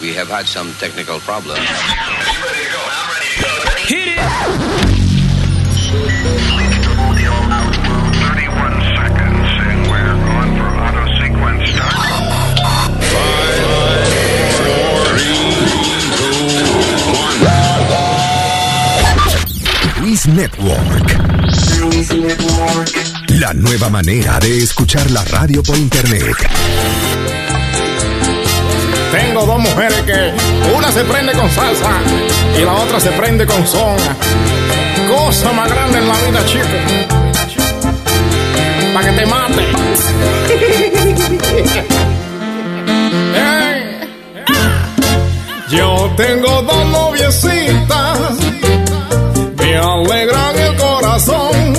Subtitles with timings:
[0.00, 1.60] We have had some technical problems.
[3.86, 4.90] Hit it!
[20.00, 21.12] Luis Network.
[23.38, 26.36] La nueva manera de escuchar la radio por internet.
[29.10, 30.32] Tengo dos mujeres que
[30.76, 31.90] una se prende con salsa
[32.56, 33.96] y la otra se prende con son.
[35.08, 36.64] Cosa más grande en la vida, chico.
[38.94, 39.66] Para que te mate.
[45.70, 48.18] Yo tengo dos noviecitas,
[49.56, 51.74] me alegran el corazón.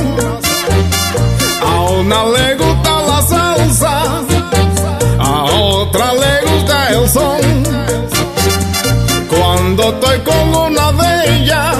[1.61, 2.80] A una le gusta
[10.19, 11.75] con una de ellas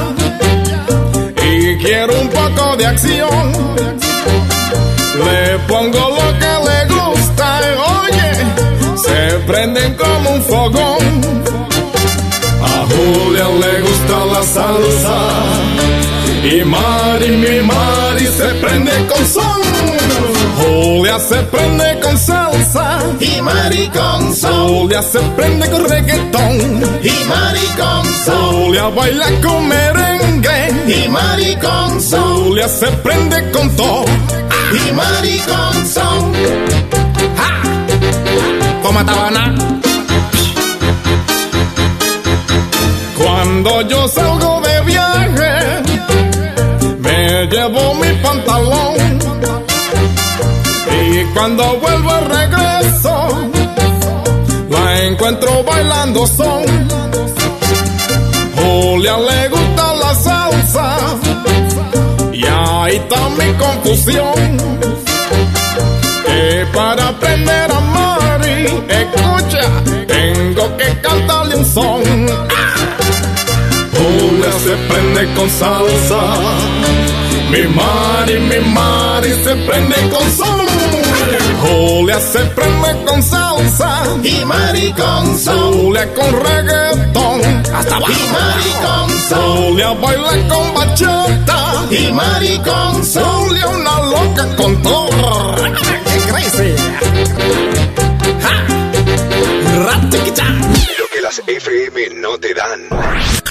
[1.43, 3.51] y quiero un poco de acción,
[5.25, 7.59] le pongo lo que le gusta.
[7.99, 8.31] Oye,
[8.95, 11.21] se prenden como un fogón.
[12.63, 15.19] A Julia le gusta la salsa
[16.43, 20.00] y Mari, mi Mari se prende con son.
[20.57, 24.67] Julia se prende con salsa y Mari con son.
[24.67, 26.59] Julia se prende con reggaetón
[27.03, 28.53] y Mari con son.
[28.53, 32.45] Julia baila con merengue y Mari con son.
[32.45, 34.05] Julia se prende con todo
[34.73, 36.33] y Mari con son.
[37.37, 37.61] ¡Ja!
[38.83, 39.55] Toma tabana.
[43.17, 44.60] Cuando yo salgo
[51.41, 53.27] cuando vuelvo regreso,
[54.69, 56.63] la encuentro bailando son.
[58.55, 60.97] Julia le gusta la salsa,
[62.31, 64.61] y ahí está mi confusión.
[66.75, 68.65] Para aprender a Mari,
[68.99, 69.63] escucha,
[70.07, 72.03] tengo que cantarle un son.
[73.97, 76.21] Julia se prende con salsa.
[77.49, 80.70] Mi Mari, mi Mari se prende con son.
[81.61, 84.03] Julia se prende con salsa.
[84.23, 85.73] Y Mari con son.
[85.73, 87.41] Julia con reggaetón.
[87.73, 88.11] Hasta abajo.
[88.11, 89.57] Y Mari con son.
[89.57, 91.85] Julia baila con bachata.
[91.91, 93.47] Y Mari con son.
[93.47, 95.55] Julia una loca con todo.
[95.55, 96.75] ¡Qué crazy!
[98.41, 99.83] ¡Ja!
[99.85, 100.45] ¡Ratiquita!
[100.45, 102.89] Lo que las FM no te dan.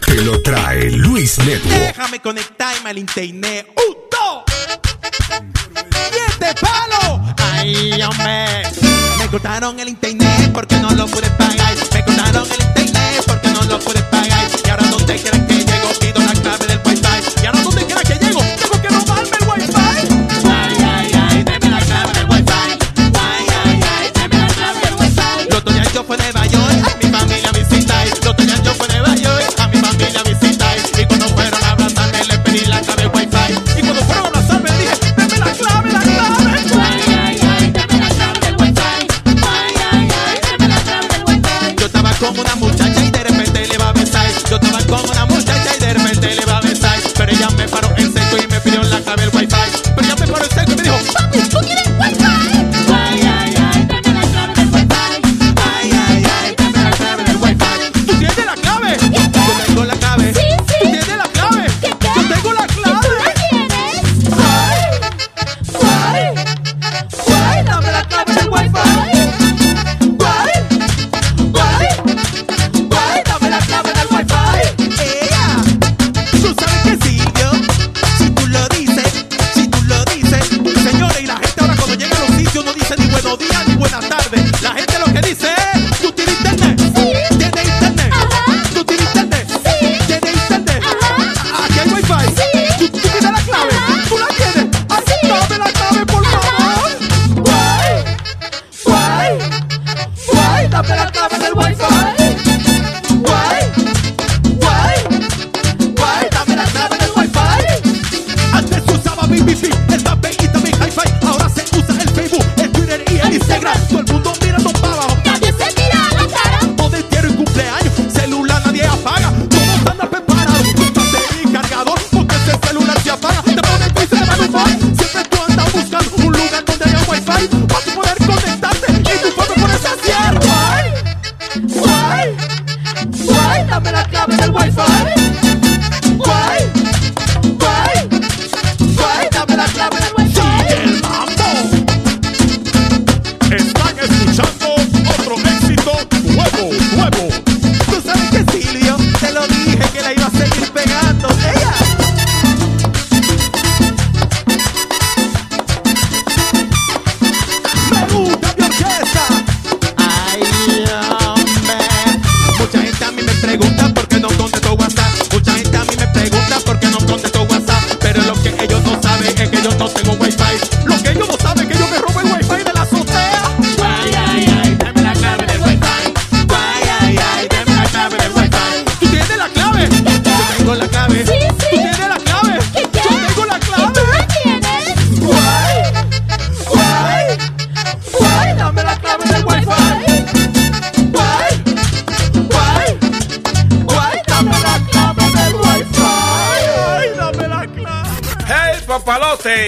[0.07, 1.97] Te lo trae Luis Network.
[1.97, 3.67] Déjame conectarme al internet.
[3.77, 4.01] ¡Un,
[6.29, 7.21] este palo!
[7.37, 8.63] ¡Ay, hombre!
[9.19, 11.75] Me cortaron el internet porque no lo pude pagar.
[11.93, 14.51] Me cortaron el internet porque no lo pude pagar.
[14.65, 15.70] Y ahora donde quiera que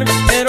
[0.00, 0.34] melhor.
[0.34, 0.43] Eu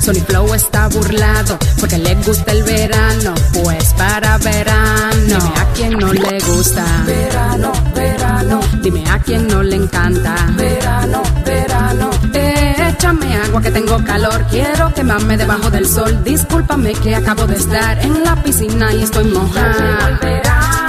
[0.00, 3.34] Sony Flow está burlado porque le gusta el verano.
[3.52, 6.84] Pues para verano, dime a quien no le gusta.
[7.04, 10.34] Verano, verano, dime a quien no le encanta.
[10.56, 12.10] Verano, verano.
[12.32, 16.24] Échame agua que tengo calor, quiero quemarme debajo del sol.
[16.24, 20.85] Discúlpame que acabo de estar en la piscina y estoy mojada.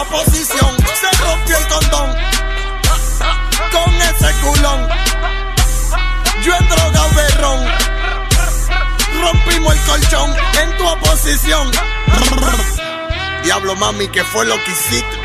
[0.00, 0.76] Oposición.
[1.00, 2.16] Se rompió el condón
[3.72, 4.88] con ese culón.
[6.42, 7.60] Yo en droga o de ron.
[9.20, 11.70] Rompimos el colchón en tu oposición.
[13.44, 15.18] Diablo mami, ¿qué fue lo que hiciste?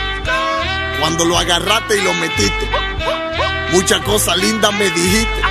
[1.00, 2.70] Cuando lo agarraste y lo metiste.
[3.72, 5.42] Muchas cosas lindas me dijiste.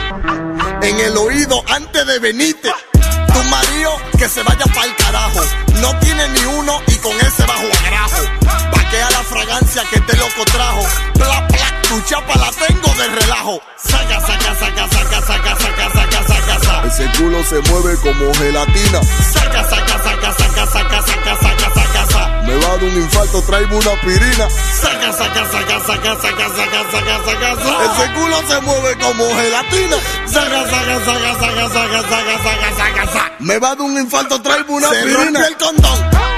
[0.82, 2.72] En el oído antes de venirte.
[2.92, 5.40] Tu marido que se vaya pa'l carajo.
[5.80, 8.73] No tiene ni uno y con ese bajo agrajo.
[8.94, 10.82] Vaquea la fragancia que te loco trajo.
[11.14, 13.60] Bla, bla, tu chapa la tengo de relajo.
[13.76, 16.86] Saca, saca, saca, saca, saca, saca, saca, saca, saca.
[16.86, 19.02] Ese culo se mueve como gelatina.
[19.32, 22.42] Saca, saca, saca, saca, saca, saca, saca, saca, saca.
[22.46, 24.48] Me va a dar un infarto, traigo una pirina.
[24.50, 27.94] Saca, saca, saca, saca, saca, saca, saca, saca, saca.
[27.94, 29.96] Ese culo se mueve como gelatina.
[30.26, 33.32] Saca, saca, saca, saca, saca, saca, saca, saca, saca.
[33.40, 35.24] Me va a dar un infarto, traigo una Se pirina.
[35.24, 36.33] rompió el condón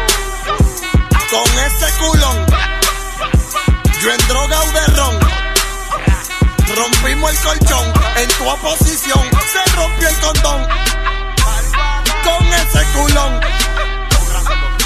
[1.31, 2.47] con ese culón.
[4.01, 5.19] Yo en droga o de ron.
[6.77, 9.23] Rompimos el colchón en tu oposición.
[9.53, 10.67] Se rompió el condón
[12.23, 13.41] con ese culón.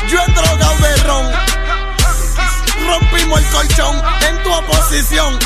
[0.08, 1.32] Yo en droga o de ron.
[2.86, 5.38] Rompimos el colchón en tu oposición.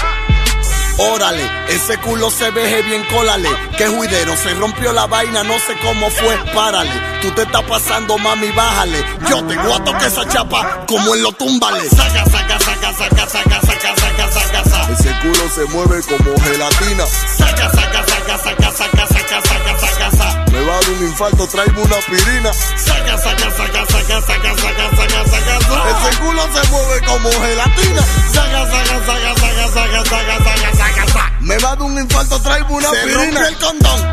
[0.97, 3.49] Órale, ese culo se veje bien, cólale.
[3.77, 6.93] Que juidero, se rompió la vaina, no sé cómo fue, párale.
[7.21, 9.05] Tú te estás pasando, mami, bájale.
[9.29, 11.89] Yo te voy a tocar esa chapa como en lo túmbale.
[11.89, 14.93] Saca, saca, saca, saca, saca, saca, saca, saca, saca.
[14.93, 17.07] Ese culo se mueve como gelatina.
[17.07, 20.24] Saca, saca, saca, saca, saca, saca, saca, saca, saca.
[20.65, 22.51] Me va a dar un infarto, traigo una pirina.
[22.53, 26.09] Saca, saca, saca, saca, saca, saca, saca, saca, saca.
[26.09, 28.03] Ese culo se mueve como gelatina.
[28.33, 31.33] Saca, saca, saca, saca, saca, saca, saca, saca, saca.
[31.41, 33.21] Me va a dar un infarto, traigo una Se pirina.
[33.25, 34.13] rompió el condón.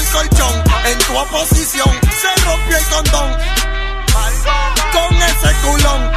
[0.00, 1.88] El colchón en tu oposición.
[2.20, 3.30] Se rompió el condón
[4.92, 6.10] con ese culón.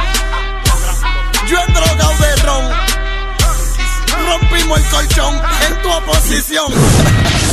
[1.48, 2.64] Yo en droga o de ron.
[4.26, 5.34] Rompimos el colchón
[5.68, 6.72] en tu oposición.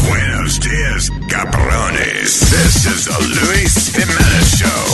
[0.08, 2.40] Buenos dias, cabrones.
[2.40, 4.86] This is the Luis Jimenez Show.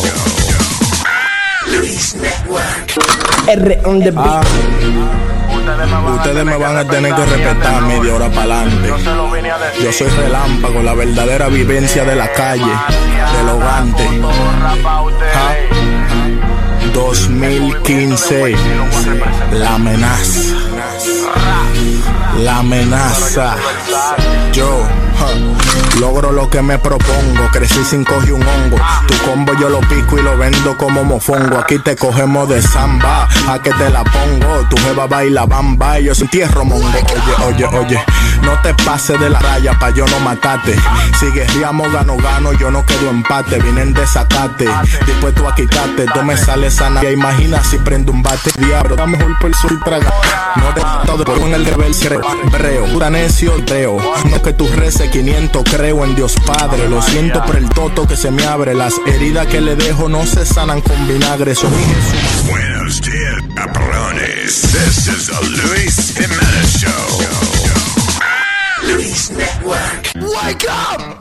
[1.68, 2.98] Luis Network.
[3.48, 5.37] R on the beat.
[6.16, 8.94] Ustedes me van a tener que respetar media hora para adelante.
[9.84, 12.72] Yo soy relámpago, la verdadera vivencia de la calle,
[13.38, 14.04] del hogante.
[15.34, 15.78] Ja.
[16.94, 18.56] 2015,
[19.54, 20.42] la amenaza.
[22.40, 23.56] La amenaza.
[24.54, 24.84] Yo
[26.00, 27.50] logro lo que me propongo.
[27.52, 28.78] Crecí sin coger un hongo.
[29.08, 31.58] Tu combo yo lo pico y lo vendo como mofongo.
[31.58, 33.28] Aquí te cogemos de samba.
[33.48, 34.68] A que te la pongo.
[34.70, 36.00] Tu jeva baila bamba.
[36.00, 36.88] y Yo soy tierro mongo.
[37.46, 38.04] Oye, oye, oye.
[38.42, 40.76] No te pases de la raya pa' yo no matarte.
[41.20, 42.54] Si guerriamos gano, gano.
[42.54, 43.60] Yo no quedo empate.
[43.60, 44.68] Vine en desacate.
[45.06, 46.06] Dispuesto a quitarte.
[46.14, 47.04] Tú me sales sana.
[47.10, 48.52] Imagina si prendo un bate.
[48.58, 50.14] Diablo, da mejor por sur traga.
[50.56, 51.94] No te todo por un el rebel
[52.52, 52.86] breo.
[52.86, 53.98] Pura necio, creo.
[54.30, 56.88] No que tú reces 500, creo en Dios Padre.
[56.90, 58.74] Lo siento por el toto que se me abre.
[58.74, 61.52] Las heridas que le dejo no se sanan con vinagre.
[61.52, 62.50] Mi Jesús.
[62.50, 64.62] Buenos dias, cabrones.
[64.62, 66.92] This is the Luis Jimenez Show.
[68.84, 70.14] Luis Network.
[70.16, 71.18] Wake up!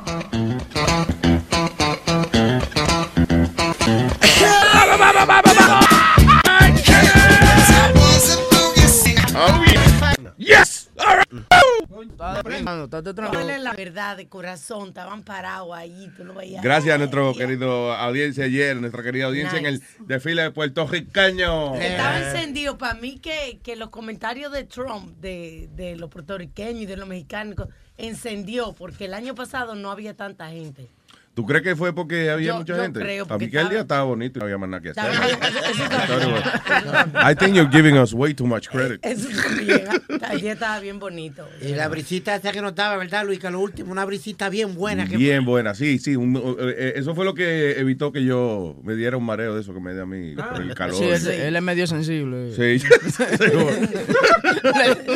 [10.39, 10.89] Yes!
[11.01, 11.56] All right.
[11.97, 14.89] ¿Cuál es la verdad de corazón?
[14.89, 16.63] Estaban parados ahí, tú lo veías.
[16.63, 21.75] Gracias a nuestro querido audiencia ayer, nuestra querida audiencia en el desfile de puertorriqueño.
[21.77, 22.29] Estaba Eh.
[22.31, 26.97] encendido para mí que, que los comentarios de Trump, de, de los puertorriqueños y de
[26.97, 30.91] los mexicanos, encendió porque el año pasado no había tanta gente.
[31.37, 32.99] ¿Tú crees que fue porque había Yo- mucha yo gente?
[32.99, 34.89] creo, Para mí porque que el día estaba- bonito y no había más nada que
[34.89, 35.05] hacer.
[35.13, 39.05] Estaba- I think you're giving us way too much credit.
[39.05, 39.83] Eso también,
[40.31, 41.47] ayer estaba bien bonito.
[41.61, 43.39] Y la brisita esa que nos daba, ¿verdad, Luis?
[43.39, 45.07] Que lo último, una brisita bien buena.
[45.07, 46.17] Que Bien buena, sí, sí.
[46.17, 49.61] un- eh, eh, eso fue lo que evitó que yo me diera un mareo de
[49.61, 50.97] eso que me da a mí por el calor.
[50.97, 52.55] Sí, él, él es medio sensible.
[52.57, 52.83] Sí.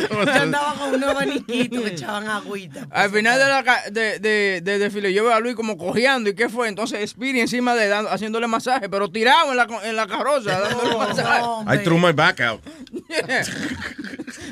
[0.01, 2.87] Yo andaba con unos abaniquitos que echaban agüita.
[2.91, 5.77] Al final de la ca- de, de, de desfile, yo veo a Luis como
[6.11, 6.29] cojeando.
[6.29, 6.67] ¿Y qué fue?
[6.69, 10.97] Entonces Speedy encima de dando- haciéndole masaje, pero tirado en la, en la carroza, dándole
[10.97, 11.41] masaje.
[11.75, 12.61] I threw my back out.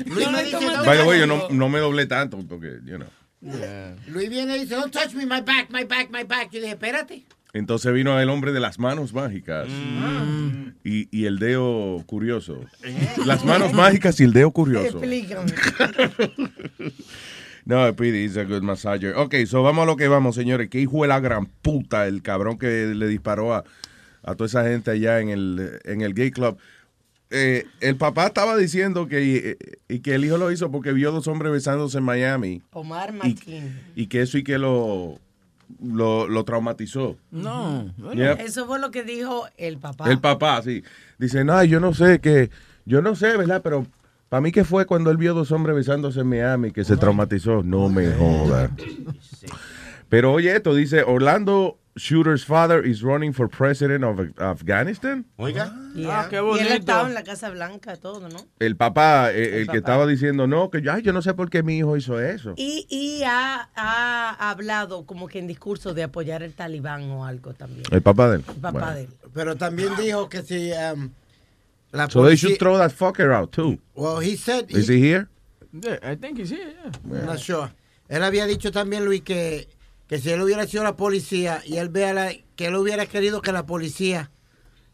[0.06, 1.20] Luis me dice, "Don't By the way, me".
[1.20, 3.08] yo no, no me doblé tanto porque, you know.
[4.08, 6.50] Luis viene y dice, don't touch me, my back, my back, my back.
[6.50, 7.24] Yo dije, espérate.
[7.52, 10.68] Entonces vino el hombre de las manos mágicas Mm.
[10.84, 12.60] y, y el dedo curioso.
[13.24, 14.98] Las manos mágicas y el dedo curioso.
[14.98, 15.52] Explícame.
[17.64, 19.14] No, Speedy is a good massager.
[19.16, 20.68] Ok, so vamos a lo que vamos, señores.
[20.70, 23.64] ¿Qué hijo de la gran puta el cabrón que le disparó a,
[24.22, 26.58] a toda esa gente allá en el, en el gay club?
[27.32, 29.56] Eh, el papá estaba diciendo que,
[29.88, 33.78] y que el hijo lo hizo porque vio dos hombres besándose en Miami Omar Martín.
[33.94, 35.20] y que eso y que lo,
[35.80, 37.16] lo, lo traumatizó.
[37.30, 37.94] No.
[38.14, 38.40] Yep.
[38.40, 40.10] Eso fue lo que dijo el papá.
[40.10, 40.82] El papá, sí.
[41.18, 42.50] Dice, no, yo no sé que,
[42.84, 43.60] yo no sé, ¿verdad?
[43.62, 43.86] Pero
[44.30, 47.62] para mí que fue cuando él vio dos hombres besándose en Miami que se traumatizó.
[47.62, 48.70] No me joda.
[50.08, 55.24] Pero oye esto, dice, Orlando Shooter's father is running for president of Afghanistan.
[55.36, 55.72] Oiga.
[55.94, 56.20] Yeah.
[56.22, 56.74] Ah, qué Y él bonito.
[56.74, 58.38] estaba en la Casa Blanca, todo, ¿no?
[58.60, 59.78] El papá, eh, el, que papá.
[59.78, 62.54] estaba diciendo, no, que yo, ay, yo no sé por qué mi hijo hizo eso.
[62.56, 67.52] Y, y ha, ha hablado como que en discurso de apoyar el talibán o algo
[67.54, 67.82] también.
[67.90, 68.44] El papá de él.
[68.48, 68.92] El papá Bueno.
[68.94, 69.08] de él.
[69.34, 71.10] Pero también dijo que si um,
[71.92, 73.78] la So they should throw that fucker out too.
[73.94, 74.70] Well, he said...
[74.70, 75.28] Is he here?
[75.72, 77.18] Yeah, I think he's here, yeah.
[77.20, 77.70] I'm not sure.
[78.08, 79.68] Él había dicho también, Luis, que,
[80.08, 83.40] que si él hubiera sido la policía y él vea la, que él hubiera querido
[83.40, 84.30] que la policía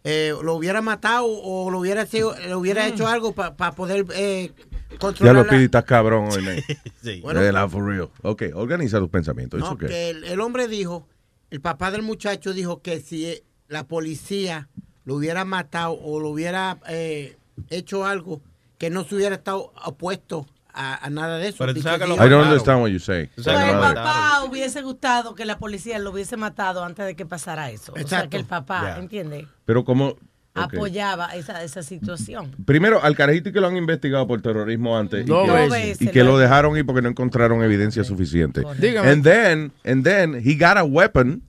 [0.04, 4.52] eh, lo hubiera matado o lo hubiera, sido, le hubiera hecho algo para poder eh,
[4.90, 5.34] Ya controlar.
[5.34, 6.56] lo la- pidi, estás cabrón hoy, man.
[7.02, 7.20] Sí.
[7.22, 8.10] Bueno, for real.
[8.22, 9.58] Ok, organiza tus pensamientos.
[9.60, 9.88] No, It's okay.
[9.88, 11.08] que el, el hombre dijo,
[11.50, 14.68] el papá del muchacho dijo que si eh, la policía
[15.06, 17.36] lo hubiera matado o lo hubiera eh,
[17.70, 18.42] hecho algo,
[18.76, 21.56] que no se hubiera estado opuesto a, a nada de eso.
[21.60, 23.30] Pero tú sabes que he- I don't understand what you say.
[23.34, 27.24] Pues el lo papá hubiese gustado que la policía lo hubiese matado antes de que
[27.24, 27.92] pasara eso.
[27.92, 28.28] O sea, Exacto.
[28.30, 28.98] que el papá, Ya.
[28.98, 29.46] ¿entiendes?
[29.64, 30.16] Pero como...
[30.58, 32.50] Apoyaba esa, esa situación.
[32.64, 36.00] Primero, al carajito que lo han investigado por terrorismo antes y que, veces.
[36.00, 38.62] y que lo- lo dejaron ir porque no encontraron evidencia suficiente.
[38.78, 39.10] Dígame.
[39.10, 41.42] And then, and then he got a weapon.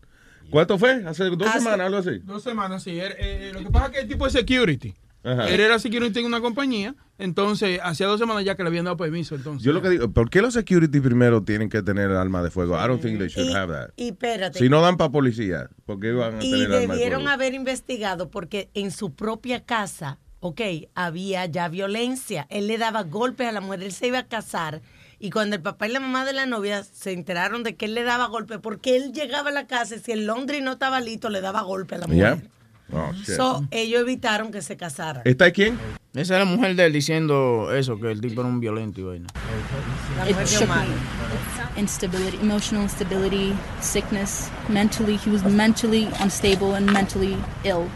[0.50, 1.04] ¿Cuánto fue?
[1.06, 2.20] Hace dos Hace- semanas, algo así.
[2.24, 3.00] Dos semanas, sí.
[3.00, 4.94] Él, eh, lo que pasa es que el tipo es security.
[5.24, 5.50] Ajá.
[5.50, 6.96] Él era security en una compañía.
[7.18, 9.36] Entonces, hacía dos semanas ya que le habían dado permiso.
[9.36, 12.50] Entonces, Yo lo que digo, ¿por qué los security primero tienen que tener arma de
[12.52, 12.76] fuego?
[12.82, 13.90] I don't think they should Y, have that.
[13.98, 14.60] y espérate.
[14.60, 17.34] Si no dan para policía, ¿por qué van a y tener arma de debieron fuego?
[17.34, 20.62] haber investigado porque en su propia casa, ok,
[20.96, 22.46] había ya violencia.
[22.50, 24.82] Él le daba golpes a la mujer, él se iba a casar.
[25.20, 27.96] Y cuando el papá y la mamá de la novia se enteraron de que él
[27.96, 31.02] le daba golpes, porque él llegaba a la casa y si el Londres no estaba
[31.02, 32.36] listo, le daba golpe a la ¿Ya?
[32.36, 32.50] mujer.
[32.94, 33.36] Oh, shit.
[33.36, 35.22] So, ellos evitaron que se casaran.
[35.26, 35.78] ¿Esta es quién?
[36.14, 39.04] esa es la mujer de él diciendo eso, que el tipo era un violento y
[39.04, 39.28] vaina.
[40.18, 40.88] La mujer de Omar.
[41.76, 47.88] Instability, emotional instability, sickness, mentally, he was mentally unstable and mentally ill.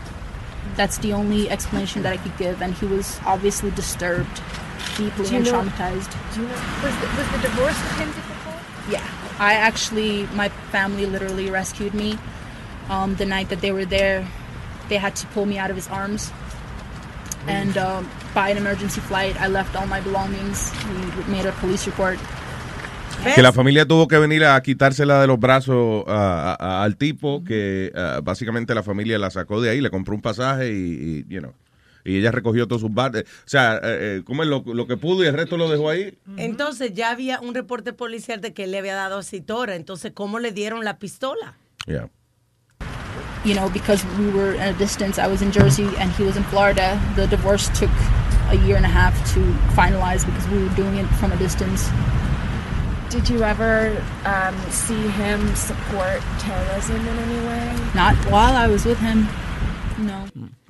[0.75, 4.41] That's the only explanation that I could give, and he was obviously disturbed,
[4.97, 6.11] deeply and know- traumatized.
[6.33, 8.55] Do you know, was the, was the divorce with him difficult?
[8.89, 9.07] Yeah,
[9.39, 12.17] I actually, my family literally rescued me.
[12.89, 14.27] Um, the night that they were there,
[14.89, 16.31] they had to pull me out of his arms.
[17.47, 20.71] And um, by an emergency flight, I left all my belongings.
[20.85, 22.19] We made a police report.
[23.35, 27.43] Que la familia tuvo que venir a quitársela de los brazos a- a- al tipo
[27.43, 27.91] que
[28.23, 31.53] básicamente la familia la sacó de ahí, le compró un pasaje y, y, you know,
[32.03, 33.25] y ella recogió todos sus bartes.
[33.45, 36.17] O sea, eh, eh, como lo, lo que pudo y el resto lo dejó ahí.
[36.37, 39.75] Entonces ya había un reporte policial de que él le había dado a Citora.
[39.75, 41.53] Entonces, ¿cómo le dieron la pistola?
[41.85, 42.09] Yeah.
[43.43, 46.37] you know, because we were at a distance, I was in Jersey and he was
[46.37, 46.99] in Florida.
[47.15, 47.89] The divorce took
[48.51, 49.39] a year and a half to
[49.75, 51.89] finalize because we were doing it from a distance.
[53.11, 53.91] Did you ever
[54.25, 57.75] um, see him support terrorism in any way?
[57.93, 59.27] Not while I was with him.
[59.99, 60.25] No.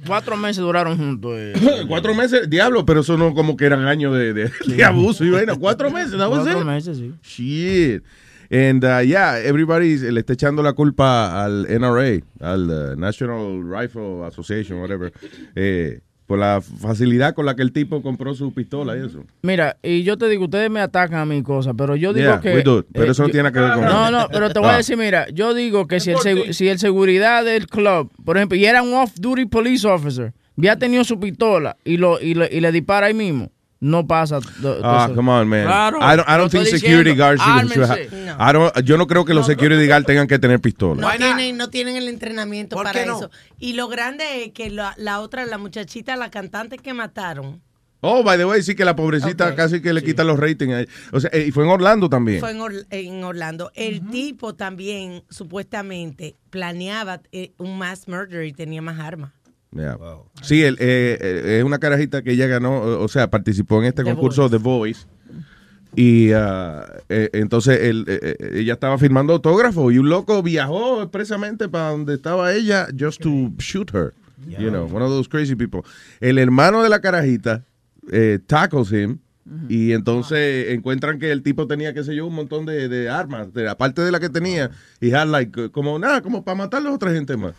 [0.08, 1.38] Cuatro meses duraron juntos.
[1.38, 1.86] eh.
[1.88, 5.30] Cuatro meses, diablo, pero eso no como que eran años de, de, de abuso y
[5.30, 6.66] bueno, cuatro meses, was Cuatro it?
[6.66, 7.14] meses, sí.
[7.22, 8.04] Shit.
[8.50, 14.26] And uh, yeah, everybody le está echando la culpa al NRA, al uh, National Rifle
[14.26, 15.14] Association, whatever,
[15.56, 19.26] eh, por la facilidad con la que el tipo compró su pistola y eso.
[19.42, 22.40] Mira, y yo te digo, ustedes me atacan a mi cosa, pero yo digo Yeah,
[22.40, 22.54] que...
[22.56, 22.86] we do it.
[22.94, 24.76] Pero eh, eso no yo- tiene nada que ver con No, pero te voy a
[24.76, 24.78] Ah.
[24.78, 28.64] decir, mira, yo digo que si el, si el seguridad del club, por ejemplo, y
[28.64, 32.72] era un off-duty police officer, había tenido su pistola y, lo, y, le, y le
[32.72, 34.40] dispara ahí mismo, no pasa.
[34.84, 35.16] Ah, eso.
[35.16, 35.66] come on, man.
[35.66, 38.30] Claro, I don't, I lo don't think estoy security diciendo, guards should- should ármense.
[38.30, 41.02] have- I don't- yo no creo que los security guards tengan que tener pistola.
[41.02, 43.18] No tienen, no tienen el entrenamiento ¿Por para qué no?
[43.18, 43.32] eso.
[43.60, 47.62] Y lo grande es que la, la otra, la muchachita, la cantante que mataron,
[48.04, 50.88] Oh, by the way, sí que la pobrecita casi que le quitan los ratings.
[51.12, 52.40] O sea, eh, y fue en Orlando también.
[52.40, 53.72] fue en, Or- en Orlando.
[53.76, 59.34] El tipo también, supuestamente, planeaba eh, un mass murder y tenía más armas.
[59.74, 59.98] Yeah.
[60.42, 64.04] Sí, el, eh, eh, es una carajita que ella ganó, o sea, participó en este
[64.04, 65.06] The concurso The Voice.
[65.96, 71.68] Y ah, eh, entonces él, eh, ella estaba firmando autógrafo y un loco viajó expresamente
[71.68, 74.14] para donde estaba ella just to shoot her.
[74.48, 75.82] You know, one of those crazy people.
[76.20, 77.64] El hermano de la carajita
[78.12, 79.20] eh, tackles him
[79.68, 83.54] y entonces encuentran que el tipo tenía, qué sé yo, un montón de, de armas,
[83.54, 86.86] de, aparte de la que tenía, y had like, como nada, como para matar a
[86.86, 87.54] la otra gente más.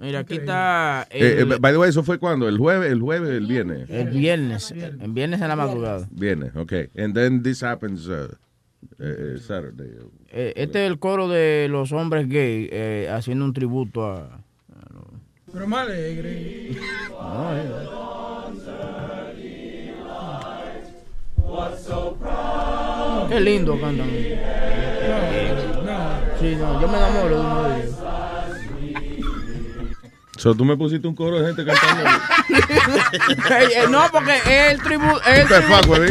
[0.00, 2.48] Mira, aquí está Eh, el, eh, by the way, ¿eso fue cuando?
[2.48, 2.90] ¿El jueves?
[2.90, 3.30] ¿El jueves?
[3.30, 3.88] ¿El viernes?
[3.90, 6.08] el viernes, el viernes en la madrugada.
[6.10, 6.72] Viernes, ok.
[6.96, 8.28] And then this happens uh,
[8.98, 9.90] eh, eh, Saturday.
[10.30, 14.42] Eh, este es el coro de los hombres gay eh, haciendo un tributo a...
[15.52, 16.70] Pero más alegre.
[23.28, 24.08] Qué lindo cantan.
[26.40, 27.99] Sí, no, yo me enamoro de uno de ellos.
[30.40, 32.04] So, tú me pusiste un coro de gente cantando.
[33.50, 35.20] Eh, no, porque es el tributo.
[35.22, 35.76] Es el ¿Qué tributo.
[35.76, 36.10] fuck, güey?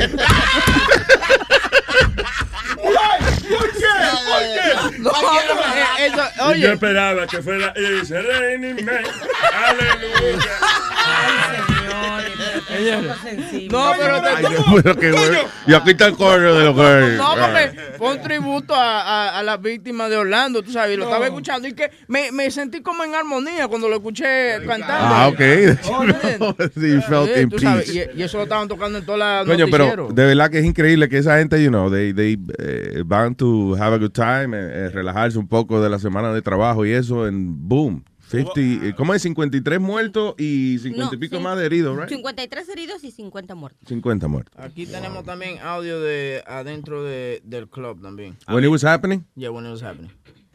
[2.79, 3.87] ¿Por qué?
[4.29, 4.41] ¿Por
[4.91, 4.99] qué?
[4.99, 6.59] No, eh, eso- oye.
[6.61, 9.03] Yo esperaba que fuera It's raining men.
[9.67, 10.51] Aleluya.
[13.71, 15.39] No, pero te- Ay, Dios mío, qué güey.
[15.67, 17.17] Y aquí está el coro de los gays.
[17.17, 20.97] No, porque fue un tributo a, a, a las víctimas de Orlando, tú sabes, y
[20.97, 25.15] lo estaba escuchando y que me, me sentí como en armonía cuando lo escuché cantando.
[25.15, 25.39] Ah, ok.
[26.79, 28.11] You felt Sí, in tú sabes, peace.
[28.15, 30.65] y, y eso lo estaban tocando en todas las Coño, pero de verdad que es
[30.65, 34.55] increíble que esa gente, you know, they, they eh, van to have a good time,
[34.57, 38.03] eh, eh, relajarse un poco de la semana de trabajo y eso, en boom.
[38.29, 39.23] 50, eh, ¿Cómo es?
[39.23, 41.43] 53 muertos y 50 y No, pico sí.
[41.43, 42.09] más de heridos, right?
[42.09, 43.87] 53 heridos y 50 muertos.
[43.87, 44.53] 50 muertos.
[44.63, 48.37] Aquí tenemos también audio de adentro de, del club también.
[48.47, 49.25] When it was happening?
[49.35, 50.11] Yeah, when it was happening.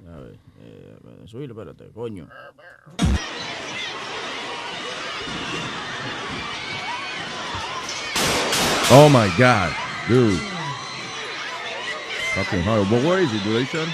[0.06, 2.28] A ver, eh, subirlo, espérate, coño.
[8.90, 9.72] Oh my God,
[10.08, 10.38] dude.
[12.34, 12.88] Fucking hard.
[12.90, 13.42] But where is it?
[13.42, 13.84] Do they show?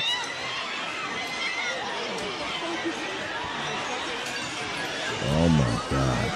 [5.42, 6.30] Oh my God.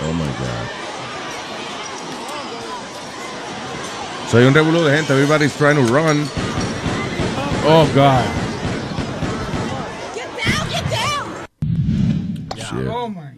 [0.00, 0.66] Oh my God.
[4.28, 5.12] So hay un revuelo de gente.
[5.12, 6.26] Everybody's trying to run.
[7.64, 8.24] Oh God.
[12.56, 12.88] Shit.
[12.88, 13.37] Oh my God.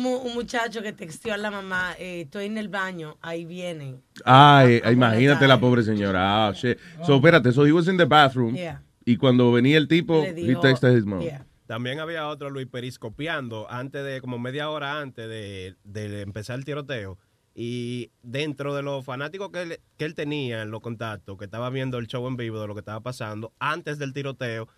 [0.00, 4.02] mu- un muchacho que texteó a la mamá, eh, estoy en el baño, ahí vienen.
[4.24, 6.48] Ay, imagínate la pobre señora.
[6.48, 6.78] Ah, shit.
[7.04, 8.54] So, espérate, so he was in the bathroom.
[8.54, 8.82] Yeah.
[9.04, 11.20] Y cuando venía el tipo, Le he dijo- texted his mom.
[11.66, 16.64] También había otro Luis periscopiando antes de, como media hora antes de, de empezar el
[16.64, 17.18] tiroteo.
[17.58, 21.70] Y dentro de los fanáticos que él, que él tenía en los contactos, que estaba
[21.70, 24.68] viendo el show en vivo de lo que estaba pasando, antes del tiroteo,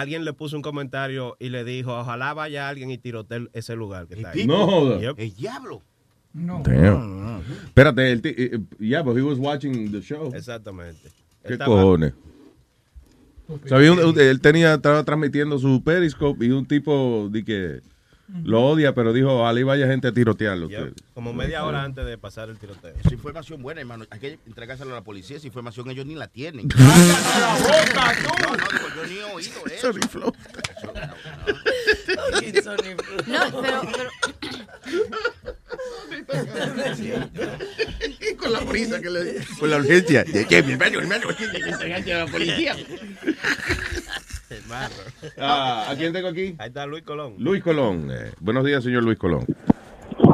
[0.00, 4.06] alguien le puso un comentario y le dijo, ojalá vaya alguien y tirotee ese lugar
[4.06, 4.46] que está ahí.
[4.46, 5.00] No joda.
[5.00, 5.14] Yep.
[5.18, 5.82] El diablo.
[6.32, 7.42] Damn.
[7.66, 10.32] Espérate, el ti- eh, yeah, but he was watching the show.
[10.34, 11.08] Exactamente.
[11.46, 12.12] ¿Qué Estaba- cojones?
[13.66, 17.82] Sabía, un- un- él tenía, estaba transmitiendo su Periscope y un tipo di que
[18.42, 20.68] lo odia, pero dijo, ojalá y vaya gente a tirotearlo.
[20.68, 20.80] Yep.
[20.80, 21.04] ustedes".
[21.14, 22.92] Como media hora antes de pasar el tiroteo.
[22.98, 24.06] Esa información buena, hermano.
[24.10, 25.36] Hay que entregársela a la policía.
[25.36, 26.68] Esa información ellos ni la tienen.
[26.74, 28.28] ¡Cállate la boca, tú!
[28.42, 29.92] No, no, digo, yo ni he oído eso.
[33.26, 34.10] No, pero, pero
[38.38, 39.44] Con la prisa que le...
[39.58, 40.22] Con la urgencia.
[40.24, 41.28] ¿De qué, mi hermano, hermano?
[41.36, 42.76] Tiene que entregarse a la policía.
[45.38, 46.54] Ah, ¿A quién tengo aquí?
[46.58, 47.34] Ahí está Luis Colón.
[47.38, 48.08] Luis Colón.
[48.10, 49.44] Eh, buenos días, señor Luis Colón.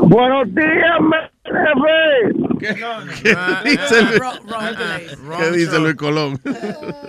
[0.03, 0.99] Buenos días,
[1.45, 2.35] jefe.
[2.59, 4.21] ¿Qué dice Luis?
[5.39, 6.39] ¿Qué dice Luis Colón?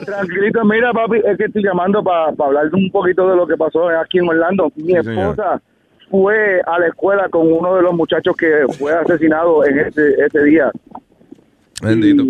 [0.05, 3.57] Tranquilito, mira, papi, es que estoy llamando para hablar de un poquito de lo que
[3.57, 4.71] pasó aquí en Orlando.
[4.75, 5.31] Mi Sí, señor.
[5.31, 5.61] esposa
[6.09, 10.43] fue a la escuela con uno de los muchachos que fue asesinado en ese, ese
[10.43, 10.71] día.
[11.81, 12.23] Bendito.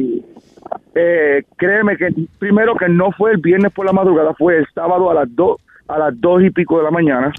[0.95, 5.09] Eh, créeme que primero que no fue el viernes por la madrugada, fue el sábado
[5.09, 5.57] a las dos
[5.87, 7.33] a las dos y pico de la mañana.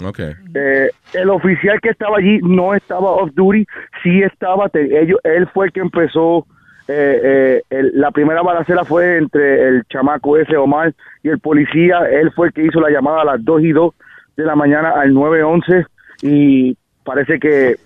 [0.54, 3.64] Eh, el oficial que estaba allí no estaba off duty,
[4.02, 6.46] sí estaba, te- ellos, él fue el que empezó,
[6.86, 10.92] eh, eh, el- la primera balacera fue entre el chamaco ese Omar
[11.22, 13.94] y el policía, él fue el que hizo la llamada a las 2 y 2
[14.36, 15.86] de la mañana al 911
[16.20, 17.76] y parece que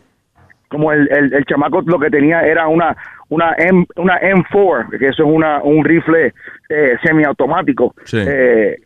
[0.68, 2.96] como el, el, el chamaco lo que tenía era una
[3.28, 6.32] una M, una M4, que eso es una, un rifle
[6.68, 7.94] eh, semiautomático.
[8.04, 8.18] Sí.
[8.18, 8.76] Eh,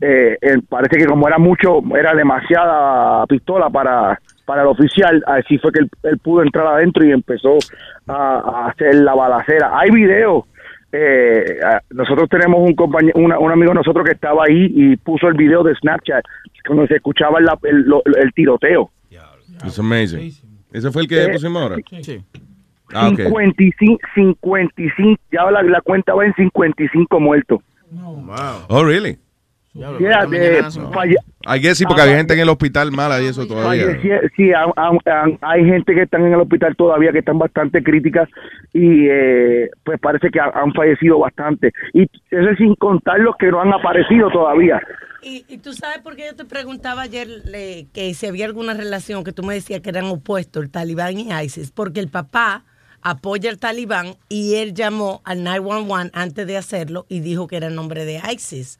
[0.00, 5.56] eh, eh, parece que como era mucho, era demasiada pistola para, para el oficial, así
[5.58, 7.56] fue que él, él pudo entrar adentro y empezó
[8.06, 9.70] a, a hacer la balacera.
[9.78, 10.44] Hay videos.
[10.92, 11.58] Eh,
[11.90, 15.34] nosotros tenemos un compañero, una- un amigo de nosotros que estaba ahí y puso el
[15.34, 16.24] video de Snapchat
[16.66, 17.46] cuando se escuchaba el,
[18.16, 18.90] el, tiroteo.
[19.64, 20.32] It's amazing.
[20.72, 21.76] ¿Ese fue el que Eh, pusimos ahora?
[22.02, 22.22] Sí.
[22.94, 23.16] Ah, ok.
[23.16, 27.60] 55, 55, ya la, la cuenta va en 55 muertos.
[28.68, 29.18] Oh, really?
[29.74, 33.46] Yeah, de- falle- I guess sí, porque había gente en el hospital mala y eso
[33.46, 34.00] todavía.
[34.34, 38.26] sí, ha- han- hay gente que están en el hospital todavía que están bastante críticas
[38.72, 41.72] y eh, pues parece que ha- han fallecido bastante.
[41.92, 44.80] Y eso es sin contar los que no han aparecido todavía.
[45.22, 48.72] Y, y tú sabes por qué yo te preguntaba ayer le- que si había alguna
[48.72, 52.64] relación que tú me decías que eran opuestos, el talibán y ISIS, porque el papá
[53.10, 57.68] apoya al talibán y él llamó al 911 antes de hacerlo y dijo que era
[57.68, 58.78] el nombre de ISIS.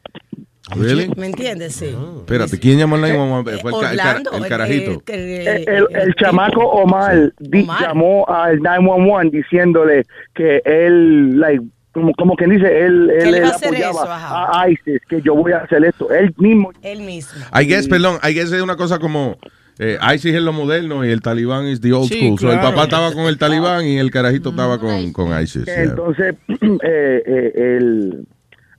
[0.74, 1.08] Really?
[1.16, 1.76] ¿Me entiendes?
[1.76, 1.94] Sí.
[2.18, 3.58] Espérate, ¿quién llamó al 911?
[3.58, 5.02] Fue el, Orlando, el el- carajito.
[5.06, 10.02] El, el- el chamaco Omar, di- llamó al 911 diciéndole
[10.34, 11.62] que él, like,
[11.92, 14.12] como, como quien dice, él, él, él apoyaba eso,
[14.58, 16.10] a ISIS, que yo voy a hacer esto.
[16.12, 16.72] Él mismo.
[16.82, 17.40] Él mismo.
[17.54, 19.38] I guess, perdón, I guess es una cosa como
[19.78, 22.38] eh, ISIS es lo moderno y el talibán es the old Sí, school.
[22.38, 25.64] So, el papá estaba con el talibán y el carajito estaba con, con ISIS.
[25.64, 25.82] yeah.
[25.82, 28.26] Entonces, eh, eh, el,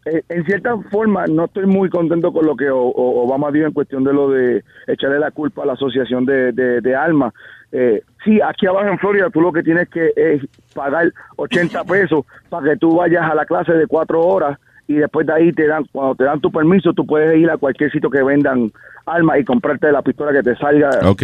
[0.05, 4.03] eh, en cierta forma, no estoy muy contento con lo que Obama dio en cuestión
[4.03, 7.33] de lo de echarle la culpa a la Asociación de, de, de Almas.
[7.71, 10.41] Eh, sí, aquí abajo en Florida tú lo que tienes que es
[10.73, 15.27] pagar 80 pesos para que tú vayas a la clase de cuatro horas y después
[15.27, 18.09] de ahí te dan, cuando te dan tu permiso, tú puedes ir a cualquier sitio
[18.09, 18.71] que vendan
[19.05, 21.23] armas y comprarte la pistola que te salga Ok.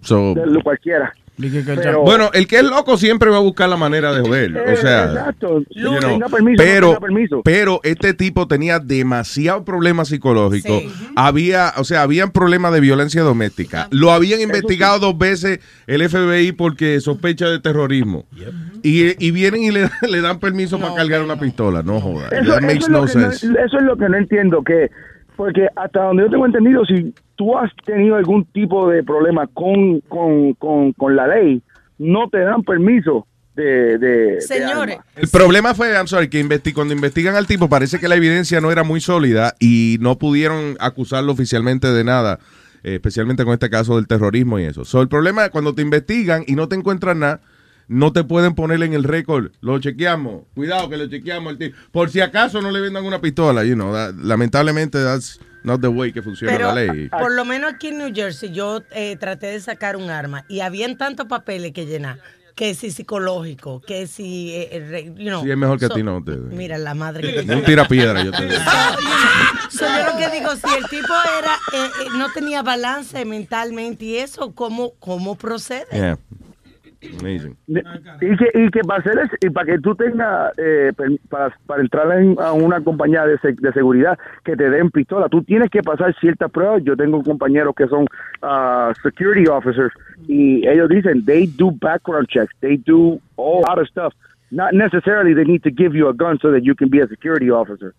[0.00, 1.12] So, de cualquiera.
[1.36, 4.54] Pero- bueno, el que es loco siempre va a buscar la manera de joder.
[4.56, 5.62] O Eh, sea, exacto.
[5.70, 7.40] you know, permiso, pero, permiso.
[7.42, 10.82] pero este tipo tenía demasiado problemas psicológicos.
[11.16, 13.88] Había, o sea, habían problemas de violencia doméstica.
[13.90, 18.26] Lo habían investigado dos veces el FBI porque sospecha de terrorismo.
[18.82, 21.82] Y, y vienen y le, le dan permiso para cargar una pistola.
[21.82, 22.28] No joda.
[22.28, 23.46] Eso, es lo no que no- sense.
[23.46, 24.90] eso es lo que no entiendo, que
[25.42, 29.98] porque hasta donde yo tengo entendido, si tú has tenido algún tipo de problema con,
[30.02, 31.60] con, con, con la ley,
[31.98, 33.26] no te dan permiso
[33.56, 33.98] de...
[33.98, 38.06] de Señores, El problema fue, I'm sorry, que investi- cuando investigan al tipo parece que
[38.06, 42.38] la evidencia no era muy sólida y no pudieron acusarlo oficialmente de nada,
[42.84, 44.84] eh, especialmente con este caso del terrorismo y eso.
[44.84, 47.40] So, el problema es cuando te investigan y no te encuentran nada,
[47.92, 51.56] no te pueden poner en el récord, lo chequeamos, cuidado que lo chequeamos
[51.90, 55.88] por si acaso no le vendan una pistola, you know, that- lamentablemente that's not the
[55.88, 57.08] way que funciona Pero la ley.
[57.08, 60.60] por lo menos aquí en New Jersey yo eh, traté de sacar un arma y
[60.60, 62.18] habían tantos papeles que llenar,
[62.56, 65.94] que si psicológico, que si, eh, eh, you know, Sí, es mejor que a so-
[65.94, 66.32] ti no te...
[66.32, 68.56] Mira la madre que te Un tira piedra, yo te digo.
[69.70, 74.04] So, yo lo que digo, si el tipo era eh, eh, no tenía balance mentalmente
[74.04, 75.86] y eso, ¿cómo, cómo procede?
[75.92, 76.18] Yeah.
[77.18, 77.56] Amazing.
[77.66, 80.92] Y que, y que para hacer es- y para que tú tengas eh,
[81.28, 85.28] para, para entrar en- a una compañía de, se- de seguridad que te den pistola,
[85.28, 86.82] tú tienes que pasar ciertas pruebas.
[86.84, 88.06] Yo tengo compañeros que son
[88.42, 89.92] ah, security officers
[90.28, 94.12] y ellos dicen they do background checks, they do all lot of stuff.
[94.50, 97.08] Not necessarily they need to give you a gun so that you can be a
[97.08, 97.94] security officer.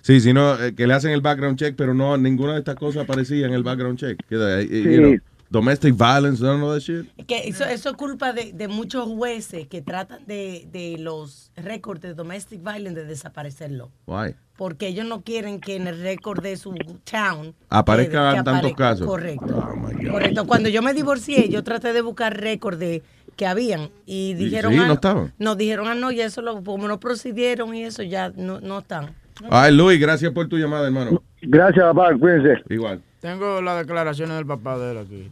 [0.00, 3.04] Sí, sino eh, que le hacen el background check, pero no, ninguna de estas cosas
[3.04, 4.18] aparecía en el background check.
[4.28, 4.98] Que, eh, you Sí.
[4.98, 5.14] know,
[5.54, 7.06] domestic violence, none of that shit.
[7.26, 12.00] Que eso, eso es culpa de, de muchos jueces que tratan de, de los récords
[12.02, 13.90] de domestic violence de desaparecerlo.
[14.06, 14.34] Why?
[14.56, 16.74] Porque ellos no quieren que en el récord de su
[17.10, 19.06] town Aparezcan que tantos aparezca- casos.
[19.06, 19.56] Correcto.
[19.72, 20.10] Oh, my God.
[20.12, 20.44] Correcto.
[20.46, 23.02] Cuando yo me divorcié, yo traté de buscar récord de
[23.36, 25.32] que habían y dijeron sí, ah, no estaban.
[25.38, 28.80] No, dijeron, ah, no, ya eso lo, como no procedieron y eso ya no, no
[28.80, 29.14] están.
[29.50, 31.22] Ay, Luis, gracias por tu llamada, hermano.
[31.42, 32.62] Gracias, papá, cuídense.
[32.70, 33.02] Igual.
[33.23, 35.31] Tengo las declaraciones del papá de él aquí.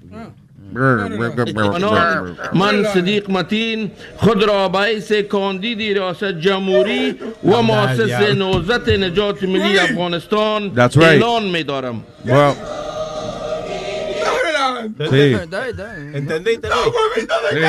[2.54, 10.72] من صدیق متین خود را باعث کاندید ریاست جمهوری و مؤسس نهضت نجات ملی افغانستان
[10.76, 11.04] That's right.
[11.04, 12.54] اعلان می دارم Well,
[15.12, 15.36] Sí.
[16.14, 16.68] ¿Entendiste?
[17.52, 17.60] Sí.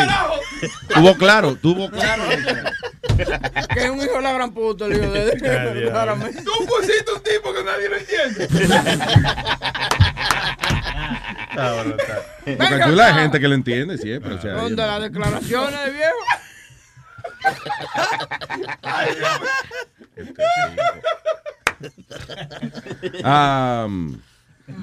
[0.95, 2.23] Tuvo claro, tuvo claro.
[3.75, 6.43] Que es un hijo de la gran puta, el hijo de Claramente.
[6.43, 8.49] Tú pusiste un tipo que nadie lo entiende.
[12.46, 14.34] Porque aquí la gente que lo entiende siempre.
[14.34, 16.18] O sea, ¿Dónde las declaraciones de viejo?
[23.24, 24.22] Um,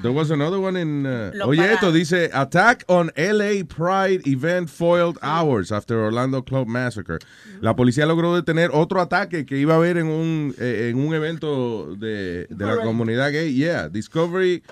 [0.01, 1.05] there was another one in.
[1.05, 7.19] uh, oye, esto dice: Attack on LA Pride event foiled hours after Orlando Club massacre.
[7.61, 11.13] La policía logró detener otro ataque que iba a haber en un, eh, en un
[11.13, 13.53] evento de, de la comunidad gay.
[13.53, 14.63] Yeah, Discovery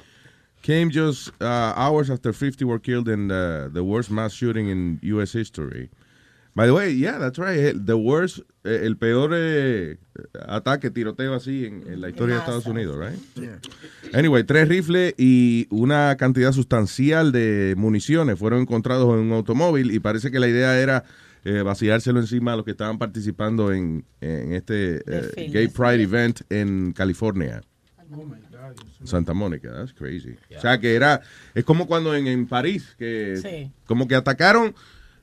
[0.61, 4.99] came just uh, hours after 50 were killed in the, the worst mass shooting in
[5.03, 5.31] U.S.
[5.33, 5.89] history.
[6.55, 7.57] By the way, yeah, that's right.
[7.57, 9.97] El- The worst, eh, el peor eh,
[10.47, 13.19] ataque, tiroteo así en, en la historia de Estados Unidos, right?
[14.13, 19.99] Anyway, tres rifles y una cantidad sustancial de municiones fueron encontrados en un automóvil y
[19.99, 21.03] parece que la idea era
[21.45, 25.49] eh, vaciárselo encima a los que estaban participando en, en este eh.
[25.53, 27.61] Gay Pride event en California.
[29.03, 30.35] Santa Mónica, that's crazy.
[30.57, 31.21] O sea que era,
[31.53, 33.71] es como cuando en, en París, que Sí.
[33.85, 34.75] como que atacaron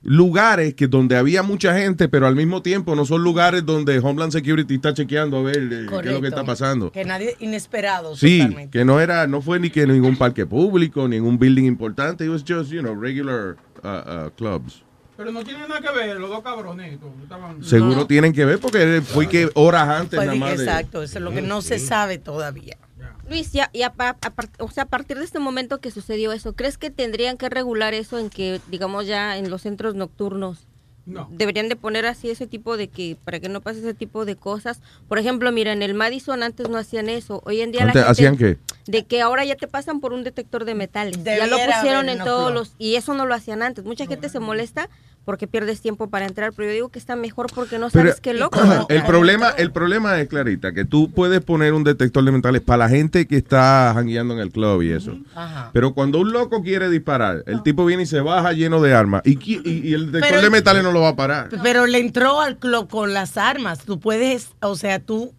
[0.03, 4.31] lugares que donde había mucha gente, pero al mismo tiempo no son lugares donde Homeland
[4.31, 6.91] Security está chequeando a ver eh, qué es lo que está pasando.
[6.91, 8.15] Que nadie, inesperado.
[8.15, 8.77] Sí, totalmente.
[8.77, 12.43] que no era, no fue ni que ningún parque público, ningún building importante, it was
[12.47, 14.83] just, you know, regular uh, uh, clubs.
[15.17, 16.43] Pero no tiene nada que ver los dos.
[17.23, 17.63] Estaban...
[17.63, 21.17] Seguro tienen que ver porque fue que horas antes Pues, nada más de- exacto, eso
[21.17, 22.77] es lo que no se sabe todavía.
[23.29, 23.93] Luis, ya, ya a
[24.31, 27.49] par- o sea, a partir de este momento que sucedió eso, ¿crees que tendrían que
[27.49, 30.65] regular eso en que, digamos, ya en los centros nocturnos
[31.05, 31.27] No.
[31.31, 34.35] deberían de poner así ese tipo de que, para que no pase ese tipo de
[34.35, 34.81] cosas?
[35.09, 37.41] Por ejemplo, mira, en el Madison antes no hacían eso.
[37.45, 38.57] Hoy en día la gente- ¿Hacían qué?
[38.85, 41.17] De que ahora ya te pasan por un detector de metales.
[41.17, 42.73] ya Debiera lo pusieron en todos los...
[42.77, 43.83] Y eso no lo hacían antes.
[43.83, 44.89] Mucha gente se molesta
[45.27, 48.21] porque pierdes tiempo para entrar, pero yo digo que está mejor porque no Pero sabes
[48.21, 48.57] qué loco.
[48.87, 52.77] el problema, el problema es, Clarita, que tú puedes poner un detector de metales para
[52.85, 55.17] la gente que está jangueando en el club y eso.
[55.73, 59.21] Pero cuando un loco quiere disparar, el tipo viene y se baja lleno de armas.
[59.25, 61.49] Y, y- y el detector Pero- de metales no lo va a parar.
[61.61, 63.79] Pero le entró al club con las armas.
[63.79, 65.33] Tú puedes, o sea, tú,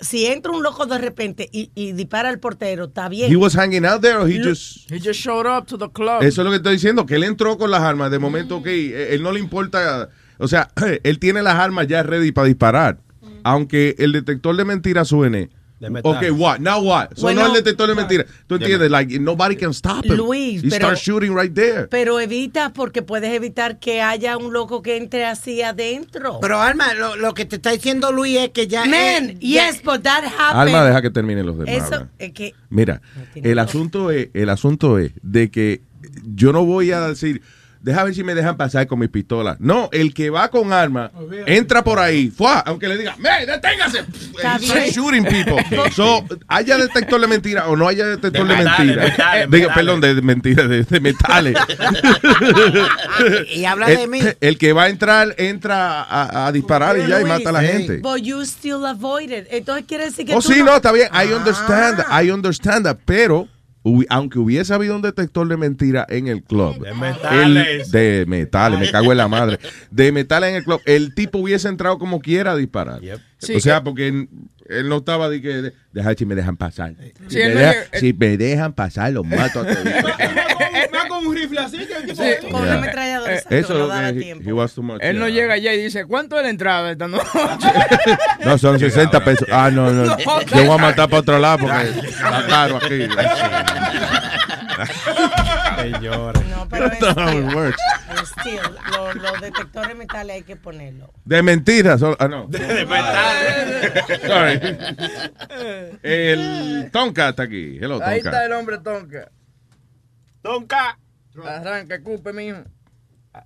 [0.00, 3.32] si entra un loco de repente y, y dispara al portero, está bien.
[3.32, 4.90] He was hanging out there or he Lo- just...
[4.90, 6.22] He just showed up to the club.
[6.22, 8.10] Eso es lo que estoy diciendo, que él entró con las armas.
[8.10, 10.10] De momento, ok, eh, él no le importa.
[10.38, 10.70] O sea,
[11.02, 13.00] él tiene las armas ya ready para disparar.
[13.44, 15.50] Aunque el detector de mentiras suene.
[15.80, 16.16] De metal.
[16.16, 16.58] Ok, what?
[16.58, 17.10] Now what?
[17.14, 18.26] So Bueno, no el detector de mentiras.
[18.48, 20.14] Tú entiendes, like, nobody can stop him.
[20.16, 21.86] Luis, He pero- starts shooting right there.
[21.86, 26.38] Pero evita porque puedes evitar que haya un loco que entre así adentro.
[26.40, 28.86] Pero Alma, lo, lo que te está diciendo Luis es que ya.
[28.86, 30.60] Man, eh, ya- yes, but that happened.
[30.74, 31.86] Alma, deja que terminen los demás.
[31.92, 33.00] Eso es que Mira,
[33.36, 35.82] el asunto es, el asunto es de que
[36.24, 37.40] yo no voy a decir,
[37.80, 39.56] deja ver si me dejan pasar con mi pistola.
[39.60, 41.10] No, el que va con arma
[41.46, 42.60] entra por ahí, ¡fua!
[42.60, 44.04] aunque le diga, ¡me, deténgase!
[44.38, 45.56] Start shooting people.
[45.94, 49.02] So, haya detector de mentira o no haya detector De de, mentira.
[49.04, 49.74] metales, Digo, metales.
[49.74, 51.56] perdón, de, de mentira, de, de metales.
[53.54, 54.20] y habla el, de mí.
[54.40, 57.62] El que va a entrar, entra a, a disparar y ya y mata a la
[57.62, 57.98] gente.
[57.98, 59.46] But you still avoid it.
[59.50, 61.08] Entonces quiere decir que Oh, tú sí, no- está bien.
[61.12, 63.48] I understand, I understand that, pero
[63.84, 67.86] hubi- aunque hubiese habido un detector de mentira en el club, De metales.
[67.86, 69.58] el- de metales, me cago en la madre,
[69.90, 73.00] de metales en el club, el tipo hubiese entrado como quiera a disparar.
[73.38, 74.28] Sí, o sea, porque él,
[74.68, 76.94] él no estaba de que, deja si me dejan pasar.
[76.98, 79.78] Si, Sí, me, él no deja- llega- si me dejan pasar, los mato a todos.
[81.18, 82.52] Con un rifle así que el tipo.
[82.52, 83.34] Con una ametralladora.
[83.34, 84.82] exacto, Eso es no lo daba que he, tiempo.
[84.82, 84.98] much.
[85.02, 85.40] Él no yeah.
[85.42, 87.24] llega allá y dice, ¿cuánto es la entrada esta noche?
[88.44, 89.48] No, son 60 pesos.
[89.50, 90.16] Ah, no, no.
[90.54, 93.08] Yo voy a matar para otro lado porque está caro aquí.
[95.76, 96.40] Señora.
[96.50, 96.98] No, pero es.
[98.24, 98.60] Still,
[98.92, 101.12] lo- los detectores metales hay que ponerlo.
[101.24, 102.00] De mentiras.
[102.18, 102.46] Ah, no.
[102.46, 103.92] De metales.
[104.26, 104.78] Sorry.
[106.02, 107.78] El Tonka está aquí.
[107.80, 109.30] Hello, Ahí está el hombre tonka.
[110.42, 110.98] Tonka.
[111.46, 112.58] Arranca, cupe, mijo.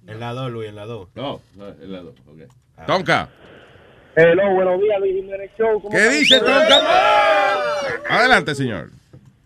[0.06, 1.08] En la 2, Luis, en la 2.
[1.14, 1.40] No,
[1.80, 2.14] el lado.
[2.26, 2.46] Okay.
[2.86, 3.28] Tonka.
[4.16, 5.80] Hello, buenos días, Luis Jiménez Show.
[5.80, 6.38] ¿Cómo ¿Qué dice?
[6.38, 6.80] Tonka?
[8.08, 8.90] Adelante, señor.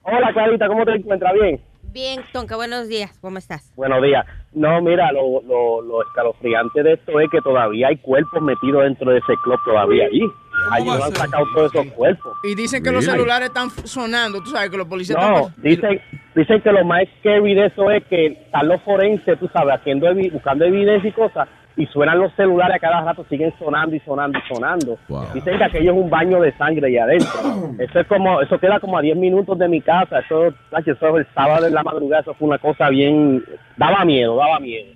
[0.02, 1.32] Hola, Clarita, ¿cómo te encuentras?
[1.34, 1.60] Bien.
[1.82, 3.10] Bien, Tonka, buenos días.
[3.20, 3.72] ¿Cómo estás?
[3.74, 4.24] Buenos días.
[4.56, 9.10] No, mira, lo, lo, lo escalofriante de esto es que todavía hay cuerpos metidos dentro
[9.12, 10.22] de ese club todavía allí.
[10.72, 12.32] Allí no han sacado todos esos cuerpos.
[12.42, 14.42] Y dicen que los celulares están sonando.
[14.42, 15.62] Tú sabes que los policías No, están...
[15.62, 16.00] dicen,
[16.34, 20.06] Dicen que lo más scary de eso es que están los forenses, tú sabes, haciendo
[20.32, 24.38] buscando evidencia y cosas, y suenan los celulares a cada rato, siguen sonando y sonando
[24.38, 24.98] y sonando.
[25.34, 27.30] Dicen que aquello es un baño de sangre allá adentro.
[27.78, 30.20] Eso es como, eso queda como a 10 minutos de mi casa.
[30.20, 33.44] Eso, eso el sábado en la madrugada, eso fue una cosa bien,
[33.76, 34.92] daba miedo, daba miedo.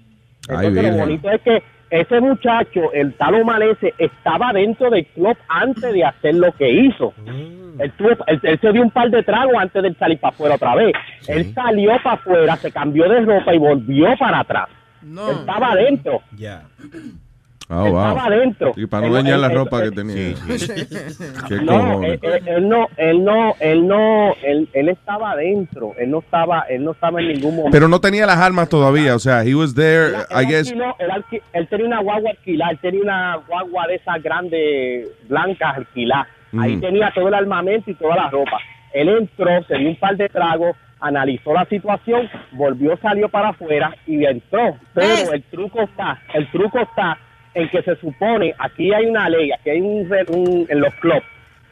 [0.49, 5.37] Ay, Entonces, lo bonito es que ese muchacho, el tal Omalese, estaba dentro del club
[5.49, 7.13] antes de hacer lo que hizo.
[7.79, 10.55] Él, tuvo- él- él se dio un par de tragos antes de salir para afuera
[10.55, 10.93] otra vez.
[11.29, 14.69] Él salió para afuera, se cambió de ropa y volvió para atrás.
[15.03, 16.21] Él estaba adentro.
[16.37, 16.63] Ya.
[17.73, 18.21] Oh, Estaba wow.
[18.23, 18.73] adentro.
[18.77, 20.35] Y para no dañar la ropa que tenía.
[21.49, 25.93] Qué no, él, él- él no, él no, él no, él, él estaba adentro.
[25.97, 27.71] Él no estaba, él no estaba en ningún momento.
[27.71, 29.15] Pero no tenía las armas todavía.
[29.15, 30.73] O sea, he was there, Él I guess.
[30.73, 35.09] alquiló- él, alqui- él tenía una guagua alquilada, él tenía una guagua de esas grandes
[35.29, 36.27] blancas alquiladas.
[36.59, 36.81] Ahí Mm.
[36.81, 38.59] tenía todo el armamento y toda la ropa.
[38.93, 43.95] Él entró, se dio un par de tragos, analizó la situación, volvió, salió para afuera
[44.07, 44.77] y entró.
[44.95, 47.19] Pero el truco está, el truco está
[47.55, 51.23] en que se supone, aquí hay una ley, aquí hay un, un- en los clubs,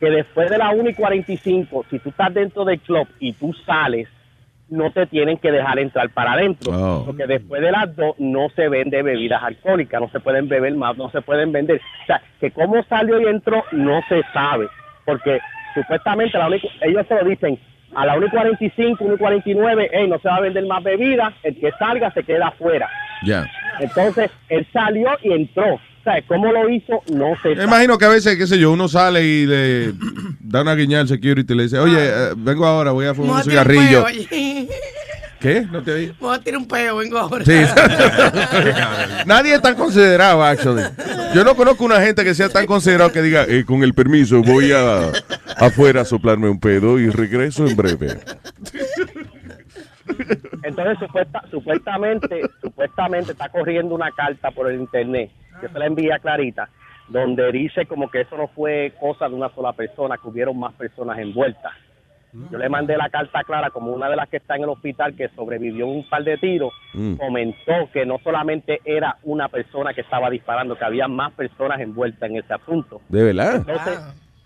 [0.01, 3.53] que después de la 1 y 45, si tú estás dentro del club y tú
[3.66, 4.09] sales,
[4.70, 6.72] no te tienen que dejar entrar para adentro.
[6.72, 7.03] Oh.
[7.07, 10.97] Porque después de las dos no se vende bebidas alcohólicas, no se pueden beber más,
[10.99, 11.81] no se pueden vender.
[12.03, 14.66] O sea, que cómo salió y entró no se sabe.
[15.07, 15.39] Porque
[15.74, 17.59] supuestamente la única- ellos se lo dicen
[17.95, 20.82] a la 1 y 45, 1 y 49, hey, no se va a vender más
[20.82, 22.89] bebida, el que salga se queda afuera.
[23.24, 23.47] Ya.
[23.80, 25.74] Entonces, él salió y entró.
[25.74, 28.72] O sea, cómo lo hizo, no se Me imagino que a veces, qué sé yo,
[28.72, 29.93] uno sale y le
[30.41, 33.36] da una guiñada al security y le dice, oye, eh, vengo ahora, voy a fumar
[33.36, 34.05] un cigarrillo.
[35.41, 35.62] ¿Qué?
[35.70, 36.12] ¿No te oí?
[36.18, 37.45] Voy a tirar un peo, vengo ahora.
[37.45, 37.53] Sí.
[39.26, 40.82] Nadie es tan considerado, actually.
[41.34, 44.43] Yo no conozco una gente que sea tan considerado que diga, eh, con el permiso,
[44.43, 45.12] voy a
[45.57, 48.18] afuera a soplarme un pedo y regreso en breve.
[50.64, 55.30] Entonces, supuesta- supuestamente, supuestamente está corriendo una carta por el internet,
[55.61, 56.68] que se la envía a Clarita,
[57.09, 60.72] donde dice como que eso no fue cosa de una sola persona, que hubieron más
[60.74, 61.72] personas envueltas.
[62.51, 64.68] Yo le mandé la carta a Clara como una de las que está en el
[64.68, 67.14] hospital que sobrevivió un par de tiros, Mm.
[67.14, 72.29] comentó que no solamente era una persona que estaba disparando, que había más personas envueltas
[72.29, 73.01] en ese asunto.
[73.09, 73.57] ¿De verdad?
[73.57, 73.99] Entonces,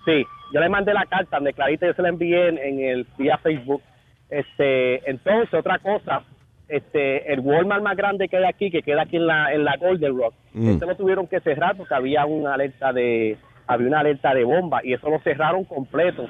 [0.04, 0.24] sí,
[0.54, 3.36] yo le mandé la carta donde Clarita yo se la envié en, en el vía
[3.38, 3.82] Facebook.
[4.30, 6.22] Este, entonces otra cosa,
[6.68, 9.76] este, el Walmart más grande que hay aquí, que queda aquí en la en la
[9.76, 10.68] Golden Rock, Mm.
[10.70, 14.80] este lo tuvieron que cerrar porque había una alerta de había una alerta de bomba
[14.84, 16.26] y eso lo cerraron completo.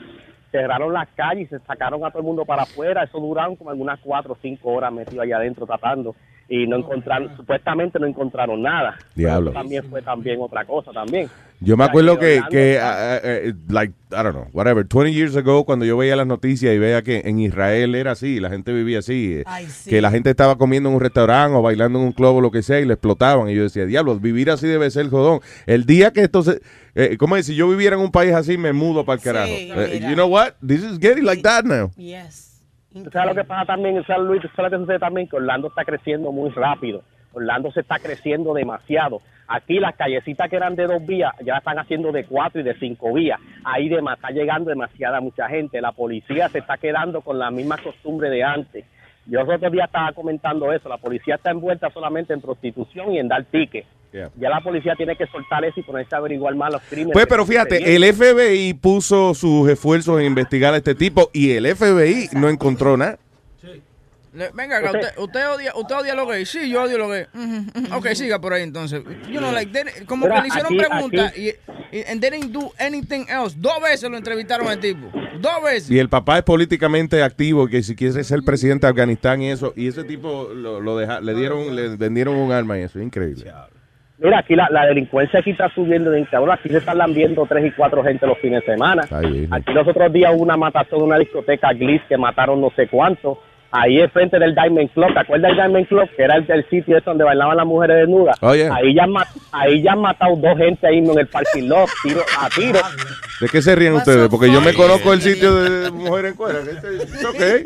[0.52, 3.02] Cerraron las calles, se sacaron a todo el mundo para afuera.
[3.02, 6.14] Eso duraron como algunas cuatro o cinco horas metido allá adentro tratando
[6.52, 8.98] y no encontraron, supuestamente no encontraron nada.
[9.14, 9.52] Diablo.
[9.52, 11.30] También fue también otra cosa también.
[11.60, 15.64] Yo me acuerdo que, que ah, eh, like, I don't know, whatever, 20 years ago,
[15.64, 18.98] cuando yo veía las noticias y veía que en Israel era así, la gente vivía
[18.98, 19.88] así, eh, Ay, sí.
[19.88, 22.50] que la gente estaba comiendo en un restaurante o bailando en un club o lo
[22.50, 23.48] que sea y le explotaban.
[23.48, 25.40] Y yo decía, diablo, vivir así debe ser jodón.
[25.64, 26.60] El día que esto se...
[26.94, 27.46] Eh, ¿Cómo es?
[27.46, 29.50] Si yo viviera en un país así, me mudo para el carajo.
[29.50, 30.10] Eh, mira.
[30.10, 30.52] you know what?
[30.60, 31.90] This is getting like that now.
[32.92, 34.42] ¿Tú ¿Sabes lo que pasa también, ¿sabes, Luis?
[34.54, 35.28] ¿Sabes lo que sucede también?
[35.28, 37.02] Que Orlando está creciendo muy rápido.
[37.32, 39.20] Orlando se está creciendo demasiado.
[39.48, 42.74] Aquí las callecitas que eran de dos vías ya están haciendo de cuatro y de
[42.78, 43.40] cinco vías.
[43.64, 45.80] Ahí de, está llegando demasiada mucha gente.
[45.80, 48.84] La policía se está quedando con la misma costumbre de antes.
[49.26, 50.88] Yo los otros días estaba comentando eso.
[50.88, 53.86] La policía está envuelta solamente en prostitución y en dar tickets.
[54.12, 57.14] Ya la policía tiene que soltar eso y ponerse a averiguar más los crímenes.
[57.14, 61.66] Pues, pero fíjate, el FBI puso sus esfuerzos en investigar a este tipo y el
[61.74, 63.18] FBI no encontró nada.
[64.32, 66.48] Le- venga, acá, usted, usted odia, usted odia los gays.
[66.48, 67.04] Sí, yo odio.
[67.04, 67.16] Ujú,
[67.78, 67.96] ujú.
[67.96, 69.02] Ok, siga por ahí entonces.
[69.30, 71.50] You know, like, they- como que le hicieron aquí- preguntas aquí-
[71.92, 73.54] y, y and they didn't do anything else.
[73.58, 75.10] Dos veces lo entrevistaron al tipo.
[75.38, 75.90] Dos veces.
[75.90, 79.74] Y el papá es políticamente activo, que si quiere ser presidente de Afganistán y eso,
[79.76, 83.52] y ese tipo lo, lo deja, le dieron, le vendieron un arma y eso, increíble.
[84.18, 86.56] Mira, aquí la, la delincuencia aquí está subiendo de cabrón.
[86.58, 89.02] Aquí se están lambiendo tres y cuatro gente los fines de semana.
[89.10, 89.48] Ay.
[89.50, 92.86] Aquí los otros días hubo una matazón en una discoteca Gliss que mataron no sé
[92.86, 93.38] cuántos.
[93.72, 95.14] Ahí es frente del Diamond Club.
[95.14, 96.08] ¿Te acuerdas del Diamond Club?
[96.14, 98.36] Que era el, el sitio ese donde bailaban las mujeres desnudas.
[98.42, 98.74] Oh, yeah.
[98.74, 99.14] ahí, ya han,
[99.50, 102.80] ahí ya han matado dos gente ahí en el parking lot, tiro, a tiro.
[103.40, 104.28] ¿De qué se ríen ustedes?
[104.28, 106.58] Porque yo me conozco el sitio de mujeres en cuera.
[107.30, 107.64] Okay.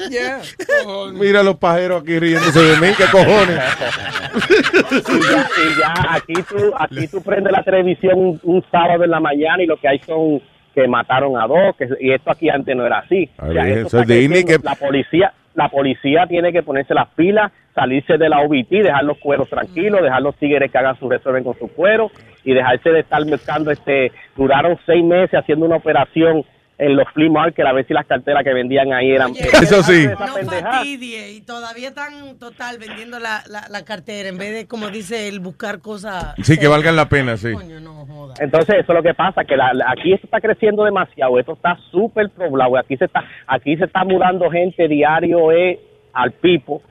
[1.14, 3.61] Mira los pajeros aquí riéndose de mí, qué cojones.
[5.09, 9.11] y ya, y ya aquí tú aquí tú prendes la televisión un, un sábado en
[9.11, 10.40] la mañana y lo que hay son
[10.77, 13.31] que mataron a dos que, y esto aquí antes no era así.
[13.39, 18.18] O sea, eso es que- la policía la policía tiene que ponerse las pilas salirse
[18.18, 21.59] de la OBT dejar los cueros tranquilos dejar los tigres que hagan su resuelven con
[21.59, 22.11] su cuero
[22.45, 26.45] y dejarse de estar mezclando este duraron seis meses haciendo una operación
[26.79, 29.33] en los flea market a ver si las carteras que vendían ahí eran...
[29.62, 30.05] Eso sí.
[30.05, 34.66] Esa No fastidie, y todavía están total vendiendo la, la, la cartera en vez de,
[34.66, 36.35] como dice él, buscar cosas.
[36.43, 37.49] Sí, que valgan la pena, sí.
[38.39, 41.55] Entonces eso es lo que pasa, que la- la- aquí esto está creciendo demasiado, esto
[41.55, 45.81] está súper poblado, aquí se está, aquí se está mudando gente diario eh,
[46.12, 46.83] al pipo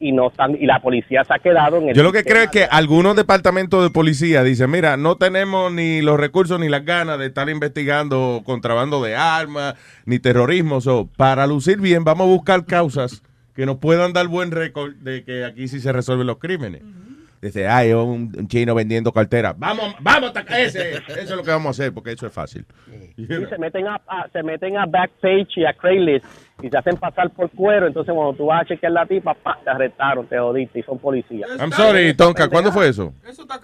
[0.00, 2.44] y no están, y la policía se ha quedado en el Yo lo que creo
[2.44, 6.86] es que algunos departamentos de policía dicen, mira, no tenemos ni los recursos ni las
[6.86, 9.74] ganas de estar investigando contrabando de armas
[10.06, 10.80] ni terrorismo.
[10.80, 13.22] So, para lucir bien, vamos a buscar causas
[13.54, 16.82] que nos puedan dar buen récord de que aquí sí se resuelven los crímenes.
[17.42, 19.54] Dice, ay, un, un chino vendiendo cartera.
[19.56, 20.96] Vamos, vamos ese.
[20.96, 22.66] Eso es lo que vamos a hacer porque eso es fácil.
[23.16, 26.24] Sí, se meten a, a- se meten a Backpage y a Craigslist
[26.62, 29.58] y se hacen pasar por cuero, entonces cuando tú vas a chequear la tipa, pa,
[29.64, 31.48] te arrestaron, te jodiste y son policías.
[31.58, 33.14] I'm sorry, Tonka, ¿cuándo fue eso?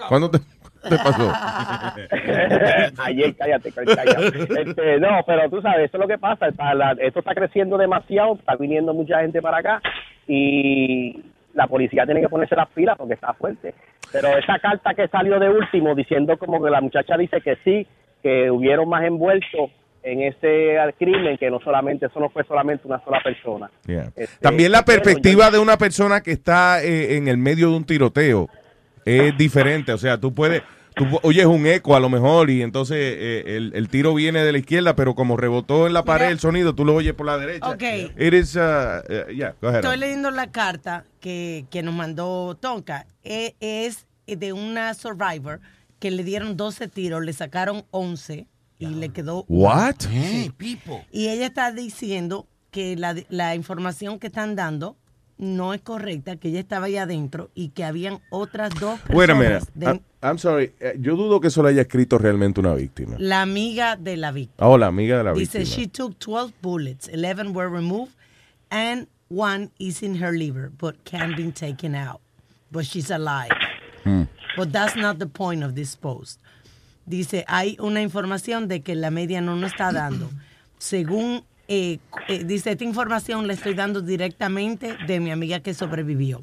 [0.08, 1.30] ¿Cuándo te, te pasó?
[3.04, 4.60] Ayer, cállate, cállate.
[4.62, 6.48] Este, no, pero tú sabes, eso es lo que pasa.
[6.48, 9.82] está la- esto está creciendo demasiado, está viniendo mucha gente para acá
[10.26, 11.22] y
[11.56, 13.74] la policía tiene que ponerse las pilas porque está fuerte.
[14.12, 17.86] Pero esa carta que salió de último diciendo como que la muchacha dice que sí,
[18.22, 19.70] que hubieron más envueltos
[20.02, 23.68] en ese crimen, que no solamente, eso no fue solamente una sola persona.
[23.86, 24.12] Yeah.
[24.14, 27.84] Este, También la perspectiva de una persona que está eh, en el medio de un
[27.84, 28.48] tiroteo
[29.04, 29.92] es diferente.
[29.92, 30.62] O sea, tú puedes,
[30.96, 34.50] tú oyes un eco a lo mejor y entonces eh, el, el tiro viene de
[34.50, 37.36] la izquierda, pero como rebotó en la pared el sonido, tú lo oyes por la
[37.36, 37.68] derecha.
[37.68, 37.82] Ok.
[38.18, 39.84] It is, uh, uh, yeah, go ahead.
[39.84, 43.06] Estoy leyendo la carta que, que nos mandó Tonka.
[43.22, 45.60] E- Es de una survivor
[45.98, 48.46] que le dieron 12 tiros, le sacaron 11
[48.78, 49.44] y le quedó.
[49.48, 49.96] What?
[50.00, 50.50] Sí.
[51.12, 54.96] Y ella está diciendo que la, la información que están dando
[55.38, 59.34] no es correcta, que ella estaba ahí adentro y que habían otras dos Wait a
[59.34, 59.50] minute.
[59.66, 59.74] personas.
[59.74, 60.72] de- I'm, I'm sorry.
[60.80, 63.16] Eh, Yo dudo que eso lo haya escrito realmente una víctima.
[63.18, 64.66] la amiga de la víctima.
[64.68, 65.64] Oh, la amiga de la Dice, víctima.
[65.76, 68.12] she took 12 bullets, 11 were removed,
[68.70, 72.20] and one is in her liver, but can be taken out.
[72.70, 73.50] But she's alive.
[74.04, 74.24] Hmm.
[74.56, 76.40] But that's not the point of this post.
[77.08, 80.28] Dice, hay una información de que la media no nos está dando.
[80.78, 81.98] Según, eh,
[82.28, 86.42] eh, dice, esta información la estoy dando directamente de mi amiga que sobrevivió.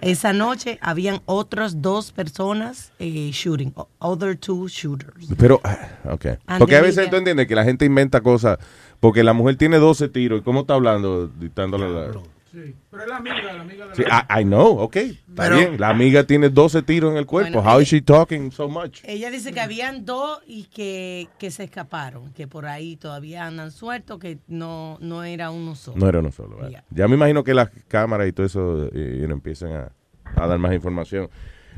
[0.00, 5.28] Esa noche habían otras dos personas eh, shooting, other two shooters.
[5.36, 5.78] Pero, ah,
[6.10, 6.26] ok.
[6.46, 8.58] And Porque a veces tú entiendes que la gente inventa cosas.
[8.98, 10.40] Porque la mujer tiene 12 tiros.
[10.40, 11.28] ¿Y cómo está hablando?
[11.28, 12.12] Dictándole la...
[12.50, 14.26] Sí, pero es la amiga, la amiga de Sí, la...
[14.28, 14.96] I, I know, ok.
[14.96, 15.80] Está Pero- bien.
[15.80, 17.52] La amiga tiene 12 tiros en el cuerpo.
[17.62, 19.00] Bueno, How is she talking so much?
[19.04, 23.70] Ella dice que habían dos y que, que se escaparon, que por ahí todavía andan
[23.70, 25.96] sueltos, que no, no era uno solo.
[25.98, 26.56] No era uno solo.
[26.56, 26.82] ¿verdad?
[26.90, 29.92] Ya me imagino que las cámaras y todo eso eh, you know, empiezan a,
[30.34, 31.30] a dar más información.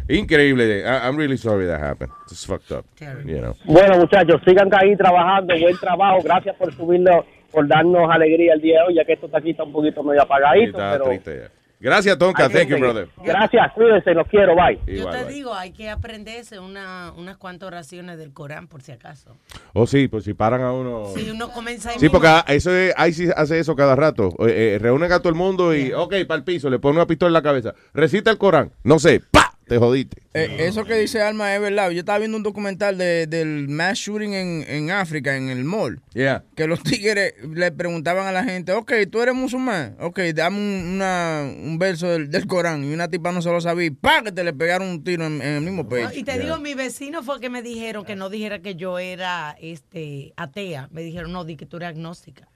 [0.09, 0.81] Increíble.
[0.81, 2.13] I- I'm really sorry that happened.
[2.31, 2.85] It's fucked up.
[3.25, 3.55] You know.
[3.67, 6.19] Bueno, muchachos, sigan ahí trabajando, buen trabajo.
[6.25, 9.51] Gracias por subirlo, por darnos alegría el día de hoy, ya que esto está aquí
[9.51, 10.71] está un poquito medio apagadito.
[10.79, 11.51] Está pero triste ya.
[11.81, 12.49] Gracias, Tonka.
[12.49, 13.09] Thank you, brother.
[13.25, 14.79] Gracias, cuídense, los quiero, bye.
[14.87, 15.35] Yo Igual, te bye.
[15.35, 19.37] digo, hay que aprenderse una, unas cuantas oraciones del Corán, por si acaso.
[19.73, 21.07] Oh, sí, pues si paran a uno.
[21.13, 24.29] Si uno comienza Sí, mismo- porque a- eso es, ahí sí hace eso cada rato.
[24.47, 27.07] Eh, eh, reúnen a todo el mundo y, ok, para el piso, le ponen una
[27.09, 27.75] pistola en la cabeza.
[27.93, 28.71] Recita el Corán.
[28.85, 29.42] No sé, ¡pa!
[29.67, 30.23] Te jodiste.
[30.35, 31.91] Eh, eso que dice Alma es verdad.
[31.91, 36.01] Yo estaba viendo un documental de, del mass shooting en, en África, en el mall.
[36.15, 36.45] Yeah.
[36.57, 39.97] Que los tigres le preguntaban a la gente, ok, tú eres musulmán.
[40.01, 42.85] Ok, dame un, una- un verso del, del Corán.
[42.85, 43.87] Y una tipa no se lo sabía.
[43.87, 44.23] y ¡Pa!
[44.23, 46.11] Que te le pegaron un tiro en, en el mismo pecho.
[46.15, 49.57] Y te digo, mi vecino fue que me dijeron que no dijera que yo era
[49.61, 50.89] este atea.
[50.93, 52.49] Me dijeron, no, di que tú eres agnóstica.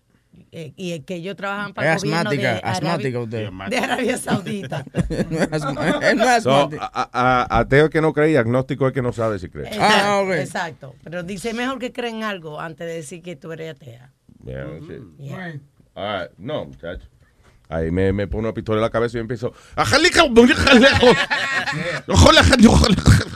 [0.53, 3.51] Eh, y que ellos trabajan para Es el gobierno de asmática, Arabia- asmática usted.
[3.71, 4.85] De Arabia Saudita.
[6.17, 9.49] no So, a- a- ateo que no cree y agnóstico es que no sabe si
[9.49, 9.67] cree.
[9.67, 10.95] Exacto, exacto.
[11.03, 14.13] Pero dice mejor que creen algo antes de decir que tú eres atea.
[14.45, 14.99] Yeah, sí.
[15.19, 15.55] Yeah.
[15.95, 16.31] All right.
[16.39, 17.07] No, muchacho.
[17.69, 19.53] Ahí me, me pone una pistola en la cabeza y yo empiezo.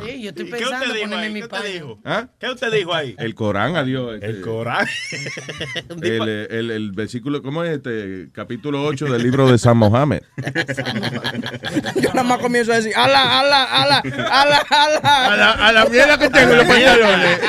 [0.07, 1.33] Sí, yo estoy ¿Y qué pensando usted dijo ponerme ahí?
[1.33, 1.99] mi ¿Qué usted dijo?
[2.05, 2.29] ¿Ah?
[2.39, 3.15] ¿Qué usted dijo ahí?
[3.19, 4.15] El Corán, adiós.
[4.15, 4.87] este, El Corán.
[6.03, 8.29] El, el, el versículo, ¿cómo es este?
[8.33, 10.23] Capítulo 8 del libro de San Mohammed.
[12.01, 13.99] Yo nada más comienzo a decir, ala, ala, ala,
[14.31, 15.27] ala, ala.
[15.27, 17.41] A la, a la mierda que tengo en los pantalones.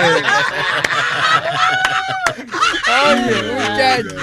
[3.07, 4.15] Oye, muchacho.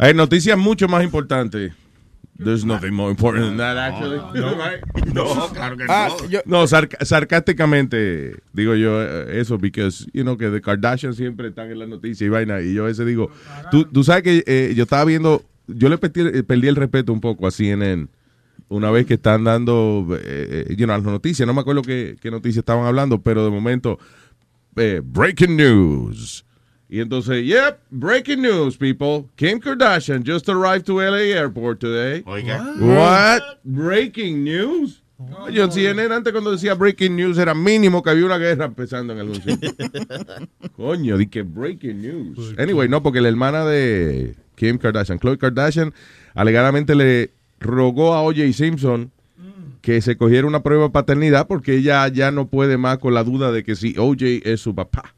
[0.00, 1.72] Hay noticias mucho más importantes.
[2.42, 4.16] There's nothing more important than that, actually.
[4.40, 4.82] No, right?
[5.12, 6.26] No, claro que Ah, no.
[6.30, 11.48] yo- No, sarc- sarcásticamente digo yo eh, eso, because, you know, que The Kardashians siempre
[11.48, 12.62] están en la noticia y vaina.
[12.62, 13.30] Y yo a veces digo,
[13.70, 17.12] tú, tú sabes que eh, yo estaba viendo, yo le perdí, eh, perdí el respeto
[17.12, 18.08] un poco a CNN
[18.70, 21.46] una vez que están dando, eh, eh, you know, las noticias.
[21.46, 23.98] No me acuerdo qué, qué noticias estaban hablando, pero de momento,
[24.76, 26.46] eh, breaking news.
[26.90, 29.28] Y entonces, yep, breaking news, people.
[29.36, 32.24] Kim Kardashian just arrived to LA airport today.
[32.26, 32.58] Oiga.
[32.80, 33.60] What?
[33.64, 35.00] Breaking news?
[35.52, 39.12] Yo en CNN antes cuando decía breaking news era mínimo que había una guerra empezando
[39.12, 39.70] en algún sitio.
[40.76, 42.54] Coño, di que breaking news.
[42.58, 45.94] Anyway, no, porque la hermana de Kim Kardashian, Khloe Kardashian,
[46.34, 47.30] alegadamente le
[47.60, 48.52] rogó a O.J.
[48.52, 49.12] Simpson
[49.80, 53.22] que se cogiera una prueba de paternidad porque ella ya no puede más con la
[53.22, 54.40] duda de que si O.J.
[54.42, 55.14] es su papá.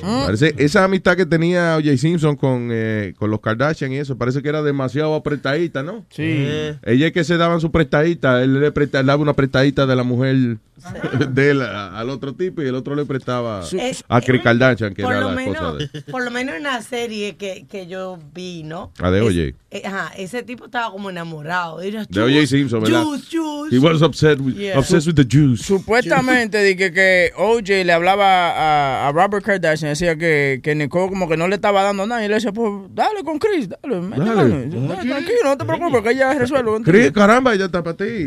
[0.00, 1.96] Parece, esa amistad que tenía O.J.
[1.96, 6.04] Simpson con, eh, con los Kardashian y eso, parece que era demasiado apretadita, ¿no?
[6.10, 6.22] Sí.
[6.26, 9.96] Eh, Ella es que se daban su prestadita, él le presta- daba una prestadita de
[9.96, 10.58] la mujer
[11.30, 14.94] de él a- al otro tipo y el otro le prestaba Eh, a Chris Kardashian,
[14.94, 17.66] que por era lo, la esposa menos, de por lo menos en la serie que,
[17.68, 18.92] que yo vi, ¿no?
[19.00, 19.56] Ah, de Es- O.J.
[19.70, 21.80] eh, ajá, ese tipo estaba como enamorado.
[21.80, 22.46] Era De O.J.
[22.46, 23.02] Simpson, ¿verdad?
[23.04, 23.74] Juice, juice.
[23.74, 24.78] He was upset with, Yeah.
[24.78, 25.62] obsessed with the Jews.
[25.62, 31.08] Supuestamente di que, que OJ le hablaba a, a Robert Kardashian, decía que, que Nicole
[31.08, 32.24] como que no le estaba dando nada.
[32.24, 34.66] Y le decía, pues dale con Chris, dale, Dale.
[34.68, 36.82] tranquilo, no te preocupes, que ella resuelve.
[36.82, 38.26] Chris, caramba, ella está para ti.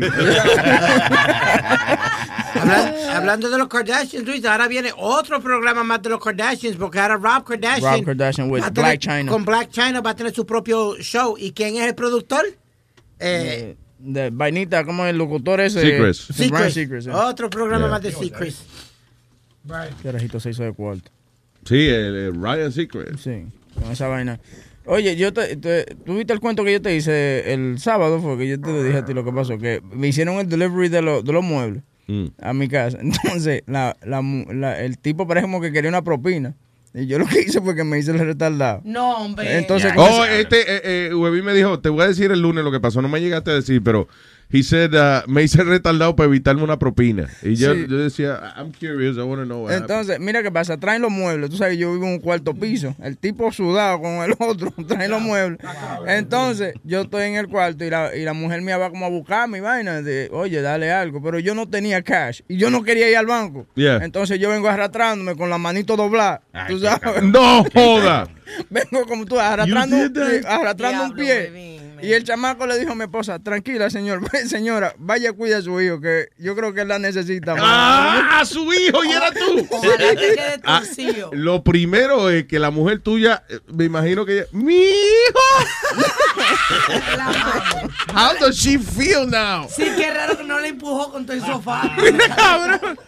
[2.54, 6.98] Hablan- hablando de los Kardashians, Luis, ahora viene otro programa más de los Kardashians, porque
[7.00, 7.96] ahora Rob Kardashian.
[7.98, 9.30] Rob Kardashian with va a tener- Black China.
[9.32, 11.36] Con Black China va a tener su propio show.
[11.38, 12.44] ¿Y quién es el productor?
[13.18, 15.80] Eh, De vainita, como el locutor ese.
[15.80, 17.06] Secrets.
[17.06, 17.10] eh.
[17.12, 17.90] Otro programa Yeah.
[17.90, 18.64] más de Secrets.
[20.02, 21.10] Carajito se hizo de cuarto.
[21.64, 23.16] Sí, el, el Ryan Secret.
[23.18, 23.44] Sí,
[23.80, 24.40] con esa vaina.
[24.84, 28.20] Oye, yo te, te- ¿tú viste el cuento que yo te hice el sábado?
[28.20, 30.88] Fue que yo te dije a ti lo que pasó, que me hicieron el delivery
[30.88, 32.26] de, los de los muebles Mm.
[32.42, 32.98] a mi casa.
[33.00, 36.54] Entonces, la, la, mu- la- el tipo parece como que quería una propina.
[36.94, 38.82] Y yo lo que hice fue que me hice el retardado.
[38.84, 39.56] No, hombre.
[39.56, 42.64] Entonces, Oh, comencé- este, eh, eh, Webby me dijo, te voy a decir el lunes
[42.64, 44.08] lo que pasó, no me llegaste a decir, pero
[44.52, 47.28] he said, uh, me hice retardado para evitarme una propina.
[47.42, 47.86] Y yo, Sí.
[47.88, 51.02] yo decía, I'm curious, I want to know what happened." Entonces, mira qué pasa, traen
[51.02, 54.34] los muebles, tú sabes, yo vivo en un cuarto piso, el tipo sudado con el
[54.38, 55.58] otro, traen los muebles.
[56.06, 59.08] Entonces, yo estoy en el cuarto y la, y la mujer mía va como a
[59.08, 62.82] buscar mi vaina, de, oye, dale algo, pero yo no tenía cash y yo no
[62.82, 63.66] quería ir al banco.
[63.74, 63.96] Yeah.
[64.04, 67.22] Entonces yo vengo arrastrándome con la manito doblada, tú sabes.
[67.22, 68.28] No joda.
[68.68, 69.96] Vengo como tú, arrastrando,
[70.46, 71.80] arrastrando un pie.
[72.02, 75.80] Y el chamaco le dijo a mi esposa, tranquila, señor, señora, vaya cuida a su
[75.80, 77.62] hijo, que yo creo que él la necesita más.
[77.64, 79.04] ¡Ah, su hijo!
[79.04, 79.66] ¡Y era tú!
[79.70, 80.82] Ojalá te quede Ah.
[81.32, 85.40] Lo primero es que la mujer tuya, eh, me imagino que ella, ¡Mi hijo!
[88.14, 89.66] How does she feel now?
[89.68, 91.82] Sí, qué raro que no le empujó con todo el sofá.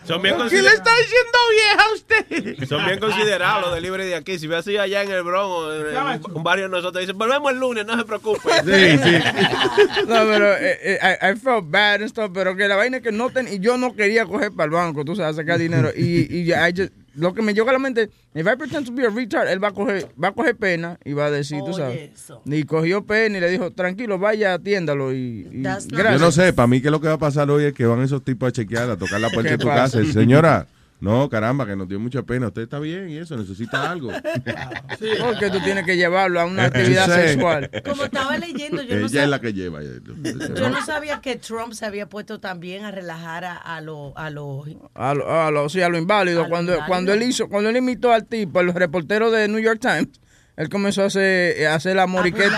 [0.07, 2.68] Son bien ¿Qué le está diciendo vieja a usted?
[2.68, 4.38] Son bien considerados los delivery de aquí.
[4.38, 7.59] Si ve así allá en el Bronx, un- un barrio de nosotros, dicen, volvemos el
[7.59, 8.40] lunes, no se preocupe.
[8.64, 9.18] Sí, sí.
[10.07, 13.03] No, pero eh, eh, I, I felt bad and stuff, pero que la vaina es
[13.03, 15.90] que no ten, y yo no quería coger para el banco, tú sabes, sacar dinero.
[15.97, 18.87] Y, y ya, I just- lo que me llegó a la mente, if I pretend
[18.87, 21.31] to be a retard, él va a coger, va a coger pena y va a
[21.31, 22.11] decir, tú sabes.
[22.45, 25.89] Y cogió pena y le dijo, tranquilo, vaya, atiéndalo y, y gracias.
[25.93, 28.03] Yo no sé, para mí que lo que va a pasar hoy es que van
[28.03, 30.01] esos tipos a chequear, a tocar la puerta ¿Qué de tu pasa?
[30.01, 30.12] casa.
[30.12, 30.67] Señora,
[31.01, 32.47] no, caramba, que nos dio mucha pena.
[32.47, 34.11] Usted está bien y eso, necesita algo.
[35.22, 37.28] Porque tú tienes que llevarlo a una actividad Sí.
[37.28, 37.70] sexual.
[37.84, 39.80] Como estaba leyendo, yo no, Ella sab- es la que lleva.
[39.82, 44.12] yo no sabía que Trump se había puesto también a relajar a, a los...
[44.16, 46.49] A los A lo, a lo, sí, a lo inválido.
[46.49, 46.86] cuando, inválido.
[46.88, 50.09] cuando él hizo, cuando él imitó al tipo, el reportero de New York Times,
[50.57, 52.57] él comenzó a hacer, a hacer la moriqueta.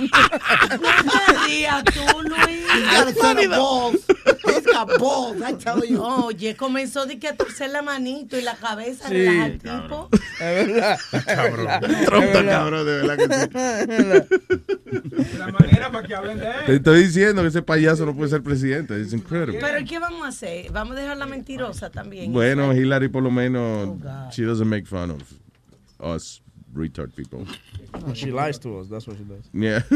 [0.00, 2.62] No rías tú, Luis.
[5.98, 10.08] Oye, comenzó de que a torcer la manito y la cabeza, Sí, al tipo.
[10.40, 10.98] Es verdad.
[12.46, 13.50] cabrón, de verdad que sí.
[13.80, 14.26] Es verdad.
[15.38, 16.52] La manera para que hablen de él.
[16.66, 19.00] Te estoy diciendo que ese payaso no puede ser presidente.
[19.00, 19.58] Es increíble.
[19.60, 20.70] Pero ¿qué vamos a hacer?
[20.70, 22.32] Vamos a dejar la mentirosa también.
[22.32, 23.96] Bueno, Hillary por lo menos,
[24.30, 25.22] she doesn't make fun of
[26.00, 26.41] us
[26.74, 27.46] retard people.
[28.06, 29.44] No, she lies to us, that's what she does.
[29.52, 29.82] Yeah,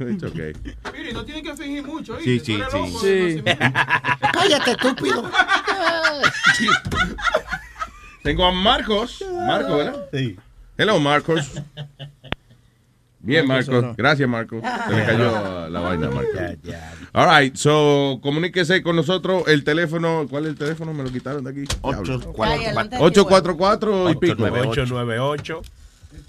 [0.00, 0.52] it's okay.
[0.92, 2.16] Mire, no tienen que fingir mucho.
[2.20, 2.44] Sí, ¿oíste?
[2.44, 2.98] sí, sí.
[3.00, 3.42] Sí.
[3.42, 3.44] nacimiento.
[4.32, 5.30] Cállate, estúpido.
[8.22, 9.24] Tengo a Marcos.
[9.46, 10.06] Marcos, ¿verdad?
[10.12, 10.36] Sí.
[10.76, 11.52] Hello, Marcos.
[13.22, 13.94] Bien, Marcos, no.
[13.94, 14.62] Gracias, Marcos.
[14.88, 16.40] Se le cayó la vaina, Marcos.
[17.12, 19.44] All right, so comuníquese con nosotros.
[19.48, 20.94] El teléfono, ¿cuál es el teléfono?
[20.94, 21.64] Me lo quitaron de aquí.
[21.82, 22.20] Diablo.
[22.98, 24.44] 844 y pico.
[24.44, 25.62] 898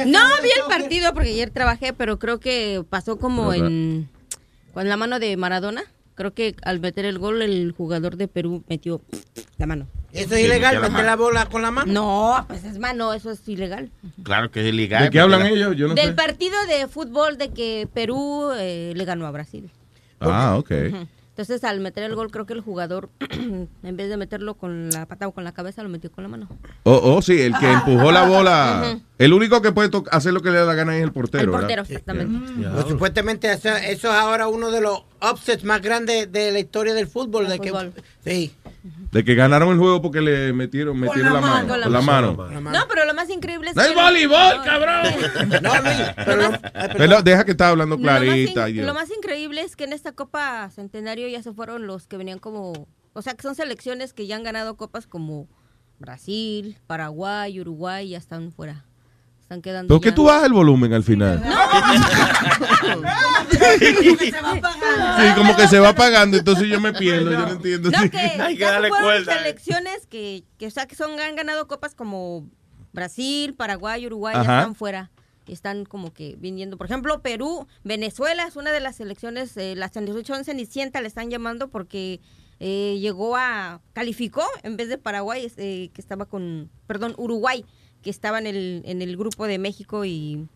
[0.06, 4.08] No vi el partido porque ayer trabajé, pero creo que pasó como en
[4.74, 5.82] con la mano de Maradona.
[6.14, 9.00] Creo que al meter el gol el jugador de Perú metió
[9.56, 9.86] la mano.
[10.12, 11.92] ¿Eso es ilegal meter la bola con la mano?
[11.92, 13.90] No, pues es mano, eso es ilegal.
[14.22, 15.04] Claro que es ilegal.
[15.04, 15.76] ¿De qué hablan ellos?
[15.76, 16.12] Yo no Del sé.
[16.14, 19.70] partido de fútbol de que Perú eh, le ganó a Brasil.
[20.20, 20.72] Ah, ok.
[21.38, 25.06] Entonces, al meter el gol, creo que el jugador, en vez de meterlo con la
[25.06, 26.48] pata o con la cabeza, lo metió con la mano.
[26.82, 28.98] Oh, oh, sí, el que empujó la bola.
[29.18, 31.44] El único que puede hacer lo que le da la gana es el portero.
[31.44, 31.60] El ¿verdad?
[31.60, 32.68] portero, exactamente.
[32.72, 36.92] Pues, supuestamente eso, eso es ahora uno de los upsets más grandes de la historia
[36.92, 37.46] del fútbol.
[37.46, 37.72] De que,
[38.24, 38.52] sí.
[39.12, 41.68] De que ganaron el juego porque le metieron, metieron la, mano.
[41.68, 42.34] Con la mano.
[42.34, 42.70] mano.
[42.70, 43.88] No, pero lo más increíble es ¡No que...
[43.88, 45.06] es voleibol, cabrón!
[46.96, 48.64] Pero deja que estaba hablando Lo más, in- clarita.
[48.64, 48.86] ay, Dios.
[48.86, 52.38] lo más increíble es que en esta Copa Centenario ya se fueron los que venían
[52.38, 52.86] como...
[53.14, 55.48] O sea, que son selecciones que ya han ganado copas como
[55.98, 58.84] Brasil, Paraguay, Uruguay, ya están fuera.
[59.48, 61.42] Están quedando ¿Por qué tú bajas el volumen al final?
[63.50, 67.90] Sí, como que se va apagando, entonces yo me pierdo, yo no entiendo.
[67.90, 71.94] No, que ya se fueron selecciones que, que, o sea, que son, han ganado copas
[71.94, 72.46] como
[72.92, 75.10] Brasil, Paraguay, Uruguay, ya están fuera.
[75.46, 76.76] Están como que viniendo.
[76.76, 81.30] Por ejemplo, Perú, Venezuela es una de las selecciones, eh, la selección Cenicienta le están
[81.30, 82.20] llamando porque
[82.60, 87.64] eh, llegó a, calificó en vez de Paraguay, eh, que estaba con, perdón, Uruguay,
[88.08, 90.46] que estaba en el, en el grupo de México y...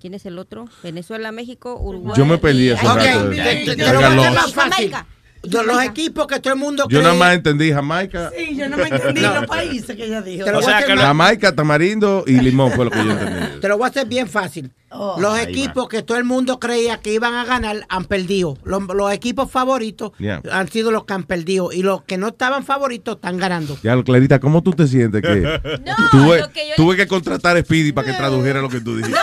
[0.00, 0.66] ¿Quién es el otro?
[0.82, 2.14] Venezuela, México, Uruguay.
[2.16, 3.30] Yo me perdí y- hace Ay, rato.
[3.30, 3.36] te-
[3.66, 4.90] te- te lo voy a hacer más fácil.
[4.92, 5.06] Jamaica.
[5.42, 8.30] Los equipos que todo el mundo Yo cree- nada más entendí Jamaica.
[8.36, 9.34] Sí, yo no me entendí No.
[9.34, 10.44] los países que ella dijo.
[10.44, 13.60] Te lo voy a hacer más- Jamaica, tamarindo y limón fue lo que yo entendí.
[13.60, 14.72] Te lo voy a hacer bien fácil.
[14.90, 15.16] Oh.
[15.20, 18.56] los equipos que todo el mundo creía que iban a ganar han perdido.
[18.64, 20.40] Los, los equipos favoritos Yeah.
[20.50, 21.72] han sido los que han perdido.
[21.72, 23.76] Y los que no estaban favoritos están ganando.
[23.82, 25.20] Ya, lo, Clarita, ¿cómo tú te sientes?
[25.20, 25.40] Que
[25.84, 28.80] No, tuve, lo que yo tuve que contratar a Speedy para que tradujera lo que
[28.80, 29.20] tú dijiste.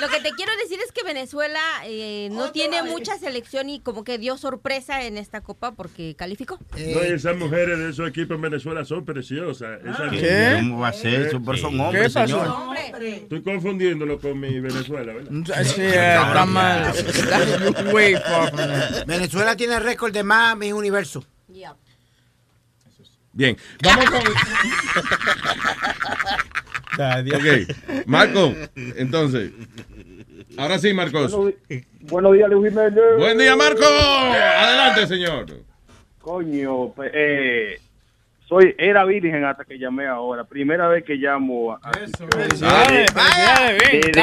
[0.00, 0.73] Lo que te quiero decir
[1.04, 6.14] Venezuela eh, no tiene mucha selección y como que dio sorpresa en esta copa porque
[6.16, 6.58] calificó.
[6.72, 9.80] No, y esas mujeres de esos equipos en Venezuela son preciosas.
[9.84, 10.56] Esas ¿Qué?
[10.60, 11.30] ¿Cómo va a ser?
[11.30, 12.26] Son- pero son ¿Qué hombres, pasó?
[12.26, 12.74] señor.
[13.02, 15.30] Estoy confundiéndolo con mi Venezuela, ¿verdad?
[15.64, 16.92] Sí, eh, está mal.
[19.06, 21.24] Venezuela tiene récord de más Miss Universo.
[23.36, 24.22] Bien, vamos con.
[27.34, 29.50] ok, Marco, entonces.
[30.56, 31.36] Ahora sí, Marcos.
[32.02, 33.02] Buenos días, Luis Jiménez.
[33.18, 33.84] Buen día, Marco.
[33.84, 35.46] Adelante, señor.
[36.20, 37.78] Coño, eh,
[38.48, 40.44] soy, era virgen hasta que llamé ahora.
[40.44, 41.72] Primera vez que llamo.
[41.82, 41.90] A.
[41.90, 43.06] Desde-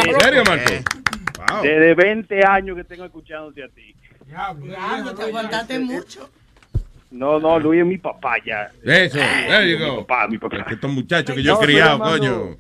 [0.10, 0.72] ¿En serio, Marco?
[1.54, 1.64] Wow.
[1.64, 3.96] Desde 20 años que tengo escuchándote a ti.
[4.26, 6.30] Diablo, te aguantaste mucho.
[7.12, 8.72] No, no, Luis es mi papá ya.
[8.84, 10.58] Eso, there you Mi papá, mi papá.
[10.58, 12.56] Es que estos muchachos que yo he criado, coño.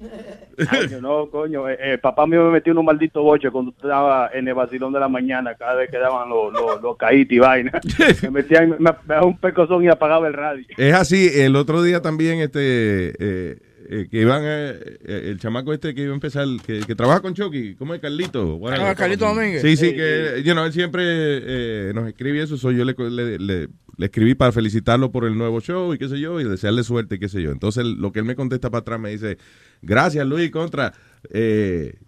[1.01, 1.69] No, coño.
[1.69, 4.93] Eh, eh, papá mío me metió en un maldito boche cuando estaba en el vacilón
[4.93, 7.71] de la mañana, cada vez que daban los, los, los caítes y vaina.
[8.23, 10.65] Me metían, me, me daba un pecozón y apagaba el radio.
[10.77, 13.57] Es así, el otro día también, este, eh,
[13.89, 14.73] eh, que iban, eh,
[15.05, 18.01] eh, el chamaco este que iba a empezar, que, que trabaja con Chucky, ¿cómo es
[18.01, 18.59] Carlito?
[18.69, 19.61] Ah, Carlito Domínguez.
[19.61, 22.93] Sí, sí, Sí, que, you know, él siempre eh, nos escribe eso, soy yo le,
[22.97, 23.67] le, le-
[24.01, 27.15] le escribí para felicitarlo por el nuevo show y qué sé yo, y desearle suerte
[27.15, 27.51] y qué sé yo.
[27.51, 29.37] Entonces, lo que él me contesta para atrás me dice,
[29.83, 30.91] gracias Luis, contra,
[31.29, 31.99] eh,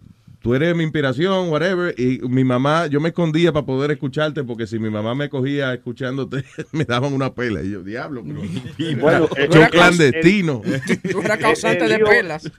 [0.44, 4.66] tú eres mi inspiración, whatever, y mi mamá, yo me escondía para poder escucharte, porque
[4.66, 8.40] si mi mamá me cogía escuchándote, me daban una pela, y yo, diablo, pero,
[9.00, 10.60] Bueno, yo clandestino.
[11.10, 12.50] Tú eras causante de pelas.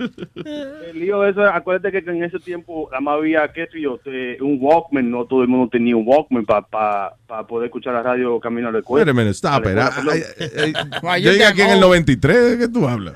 [0.88, 3.99] El lío de eso, acuérdate que en ese tiempo nada más había, qué sé yo,
[4.41, 8.69] un Walkman, no todo el mundo tenía un Walkman para poder escuchar la radio camino
[8.69, 9.05] a la escuela.
[9.05, 10.25] Wait a minute, stop la it.
[10.39, 11.17] I-.
[11.19, 13.13] I- yo llegué aquí en el 93, ¿de qué tú hablas?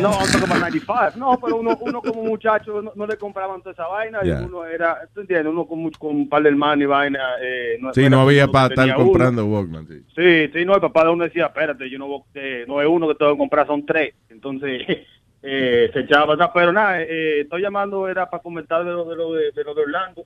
[0.00, 1.16] No, talking about 95.
[1.16, 4.20] No, pero uno, uno como muchacho no, no le compraban toda esa vaina.
[4.24, 5.50] y uno era, ¿tú entiendes?
[5.52, 7.20] Uno con, con un par de hermanos y vaina.
[7.42, 8.96] Eh, no, Sí, no había para estar uno.
[8.96, 9.86] comprando Walkman.
[9.88, 10.02] Sí.
[10.16, 13.08] Sí, sí, no, el papá de uno decía, espérate, yo no, eh, no es uno
[13.08, 14.14] que tengo que comprar, son tres.
[14.30, 14.82] Entonces,
[15.42, 16.50] eh, se echaba atrás.
[16.54, 19.74] Pero nada, eh, estoy llamando, era para comentar de lo de, lo de, de lo
[19.74, 20.24] de Orlando.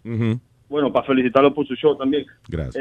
[0.69, 2.25] Bueno, para felicitarlo por su show también.
[2.49, 2.77] Gracias.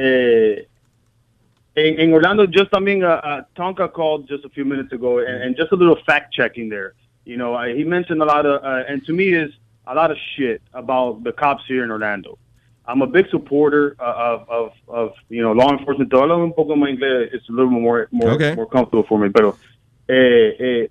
[1.73, 5.55] In Orlando, just something uh, uh, Tonka called just a few minutes ago, and, and
[5.55, 6.93] just a little fact checking there.
[7.23, 9.51] You know, uh, he mentioned a lot of, uh, and to me is
[9.87, 12.37] a lot of shit about the cops here in Orlando.
[12.85, 16.09] I'm a big supporter uh, of, of, of you know law enforcement.
[16.11, 17.29] Todo hablo un poco más inglés.
[17.33, 18.55] It's a little more more Okay.
[18.55, 19.29] more comfortable for me.
[19.29, 19.55] Pero,
[20.09, 20.87] eh, eh,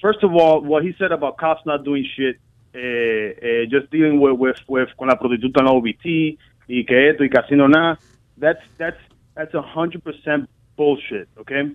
[0.00, 2.36] first of all, what he said about cops not doing shit,
[2.74, 6.38] eh, eh, just dealing with, with, with con la prostituta en la OBT, y
[6.68, 7.98] y que esto y casi no nada.
[8.38, 8.98] That's that's
[9.34, 11.28] that's a hundred percent bullshit.
[11.36, 11.74] Okay,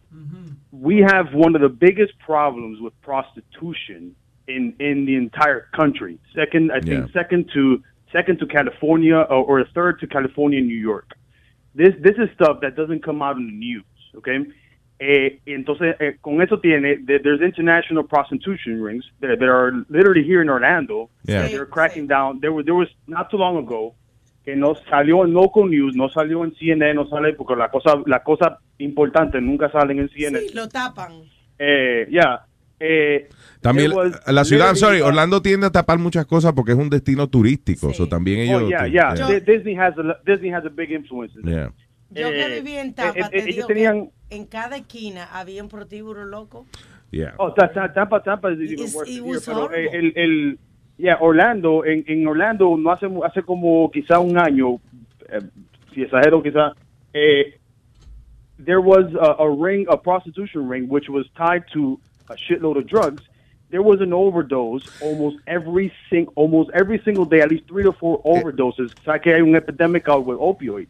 [0.72, 4.16] we have one of the biggest problems with prostitution
[4.48, 6.18] in in the entire country.
[6.34, 7.82] Second, I think second to
[8.12, 11.10] second to California or, or third to California and New York.
[11.76, 13.86] This this is stuff that doesn't come out in the news.
[14.18, 14.46] Okay.
[15.00, 20.24] Eh, entonces, eh, con eso tiene, there- there's international prostitution rings that, that are literally
[20.24, 21.12] here in Orlando.
[21.24, 21.44] Yeah.
[21.44, 22.40] that They're cracking down.
[22.40, 23.94] There was, there was not too long ago
[24.44, 28.02] que no salió en local news, no salió en CNN, no sale porque la cosa,
[28.08, 30.40] la cosa importante nunca salen en CNN.
[30.40, 31.12] Sí, lo tapan.
[31.60, 32.40] Eh, yeah.
[32.80, 33.28] Eh,
[33.62, 36.90] También there was la ciudad, sorry, Orlando tiende a tapar muchas cosas porque es un
[36.90, 37.92] destino turístico.
[37.94, 38.64] so también ellos.
[38.64, 39.14] Oh, yeah, yeah.
[39.16, 41.34] Di- Disney has a Disney has a big influence.
[41.44, 41.72] Yeah.
[42.12, 44.78] Yo que Eh, viví en eh, Tampa, eh, te ellos digo tenían- que en cada
[44.78, 46.66] esquina había un prostíbulo loco.
[47.12, 47.34] Yeah.
[47.38, 49.98] Oh, Ta- Ta- Tampa, Tampa is even worse here, pero horrible.
[49.98, 50.60] el, el,
[50.98, 54.76] yeah, Orlando, en, en Orlando, no hace, mu- hace como quizá un año,
[55.30, 55.40] eh,
[55.96, 56.74] si exagero quizá,
[57.14, 57.58] eh,
[58.64, 62.00] there was a, a ring, a prostitution ring, which was tied to
[62.30, 63.24] a shitload of drugs.
[63.70, 67.92] There was an overdose almost every sing, almost every single day, at least three to
[67.92, 68.94] four overdoses.
[69.02, 70.88] O sea que hay un epidemic out with opioids.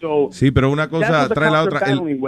[0.00, 1.80] So Sí, pero una cosa trae la otra.
[1.80, 2.18] El-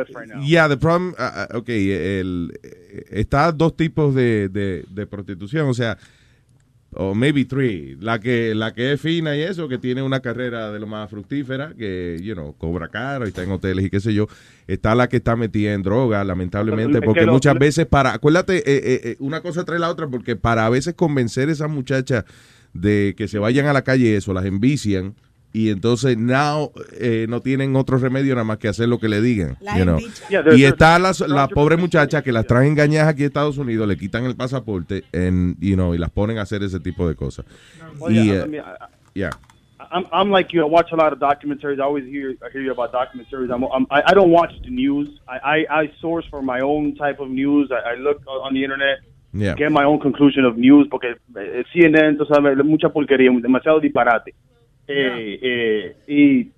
[0.43, 5.68] yeah, the problem, ah, ah, ok, el, eh, está dos tipos de, de, de prostitución,
[5.68, 5.97] o sea,
[6.93, 10.72] o maybe three, la que, la que es fina y eso, que tiene una carrera
[10.72, 14.01] de lo más fructífera, que, you know, cobra caro y está en hoteles y qué
[14.01, 14.26] sé yo,
[14.66, 18.57] está la que está metida en droga, lamentablemente, Es porque lo- muchas veces para, acuérdate,
[18.59, 21.70] eh, eh, eh, una cosa trae la otra, porque para a veces convencer a esas
[21.70, 22.24] muchachas
[22.72, 25.14] de que se vayan a la calle eso, las envician,
[25.53, 29.20] y entonces now eh, no tienen otro remedio nada más que hacer lo que le
[29.20, 29.57] digan.
[29.76, 29.98] You know.
[30.28, 33.59] Yeah, y está las there's- la pobre muchacha que las traen engañadas aquí a Estados
[33.59, 37.09] Unidos, le quitan el pasaporte en, you know, y las ponen a hacer ese tipo
[37.09, 37.44] de cosas.
[37.98, 39.30] Well, y, yeah, eh, I mean, I- yeah.
[39.92, 40.62] I'm, I'm like you.
[40.62, 41.80] I watch a lot of documentaries.
[41.80, 43.51] I always hear I hear you about documentaries.
[43.51, 45.09] I'm, I'm I I don't watch the news.
[45.26, 47.70] I, I, I source for my own type of news.
[47.72, 48.98] I, I look on the internet,
[49.32, 49.55] Yeah.
[49.57, 54.34] get my own conclusion of news porque eh, CNN, tú sabes, mucha porquería, demasiado disparate.
[54.93, 56.51] Eh, eh, y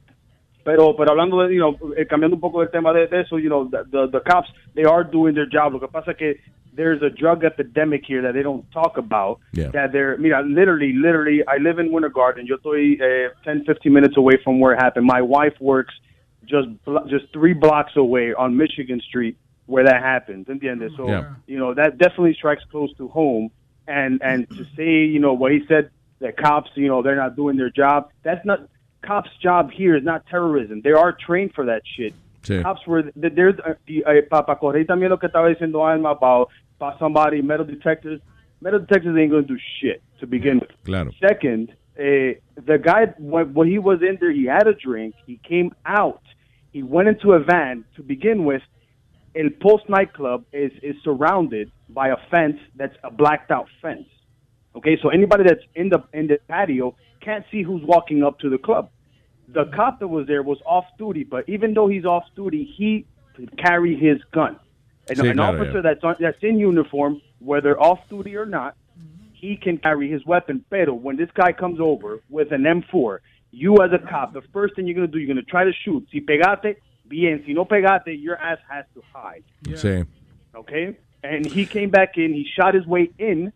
[0.64, 3.38] pero pero hablando de, you know, eh, cambiando un poco del tema de, de eso,
[3.38, 5.72] you know, the, the, the cops they are doing their job.
[5.72, 6.40] Lo que pasa es que
[6.74, 9.40] there's a drug epidemic here that they don't talk about.
[9.52, 9.70] Yeah.
[9.72, 12.46] That they're, mira, literally, literally, I live in Winter Garden.
[12.46, 15.04] Yo estoy eh, 10, 15 minutes away from where it happened.
[15.06, 15.94] My wife works
[16.46, 16.68] just
[17.08, 20.46] just three blocks away on Michigan Street where that happened.
[20.46, 20.96] ¿Entiendes?
[20.96, 21.34] So, Yeah.
[21.46, 23.50] you know, that definitely strikes close to home.
[23.86, 25.90] And and to say, you know, what he said
[26.22, 28.10] that cops, you know, they're not doing their job.
[28.22, 28.68] That's not
[29.02, 30.80] cops' job here is not terrorism.
[30.82, 32.14] They are trained for that shit.
[32.42, 32.62] Sí.
[32.62, 36.10] Cops were th- there's uh, the, uh, para correr también lo que estaba diciendo Alma
[36.10, 36.48] about
[36.80, 38.20] about somebody metal detectors.
[38.60, 40.70] Metal detectors ain't gonna do shit to begin with.
[40.84, 41.12] Claro.
[41.20, 45.14] Second, uh, the guy when, when he was in there, he had a drink.
[45.26, 46.22] He came out.
[46.72, 48.62] He went into a van to begin with.
[49.34, 54.08] El Post nightclub is is surrounded by a fence that's a blacked out fence.
[54.74, 58.48] Okay, so anybody that's in the in the patio can't see who's walking up to
[58.48, 58.90] the club.
[59.48, 63.06] The cop that was there was off duty, but even though he's off duty, he
[63.36, 64.58] could carry his gun.
[65.08, 68.76] And Sí, an officer that's on, that's in uniform, whether off duty or not,
[69.32, 70.64] he can carry his weapon.
[70.70, 73.18] Pero when this guy comes over with an M4,
[73.50, 76.06] you as a cop, the first thing you're gonna do, you're gonna try to shoot.
[76.10, 76.76] Si pegate,
[77.08, 77.42] bien.
[77.44, 79.44] Si no pegate, your ass has to hide.
[79.64, 80.06] Sí.
[80.54, 80.96] Okay?
[81.22, 82.32] And he came back in.
[82.32, 83.52] He shot his way in.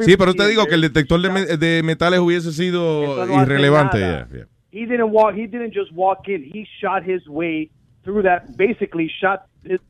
[0.00, 3.98] Sí, pero te digo que el detector de, me- de metales hubiese sido no irrelevante.
[4.00, 4.44] yeah, yeah.
[4.70, 5.34] He didn't walk.
[5.34, 6.42] He didn't just walk in.
[6.44, 7.70] He shot his way
[8.04, 8.56] through that.
[8.56, 9.80] Basically, shot this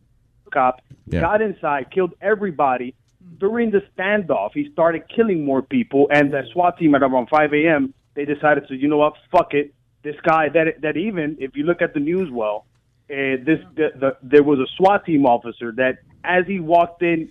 [0.52, 0.80] cop.
[1.06, 1.20] Yeah.
[1.22, 2.94] Got inside, killed everybody.
[3.38, 6.06] During the standoff, he started killing more people.
[6.10, 7.92] And the SWAT team at around 5 a.m.
[8.14, 9.74] They decided to, you know what, fuck it.
[10.02, 12.64] This guy that that even if you look at the news well,
[13.10, 17.30] uh, this the, the, there was a SWAT team officer that as he walked in,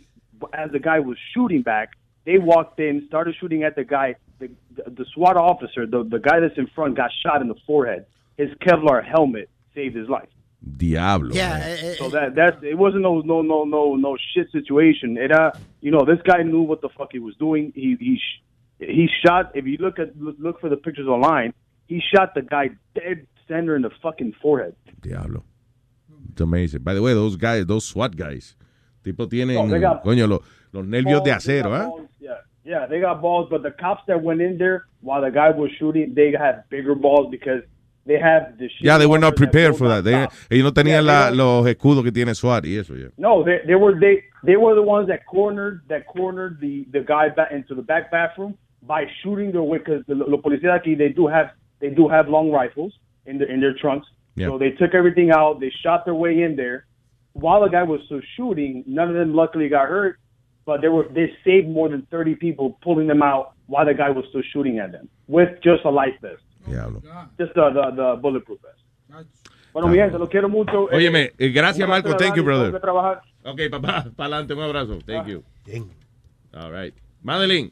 [0.53, 1.91] as the guy was shooting back,
[2.27, 4.15] they walked in, started shooting at the guy.
[4.39, 7.59] The, the, the SWAT officer, the, the guy that's in front, got shot in the
[7.65, 8.05] forehead.
[8.41, 10.29] His Kevlar helmet saved his life.
[10.83, 11.33] Diablo.
[11.33, 15.17] Yeah, So that that's it wasn't no no no no no shit situation.
[15.17, 15.51] It uh
[15.81, 17.71] you know this guy knew what the fuck he was doing.
[17.75, 18.41] He he sh-
[18.79, 19.43] he shot.
[19.55, 21.53] If you look at look, look for the pictures online,
[21.87, 22.65] he shot the guy
[22.95, 24.75] dead center in the fucking forehead.
[25.01, 25.43] Diablo.
[26.31, 26.81] It's amazing.
[26.81, 28.55] By the way, those guys, those SWAT guys,
[29.03, 30.43] tipo tienen, No, got- coño, lo-
[30.77, 32.07] los nervios de acero, ¿eh?
[32.19, 35.49] Yeah, yeah, they got balls, but the cops that went in there while the guy
[35.51, 37.61] was shooting, they had bigger balls because
[38.05, 38.81] they have the shit.
[38.85, 40.03] Yeah, they were not prepared for that.
[40.03, 43.09] They- ellos no tenían Yeah, la- they los escudos que tiene SWAT y eso, yeah.
[43.17, 47.01] No, they they were they they were the ones that cornered that cornered the the
[47.01, 50.95] guy back into the back bathroom by shooting their way because the los policías aquí
[50.97, 52.93] they do have they do have long rifles
[53.25, 54.07] in their in their trunks.
[54.35, 54.47] Yeah.
[54.47, 55.59] So they took everything out.
[55.59, 56.85] They shot their way in there.
[57.33, 60.17] While the guy was still shooting, none of them luckily got hurt,
[60.67, 64.11] but they were they saved more than 30 people pulling them out while the guy
[64.11, 66.43] was still shooting at them with just a life vest.
[67.39, 68.77] Just the, the, the bulletproof vest.
[69.73, 70.87] Bueno, mi gente, los quiero mucho.
[70.91, 72.15] Óyeme, eh, gracias, Marco.
[72.17, 72.75] Thank you, brother.
[72.75, 74.99] Ok, papá, para adelante, un abrazo.
[75.05, 75.29] Thank Ah.
[75.29, 75.43] you.
[76.53, 76.93] All right.
[77.23, 77.71] Madeline.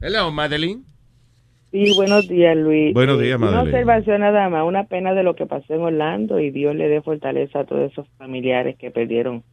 [0.00, 0.82] Hello, Madeline.
[1.70, 2.92] Sí, buenos días, Luis.
[2.94, 6.40] Buenos días, Eh, Una observación nada más, una pena de lo que pasó en Orlando
[6.40, 9.44] y Dios le dé fortaleza a todos esos familiares que perdieron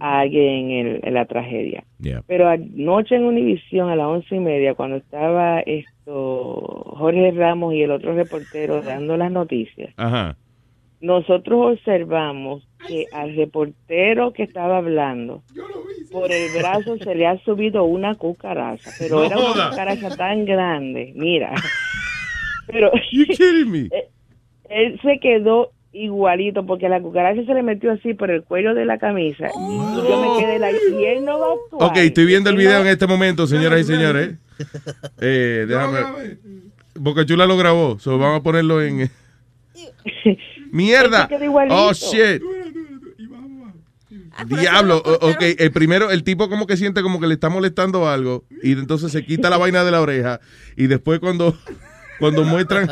[0.00, 1.84] a alguien en, el- en la tragedia.
[2.00, 2.22] Yeah.
[2.26, 7.82] Pero anoche en Univisión a las once y media, cuando estaba esto Jorge Ramos y
[7.82, 10.36] el otro reportero dando las noticias, Ajá.
[11.00, 15.42] nosotros observamos que al reportero que estaba hablando,
[16.10, 19.70] por el brazo se le ha subido una cucaracha, pero No era una joda.
[19.70, 21.52] cucaracha tan grande, mira.
[22.66, 22.90] Pero
[23.66, 23.78] me?
[23.90, 24.08] Eh,
[24.68, 28.84] él se quedó igualito porque la cucaracha se le metió así por el cuello de
[28.84, 29.76] la camisa y
[30.08, 31.90] yo me quedé la y él no va a actuar.
[31.90, 34.34] Ok, estoy viendo el video no- en este momento, señoras y señores.
[35.20, 36.36] Eh, déjame.
[36.94, 39.10] Boca Chula lo grabó, so vamos a ponerlo en.
[40.72, 41.22] ¡Mierda!
[41.22, 41.76] Se quedó igualito.
[41.76, 42.42] ¡Oh, shit!
[44.46, 48.08] Diablo, o- ok, el primero, el tipo como que siente como que le está molestando
[48.08, 50.40] algo y entonces se quita la vaina de la oreja
[50.76, 51.56] y después cuando,
[52.18, 52.90] cuando muestran,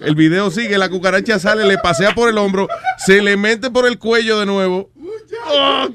[0.00, 2.68] el video sigue, la cucaracha sale, le pasea por el hombro,
[2.98, 4.90] se le mete por el cuello de nuevo.
[5.48, 5.88] ¡Oh!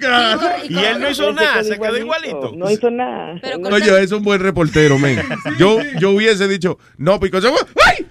[0.67, 2.51] Y él no hizo nada, se quedó igualito.
[2.55, 3.39] No hizo nada.
[3.59, 5.21] No- Oye, es un buen reportero, men.
[5.59, 7.37] Yo, yo hubiese dicho, no, pico.
[7.37, 8.05] ¡Ay!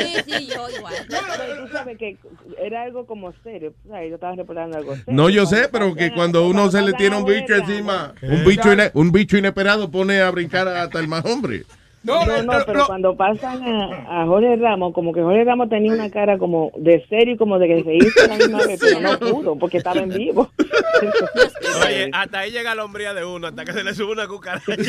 [0.00, 0.94] Sí, sí, yo igual.
[1.08, 2.16] Pero tú sabes que
[2.62, 3.72] era algo como serio.
[3.82, 5.12] tú sabes, yo estaba reportando algo serio.
[5.12, 8.72] No, yo sé, pero que cuando uno se le tiene un bicho encima, un bicho,
[8.72, 11.64] ine- un bicho inesperado pone a brincar hasta el más hombre.
[12.02, 16.10] No, no, pero cuando pasan a, a Jorge Ramos, como que Jorge Ramos tenía una
[16.10, 19.18] cara como de serio y como de que se hizo la misma vez, pero no
[19.18, 20.50] pudo porque estaba en vivo.
[21.86, 24.64] Oye, hasta ahí llega la hombría de uno, hasta que se le sube una cucaracha.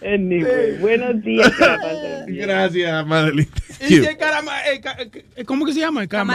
[0.00, 1.52] Anyway, buenos días.
[2.28, 3.48] Gracias, Madeline.
[3.80, 4.96] Y si el carama, el ca-
[5.34, 6.06] el- ¿cómo que se llama?
[6.06, 6.34] Cama-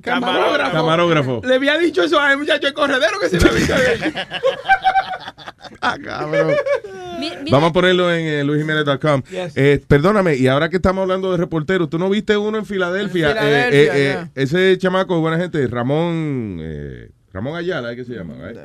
[0.00, 0.72] camarógrafo.
[0.72, 1.40] Camarógrafo.
[1.44, 4.26] Le había dicho eso al muchacho el corredero que se le había
[5.82, 6.54] Ah, cabrón.
[7.50, 9.22] Vamos a ponerlo en eh, luisjimenez.com.
[9.54, 13.30] Eh, perdóname, y ahora que estamos hablando de reporteros, ¿tú no viste uno en Filadelfia?
[13.30, 14.22] En Filadelfia, Eh, eh, ya.
[14.22, 16.60] eh, ese chamaco, buena gente, Ramón,
[17.32, 17.94] Ramón Ayala.
[17.96, 18.34] ¿qué se llama?
[18.40, 18.58] right?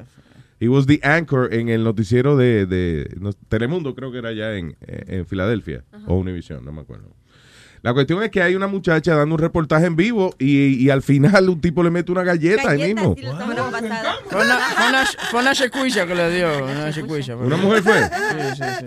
[0.61, 4.55] He was the anchor en el noticiero de, de no, Telemundo, creo que era allá
[4.57, 7.09] en, en Filadelfia, o Univision, no me acuerdo.
[7.81, 11.01] La cuestión es que hay una muchacha dando un reportaje en vivo y, y al
[11.01, 13.15] final un tipo le mete una galleta ahí mismo.
[13.15, 16.65] Fue una, fue una, fue una chicuilla que le dio.
[16.65, 17.35] Una chicuilla.
[17.37, 18.01] ¿Una mujer fue?
[18.03, 18.85] Sí, sí, sí.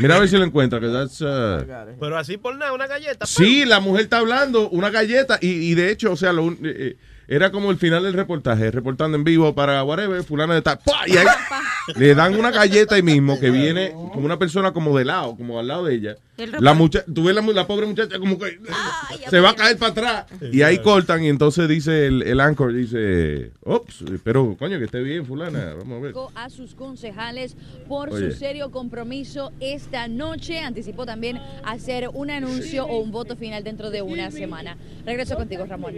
[0.00, 1.64] Mira a ver si lo encuentra, que that's, uh,
[1.98, 3.26] Pero así por nada, una galleta.
[3.26, 6.58] Sí, la mujer está hablando, una galleta, y, y de hecho, o sea, lo un-
[6.64, 10.62] eh, eh, era como el final del reportaje, reportando en vivo para whatever, fulana de
[10.62, 11.02] tal, ¡pah!
[11.06, 11.26] y ahí
[11.96, 15.58] le dan una galleta ahí mismo que viene como una persona como de lado, como
[15.58, 16.16] al lado de ella.
[16.60, 18.58] La mucha tú ves la, mu- la pobre muchacha como que
[19.30, 22.72] se va a caer para atrás y ahí cortan y entonces dice el, el anchor,
[22.72, 26.14] dice, ops, pero coño que esté bien fulana, vamos a ver.
[26.36, 27.56] a sus concejales
[27.88, 28.30] por Oye.
[28.30, 30.60] su serio compromiso esta noche.
[30.60, 34.76] Anticipó también hacer un anuncio o un voto final dentro de una semana.
[35.04, 35.94] Regreso contigo, Ramón.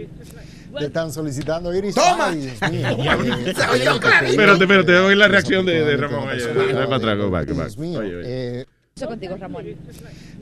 [0.77, 1.93] Te están solicitando Iris.
[1.95, 2.29] ¡Toma!
[2.29, 3.35] Ay, Dios mío.
[3.45, 6.27] Espérate, espérate, oír la reacción de, de Ramón.
[6.27, 7.45] Dale para atrás.
[7.45, 8.01] Dios mío.
[9.07, 9.65] Contigo, Ramón.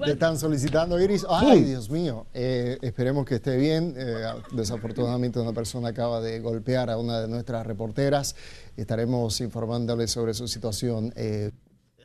[0.03, 1.25] te están solicitando Iris.
[1.29, 1.63] Ay.
[1.63, 2.25] Dios mío.
[2.33, 3.93] Eh, esperemos que esté bien.
[3.97, 8.35] Eh, desafortunadamente una persona acaba de golpear a una de nuestras reporteras.
[8.77, 11.13] Estaremos informándoles sobre su situación.
[11.15, 11.51] Eh,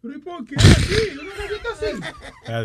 [0.04, 0.94] ¿Pero y por qué así?
[1.18, 1.68] ¿Una galleta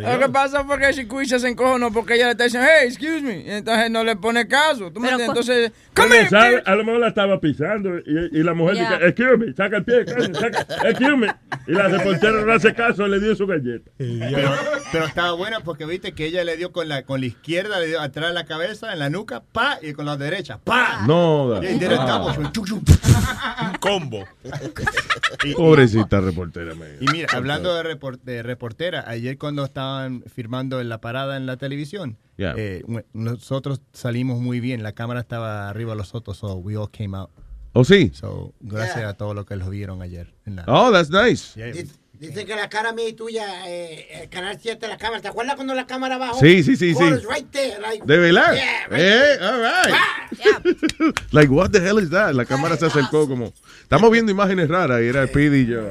[0.04, 0.12] así?
[0.12, 3.22] Lo que pasa fue que Chicuilla se encojonó porque ella le está diciendo, hey, excuse
[3.22, 3.38] me.
[3.46, 4.92] Y entonces no le pone caso.
[4.92, 5.30] ¿Tú me entiendes?
[5.30, 6.28] Entonces, come
[6.66, 8.92] a lo mejor la estaba pisando y, y la mujer Ya.
[8.98, 11.28] dice, excuse me, saca el pie, saca, excuse me.
[11.68, 13.90] Y la reportera no hace caso, le dio su galleta.
[13.98, 14.52] Pero,
[14.92, 17.88] pero estaba buena porque viste que ella le dio con la con la izquierda, le
[17.88, 21.04] dio atrás de la cabeza, en la nuca, pa, y con la derecha, pa.
[21.08, 23.72] No, da- Y directamos, Ah.
[23.72, 24.28] Un combo.
[25.56, 26.88] Pobrecita reportera, man.
[27.00, 31.46] Y mira, hablando de, repor- de reportera, ayer cuando estaban firmando en la parada en
[31.46, 32.54] la televisión, Yeah.
[32.58, 34.82] eh, nosotros salimos muy bien.
[34.82, 37.30] La cámara estaba arriba de los otros, so we all came out.
[37.74, 38.12] ¿Oh, sí?
[38.14, 40.34] So, gracias a todos los que los vieron ayer.
[40.46, 41.54] en la- Oh, that's nice.
[41.60, 44.90] Yeah, it Did, was Dicen que la cara mía y tuya, eh, el canal 7
[44.90, 45.22] la cámara.
[45.22, 46.38] ¿Te acuerdas cuando la cámara bajó?
[46.38, 46.96] Sí, sí, sí, sí.
[46.96, 48.54] Quarters right there, like- ¿De verdad?
[48.56, 51.24] Yeah, right eh, all right.
[51.32, 52.34] like, what the hell is that?
[52.34, 53.54] La cámara se acercó como...
[53.84, 55.90] Estamos viendo imágenes raras y era Speedy y yo.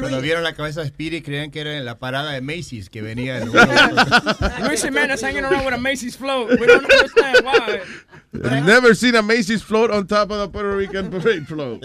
[0.00, 3.00] Cuando vieron la cabeza de Speedy creían que era en la parada de Macy's que
[3.00, 3.46] venía de
[4.66, 6.58] Luis Jimenez hanging around with a Macy's float.
[6.58, 7.80] We don't understand why.
[8.34, 11.84] I've never seen a Macy's float on top of the Puerto Rican parade float.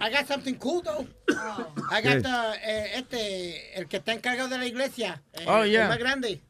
[0.00, 1.06] I got something cool though.
[1.90, 5.22] I got the, eh, este, el que está encargado de la iglesia.
[5.34, 5.88] eh, Oh, El yeah.
[5.88, 6.40] más grande.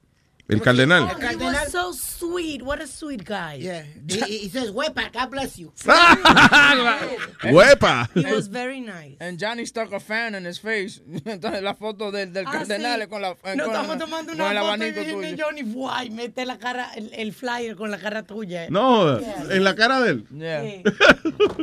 [0.49, 1.03] El cardenal.
[1.11, 1.55] El He cardenal.
[1.55, 2.63] was so sweet.
[2.63, 3.55] What a sweet guy.
[3.61, 3.83] Yeah.
[4.09, 5.73] He, he- says, "Wepa, God bless you."
[7.43, 8.09] Huepa.
[8.15, 9.17] He was very nice.
[9.21, 11.01] And Johnny stuck a fan in his face.
[11.25, 13.07] Entonces la foto del, del Ah, cardenal sí.
[13.09, 15.37] con la con, No estamos tomando una foto y tuyo.
[15.45, 18.69] Johnny Guay, mete la cara, el, el flyer con la cara tuya.
[18.71, 19.47] No, Yeah.
[19.51, 20.27] en la cara de él.
[20.31, 20.83] Yeah.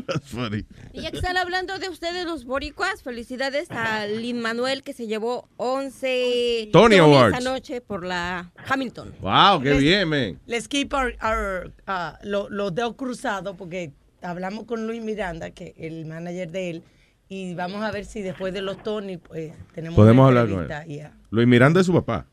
[0.08, 0.66] That's funny.
[0.94, 5.08] Y ya que están hablando de ustedes, los boricuas, felicidades a Lin Manuel que se
[5.08, 7.38] llevó 11 Tony Awards.
[7.38, 9.14] anoche por la Hamilton.
[9.22, 10.40] Wow, qué Les- bien, man.
[10.46, 15.74] Let's keep our, our, uh, lo- los dedos cruzados porque hablamos con Luis Miranda, que
[15.78, 16.84] el manager de él,
[17.30, 20.72] y vamos a ver si después de los Tony pues, tenemos Podemos una hablar con
[20.72, 20.88] él.
[20.88, 21.14] yeah.
[21.32, 22.28] Luis Miranda es su papá.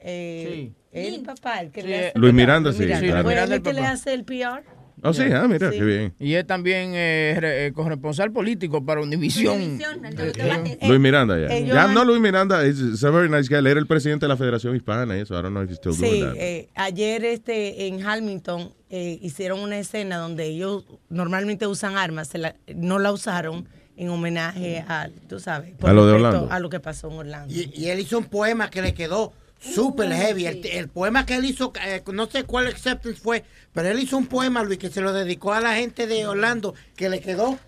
[0.00, 2.32] Eh, El papá, el que Sí, le hace Luis.
[2.32, 3.06] Miranda, sí, Miranda.
[3.06, 3.22] claro.
[3.24, 4.64] Pues Miranda él el que le hace el PR.
[5.02, 6.14] Oh, sí, ah, mira, qué bien.
[6.18, 9.78] Y es también eh, re- eh, corresponsal político para Univision.
[9.78, 11.84] Eh, Luis Miranda, ya.
[11.84, 13.58] han- no Luis Miranda, es a very nice guy.
[13.58, 15.34] Él era el presidente de la Federación Hispana y eso.
[15.38, 16.34] I don't know if he's still Sí, doing that.
[16.36, 22.38] eh, ayer este en Hamilton eh, hicieron una escena donde ellos normalmente usan armas, se
[22.38, 26.48] la- no la usaron en homenaje a, tú sabes, por A lo de Orlando.
[26.50, 27.52] a lo que pasó en Orlando.
[27.54, 29.32] Y, y él hizo un poema que le quedó
[29.74, 30.46] super heavy.
[30.46, 34.16] El, el poema que él hizo, eh, no sé cuál acceptance fue, pero él hizo
[34.16, 37.58] un poema, Luis, que se lo dedicó a la gente de Orlando, que le quedó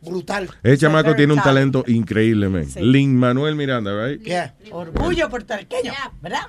[0.00, 0.48] brutal.
[0.62, 2.66] Ese chamaco very tiene un talento increíble, man.
[2.66, 2.80] Sí.
[2.80, 4.22] Lin Manuel Miranda, right?
[4.22, 4.54] Yeah.
[4.70, 6.48] Orgullo puertorriqueño, ¿verdad?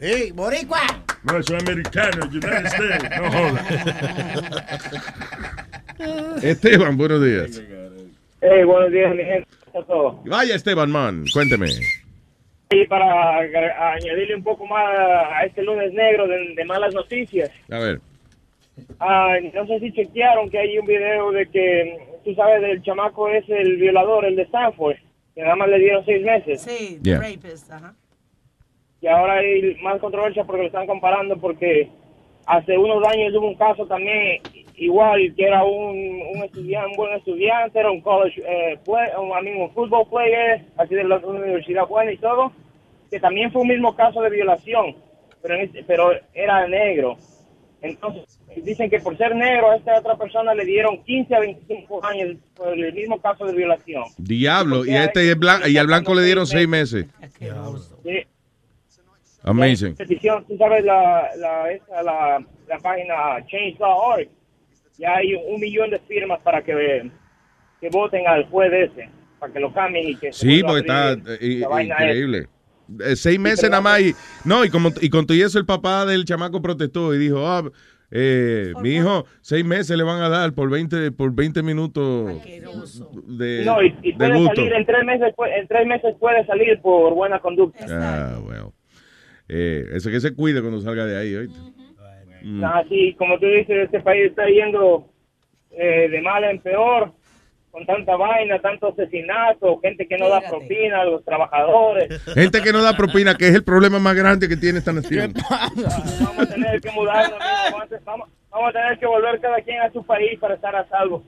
[0.00, 0.80] Sí, boricua.
[1.22, 3.20] No, son americanos, United States.
[3.20, 3.64] No jodas.
[6.44, 7.62] Esteban, buenos días.
[8.42, 9.48] Hey, buenos días, mi gente.
[9.64, 10.22] ¿Cómo está todo?
[10.26, 11.68] Vaya, Esteban, man, cuénteme.
[12.70, 13.38] Y para
[13.92, 18.00] añadirle un poco más a este lunes negro de, de malas noticias, A ver.
[18.98, 23.28] ah, no sé si chequearon que hay un video de que, tú sabes, del chamaco
[23.28, 24.96] es el violador, el de Stanford,
[25.34, 26.62] que nada más le dieron seis meses.
[26.62, 27.20] Sí, Yeah.
[27.20, 27.94] rapist, ajá.
[29.00, 31.88] Y ahora hay más controversia porque lo están comparando porque
[32.46, 34.40] hace unos años hubo un caso también
[34.76, 39.28] igual que era un, un estudiante, un buen estudiante, era un college, eh, play- un,
[39.44, 42.52] mean, un football player, así de la universidad buena y todo,
[43.10, 44.96] que también fue un mismo caso de violación,
[45.42, 47.16] pero, en este- pero era negro.
[47.82, 48.24] Entonces,
[48.64, 52.36] dicen que por ser negro a esta otra persona le dieron 15 a 25 años
[52.56, 54.04] por el mismo caso de violación.
[54.16, 57.06] Diablo, y, este es blan- y al blanco le dieron seis meses.
[58.02, 58.24] Sí.
[59.44, 59.94] Amazing.
[59.94, 63.14] petición, tú sabes, la, la, esa, la, la página
[63.46, 64.28] change.org,
[64.98, 67.10] ya hay un millón de firmas para que,
[67.80, 69.08] que voten al juez ese,
[69.38, 72.46] para que lo cambien y que Sí, porque a está abrir eh, increíble.
[73.04, 74.00] Eh, seis meses nada más.
[74.00, 74.14] Y,
[74.44, 77.68] no, y, como, y con todo eso el papá del chamaco protestó y dijo, ah,
[78.12, 82.40] eh, mi hijo, seis meses le van a dar por 20, por 20 minutos
[83.26, 84.54] de, No, y, y de puede gusto.
[84.54, 87.84] salir en tres meses, pu- en tres meses puede salir por buena conducta.
[87.90, 88.72] Ah, bueno.
[89.48, 91.58] Eh, ese que se cuide cuando salga de ahí, ¿oíste?
[92.46, 92.62] Mm.
[92.64, 95.08] Así como tú dices, este país está yendo
[95.72, 97.12] eh, de mal en peor,
[97.72, 102.22] con tanta vaina, tanto asesinato, gente que no da propina a los trabajadores.
[102.34, 105.34] Gente que no da propina, que es el problema más grande que tiene esta nación.
[105.50, 107.38] Vamos a tener que mudarnos,
[108.04, 111.24] vamos a tener que volver cada quien a su país para estar a salvo.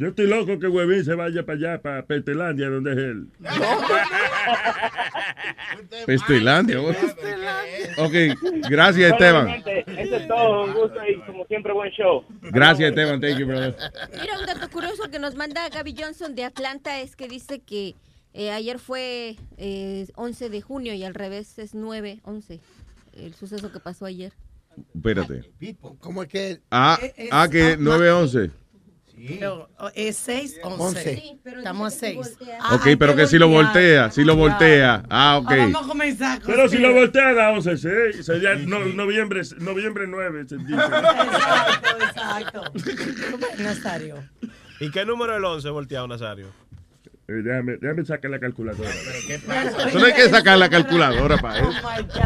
[0.00, 3.28] Yo estoy loco que Huevín se vaya para allá, para Petelandia, donde es él.
[6.06, 6.96] Pestilandia, güey.
[7.98, 8.14] Ok,
[8.70, 9.48] gracias, Esteban.
[9.58, 12.24] Eso es todo, un gusto y como siempre buen show.
[12.40, 13.20] Gracias, Esteban.
[13.20, 13.76] Thank you, brother.
[14.18, 17.94] Mira, un dato curioso que nos manda Gaby Johnson de Atlanta es que dice que
[18.32, 22.58] eh, ayer fue eh, 11 de junio y al revés es 9, 11.
[23.12, 24.32] El suceso que pasó ayer.
[24.94, 25.42] Espérate.
[25.98, 26.62] ¿Cómo es que?
[26.70, 26.98] Ah,
[27.32, 28.50] ah que 9-11.
[29.28, 30.82] Pero, oh, es 6, 11.
[30.82, 31.14] Once.
[31.16, 32.18] Sí, Estamos a 6.
[32.72, 35.02] Ok, pero que si lo voltea, si lo voltea.
[35.10, 35.50] Ah, ok.
[35.50, 38.22] Vamos a comenzar con Pero si lo voltea da 11, sí.
[38.22, 40.74] Sería no- noviembre, noviembre 9, se dice.
[42.00, 43.62] Exacto, exacto.
[43.62, 44.16] Nazario.
[44.80, 46.46] ¿Y qué número del 11 volteado, Nazario?
[47.30, 48.90] Eh, déjame, déjame sacar la calculadora.
[48.90, 51.70] Eso no hay que sacar la calculadora para eso.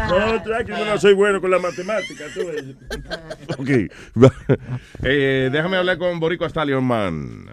[0.09, 2.25] No, tranquilo, yo no soy bueno con la matemática.
[2.33, 2.41] Tú.
[3.61, 3.69] Ok.
[5.03, 7.45] Eh, déjame hablar con Borico Stallion Man.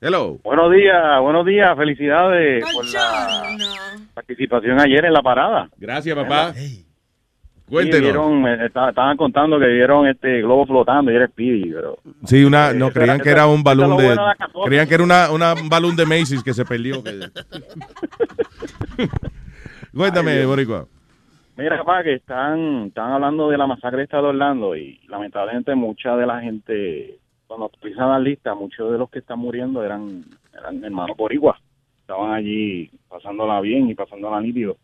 [0.00, 0.40] Hello.
[0.42, 3.42] Buenos días, buenos días, felicidades por la
[4.14, 5.68] participación ayer en la parada.
[5.76, 6.52] Gracias, papá.
[6.54, 6.84] Sí,
[7.70, 8.02] Cuéntenos.
[8.02, 12.86] vieron, estaban contando que vieron este globo flotando y era Speedy, pero Sí, una, no,
[12.88, 14.16] Eso creían que era un balón de,
[14.64, 17.02] creían que era una, una- un balón de Macy's que se perdió.
[17.02, 17.20] que-
[19.94, 20.44] Cuéntame, Ay.
[20.46, 20.86] Boricua.
[21.56, 26.16] Mira, papá, que están, están hablando de la masacre esta de Orlando y lamentablemente mucha
[26.16, 30.24] de la gente, cuando actualizan la lista, muchos de los que están muriendo eran,
[30.56, 31.58] eran hermanos boricuas.
[32.10, 34.76] Estaban allí pasándola bien y pasándola nítido.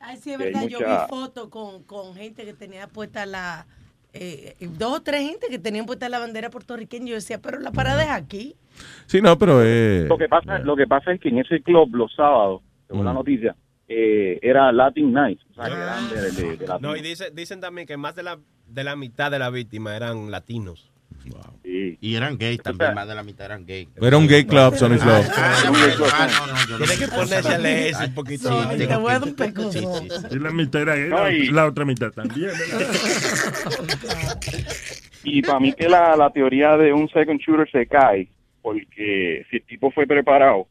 [0.00, 0.66] Ay, sí, es verdad.
[0.66, 3.66] Yo mucha- vi fotos con, con gente que tenía puesta la.
[4.12, 7.06] eh, dos o tres gente que tenían puesta la bandera puertorriqueña.
[7.06, 8.56] Yo decía, pero la parada es aquí.
[9.06, 11.94] Sí, no, pero eh, Lo que pasa, lo que pasa es que en ese club
[11.94, 13.54] los sábados, según la noticia,
[13.86, 16.98] eh, era Latin Night, o sea, que eran de, de- de No, latinos.
[16.98, 20.30] y dice, dicen también que más de la, de la mitad de la víctima eran
[20.32, 20.90] latinos.
[21.64, 23.88] Y eran gays también, más de la mitad eran gays.
[24.00, 25.22] Era un gay club, Sonny Flow.
[25.36, 25.62] Ah,
[25.96, 26.08] club.
[26.12, 28.48] Ah, no, no, yo no- Tiene que ponerse a leer un poquito.
[28.48, 28.76] Sí, más.
[28.76, 30.08] tengo voy a dar un pecozón.
[30.30, 32.50] Y la mitad era gay, No, la- y- la otra mitad también.
[35.24, 38.28] Y para mí que la, la teoría de un second shooter se cae,
[38.60, 40.66] porque si el tipo fue preparado,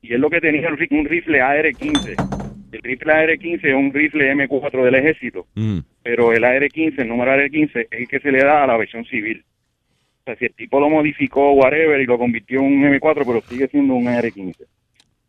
[0.00, 2.14] y es lo que tenía un rifle AR-15,
[2.72, 5.78] el rifle AR-15 es un rifle M4 del ejército, Mm.
[6.04, 9.04] pero el AR-15, el número AR-15 es el que se le da a la versión
[9.06, 9.44] civil.
[10.26, 13.68] Sea, si el tipo lo modificó, whatever, y lo convirtió en un M4, pero sigue
[13.68, 14.56] siendo un AR-15.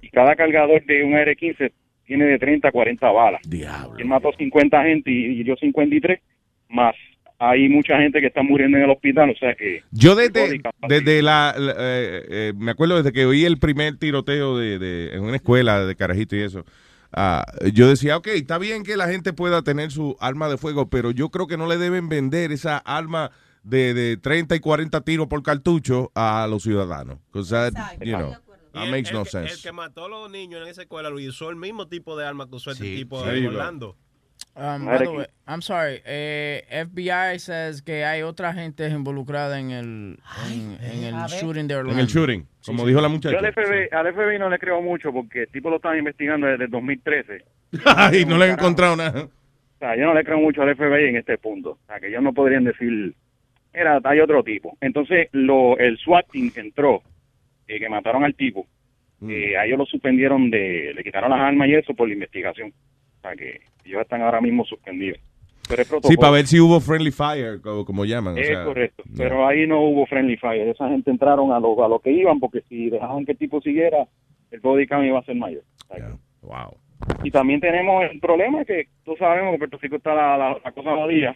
[0.01, 1.71] Y cada cargador de un AR-15
[2.05, 3.41] tiene de 30 a 40 balas.
[3.47, 3.97] Diablo.
[3.99, 6.19] Él mató 50 gente y, y yo 53,
[6.69, 6.95] más
[7.39, 9.83] hay mucha gente que está muriendo en el hospital, o sea que...
[9.91, 10.59] Yo desde,
[10.89, 15.13] desde la, la- eh, eh, me acuerdo desde que oí el primer tiroteo de, de-
[15.13, 16.65] en una escuela de carajito y eso,
[17.13, 20.89] ah, yo decía, ok, está bien que la gente pueda tener su arma de fuego,
[20.89, 23.29] pero yo creo que no le deben vender esa arma
[23.68, 27.19] de, de 30 y 40 tiros por cartucho a los ciudadanos.
[27.31, 29.53] That, you know, Y that el- makes el no que- sense.
[29.56, 32.26] El que mató a los niños en esa escuela lo usó el mismo tipo de
[32.26, 33.41] arma que usó este Sí, tipo sí.
[33.44, 33.49] go.
[33.49, 33.98] Orlando.
[34.56, 36.02] Um, by the que- way, I'm sorry.
[36.06, 40.19] Eh, FBI says que hay otra gente involucrada en el,
[40.52, 41.94] en, en el shooting de Orlando.
[41.94, 43.34] En el shooting, como dijo la muchacha.
[43.39, 46.48] Yo al FBI, al FBI no le creo mucho porque el tipo lo estaba investigando
[46.48, 47.44] desde el 2013.
[47.85, 49.26] Ay, no le han encontrado nada.
[49.26, 51.72] O sea, yo no le creo mucho al FBI en este punto.
[51.72, 53.14] O sea, que ellos no podrían decir,
[53.77, 54.77] era, hay otro tipo.
[54.81, 57.01] Entonces, lo, el SWAT team que entró,
[57.67, 58.65] eh, que mataron al tipo,
[59.27, 62.73] eh, a ellos lo suspendieron de, le quitaron las armas y eso por la investigación.
[63.17, 65.19] O sea, que ellos están ahora mismo suspendidos.
[65.69, 68.35] Pero protocolo, Sí, para ver si hubo friendly fire, como, como llaman.
[68.35, 69.03] o es sea, correcto.
[69.17, 70.69] Pero ahí no hubo friendly fire.
[70.69, 73.59] Esa gente entraron a lo, a lo que iban porque si dejaban que el tipo
[73.61, 74.07] siguiera,
[74.51, 75.63] el body count iba a ser mayor.
[75.89, 76.77] O sea, que- Wow.
[77.23, 80.71] Y también tenemos el problema que todos sabemos que Puerto Rico está la, la, la
[80.71, 81.35] cosa jodida.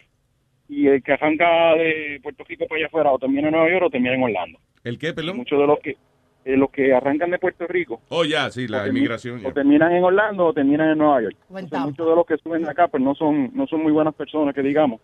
[0.68, 3.84] Y el que arranca de Puerto Rico para allá afuera o termina en Nueva York
[3.86, 4.58] o termina en Orlando.
[4.84, 5.36] ¿El qué, pelón?
[5.36, 5.96] Muchos de los que
[6.44, 9.40] eh, los que arrancan de Puerto Rico Oh, ya, sí, la o termi- inmigración.
[9.40, 9.48] ya.
[9.48, 11.36] o terminan en Orlando o terminan en Nueva York.
[11.50, 14.52] Entonces, muchos de los que suben acá pues no son no son muy buenas personas
[14.54, 15.00] que digamos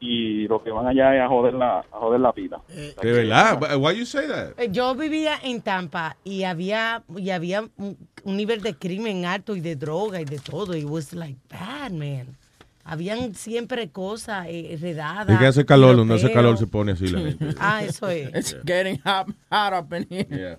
[0.00, 2.60] y los que van allá es a joder la a joder la vida.
[3.02, 3.58] De verdad.
[3.78, 4.58] Why you say that?
[4.58, 9.56] Eh, Yo vivía en Tampa y había y había un, un nivel de crimen alto
[9.56, 10.76] y de droga y de todo.
[10.76, 12.36] It was like bad, man.
[12.90, 15.28] Habían siempre cosas eh, redadas.
[15.28, 17.46] Es que hace calor, donde hace calor se pone así la gente.
[17.60, 18.28] Ah, eso es.
[18.34, 20.56] It's getting hot, hot up in here.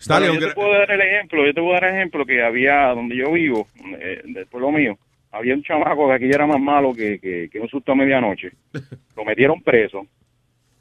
[0.00, 2.42] Stallion, Bueno, yo te puedo dar el ejemplo, yo te puedo dar el ejemplo que
[2.42, 3.68] había donde yo vivo,
[4.00, 4.98] eh, del pueblo mío,
[5.30, 8.50] había un chamaco que aquí era más malo que, que, que un susto a medianoche.
[9.16, 10.04] Lo metieron preso.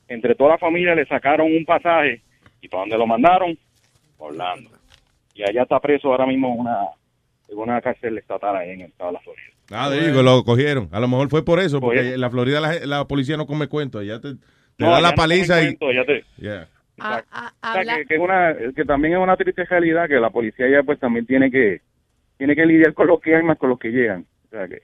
[0.07, 2.23] Entre toda la familia le sacaron un pasaje
[2.59, 3.57] y para dónde lo mandaron,
[4.17, 4.71] Orlando.
[5.35, 6.79] Y allá está preso ahora mismo en una,
[7.47, 9.50] en una cárcel estatal ahí en el estado de la Florida.
[9.71, 10.89] Ah, te digo, lo cogieron.
[10.91, 13.67] A lo mejor fue por eso, porque en la Florida la, la policía no come
[13.67, 14.05] cuentos.
[14.05, 14.39] Ya te, te
[14.79, 15.77] No, da la no paliza comen y...
[15.77, 16.67] cuento, ya te- Yeah.
[16.99, 20.19] Ah, ah, O sea, que, que es una, que también es una triste realidad que
[20.19, 21.81] la policía ya pues también tiene que
[22.37, 24.25] tiene que lidiar con los que hay más con los que llegan.
[24.45, 24.83] O sea que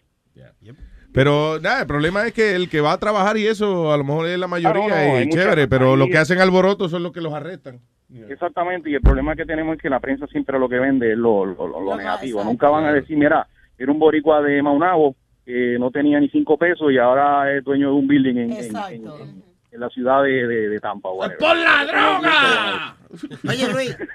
[1.14, 4.04] Pero nada, el problema es que el que va a trabajar y eso a lo
[4.04, 7.12] mejor es la mayoría Ah, no, no, chévere, pero los que hacen alboroto son los
[7.12, 7.80] que los arrestan.
[8.30, 11.18] Exactamente, y el problema que tenemos es que la prensa siempre lo que vende es
[11.18, 12.44] lo, lo- lo- lo Lo negativo.
[12.44, 13.48] Nunca van a decir, mira,
[13.78, 17.88] era un boricua de Maunabo que no tenía ni cinco pesos y ahora es dueño
[17.90, 21.10] de un building en, en- en- en- en la ciudad de, de- de Tampa.
[21.12, 21.38] whatever.
[21.38, 22.98] ¡Por la droga!
[23.48, 23.98] Oye, Luis,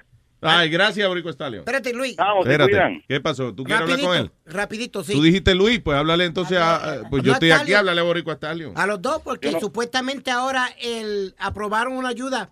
[0.44, 1.60] Ay, gracias, Borico Stallion.
[1.60, 2.16] espérate, Luis.
[2.40, 3.54] Espérate, ¿qué pasó?
[3.54, 4.30] ¿Tú quieres hablar con él?
[4.44, 5.12] Rapidito, sí.
[5.12, 6.94] Tú dijiste Luis, pues háblale entonces a...
[6.94, 7.78] a- Pues yo estoy aquí, Stallion.
[7.78, 8.72] háblale a Borico Stallion.
[8.76, 12.50] A los dos, porque no- supuestamente ahora el, aprobaron una ayuda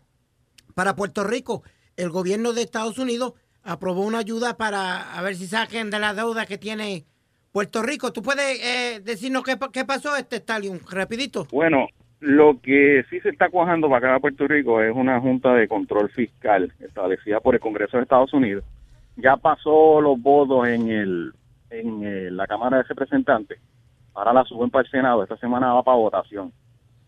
[0.74, 1.64] para Puerto Rico.
[1.96, 3.32] El gobierno de Estados Unidos
[3.64, 7.04] aprobó una ayuda para a ver si saquen de la deuda que tiene
[7.52, 8.12] Puerto Rico.
[8.12, 10.80] ¿Tú puedes eh, decirnos qué, qué pasó, este Stallion?
[10.90, 11.46] Rapidito.
[11.50, 11.88] Bueno,
[12.20, 15.66] Lo que sí se está cuajando para acá a Puerto Rico es una junta de
[15.66, 18.62] control fiscal establecida por el Congreso de Estados Unidos.
[19.16, 21.32] Ya pasó los votos en el
[21.70, 23.58] en eh, la Cámara de Representantes.
[24.14, 25.22] Ahora la suben para el Senado.
[25.22, 26.52] Esta semana va para votación.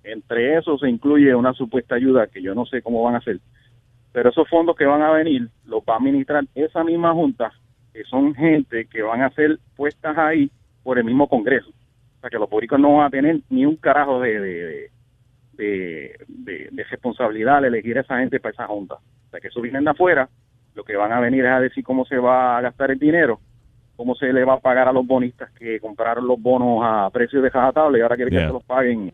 [0.04, 3.38] Entre eso se incluye una supuesta ayuda que yo no sé cómo van a hacer.
[4.12, 7.50] Pero esos fondos que van a venir los va a administrar esa misma junta,
[7.92, 10.50] que son gente que van a ser puestas ahí
[10.82, 11.70] por el mismo Congreso.
[11.70, 14.90] O sea que los públicos no van a tener ni un carajo de, de,
[15.54, 18.94] de, de- de- responsabilidad al elegir a esa gente para esa junta.
[18.94, 20.28] O sea que eso vienen de afuera,
[20.74, 23.40] lo que van a venir es a decir cómo se va a gastar el dinero,
[23.96, 27.42] cómo se le va a pagar a los bonistas que compraron los bonos a precios
[27.42, 28.48] de tabla y ahora quieren que Yeah.
[28.48, 29.12] se los paguen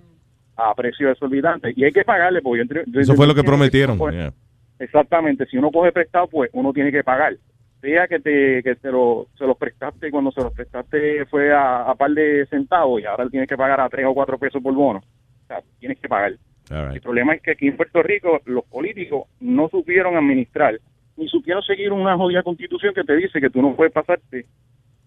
[0.56, 1.76] a precios exorbitantes.
[1.76, 3.98] Y hay que pagarle, porque yo entre- yo Eso fue lo que prometieron.
[4.10, 4.32] yeah.
[4.78, 7.36] Exactamente, si uno coge prestado, pues uno tiene que pagar.
[7.80, 11.82] Sea que te que te lo, se los prestaste cuando se los prestaste fue a,
[11.82, 14.74] a par de centavos y ahora tienes que pagar a tres o cuatro pesos por
[14.74, 14.98] bono.
[14.98, 16.32] O sea, tienes que pagar.
[16.70, 20.78] El problema es que aquí en Puerto Rico los políticos no supieron administrar
[21.18, 24.46] ni supieron seguir una jodida constitución que te dice que tú no puedes pasarte,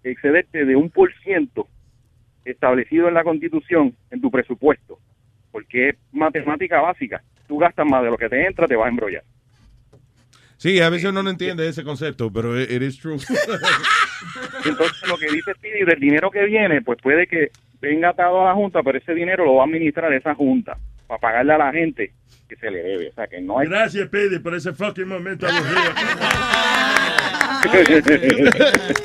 [0.03, 1.67] excederte de un por ciento
[2.43, 4.99] establecido en la constitución en tu presupuesto,
[5.51, 7.23] porque es matemática básica.
[7.47, 9.23] Tú gastas más de lo que te entra, te vas a embrollar.
[10.61, 13.15] Sí, a veces uno no entiende ese concepto, pero it, it is true.
[14.63, 17.49] Entonces, lo que dice Speedy, del dinero que viene, pues puede que
[17.81, 20.77] venga atado a la Junta, pero ese dinero lo va a administrar esa Junta
[21.07, 22.11] para pagarle a la gente
[22.47, 23.09] que se le debe.
[23.09, 23.69] O sea, que no hay...
[23.69, 25.81] Gracias, Pidi, por ese fucking momento aburrido.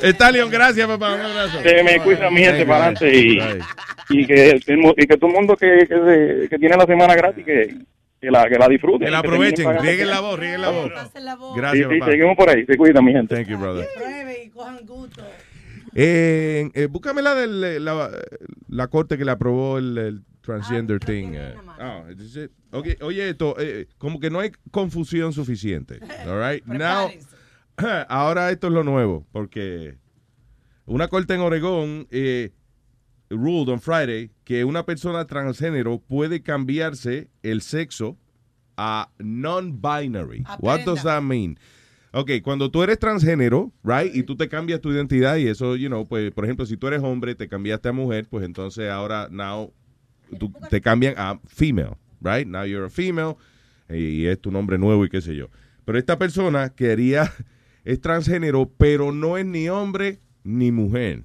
[0.13, 1.15] Stallion, gracias, papá.
[1.15, 1.63] Un abrazo.
[1.63, 3.39] Se me cuida mi gente para adelante y,
[4.11, 4.61] y, que,
[4.95, 5.89] y que todo el mundo que,
[6.51, 7.75] que tiene la semana gratis, que,
[8.21, 9.07] que la, que la disfruten.
[9.07, 9.83] Que la que aprovechen, pagando.
[9.89, 10.91] rieguen la voz, rieguen la voz.
[11.13, 11.21] Sí,
[11.57, 12.11] Gracias, sí, papá.
[12.13, 12.65] seguimos por ahí.
[12.67, 13.35] Se cuida mi gente.
[13.35, 13.87] Thank you, brother.
[13.95, 15.23] Pruebe y cojan gusto.
[15.95, 18.11] Eh, eh, búscame la de la,
[18.69, 21.33] la corte que le aprobó el, el transgender thing.
[21.35, 21.55] eh.
[21.79, 22.51] Ah, is it?
[22.73, 26.01] Ok, Oye, esto, eh, como que no hay confusión suficiente.
[26.27, 26.65] All right?
[26.67, 27.11] Now,
[28.09, 29.97] ahora esto es lo nuevo, porque
[30.85, 32.53] una corte en Oregón eh,
[33.31, 38.17] ruled on Friday que una persona transgénero puede cambiarse el sexo
[38.77, 40.45] a non-binary.
[40.61, 41.59] What does that mean?
[42.13, 45.89] Ok, cuando tú eres transgénero, right, y tú te cambias tu identidad y eso, you
[45.89, 49.29] know, pues, por ejemplo, si tú eres hombre, te cambiaste a mujer, pues entonces ahora,
[49.33, 49.73] now,
[50.39, 52.47] tú- te cambian a female, right?
[52.47, 53.35] Now you're a female
[53.91, 55.49] y es tu nombre nuevo y qué sé yo.
[55.85, 57.33] Pero esta persona quería,
[57.85, 61.25] es transgénero, pero no es ni hombre ni mujer.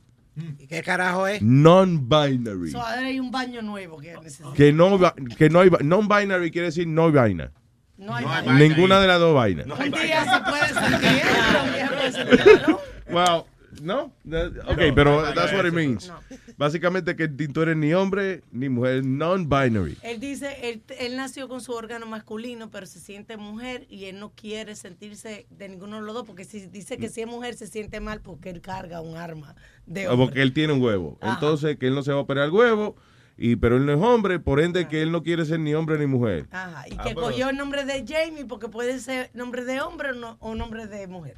[0.60, 1.42] ¿Y qué carajo es?
[1.42, 2.72] Non-binary.
[2.72, 4.54] So, ahora hay un baño nuevo que necesita.
[4.54, 5.00] Que no,
[5.38, 7.52] que no hay, non-binary quiere decir no hay vaina.
[7.98, 8.26] No hay
[8.58, 9.68] Ninguna de las dos vainas.
[9.68, 11.24] Un día se puede sentir,
[11.66, 12.80] un día puede sentir, ¿no?
[13.12, 13.46] Well,
[13.82, 14.14] no.
[14.30, 16.12] That- ok, pero that's what it means.
[16.58, 19.98] Básicamente que tú eres ni hombre ni mujer, non-binary.
[20.04, 24.20] Él dice, él, él nació con su órgano masculino, pero se siente mujer y él
[24.20, 27.56] no quiere sentirse de ninguno de los dos, porque si dice que si es mujer
[27.56, 29.56] se siente mal porque él carga un arma
[29.86, 30.36] de Como hombre.
[30.36, 31.18] que él tiene un huevo.
[31.22, 32.96] Entonces, que él no se va a operar el huevo,
[33.38, 35.98] y pero él no es hombre, por ende que él no quiere ser ni hombre
[35.98, 36.46] ni mujer.
[36.52, 39.82] Ajá, y Ah, que pero- cogió el nombre de Jamie porque puede ser nombre de
[39.82, 41.38] hombre o, no- o nombre de mujer.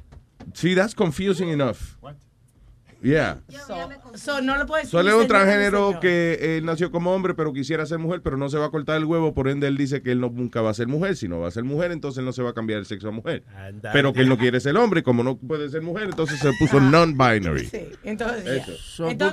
[0.52, 1.78] Sí, that's confusing enough.
[3.04, 3.40] Yeah.
[3.66, 7.14] So, so no le puede decir So, él es un transgénero que él nació como
[7.14, 9.66] hombre, pero quisiera ser mujer, pero no se va a cortar el huevo, por ende
[9.66, 11.14] él dice que él no, nunca va a ser mujer.
[11.16, 13.08] Si no va a ser mujer, entonces él no se va a cambiar el sexo
[13.08, 13.44] a mujer.
[13.92, 16.80] Pero que él no quiere ser hombre, como no puede ser mujer, entonces se puso
[16.80, 17.66] non-binary.
[17.66, 18.62] Sí, entonces,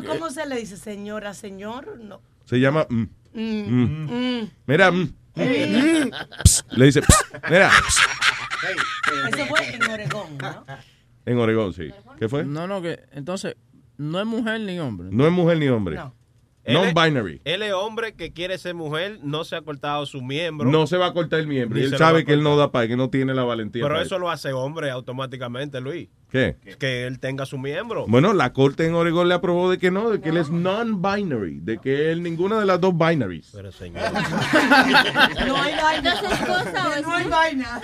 [0.06, 0.76] ¿cómo se le dice?
[0.76, 2.22] Señora, señor, no.
[2.46, 2.86] Se llama...
[2.90, 3.04] mm.
[3.34, 3.40] Mm,
[3.72, 4.42] Mm.
[4.42, 4.52] mm.
[4.68, 5.14] Mira, mm.
[5.36, 6.12] Eh.
[6.44, 6.74] Psst.
[6.74, 7.50] le dice, psst.
[7.50, 7.72] mira,
[9.34, 10.66] Eso fue en Oregón, ¿no?
[11.26, 11.90] En Oregón, sí.
[12.20, 12.44] ¿Qué fue?
[12.46, 13.56] No, no, que entonces
[13.98, 15.10] no es mujer ni hombre.
[15.12, 16.00] No es mujer ni hombre.
[16.64, 17.42] Es- Non-binary.
[17.44, 20.70] Él es hombre que quiere ser mujer, no se ha cortado su miembro.
[20.70, 21.80] No se va a cortar el miembro.
[21.80, 23.82] Y Ni él sabe que él no da para, que no tiene la valentía.
[23.82, 26.10] Pero eso lo hace hombre automáticamente, Luis.
[26.30, 26.58] ¿Qué?
[26.78, 28.06] Que él tenga su miembro.
[28.08, 31.62] Bueno, la corte en Oregón le aprobó de que no, de que él es non-binary,
[31.62, 33.50] de que él ninguna de las dos binaries.
[33.54, 34.04] Pero señor.
[35.48, 36.22] No hay vaina.
[37.02, 37.82] No hay vaina.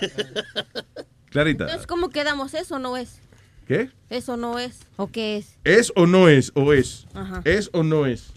[1.32, 2.54] Clarita, Entonces, ¿cómo quedamos?
[2.54, 3.18] ¿Eso no es?
[3.66, 3.88] ¿qué?
[4.10, 4.80] ¿Eso no es?
[4.96, 5.56] ¿O qué es?
[5.64, 6.52] ¿Es o no es?
[6.54, 7.06] ¿O es?
[7.14, 7.40] Ajá.
[7.44, 8.32] ¿Es o no es?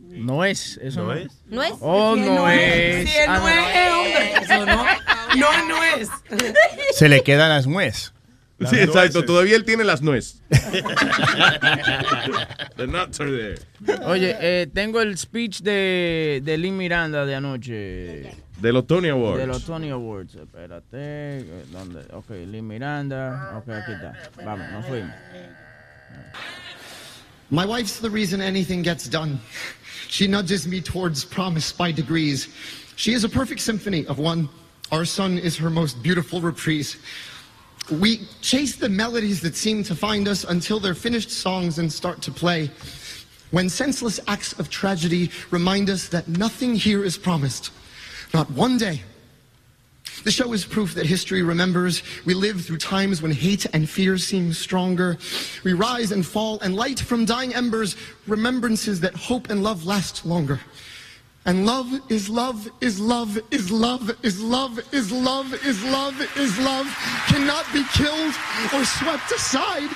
[0.00, 1.28] No es, eso no, ¿No es.
[1.46, 1.72] ¿No es?
[1.80, 3.08] Oh, él no es.
[3.08, 4.32] Si él Ah, no es, es hombre.
[4.42, 4.84] Eso no.
[5.36, 6.08] No, no es.
[6.96, 8.12] Se le quedan las nuez.
[8.68, 9.24] sí, exacto.
[9.24, 10.42] Todavía él tiene las nuez.
[12.76, 13.58] The nuts are there.
[14.04, 18.32] Oye, eh, tengo el speech de, de Lin Miranda de anoche.
[18.60, 19.40] De los Tony Awards.
[19.40, 20.34] De los Tony Awards.
[20.34, 21.44] Espérate.
[21.72, 22.06] ¿Dónde?
[22.12, 23.54] Ok, Lin Miranda.
[23.56, 24.14] Ok, aquí está.
[24.44, 25.14] Vamos, nos fuimos.
[27.50, 29.40] My wife's the reason anything gets done.
[30.08, 32.48] She nudges me towards promise by degrees.
[32.96, 34.48] She is a perfect symphony of one.
[34.92, 36.96] Our sun is her most beautiful reprise.
[37.90, 42.20] We chase the melodies that seem to find us until they're finished songs and start
[42.22, 42.70] to play.
[43.52, 47.70] When senseless acts of tragedy remind us that nothing here is promised.
[48.32, 49.02] Not one day.
[50.24, 52.02] The show is proof that history remembers.
[52.26, 55.16] We live through times when hate and fear seem stronger.
[55.64, 57.96] We rise and fall and light from dying embers,
[58.26, 60.60] remembrances that hope and love last longer.
[61.46, 66.58] And love is love is love is love is love is love is love is
[66.58, 66.86] love
[67.28, 68.34] cannot be killed
[68.74, 69.88] or swept aside.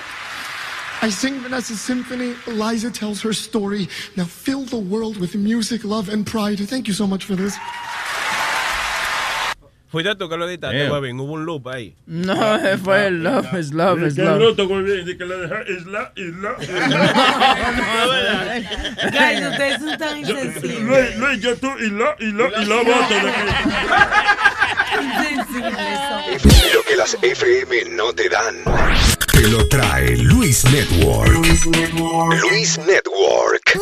[1.03, 2.33] I sing Vanessa's symphony.
[2.47, 3.87] Eliza tells her story.
[4.15, 6.57] Now fill the world with music, love, and pride.
[6.67, 7.55] Thank you so much for this.
[9.95, 10.91] Fuiste tú que lo editaste.
[10.91, 11.17] Webin.
[11.21, 11.95] Hubo un loop ahí.
[12.05, 12.35] No,
[12.83, 14.39] fue el love is love is Que love.
[14.39, 16.55] bruto, güey, de que le deja isla, isla.
[19.09, 20.81] Guys, ustedes son tan insensibles.
[20.81, 23.07] Luis, Luis, yo tú y lo, y lo, y lo voto.
[23.07, 23.21] de
[26.73, 28.53] Lo que las FM no te dan.
[29.31, 31.31] Te lo trae Luis Network.
[31.31, 31.65] Luis
[32.79, 33.79] Network.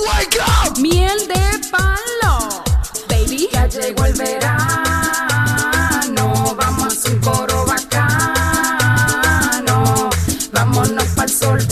[0.80, 2.64] Miel de palo,
[3.10, 3.50] baby.
[3.52, 4.63] Ya llegó el verano.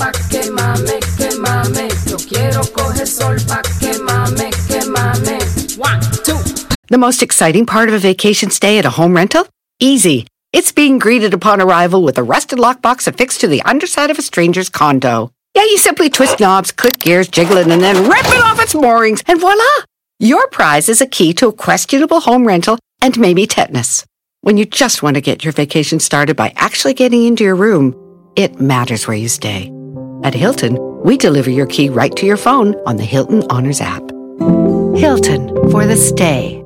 [0.02, 1.88] Pa' que mame, que mame.
[2.10, 5.38] Yo quiero coger sol pa' que mame, que mame.
[5.78, 6.42] One, two.
[6.90, 9.48] The most exciting part of a vacation stay at a home rental?
[9.80, 10.26] Easy.
[10.54, 14.24] It's being greeted upon arrival with a rusted lockbox affixed to the underside of a
[14.24, 15.32] stranger's condo.
[15.56, 18.74] Yeah, you simply twist knobs, click gears, jiggle it, and then rip it off its
[18.74, 19.86] moorings, and voila!
[20.20, 24.06] Your prize is a key to a questionable home rental and maybe tetanus.
[24.42, 27.96] When you just want to get your vacation started by actually getting into your room,
[28.36, 29.72] it matters where you stay.
[30.24, 34.04] At Hilton, we deliver your key right to your phone on the Hilton Honors app.
[34.96, 36.64] Hilton for the stay.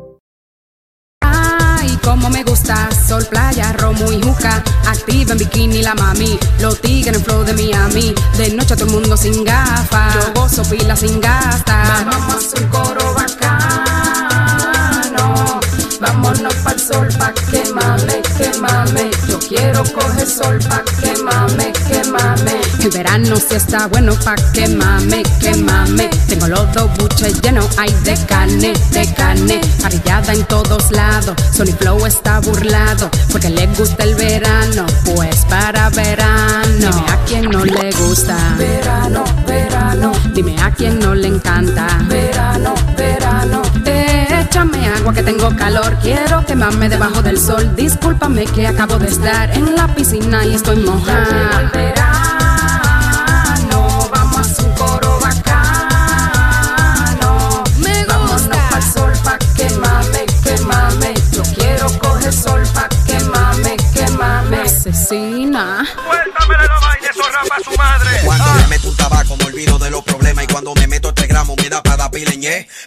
[1.21, 4.61] Ay, como me gusta, sol, playa, romo y juca.
[4.87, 8.13] Activa en bikini la mami, los tigres en flow de Miami.
[8.37, 12.05] De noche todo el mundo sin gafas, yo gozo pila sin gasta.
[12.11, 14.51] Vamos a un coro bacano.
[16.01, 19.11] Vámonos pa'l sol pa' que mame, que mame.
[19.27, 22.61] Yo quiero coger sol pa' que mame, que mame.
[22.79, 26.09] El verano sí está bueno pa' que mame, que mame.
[26.27, 29.61] Tengo los dos buches llenos, hay de carne, de carne.
[29.81, 31.35] Parrillada en todos lados.
[31.51, 34.85] Sony Flow está burlado porque le gusta el verano.
[35.05, 36.65] Pues para verano.
[36.77, 38.37] Dime a quien no le gusta.
[38.57, 40.11] Verano, verano.
[40.33, 41.87] Dime a quien no le encanta.
[42.07, 43.61] Verano, verano.
[44.55, 47.75] Échame agua que tengo calor, quiero quemarme debajo del sol.
[47.75, 51.69] Discúlpame que acabo de estar en la piscina y estoy mojada.
[64.85, 65.85] asesina.
[66.07, 68.09] Cuéntame la vaina, eso rapa su madre.
[68.23, 68.57] Cuando ah.
[68.61, 70.43] me meto un tabaco, me olvido de los problemas.
[70.43, 71.94] Y cuando me meto este gramo, me da para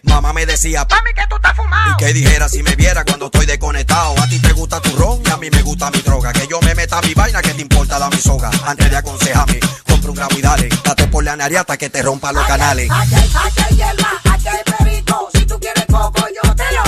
[0.05, 1.93] Mamá me decía, mami que tú estás fumado.
[1.93, 4.19] Y que dijera si me viera cuando estoy desconectado.
[4.19, 6.33] A ti te gusta tu ron y a mí me gusta mi droga.
[6.33, 8.51] Que yo me meta mi vaina, que te importa la mi soga.
[8.65, 10.69] Antes de aconsejarme, compra un gramo y dale.
[10.83, 12.89] Date por la nariata que te rompa los canales.
[12.91, 15.29] Aquí hay, aquí hay hierba, aquí hay perico.
[15.35, 16.88] Si tú quieres coco, yo te lo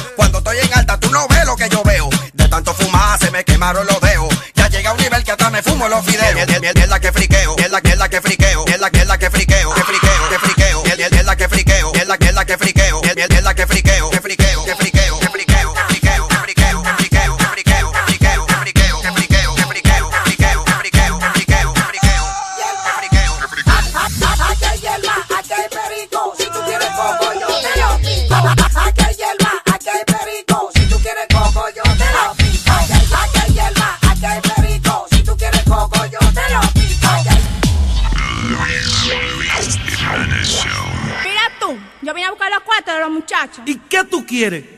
[4.55, 6.49] Ya llega a un nivel que hasta me fumo los fideos.
[6.49, 9.07] Es la que friqueo, es la que es la que friqueo, es la que es
[9.07, 9.71] la que friqueo.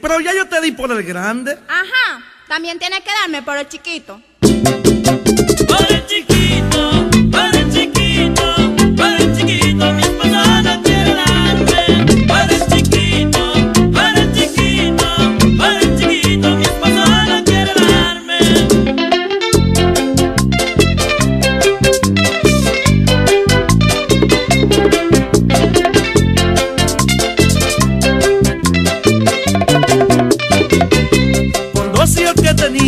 [0.01, 1.57] Pero ya yo te di por el grande.
[1.67, 4.19] Ajá, también tienes que darme por el chiquito.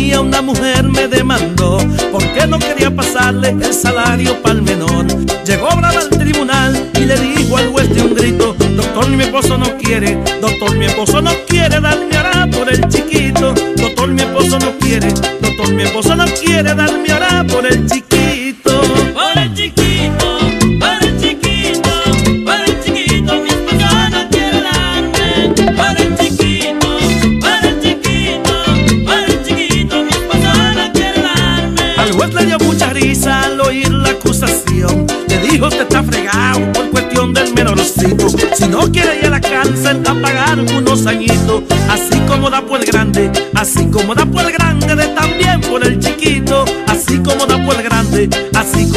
[0.06, 1.78] Tenía una mujer me demandó
[2.12, 5.04] porque no quería pasarle el salario para el menor.
[5.44, 9.58] Llegó brava al tribunal y le dijo al juez de un grito, doctor mi esposo
[9.58, 14.60] no quiere, doctor mi esposo no quiere darme ahora por el chiquito, doctor mi esposo
[14.60, 15.08] no quiere,
[15.40, 18.15] doctor mi esposo no quiere darme ahora por el chiquito.
[38.54, 41.62] Si no quiere ir a la cárcel a pagar unos añitos.
[41.88, 45.86] Así como da por el grande, así como da por el grande, de también por
[45.86, 46.64] el chiquito.
[46.86, 48.95] Así como da por el grande, así como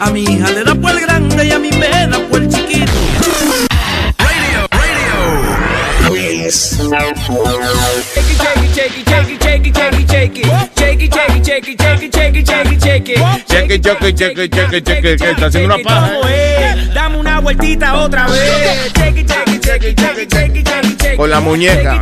[0.00, 2.48] a mi hija le da por el grande y a mí me da por el
[2.48, 2.92] chiquito.
[6.08, 6.78] Luis.
[6.78, 7.16] Shake
[8.30, 10.46] it, shake it, shake it, shake it, shake it, shake it,
[10.76, 14.48] shake it, shake it, shake it, shake it, shake it, shake it, Cheque, cheque, cheque,
[14.48, 16.12] cheque, cheque, que está haciendo una paja.
[16.94, 18.92] Dame una vueltita otra vez.
[18.94, 21.16] Shake it, shake it, shake it.
[21.16, 22.00] Con la muñeca.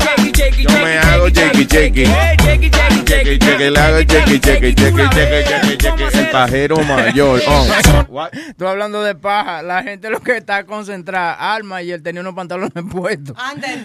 [0.58, 2.02] Yo me hago cheque, cheque.
[2.02, 2.74] it,
[3.04, 6.18] Cheque, cheque, le hago cheque, cheque, cheque, cheque, cheque, cheque.
[6.18, 7.40] El pajero mayor.
[7.46, 8.28] Oh.
[8.58, 12.34] Tú hablando de paja, la gente lo que está concentrada, Alma y él tenía unos
[12.34, 13.36] pantalones puestos.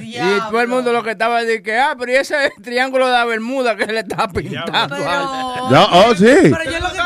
[0.01, 0.17] Y
[0.49, 3.25] todo el mundo lo que estaba de que, ah, pero y ese triángulo de la
[3.25, 4.97] Bermuda que le está pintando.
[4.97, 6.25] Ya, oh, sí.
[6.25, 7.01] Pero yo lo que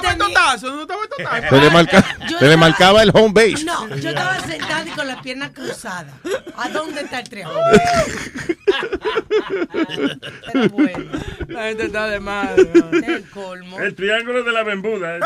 [1.49, 3.65] Se le, marca- se le marcaba el home base.
[3.65, 6.13] No, yo estaba sentada y con las piernas cruzadas.
[6.55, 7.59] ¿A dónde está el triángulo?
[11.47, 12.69] La gente está de madre.
[13.05, 13.79] El colmo.
[13.79, 15.19] El triángulo de la Bermuda.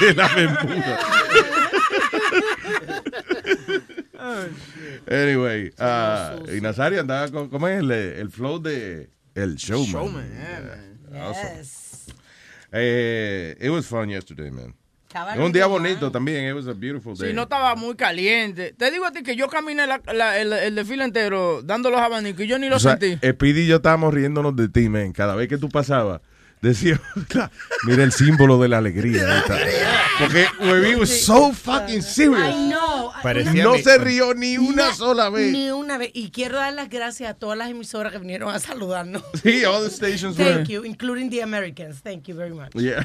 [0.00, 0.98] De la Bermuda.
[5.10, 9.90] Anyway, ah, y Nazario andaba con, ¿cómo es el, el flow de el showman?
[9.90, 10.30] Showman,
[11.12, 11.81] Yeah, awesome.
[12.72, 14.74] Eh, it was fun yesterday, man.
[15.08, 16.48] Estaba Un día bonito también.
[16.48, 17.28] It was a beautiful day.
[17.28, 18.72] Si no estaba muy caliente.
[18.72, 22.00] Te digo a ti que yo caminé la- la- el, el desfile entero dando los
[22.00, 23.18] abanicos y yo ni lo O sea, sentí.
[23.26, 25.12] Speedy y yo estábamos riéndonos de ti, man.
[25.12, 26.22] Cada vez que tú pasabas,
[26.62, 27.00] decía,
[27.86, 29.38] mira el símbolo de la alegría.
[29.38, 29.58] esta".
[30.18, 32.40] Porque Webby was so fucking serious.
[32.42, 33.12] Ay, no.
[33.22, 35.52] Parecía no se rió ni una sola vez.
[35.52, 36.10] Ni una vez.
[36.14, 39.22] Y quiero dar las gracias a todas las emisoras que vinieron a saludarnos.
[39.42, 40.54] Sí, all the stations were.
[40.54, 42.00] Thank you, including the Americans.
[42.02, 42.72] Thank you very much.
[42.74, 43.04] Yeah.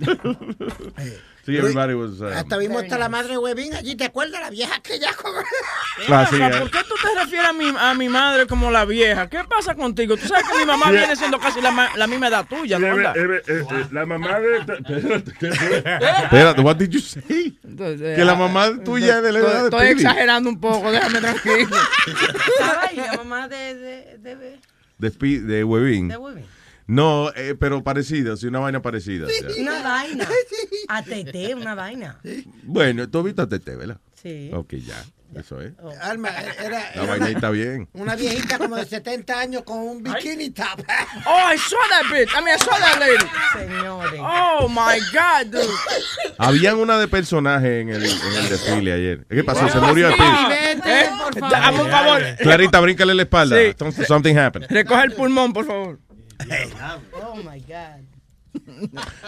[1.46, 2.20] sí, everybody was.
[2.20, 4.40] um, Hasta vimos hasta la madre de Huevín allí, ¿te acuerdas?
[4.40, 5.10] La vieja que ya.
[6.08, 6.50] Ah, sí, eh.
[6.58, 9.28] ¿Por qué tú te refieres a mi, a mi madre como la vieja?
[9.30, 10.16] ¿Qué pasa contigo?
[10.16, 11.00] Tú sabes que mi mamá Yeah.
[11.00, 12.86] viene siendo casi la, la misma edad tuya, ¿no?
[12.86, 14.56] Eh, eh, eh, eh, La mamá de.
[14.58, 15.76] Espérate, ¿qué fue?
[15.78, 17.58] Espérate, what did you say?
[17.64, 20.90] Entonces, Que la ah, mamá tuya es de la edad de Estoy exagerando un poco,
[20.92, 21.76] déjame tranquilo.
[22.82, 24.58] Ahí la mamá de, de, de,
[24.98, 26.08] De, de Webin.
[26.08, 26.44] de Webin.
[26.86, 29.26] No, eh, pero parecido, sí, una vaina parecida.
[29.26, 29.48] o sea.
[29.60, 30.28] Una vaina.
[30.88, 32.18] A Tete, una vaina.
[32.62, 33.98] Bueno, tú viste a Tete, ¿verdad?
[34.22, 34.50] Sí.
[34.54, 35.02] Ok, ya.
[35.34, 35.72] Eso es.
[36.00, 37.88] Alma, era, La era vaina está bien.
[37.94, 40.80] una viejita como de 70 años con un bikini top.
[41.26, 42.30] Oh, I saw that bitch.
[42.32, 43.26] I mean, I saw that lady.
[43.52, 44.20] Señores.
[44.22, 45.74] Oh, my God, dude.
[46.38, 49.26] Habían una de personaje en el, en el desfile ayer.
[49.28, 49.68] ¿Qué pasó?
[49.68, 51.08] ¿Se murió el Eh,
[51.54, 52.22] Hazme un favor.
[52.38, 53.56] Clarita, bríncale la espalda.
[53.58, 53.74] Sí.
[53.76, 54.70] Something- Something happened.
[54.70, 55.98] Recoge el pulmón, por favor.
[57.22, 58.02] Oh my God.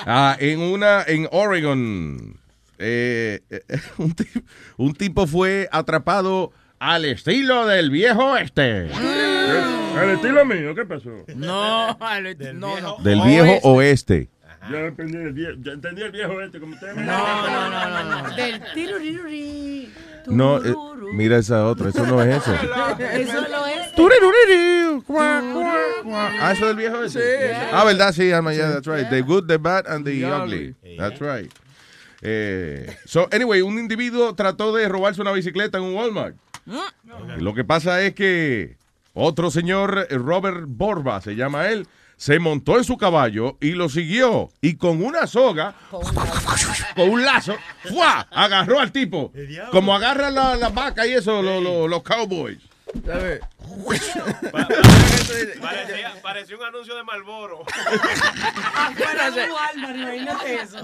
[0.06, 2.39] Ah, en una, en Oregon,
[2.78, 3.60] eh, eh,
[3.98, 4.24] un, ti-
[4.76, 8.90] un tipo fue atrapado al estilo del viejo este.
[8.93, 11.10] Al estilo mío, ¿qué pasó?
[11.35, 12.97] No, al- no, no.
[13.02, 14.28] Del viejo oeste.
[14.70, 16.94] Yo entendí el viejo, yo entendí el viejo este como usted.
[16.94, 18.36] No, no, no, no, no.
[18.36, 19.93] Del tiruriruri.
[20.26, 20.74] No, eh,
[21.12, 22.54] mira esa otra, eso no es eso.
[22.54, 23.88] Eso lo es.
[26.40, 27.20] Ah, eso del viejo ese.
[27.20, 27.54] Sí.
[27.72, 29.08] Ah, verdad, sí, ah, yeah, that's right.
[29.08, 30.74] The good, the bad, and the ugly.
[30.96, 31.50] That's right.
[32.22, 36.36] Eh, so, anyway, un individuo trató de robarse una bicicleta en un Walmart.
[37.36, 38.76] Y lo que pasa es que
[39.14, 41.86] otro señor, eh, Robert Borba, se llama él,
[42.18, 44.50] se montó en su caballo y lo siguió.
[44.60, 45.74] Y con una soga,
[46.94, 48.26] con un lazo, ¡fua!
[48.30, 49.32] agarró al tipo.
[49.70, 52.58] Como agarran la, la vaca y eso, lo- lo- los cowboys.
[53.04, 53.40] ¿Sabes?
[55.60, 57.64] Parecía, parecía un anuncio de Marlboro.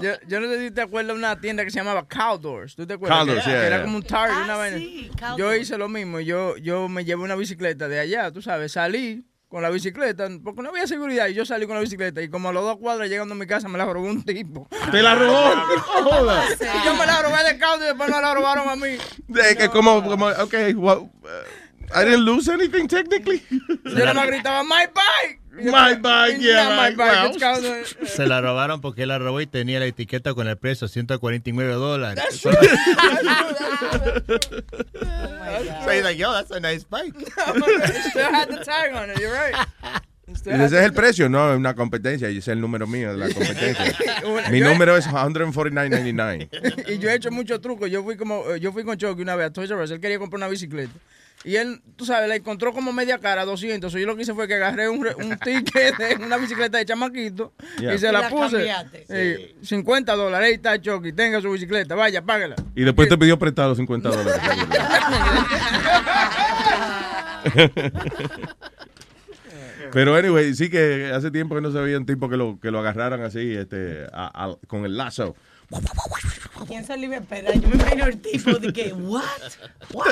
[0.01, 2.75] Yo, yo no sé si te acuerdas de una tienda que se llamaba Cowdoors.
[2.75, 3.25] ¿Tú te acuerdas?
[3.25, 3.81] Que, yeah, que era yeah.
[3.85, 4.77] como un Target, Ah, una vaina.
[4.77, 5.09] sí.
[5.37, 6.19] Yo hice lo mismo.
[6.19, 8.73] Yo, yo me llevé una bicicleta de allá, tú sabes.
[8.73, 9.23] Salí
[9.55, 11.29] con la bicicleta, porque no había seguridad.
[11.29, 12.21] Y yo salí con la bicicleta.
[12.21, 14.67] Y como a los dos cuadras llegando a mi casa, me la robó un tipo.
[14.91, 15.55] ¿Te la robó?
[15.55, 16.57] No jodas.
[16.59, 18.97] Y yo me la robé de Cowdoors y después me la robaron a mí.
[19.29, 23.41] De que como, como, ok, well, uh, I didn't lose anything technically.
[23.85, 25.39] Yo nada más gritaba, my bike.
[25.63, 27.95] My bike, yeah, my it's.
[28.13, 31.73] Se la robaron porque él la robó y tenía la etiqueta con el precio 149
[31.73, 32.23] dólares.
[32.41, 32.49] so
[35.91, 37.13] he's like, yo, that's a nice bike.
[38.09, 39.55] Still had the tag on it, you're right.
[40.27, 42.27] Ese es el precio, no es una competencia.
[42.27, 43.95] Ese es el número mío de la competencia.
[44.49, 46.89] Mi número es 149.99.
[46.89, 47.91] y yo he hecho muchos trucos.
[47.91, 49.91] Yo fui como, eh, yo fui con Chucky una vez a Toys R Us.
[49.91, 50.91] Él quería comprar una bicicleta.
[51.45, 53.91] Y él, tú sabes, la encontró como media cara, 200.
[53.91, 56.79] So, yo lo que hice fue que agarré un, re- un ticket de una bicicleta
[56.79, 57.93] de chamaquito Yeah.
[57.93, 58.55] y se Y la, la puse.
[58.57, 59.05] cambiaste.
[59.09, 60.47] Eh, 50 dólares.
[60.47, 61.13] Ahí está Chucky.
[61.13, 61.93] Tenga su bicicleta.
[61.95, 62.55] Vaya, págala.
[62.75, 64.41] Y después te pidió prestado los 50 dólares.
[69.93, 72.71] Pero anyway, sí que hace tiempo que no se veía un tipo que lo, que
[72.71, 75.35] lo agarraran así, este, a- a- con el lazo.
[76.67, 77.53] ¿Quién se le iba a esperar?
[77.59, 79.23] Yo me imagino el tipo de que, what?
[79.93, 80.07] What?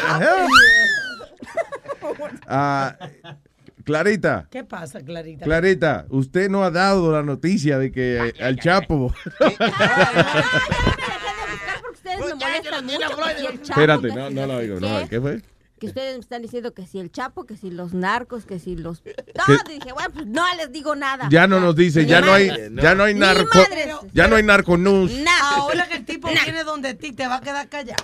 [2.48, 2.96] Ah,
[3.84, 5.44] Clarita, ¿Qué pasa, Clarita?
[5.46, 9.14] Clarita, usted no ha dado la noticia de que eh, al Chapo.
[13.62, 14.80] Espérate, no, no lo sé oigo.
[14.80, 15.42] qué, No, ¿Qué fue?
[15.84, 18.78] Que ustedes me están diciendo que si el Chapo, que si los narcos, que si
[18.78, 19.02] los...
[19.02, 19.14] ¿Qué?
[19.36, 21.28] No, dije, bueno, pues no les digo nada.
[21.30, 22.48] Ya no nos dice, ya no hay,
[22.82, 23.60] ya no hay narco,
[24.14, 25.12] ya no hay narco news.
[25.42, 28.02] Ahora que el tipo viene donde ti, te va a quedar callado.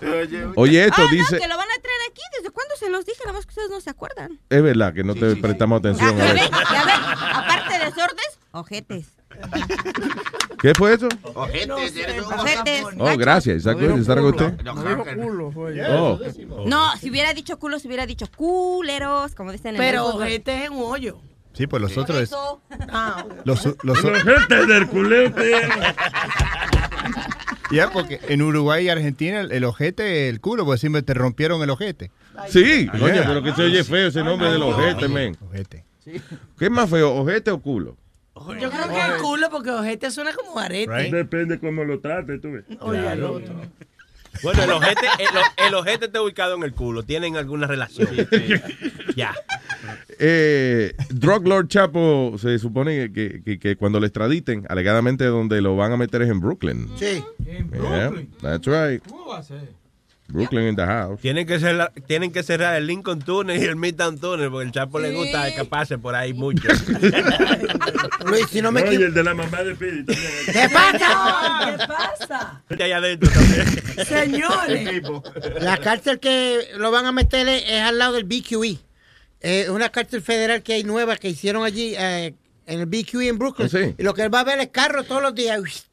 [0.57, 2.21] Oye, esto ah, dice, No, que lo van a traer aquí.
[2.37, 3.19] ¿Desde cuándo se los dije?
[3.23, 4.37] Nada más que ustedes no se acuerdan.
[4.49, 6.17] es verdad que no te prestamos atención.
[6.17, 6.51] Ya a ven, eso.
[6.51, 7.01] ya ven.
[7.33, 9.18] Aparte de sordes, ojetes.
[10.61, 11.07] ¿Qué fue eso?
[11.35, 11.93] Ojetes,
[12.37, 12.83] Ojetes.
[12.97, 13.57] Oh, gracias.
[13.57, 13.99] ¿Está good?
[13.99, 14.61] ¿Está con usted?
[14.63, 15.81] No dijo culo, fue.
[15.89, 16.19] Oh.
[16.65, 20.23] No, si hubiera dicho culo, si hubiera dicho culeros, como dicen en Pero el fútbol.
[20.23, 21.21] ojete es un hoyo.
[21.53, 22.17] Sí, pues los otros.
[22.19, 22.61] Eso.
[22.89, 25.51] Ah, Los, gente del culete.
[27.71, 31.61] Ya, porque en Uruguay y Argentina el, el ojete, el culo, pues siempre te rompieron
[31.61, 32.09] el ojete.
[32.47, 35.37] Sí, oye, pero que se oye feo ese nombre del ojete, men.
[35.47, 35.85] Ojete.
[36.03, 37.95] ¿Qué es más feo, ojete o culo?
[38.59, 41.11] Yo creo que es culo porque ojete suena como arete.
[41.11, 42.63] Depende cómo lo trates, tú ves.
[42.81, 43.53] Oye, el otro.
[44.43, 47.03] Bueno, el ojete, el, el ojete está ubicado en el culo.
[47.03, 48.07] ¿Tienen alguna relación?
[49.15, 49.33] Ya.
[50.19, 55.75] Eh, Drug Lord Chapo se supone que, que- que cuando lo extraditen, alegadamente donde lo
[55.75, 56.87] van a meter es en Brooklyn.
[56.97, 57.23] Sí.
[57.43, 58.11] Yeah,
[58.41, 59.03] that's right.
[59.07, 59.69] ¿Cómo va a ser?
[60.31, 61.19] Brooklyn in the house.
[61.21, 64.71] Tienen que, cerrar, tienen que cerrar el Lincoln Tunnel y el Midtown Tunnel porque el
[64.71, 66.67] Chapo le gusta escaparse por ahí mucho.
[68.25, 69.05] Luis, si no me equivoco.
[69.05, 70.31] el de la mamá de Piri también.
[70.45, 71.77] ¿Qué pasa?
[71.77, 72.63] ¿Qué pasa?
[72.69, 74.05] Gente allá adentro también.
[74.05, 75.03] Señores.
[75.61, 78.77] La cárcel que lo van a meter es, es al lado del BQE.
[79.39, 82.35] Es una cárcel federal que hay nueva que hicieron allí eh,
[82.67, 83.67] en el BQE en Brooklyn.
[83.67, 83.95] ¿Ah, sí?
[83.97, 85.87] Y lo que él va a ver es carro todos los días.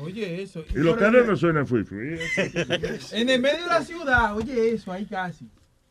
[0.00, 0.64] Oye, eso.
[0.74, 1.98] Y los carros no suenan fui fui.
[3.12, 5.46] En el medio de la ciudad, oye, eso, ahí casi.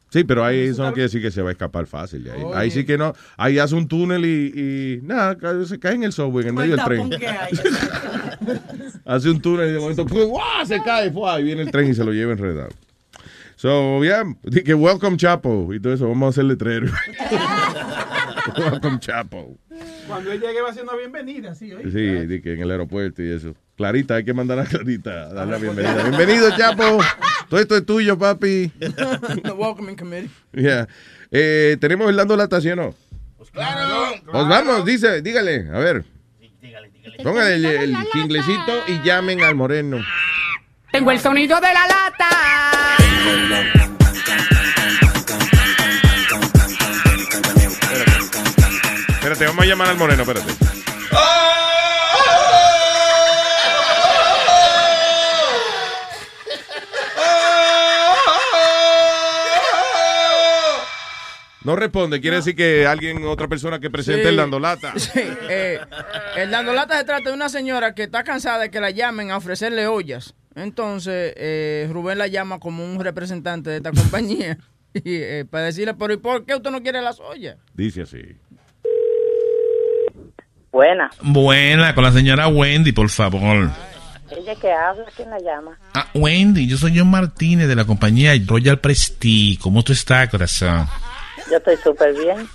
[0.09, 2.23] Sí, pero ahí eso no quiere decir que se va a escapar fácil.
[2.23, 2.57] de Ahí, Oye.
[2.57, 3.13] ahí sí que no.
[3.35, 6.77] Ahí hace un túnel y, y nada, se cae en el subway, en el medio
[6.77, 7.09] del tren.
[9.05, 10.05] Hace un túnel y de momento.
[10.05, 10.65] ¡guau!
[10.65, 11.39] se cae ¡fua!
[11.41, 12.69] y viene el tren y se lo lleva enredado.
[13.57, 16.87] So, yeah, di que welcome Chapo y todo eso, vamos a hacer letrero.
[18.57, 19.57] welcome Chapo.
[20.07, 21.85] Cuando él llegue va a ser una bienvenida, sí, oye.
[22.27, 23.55] Sí, que en el aeropuerto y eso.
[23.75, 26.03] Clarita, hay que mandar a Clarita a darle la bienvenida.
[26.03, 26.99] Bienvenido, Chapo.
[27.49, 28.69] Todo esto es tuyo, papi.
[29.43, 30.29] The welcoming committee.
[30.53, 30.87] Yeah.
[31.31, 32.95] Eh, ¿Tenemos el dando lata, sí o no?
[33.51, 34.21] Claro.
[34.31, 36.03] Pues vamos, dice, dígale, a ver.
[37.23, 39.97] Pongan el, el chinglecito y llamen al moreno.
[40.91, 42.29] Tengo el sonido de la lata.
[49.37, 50.51] Espérate, vamos a llamar al moreno, espérate.
[61.63, 64.27] No responde, quiere decir que alguien, otra persona que presente Sí.
[64.29, 64.93] el dando lata.
[64.97, 65.79] Sí, eh,
[66.37, 69.31] el dando lata se trata de una señora que está cansada de que la llamen
[69.31, 70.33] a ofrecerle ollas.
[70.55, 74.57] Entonces, eh, Rubén la llama como un representante de esta compañía
[74.93, 77.57] y, eh, para decirle, pero ¿y por qué usted no quiere las ollas?
[77.73, 78.21] Dice así.
[80.77, 81.09] Buena.
[81.23, 83.71] Buena, con la señora Wendy, por favor.
[84.29, 85.75] Ella que habla, ¿quién la llama?
[85.95, 89.57] Ah, Wendy, yo soy John Martínez de la compañía Royal Prestige.
[89.59, 90.87] ¿Cómo tú estás, corazón?
[91.49, 92.47] Yo estoy súper bien.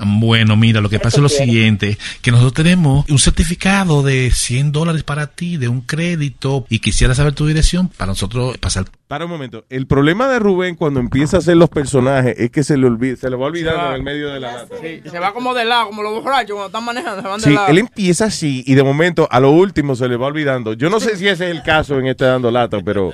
[0.00, 4.72] Bueno, mira, lo que pasa es lo siguiente, que nosotros tenemos un certificado de 100
[4.72, 8.86] dólares para ti, de un crédito, y quisiera saber tu dirección para nosotros pasar.
[9.08, 9.64] Para un momento.
[9.70, 13.16] El problema de Rubén cuando empieza a hacer los personajes es que se le olvida,
[13.16, 14.74] se le va olvidando en el medio de la lata.
[14.82, 17.44] Sí, se va como de lado, como los borrachos cuando están manejando, se van de
[17.46, 17.68] Sí, lado.
[17.68, 20.74] él empieza así y de momento a lo último se le va olvidando.
[20.74, 23.12] Yo no sé si ese es el caso en este dando lata, pero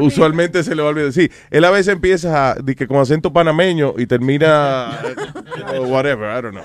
[0.00, 1.12] usualmente se le va olvidando.
[1.12, 4.98] Sí, él a veces empieza a, di que con acento panameño y termina
[5.72, 6.64] eh, whatever, I don't know.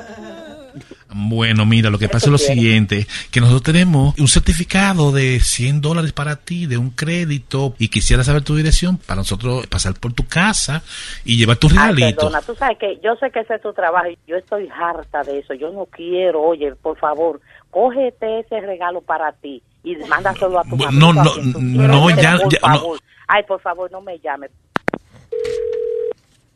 [1.09, 5.81] Bueno, mira, lo que pasa es lo siguiente, que nosotros tenemos un certificado de 100
[5.81, 10.13] dólares para ti, de un crédito, y quisiera saber tu dirección para nosotros pasar por
[10.13, 10.83] tu casa
[11.25, 12.17] y llevar tu Ay, regalito.
[12.27, 15.23] perdona, tú sabes que yo sé que ese es tu trabajo y yo estoy harta
[15.23, 15.53] de eso.
[15.55, 17.41] Yo no quiero, oye, por favor,
[17.71, 20.91] cógete ese regalo para ti y mándaselo a tu mamá.
[20.91, 21.23] no, no,
[21.55, 22.93] no, ya- por ya, no.
[23.27, 24.51] Ay, por favor, no me llames.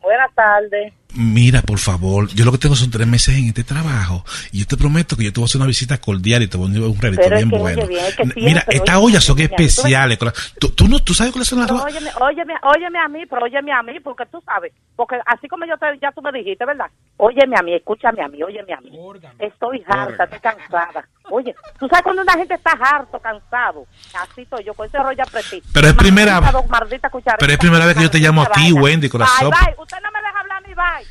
[0.02, 0.94] Buenas tardes.
[1.14, 4.66] Mira, por favor, yo lo que tengo son tres meses en este trabajo y yo
[4.66, 6.80] te prometo que yo te voy a hacer una visita cordial y te voy a
[6.88, 7.88] un es bien que, bueno.
[7.88, 10.18] bien, es que Mira, estas ollas son especiales.
[10.60, 11.86] ¿Tú, tú no, ¿Tú sabes cuáles son las ollas?
[11.86, 14.72] óyeme, óyeme, óyeme a mí, pero óyeme a mí, porque tú sabes,
[15.02, 16.86] porque así como yo te, ya tú me dijiste, ¿verdad?
[17.18, 18.92] Óyeme a mí, escúchame a mí, óyeme a mí.
[19.40, 21.08] Estoy harta, estoy cansada.
[21.32, 23.88] Oye, tú sabes cuando una gente está harto, cansado,
[24.20, 25.68] así estoy yo, con ese rollo prestigio.
[25.74, 27.10] Pero es primera- Maldita do- maldita.
[27.40, 28.72] Pero es primera vez que yo te llamo a ti.
[28.72, 29.50] Wendy, corazón.
[29.50, 29.76] Bye, bye.
[29.82, 31.08] Usted no me deja hablar ni bye.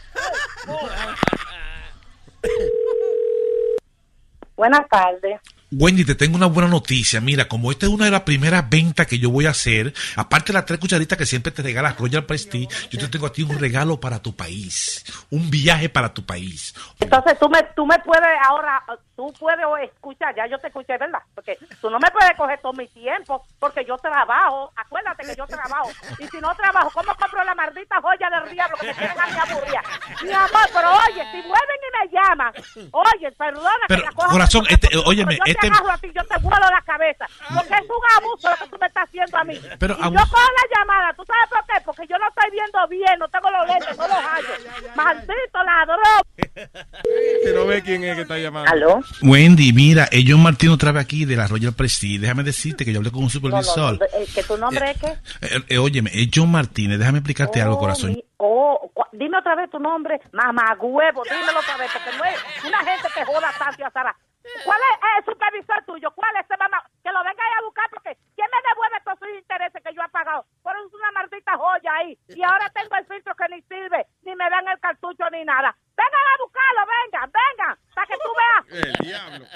[4.56, 5.40] Buenas tardes.
[5.72, 7.20] Wendy, te tengo una buena noticia.
[7.20, 10.48] Mira, como esta es una de las primeras ventas que yo voy a hacer, aparte
[10.48, 13.44] de las tres cucharitas que siempre te regala Royal Prestige, yo te tengo a ti
[13.44, 15.04] un regalo para tu país.
[15.30, 16.74] Un viaje para tu país.
[16.98, 18.82] Entonces tú me, tú me puedes ahora,
[19.14, 21.20] tú puedes escuchar, ya yo te escuché, ¿verdad?
[21.36, 25.46] Porque tú no me puedes coger todo mi tiempo, porque yo trabajo, acuérdate que yo
[25.46, 25.88] trabajo.
[26.18, 29.26] Y si no trabajo, ¿cómo compro la maldita joya del diablo que me tienen a
[29.26, 29.82] mi aburrida?
[30.24, 32.52] Mi amor, pero oye, si vuelven y me llaman,
[32.90, 36.24] oye, perdona Pero, que la coja corazón, este, óyeme, este- te agarro a ti, yo
[36.24, 39.44] te vuelo la cabeza, porque es un abuso lo que tú me estás haciendo a
[39.44, 39.60] mí.
[39.78, 41.80] Pero y yo cojo la llamada, ¿tú sabes por qué?
[41.84, 44.48] Porque yo no estoy viendo bien, no tengo los lentes, no los hallo.
[44.96, 46.00] Maldito ladrón.
[47.54, 48.70] No ve quién es que está llamando.
[48.70, 49.00] ¿Aló?
[49.22, 52.18] Wendy, mira, es John Martín otra vez aquí de la Royal Prestige.
[52.20, 53.98] Déjame decirte que yo hablé con un no, supervisor.
[53.98, 55.06] no, eh, que tu nombre es qué?
[55.42, 56.98] Eh, eh, óyeme, es John Martínez.
[56.98, 58.16] Déjame explicarte algo, corazón.
[58.38, 62.64] Oh, cu- dime otra vez tu nombre, mamá huevo, dímelo otra vez, porque no es
[62.64, 64.16] una gente que joda tanto y azara.
[64.64, 66.10] ¿Cuál es el supervisor tuyo?
[66.14, 66.82] ¿Cuál es ese mamá?
[67.02, 70.02] Que lo venga ahí a buscar porque ¿quién me devuelve todos sus intereses que yo
[70.02, 70.44] he pagado?
[70.62, 72.18] Por una maldita joya ahí.
[72.28, 75.74] Y ahora tengo el filtro que ni sirve, ni me dan el cartucho ni nada.
[75.96, 78.86] Vengan a buscarlo, vengan, vengan, para que tú veas.
[78.86, 79.46] El diablo.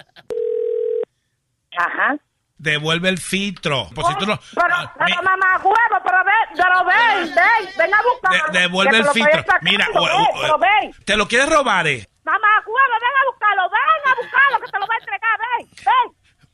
[1.76, 2.16] Ajá.
[2.56, 3.88] Devuelve el filtro.
[3.94, 7.98] Pues si tú no- Pero, pero mamá huevo, pero ven, pero ven, ven, ven a
[8.02, 8.52] buscarlo.
[8.52, 9.38] De- devuelve el filtro.
[9.38, 10.92] sacando, Mira, ven, o- o- pero ven.
[11.04, 12.06] ¿Te lo quieres robar, eh?
[12.24, 15.68] Mamá, huevo, ven a buscarlo, ven a buscarlo, que te lo voy a entregar, ven,
[15.84, 16.06] ven.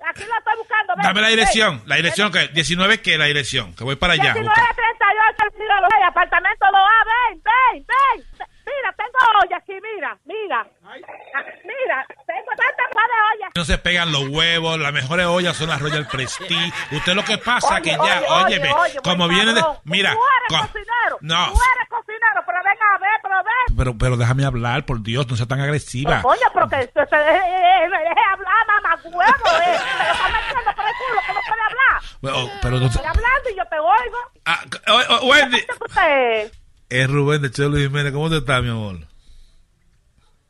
[0.09, 1.03] Aquí lo estoy buscando, ven.
[1.03, 1.37] Dame la ven.
[1.37, 1.83] dirección.
[1.87, 3.75] La dirección que 19 que la dirección.
[3.77, 4.35] Que voy para allá.
[4.35, 8.30] 1938, el apartamento lo A, ven, ven, ven.
[8.71, 10.67] Mira, tengo olla aquí, mira, mira.
[10.85, 13.49] Ah, Mira, tengo tanta de olla.
[13.55, 16.73] No se pegan los huevos, las mejores ollas son las Royal Prestige.
[16.93, 17.99] Usted lo que pasa Oye, que ya,
[18.29, 19.61] oye, óyeme, oye, como buen viene de.
[19.61, 19.79] cabrón.
[19.85, 21.19] Mira, Tú eres co- cocinero.
[21.21, 23.77] no, Tú eres cocinero, pero ven a ver, pero ven.
[23.77, 26.11] pero, pero déjame hablar, por Dios, no sea tan agresiva.
[26.11, 29.79] Pero, coño, pero que se, se deje, eh, me deje hablar, mamá, huevo, eh.
[29.99, 32.59] Me lo está metiendo por el culo, que no puede hablar.
[32.63, 34.19] Pero no- Estoy hablando y yo te oigo.
[34.47, 35.61] Ah, o- o- Wendy.
[35.61, 36.53] ¿Qué usted?
[36.91, 38.13] Es Rubén de Chelo Jiménez.
[38.13, 38.97] ¿Cómo te está, mi amor?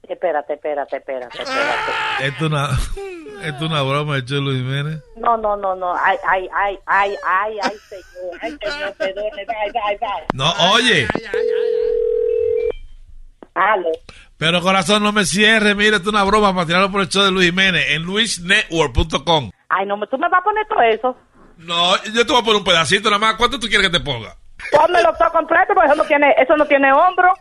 [0.09, 1.93] Espérate, espérate, espérate, espérate.
[2.21, 2.69] Esto es una,
[3.47, 5.05] esto es una broma de Chelo Jiménez.
[5.17, 5.95] No, no, no, no.
[5.95, 8.39] Ay, ay, ay, ay, ay, ay, señor.
[8.41, 9.45] Ay, señor, perdone.
[9.45, 10.27] Bye, bye, bye.
[10.33, 11.07] No, oye.
[13.55, 13.91] Dale.
[14.39, 15.77] Pero corazón, no me cierres.
[15.77, 19.51] Mira, esto es una broma para tirarlo por el show de Luis Jiménez en luisnetwork.com.
[19.69, 21.17] Ay, no, tú me vas a poner todo eso.
[21.59, 23.35] No, yo te voy a poner un pedacito nada más.
[23.37, 24.40] ¿Cuánto tú quieres que te ponga?
[24.73, 27.35] Pónmelo todo completo porque eso no tiene, eso no tiene hombro.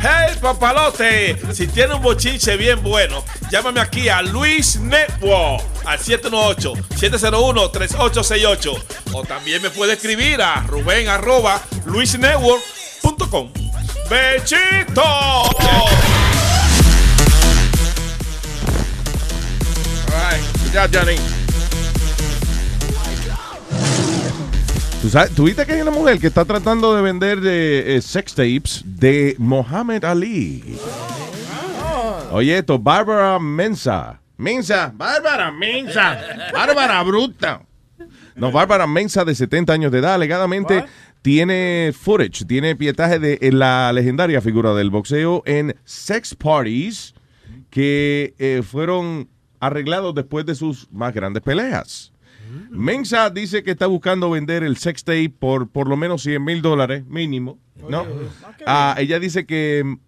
[0.00, 8.84] Hey papalote, si tiene un bochinche bien bueno, llámame aquí a Luis Network al 718-701-3868
[9.12, 13.50] o también me puede escribir a Rubén arroba luisnetwork.com.
[14.08, 15.02] ¡Bechito!
[20.14, 20.40] Ay,
[20.72, 21.16] ya, Johnny.
[25.02, 28.02] ¿Tú, sabes, ¿Tú viste que hay una mujer que está tratando de vender de, eh,
[28.02, 30.78] sex tapes de Muhammad Ali?
[32.32, 34.20] Oye, esto, Bárbara Mensa.
[34.36, 36.20] Mensa, Bárbara Mensa.
[36.52, 37.62] Bárbara Bruta.
[38.34, 40.84] No, Bárbara Mensa, de 70 años de edad, alegadamente
[41.22, 47.14] tiene footage, tiene pietaje de eh, la legendaria figura del boxeo en sex parties
[47.70, 49.28] que eh, fueron
[49.60, 52.12] arreglados después de sus más grandes peleas.
[52.70, 56.62] Mensa dice que está buscando vender el sex tape por por lo menos 100 mil
[56.62, 57.58] dólares mínimo,
[57.90, 58.06] ¿no?
[58.66, 59.98] Ah, ella dice que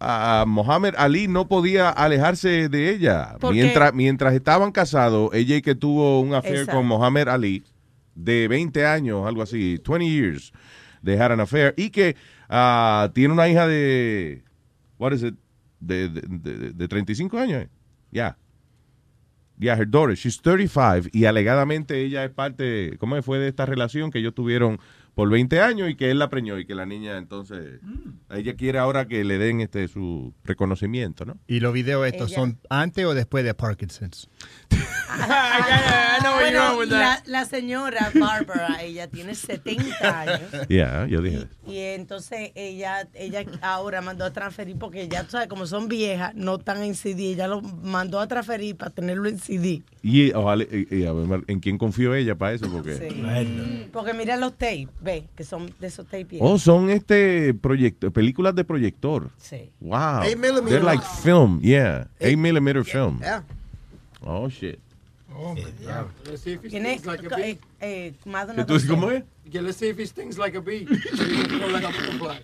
[0.00, 3.36] ah, Mohamed Ali no podía alejarse de ella.
[3.38, 6.78] ¿Por Mientras, mientras estaban casados, ella y que tuvo un affair Exacto.
[6.78, 7.62] con Mohamed Ali
[8.14, 10.52] de 20 años, algo así, 20 years,
[11.04, 12.16] they had an affair, y que
[12.48, 14.42] ah, tiene una hija de,
[14.98, 15.34] what is it,
[15.78, 17.68] de, de, de- de 35 años, ya.
[18.10, 18.38] Yeah,
[19.60, 24.18] her daughter, she's 35 y alegadamente ella es parte, ¿cómo fue de esta relación que
[24.18, 24.78] ellos tuvieron
[25.14, 27.80] por 20 años y que él la preñó y que la niña entonces,
[28.30, 31.36] ella quiere ahora que le den este su reconocimiento, ¿no?
[31.46, 34.30] ¿Y los videos estos Ella- son antes o después de Parkinson's?
[36.42, 40.40] Bueno, la, la señora Barbara, ella tiene 70 años.
[40.68, 41.46] Yeah, yo dije.
[41.66, 46.34] Y entonces ella ella ahora mandó a transferir porque ya tú sabes, como son viejas,
[46.34, 47.32] no están en CD.
[47.32, 49.82] Ella lo mandó a transferir para tenerlo en CD.
[50.02, 52.70] Y ojalá, y- y a ver, ¿en quién confió ella para eso?
[52.70, 53.88] Porque, Sí.
[53.92, 56.38] Porque mira los tapes, ve, que son de esos tapes.
[56.40, 59.30] oh, son este proyecto, películas de proyector.
[59.38, 59.70] Sí.
[59.80, 60.22] Wow.
[60.22, 62.08] They're like film, yeah.
[62.20, 63.18] 8 millimeter film.
[63.20, 63.44] Yeah.
[64.24, 64.78] Oh, shit.
[65.34, 66.10] Oh, my God.
[66.26, 67.42] Let's see if he Tiene stings like a bee.
[67.42, 69.00] eh, eh, más de una Entonces, docena.
[69.00, 69.24] ¿cómo es?
[69.50, 70.86] Yeah, let's see if he stings like a bee.
[71.16, 72.38] So you can flow like a butterfly.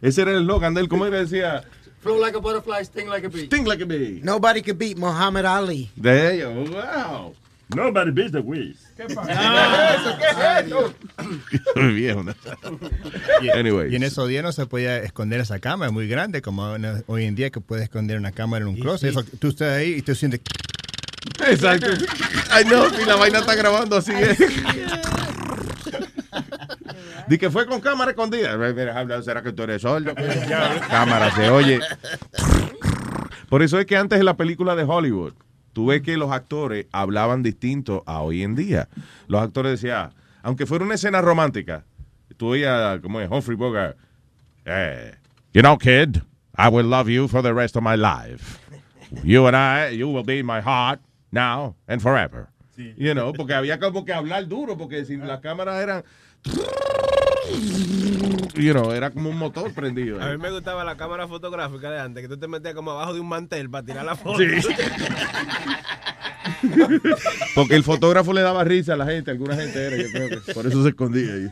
[0.02, 1.18] Ese era el eslogan de él, ¿cómo era?
[1.18, 1.64] Decía,
[2.00, 3.46] Flow like a butterfly, sting like a bee.
[3.46, 4.20] Sting like a bee.
[4.22, 5.90] Nobody could beat Muhammad Ali.
[6.00, 6.76] There you go.
[6.76, 7.34] Wow.
[7.74, 8.78] Nobody beats the Wiz.
[8.96, 10.16] ¿Qué pasa?
[10.18, 10.26] ¿Qué
[10.60, 10.94] es eso?
[13.42, 13.92] Y, Anyways.
[13.92, 16.76] y en esos días no se podía esconder esa cámara muy grande como
[17.06, 19.10] hoy en día que puedes esconder una cámara en un closet.
[19.10, 20.40] Eso, tú estás ahí y tú sientes...
[21.46, 21.86] Exacto.
[22.50, 24.12] Ay, no, si la vaina está grabando así.
[24.12, 24.36] ¿eh?
[27.28, 28.56] Di que fue con cámara escondida.
[28.56, 30.14] Mira, ¿será que tú eres sordo?
[30.88, 31.80] cámara, se oye.
[33.48, 35.34] Por eso es que antes en la película de Hollywood,
[35.72, 38.88] tú ves que los actores hablaban distinto a hoy en día.
[39.28, 40.10] Los actores decían,
[40.42, 41.84] aunque fuera una escena romántica,
[42.36, 43.96] tú oías, como es, Humphrey Bogart,
[44.64, 45.14] eh,
[45.52, 46.22] you know, kid,
[46.56, 48.58] I will love you for the rest of my life.
[49.24, 52.48] You and I, you will be in my heart now and forever.
[52.96, 56.02] You know, porque había como que hablar duro, porque si las cámaras eran,
[58.54, 60.22] you know, era como un motor prendido.
[60.22, 63.12] A mí me gustaba la cámara fotográfica de antes, que tú te metías como abajo
[63.12, 64.38] de un mantel para tirar la foto.
[64.38, 64.46] Sí.
[67.54, 70.52] Porque el fotógrafo le daba risa a la gente, alguna gente era, yo creo que
[70.52, 71.50] por eso se escondía ahí.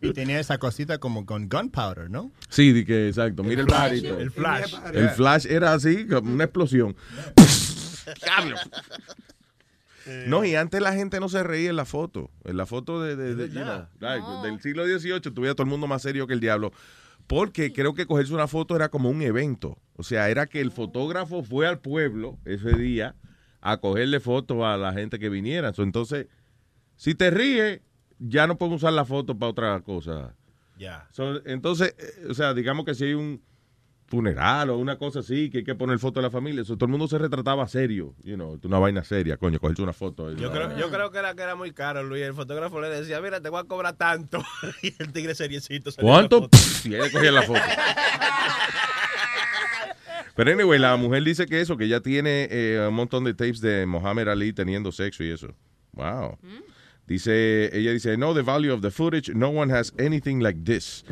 [0.00, 2.30] Y tenía esa cosita como con gunpowder, ¿no?
[2.48, 4.18] Sí, di que exacto, mira el flash, barito.
[4.18, 4.74] el flash.
[4.92, 6.96] El flash era así, como una explosión.
[8.22, 8.56] Diablo.
[10.26, 12.30] No, y antes la gente no se reía en la foto.
[12.44, 15.70] En la foto de, de- de- you know, like, del siglo XVIII tuviera todo el
[15.70, 16.72] mundo más serio que el diablo.
[17.26, 19.78] Porque creo que cogerse una foto era como un evento.
[19.96, 23.14] O sea, era que el fotógrafo fue al pueblo ese día
[23.62, 25.72] a cogerle fotos a la gente que viniera.
[25.78, 26.26] Entonces,
[26.96, 27.80] si te ríes,
[28.18, 30.34] ya no pueden usar la foto para otra cosa.
[30.78, 31.08] Ya.
[31.12, 33.40] So, entonces, eh, o sea, digamos que si hay un
[34.06, 36.86] funeral o una cosa así, que hay que poner foto de la familia, so, todo
[36.86, 40.32] el mundo se retrataba serio, you know, una vaina seria, coño, cogerse una foto.
[40.32, 42.22] Yo creo, yo creo que era que era muy caro, Luis.
[42.22, 44.42] El fotógrafo le decía, mira, te voy a cobrar tanto.
[44.82, 45.90] y el tigre seriecito.
[45.98, 46.48] ¿Cuánto?
[46.84, 47.60] y ahí le cogían la foto.
[50.36, 53.60] Pero anyway, la mujer dice que eso, que ella tiene eh, un montón de tapes
[53.60, 55.54] de Muhammad Ali teniendo sexo y eso.
[55.92, 56.38] Wow.
[57.06, 61.04] Dice, ella dice, no, the value of the footage, no one has anything like this.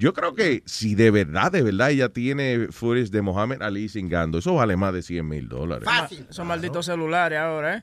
[0.00, 4.38] Yo creo que si de verdad, de verdad ella tiene footage de Muhammad Ali cingando,
[4.38, 5.86] eso vale más de 100 mil dólares.
[6.30, 7.82] Esos malditos celulares ahora, ¿eh?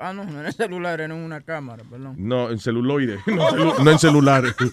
[0.00, 2.14] Ah, no, no en el celular, era en una cámara, perdón.
[2.18, 4.44] No, en celuloide, no, celu- no en celular.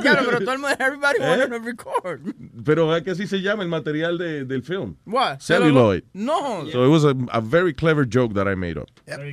[0.00, 1.28] Claro, pero todo el mundo, everybody ¿Eh?
[1.28, 2.20] wanted to record.
[2.64, 4.96] Pero es que así se llama el material de- del film.
[5.06, 5.40] What?
[5.40, 6.04] Celluloid.
[6.12, 6.66] No.
[6.70, 8.88] So it was a, a very clever joke that I made up.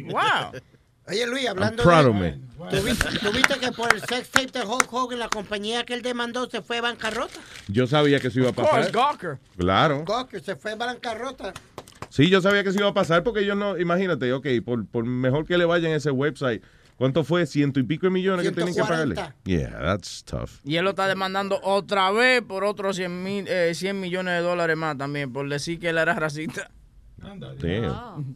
[0.10, 0.54] Wow.
[1.10, 2.10] Oye, Luis, hablando proud de...
[2.10, 2.50] of me.
[2.70, 5.94] ¿tú viste, tú viste que por el sex tape de Hulk Hogan, la compañía que
[5.94, 7.40] él demandó se fue a bancarrota?
[7.68, 8.92] Yo sabía que eso iba a Of course, pasar.
[8.92, 9.40] Gawker.
[9.58, 10.04] Claro.
[10.06, 11.54] Gawker se fue a bancarrota.
[12.10, 15.06] Sí, yo sabía que eso iba a pasar porque yo no, imagínate, ok, por, por
[15.06, 16.64] mejor que le vayan a ese website,
[16.98, 17.46] ¿cuánto fue?
[17.46, 19.16] Ciento y pico de millones que tienen que pagarle.
[19.16, 19.36] 140.
[19.46, 20.60] Yeah, that's tough.
[20.64, 24.42] Y él lo está demandando otra vez por otros 100, mil, eh, 100 millones de
[24.42, 26.70] dólares más también, por decir que él era racista.
[27.20, 28.36] Damn.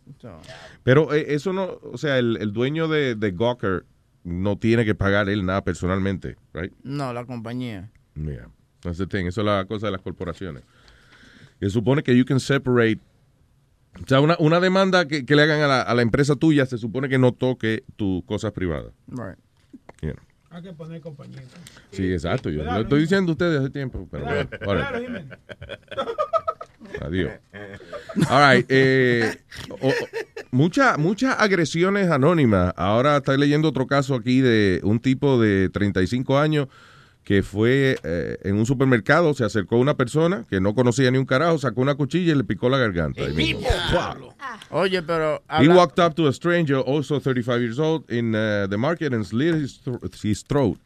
[0.83, 3.85] Pero eh, eso no, o sea, el, el dueño de, de Gawker
[4.23, 6.73] no tiene que pagar él nada personalmente, right?
[6.83, 7.89] No, la compañía.
[8.15, 8.49] Yeah,
[8.81, 9.25] that's the thing.
[9.25, 10.63] Eso es la cosa de las corporaciones.
[11.59, 12.99] Se supone que you can separate.
[14.01, 16.65] O sea, una, una demanda que, que le hagan a la, a la empresa tuya
[16.65, 18.91] se supone que no toque tus cosas privadas.
[19.07, 19.37] Right.
[20.01, 20.23] You know.
[20.49, 21.41] Hay que poner compañía.
[21.91, 22.49] Sí, exacto.
[22.49, 24.49] Yo lo estoy diciendo a ustedes hace tiempo, pero bueno.
[24.49, 25.39] Claro, whatever.
[27.01, 27.31] Adiós.
[28.29, 28.65] All right.
[28.69, 29.35] eh,
[30.51, 32.73] mucha- muchas agresiones anónimas.
[32.77, 36.67] Ahora estoy leyendo otro caso aquí de un tipo de 35 años
[37.23, 41.17] que fue eh, en un supermercado, se acercó a una persona que no conocía ni
[41.17, 43.21] un carajo, sacó una cuchilla y le picó la garganta.
[43.29, 43.65] mismo.
[44.71, 45.41] Oye, pero...
[45.61, 49.23] He walked up to a stranger, also 35 years old, in uh, the market and
[49.25, 50.77] slit his, thro- his throat.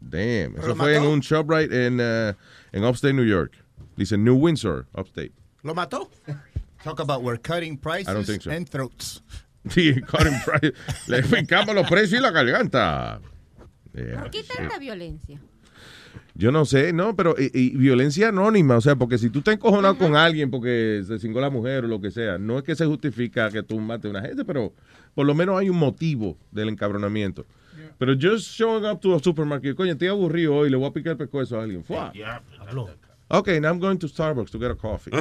[0.00, 0.52] Damn.
[0.52, 2.34] ¿Pero Eso fue en un ShopRite en, uh,
[2.72, 3.52] en upstate New York.
[3.96, 5.32] Dice New Windsor, upstate.
[5.62, 6.10] ¿Lo mató?
[6.84, 8.50] Talk about we're cutting prices I don't think so.
[8.50, 9.22] and throats.
[9.68, 10.72] Sí, cutting price.
[11.08, 13.20] Le picamos los precios y la garganta.
[13.92, 14.48] Yeah, ¿Por qué sí.
[14.56, 15.38] tanta violencia?
[16.34, 19.50] Yo no sé, no, pero y, y violencia anónima, o sea, porque si tú te
[19.52, 22.76] encojonado con alguien porque se cingó la mujer o lo que sea, no es que
[22.76, 24.72] se justifica que tú mates a una gente, pero
[25.14, 27.44] por lo menos hay un motivo del encabronamiento.
[27.98, 31.12] Pero just showing up to a supermarket, coño, estoy aburrido hoy, le voy a picar
[31.12, 31.82] el pescuezo a alguien.
[31.82, 32.12] Fuá.
[33.30, 35.10] Okay, now I'm going to Starbucks to get a coffee.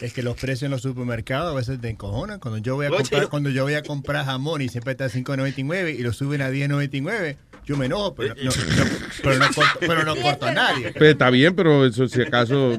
[0.00, 2.38] Es que los precios en los supermercados a veces te encojonan.
[2.40, 5.08] Cuando yo voy a comprar, cuando yo voy a comprar jamón y siempre está a
[5.10, 7.36] 5.99 y lo suben a 10.99,
[7.66, 8.50] yo me enojo, pero no, no-
[9.22, 10.92] pero no corto, pero no corto a nadie.
[10.96, 12.78] Pues está bien, pero eso si acaso,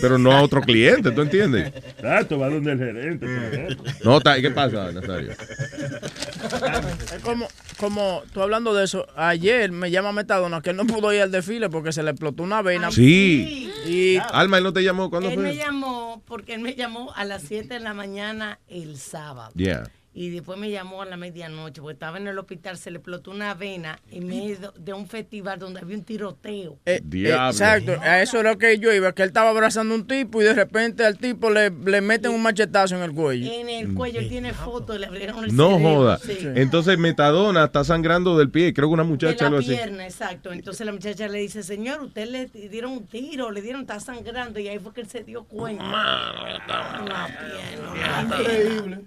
[0.00, 1.72] pero no a otro cliente, ¿tú entiendes?
[1.74, 3.26] Exacto, va donde el gerente.
[3.26, 3.92] ejemplo.
[4.04, 5.32] No, está- ¿qué pasa, Nazario?
[5.32, 7.48] Es como,
[7.80, 11.30] como tú hablando de eso, ayer me llama Metadona que él no pudo ir al
[11.32, 12.90] desfile porque se le explotó una vena.
[12.92, 13.72] Sí.
[13.86, 15.56] Y Alma, él no te llamó, ¿cuándo Él me fue?
[15.56, 19.50] llamó porque él me llamó a las 7 de la mañana el sábado.
[19.56, 19.90] Yeah.
[20.12, 23.30] Y después me llamó a la medianoche, porque estaba en el hospital, se le explotó
[23.30, 26.78] una vena en medio de un festival donde había un tiroteo.
[26.84, 29.98] Eh, eh, exacto, a eso era lo que yo iba, que él estaba abrazando a
[29.98, 33.50] un tipo y de repente al tipo le, le meten un machetazo en el cuello.
[33.52, 36.18] En el cuello él tiene fotos, le abrieron el No cerebro, joda.
[36.18, 36.38] sí.
[36.56, 39.68] Entonces Metadona está sangrando del pie, creo que una de muchacha la algo así.
[39.68, 40.52] pierna, exacto.
[40.52, 44.58] Entonces la muchacha le dice, señor, usted le dieron un tiro, le dieron, está sangrando.
[44.58, 45.84] Y ahí fue que él se dio cuenta.
[45.84, 48.22] La pierna.
[48.22, 49.00] Increíble.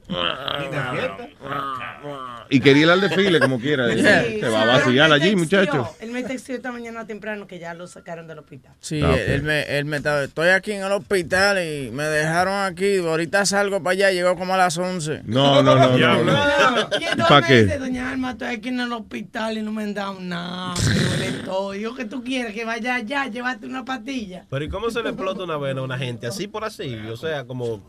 [2.50, 3.88] Y quería ir al desfile como quiera.
[3.94, 4.02] Sí,
[4.40, 5.88] Se va a vaciar allí, texteó, muchachos.
[6.00, 8.74] Él me texteó esta mañana temprano que ya lo sacaron del hospital.
[8.80, 12.54] Sí, Ah, él, me, él me estaba, estoy aquí en el hospital y me dejaron
[12.66, 15.22] aquí, ahorita salgo para allá, llegó como a las 11.
[15.26, 16.90] No, no, no, no.
[17.28, 17.66] ¿Para qué?
[17.78, 21.32] doña Alma, estoy aquí en el hospital y no me han dado nada, me duele
[21.46, 21.74] todo.
[21.74, 24.46] Yo que tú quieres que vaya allá, llévate una pastilla.
[24.50, 26.28] Pero ¿y cómo se le explota una vena a una gente?
[26.28, 26.96] Así por así.
[27.12, 27.82] O sea, como.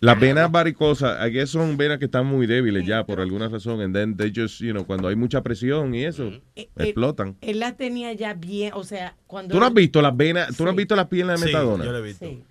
[0.00, 3.80] Las venas varicosas, guess son venas que están muy débiles ya por alguna razón.
[3.80, 7.36] And then they just, you know, cuando hay mucha presión y eso, Eh, explotan.
[7.40, 9.52] Él la tenía ya bien, o sea, cuando...
[9.54, 10.56] ¿Tú no has visto las venas?
[10.56, 11.84] ¿Tú no has visto las piernas de Sí, Metadona?
[11.84, 12.26] yo lo he visto.
[12.26, 12.42] Sí,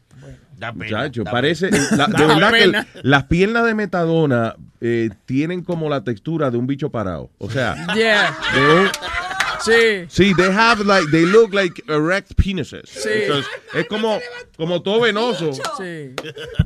[0.76, 1.67] Muchacho, da parece.
[1.69, 1.88] pena.
[1.91, 2.88] la- Da de verdad que pena.
[3.03, 7.30] las piernas de Metadona eh, tienen como la textura de un bicho parado.
[7.38, 8.35] O sea, Yeah.
[8.53, 8.89] de un-
[9.65, 10.05] Sí.
[10.09, 12.89] Sí, they have like, they look like erect penises.
[12.89, 13.09] Sí.
[13.09, 14.19] Because es como,
[14.57, 15.51] como todo venoso.
[15.77, 16.13] Sí.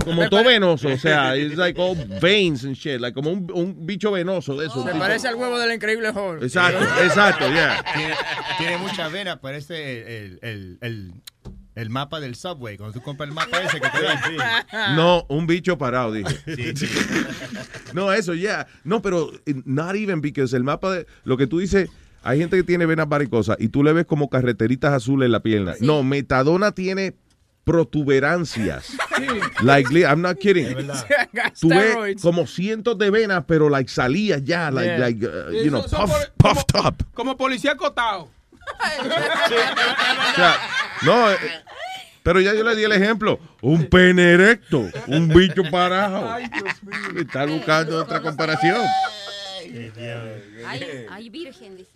[0.03, 0.89] Como todo venoso.
[0.89, 2.99] O sea, it's like all veins and shit.
[2.99, 4.84] Like como un, un bicho venoso de eso.
[4.84, 6.43] Se parece al huevo del increíble Hulk.
[6.43, 7.84] Exacto, exacto, yeah.
[7.93, 8.13] Tiene,
[8.57, 11.13] tiene mucha vena, parece el, el, el,
[11.76, 12.77] el mapa del subway.
[12.77, 14.95] Cuando tú compras el mapa ese que te dan.
[14.95, 16.38] No, un bicho parado, dije.
[16.45, 16.89] Sí, sí.
[17.93, 18.67] No, eso, ya.
[18.84, 21.89] No, pero eh, not even because el mapa de lo que tú dices,
[22.24, 25.41] hay gente que tiene venas varicosas y tú le ves como carreteritas azules en la
[25.41, 25.76] pierna.
[25.80, 27.16] No, Metadona tiene
[27.64, 28.94] protuberancias.
[29.62, 30.76] Like, li- I'm not kidding.
[31.60, 32.22] Tú ves Steroids.
[32.22, 34.98] como cientos de venas, pero like salías ya, like, Yeah.
[35.00, 37.04] like uh, you know, puff- puffed up.
[37.14, 38.30] Como policía acotado.
[40.32, 40.56] O sea,
[41.04, 41.38] no, eh,
[42.24, 43.40] Pero ya yo le di el ejemplo.
[43.62, 46.38] Un pene erecto, un bicho parado.
[47.18, 48.82] Está buscando otra comparación.
[50.68, 51.91] Ay, ay, virgen, dice.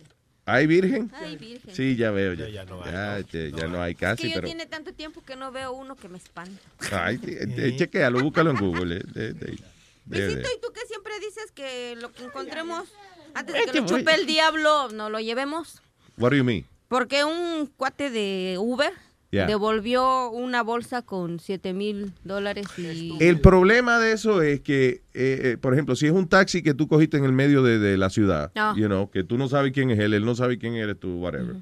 [0.46, 1.10] ¿Hay virgen?
[1.14, 1.74] Ay, virgen.
[1.74, 2.34] Sí, ya veo.
[2.34, 4.46] Ya, ya no hay, ya, che, ya no hay Es casi, que yo pero...
[4.46, 6.60] tiene tanto tiempo que no veo uno que me espanta.
[6.92, 8.96] Ay, eh, chequéalo, búscalo en Google.
[8.96, 9.56] eh, de- de- de-
[10.04, 12.88] de- Luisito, ¿y tú que siempre dices que lo que encontremos
[13.32, 15.80] antes de que lo voy- chupe el diablo no lo llevemos?
[16.18, 16.66] What do you mean?
[16.88, 18.92] Porque un cuate de Uber
[19.34, 19.46] Yeah.
[19.46, 23.16] devolvió una bolsa con 7 mil dólares y...
[23.20, 26.72] El problema de eso es que, eh, eh, por ejemplo, si es un taxi que
[26.72, 29.72] tú cogiste en el medio de, de la ciudad, you know, que tú no sabes
[29.72, 31.56] quién es él, él no sabe quién eres tú, whatever,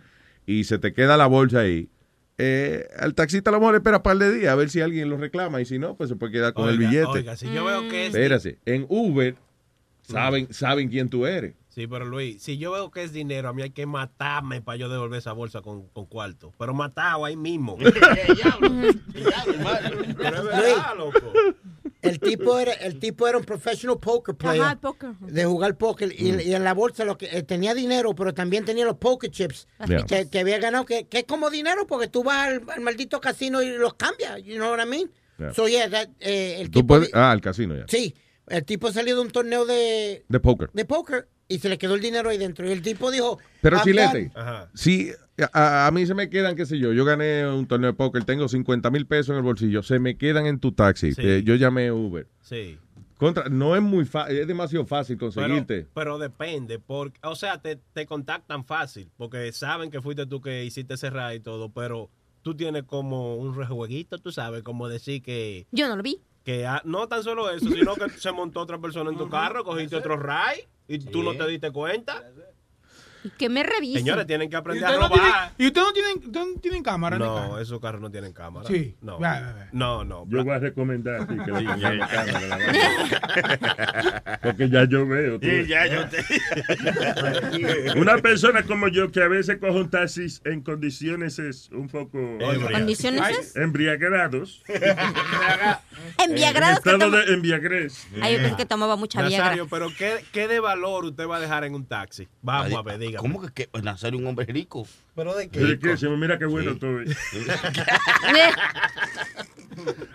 [0.44, 1.88] y se te queda la bolsa ahí,
[2.36, 4.80] eh, al taxista a lo mejor le espera un par de días a ver si
[4.80, 7.06] alguien lo reclama y si no, pues se puede quedar con el billete.
[7.06, 9.34] oiga, si yo veo que es- Espérase, en Uber
[10.02, 11.54] saben, saben quién tú eres.
[11.74, 14.76] Sí, pero Luis, si yo veo que es dinero, a mí hay que matarme para
[14.76, 16.52] yo devolver esa bolsa con, con cuarto.
[16.58, 17.78] Pero matado ahí mismo.
[20.96, 21.32] Loco.
[22.02, 24.62] El tipo era, el tipo era un professional poker player.
[24.62, 25.10] Ajá, poker.
[25.20, 26.12] De jugar póker.
[26.18, 26.40] Y, Mm.
[26.40, 29.68] y en la bolsa lo que eh, tenía dinero, pero también tenía los poker chips
[29.86, 30.04] Yeah.
[30.04, 33.20] que, que había ganado, que, que es como dinero porque tú vas al, al maldito
[33.20, 34.42] casino y los cambias.
[34.42, 35.10] You know what I mean?
[35.38, 35.54] Yeah.
[35.54, 36.88] So, yeah, that, eh, el Tú tipo.
[36.88, 37.84] puedes, ah, al casino ya.
[37.88, 38.14] Sí,
[38.48, 40.70] el tipo salió de un torneo de, De póker.
[40.72, 42.66] de póker y se le quedó el dinero ahí dentro.
[42.68, 43.38] Y el tipo dijo.
[43.60, 44.66] Pero "I'm Chilete, done".
[44.74, 45.10] si
[45.52, 48.24] a, a mí se me quedan, qué sé yo, yo gané un torneo de póker,
[48.24, 51.42] tengo 50 mil pesos en el bolsillo, se me quedan en tu taxi, Sí.
[51.42, 52.26] yo llamé Uber.
[52.42, 52.78] Sí.
[53.16, 55.86] Contra, no es muy fácil, es demasiado fácil Pero, conseguirte.
[55.94, 60.64] pero depende, porque, o sea, te, te contactan fácil, porque saben que fuiste tú que
[60.64, 62.10] hiciste cerrar y todo, pero
[62.42, 66.18] tú tienes como un rejueguito, tú sabes, como decir que, Yo no lo vi.
[66.44, 69.62] que ah, no tan solo eso, sino que se montó otra persona en tu carro,
[69.64, 72.22] cogiste otro ride y tú no te diste cuenta.
[73.38, 73.98] Que me revisen.
[74.02, 75.52] Señores, tienen que ¿Y aprender a robar.
[75.56, 77.18] ¿y ustedes no tienen, ustedes no tienen cámara?
[77.18, 77.58] No, carro?
[77.60, 78.66] esos carros no tienen cámara.
[78.66, 78.96] Sí.
[79.00, 79.66] No, Va, va, va.
[79.72, 80.24] no, no.
[80.28, 82.08] Yo voy a recomendar sí, que le Sí, ya.
[82.08, 82.58] cámara.
[84.42, 85.38] Porque ya yo veo.
[85.38, 86.22] tú Sí, ya yo te-
[87.98, 92.18] Una persona como yo que a veces coge un taxi en condiciones es un poco
[92.72, 93.56] ¿Condiciones es?
[93.62, 94.62] embriagados.
[96.18, 98.06] Embriagados En estado de embriagrés.
[98.20, 99.44] Ay, yo pensé que tomaba mucha Viagra.
[99.44, 102.28] Nazario, pero ¿qué, ¿qué de valor usted va a dejar en un taxi?
[102.42, 103.28] Vamos a ver, dígame.
[103.28, 104.86] ¿Cómo que, que Nazario un hombre rico?
[105.14, 105.96] ¿Pero de ¿De qué?
[105.96, 106.76] Si Mira qué bueno Sí.
[106.76, 107.14] estoy.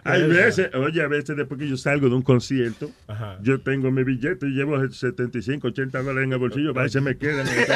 [0.04, 3.38] Hay veces, oye, a veces después que yo salgo de un concierto, Ajá.
[3.42, 7.18] yo tengo mi billete y llevo 75, 80 dólares en el bolsillo, a veces me
[7.18, 7.48] quedan.
[7.48, 7.66] en el.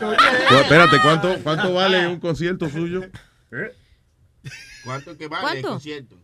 [0.00, 3.02] Pues, espérate, ¿cuánto, ¿cuánto vale un concierto suyo?
[3.50, 3.72] ¿Eh?
[4.84, 5.58] ¿Cuánto que vale ¿Cuánto?
[5.58, 6.16] el concierto?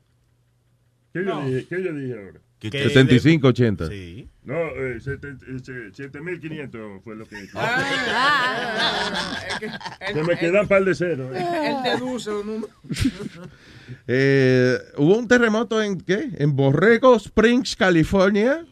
[1.12, 2.40] ¿Qué, yo dije, ¿Qué yo dije ahora?
[2.70, 2.88] Que ¿Qué?
[2.90, 3.88] 75, 80.
[3.88, 4.28] Sí.
[4.44, 7.52] No, eh, 7.500 fue lo que dije.
[7.56, 9.68] Ah, es que
[10.12, 11.34] Se él- me quedan un par de ceros.
[11.34, 11.68] eh.
[11.68, 12.72] Él deduce un número.
[14.08, 16.30] Eh, hubo un terremoto en, ¿qué?
[16.38, 18.64] En Borrego Springs, California.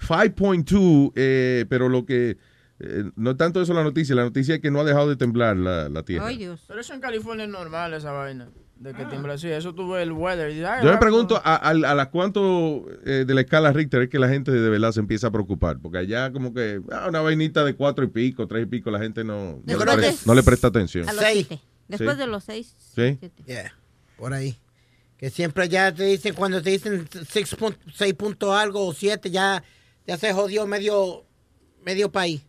[0.00, 2.38] 5.2, eh, pero lo que...
[2.80, 5.16] eh, no es tanto eso la noticia, la noticia es que no ha dejado de
[5.16, 6.28] temblar la, la tierra.
[6.28, 6.64] Ay, Dios.
[6.66, 8.48] Pero eso en California es normal, esa vaina.
[8.76, 9.48] De que tiembla así.
[9.48, 10.50] Eso tuve el weather.
[10.50, 14.02] y Yo me va, pregunto a, a, a las cuánto eh, de la escala Richter
[14.02, 17.06] es que la gente de verdad se empieza a preocupar, porque allá como que ah,
[17.08, 19.96] una vainita de cuatro y pico, tres y pico, la gente no, no, le, Después
[19.96, 21.08] pre- de- no le presta atención.
[21.08, 21.46] A los Seis.
[21.48, 21.62] siete.
[21.88, 22.18] Después Sí.
[22.18, 22.74] de los seis.
[22.94, 23.16] ¿Sí?
[23.20, 23.42] siete.
[23.46, 23.74] Yeah,
[24.18, 24.56] por ahí.
[25.16, 29.30] Que siempre ya te dicen, cuando te dicen 6 punto, seis punto algo o 7,
[29.30, 29.62] ya,
[30.06, 31.24] ya se jodió medio,
[31.84, 32.42] medio país.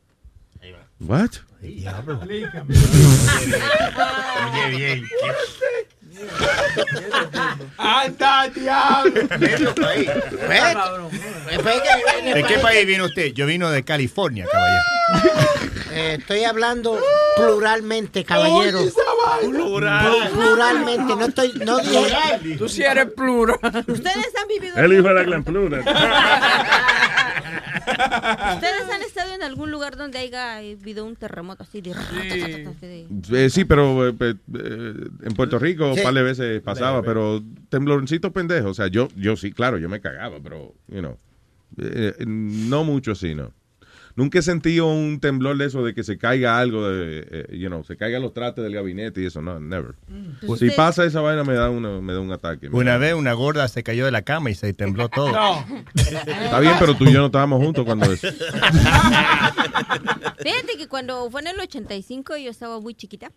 [0.99, 1.29] What?
[1.61, 1.85] Oye,
[4.77, 5.03] bien.
[7.77, 9.11] ¡Anda, diablo!
[9.39, 10.09] Medio país.
[12.33, 13.33] ¿De qué país vino usted?
[13.33, 14.83] Yo vino de California, caballero.
[15.91, 16.99] Eh, estoy hablando
[17.37, 18.79] pluralmente, caballero.
[19.41, 20.05] Plural.
[20.05, 22.55] Plu- pluralmente, no estoy, no dije.
[22.57, 23.59] Tú sí eres plural.
[23.87, 24.75] Ustedes han vivido.
[24.77, 25.81] El hijo de la gran plura.
[27.35, 31.93] Ustedes han estado en algún lugar donde haya habido un terremoto así de.
[33.31, 34.35] Eh, sí, pero eh, eh,
[35.23, 36.01] en Puerto Rico un Sí.
[36.01, 38.69] par de veces pasaba, pero temblorcito pendejo.
[38.69, 41.17] O sea, yo, yo sí, claro, yo me cagaba, pero, you know,
[41.77, 43.51] eh, no mucho así, ¿no?
[44.17, 47.67] Nunca he sentido un temblor de eso de que se caiga algo, de, eh, you
[47.67, 49.95] know, se caigan los trastes del gabinete y eso, no, never.
[50.47, 52.69] Pues si usted- pasa esa vaina me da, una, me da un ataque.
[52.69, 55.31] Una vez una gorda se cayó de la cama y se tembló todo.
[55.33, 55.65] No.
[55.95, 58.27] Está bien, pero tú y yo no estábamos juntos cuando eso.
[60.37, 63.31] Fíjate que cuando fue en el 85 yo estaba muy chiquita.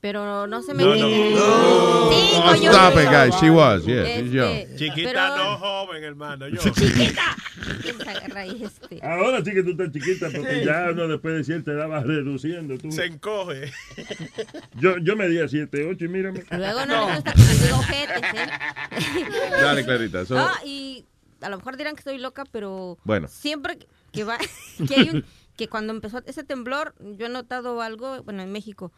[0.00, 1.34] Pero no se me No, quite.
[1.34, 2.10] no.
[2.10, 2.70] Sí, coño.
[2.70, 3.34] stop it, guys.
[3.40, 4.76] She was, yes, Este, young.
[4.76, 6.48] Chiquita, pero- no joven, hermano.
[6.48, 6.58] Yo.
[8.34, 9.00] Ahí, este.
[9.06, 12.78] Ahora sí que tú estás chiquita porque ya uno después de cierta edad va reduciendo.
[12.78, 12.90] Tú.
[12.90, 13.70] Se encoge.
[14.78, 16.44] Yo, yo medía 7, 8 y mírame.
[16.50, 19.30] Luego no les gusta que les diga ojetes, ¿eh?
[19.60, 20.24] Dale, Clarita.
[20.24, 21.04] so- No, y
[21.42, 23.28] a lo mejor dirán que estoy loca, pero Bueno.
[23.28, 24.38] siempre que- que va,
[24.88, 25.24] que hay un,
[25.56, 28.92] que cuando empezó ese temblor, yo he notado algo, bueno, en México,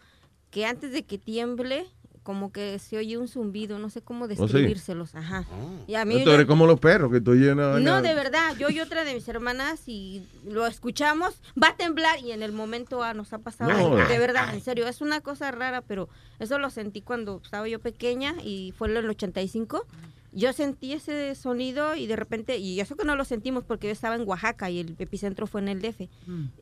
[0.52, 1.86] que antes de que tiemble,
[2.22, 4.36] como que se oye un zumbido, no sé cómo sí?
[4.36, 5.44] describírselos, ajá.
[5.88, 7.80] Y a mí Tú eres como los perros que tú llenas.
[7.80, 12.20] no, de verdad, yo y otra de mis hermanas y lo escuchamos, va a temblar
[12.20, 13.96] y en el momento ah, nos ha pasado, No.
[13.96, 16.08] de verdad, en serio, es una cosa rara, pero
[16.38, 19.84] eso lo sentí cuando estaba yo pequeña y fue en el 85.
[20.34, 23.92] Yo sentí ese sonido y de repente, y eso que no lo sentimos porque yo
[23.92, 26.08] estaba en Oaxaca y el epicentro fue en el DF,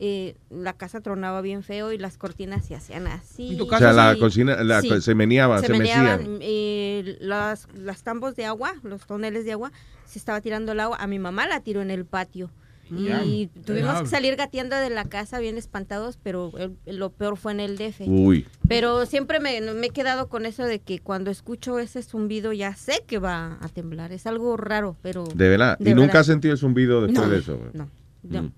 [0.01, 3.57] eh, la casa tronaba bien feo y las cortinas se hacían así.
[3.61, 5.01] O sea, la y- cocina la, Sí.
[5.01, 6.39] se meneaba, se, meneaban, mecían.
[6.43, 9.71] eh, las, las tambos de agua, los toneles de agua,
[10.05, 10.97] se estaba tirando el agua.
[10.99, 12.51] A mi mamá la tiró en el patio.
[12.91, 17.53] Y tuvimos que salir gateando de la casa bien espantados, pero el- lo peor fue
[17.53, 18.03] en el DF.
[18.09, 18.47] Uy.
[18.69, 22.75] Pero siempre me, me he quedado con eso de que cuando escucho ese zumbido ya
[22.75, 24.13] sé que va a temblar.
[24.13, 25.25] Es algo raro, pero...
[25.35, 25.79] De verdad.
[25.79, 27.59] de ¿Y nunca has sentido el zumbido después No, de eso?
[27.73, 27.89] No,
[28.23, 28.43] no.
[28.43, 28.53] Mm.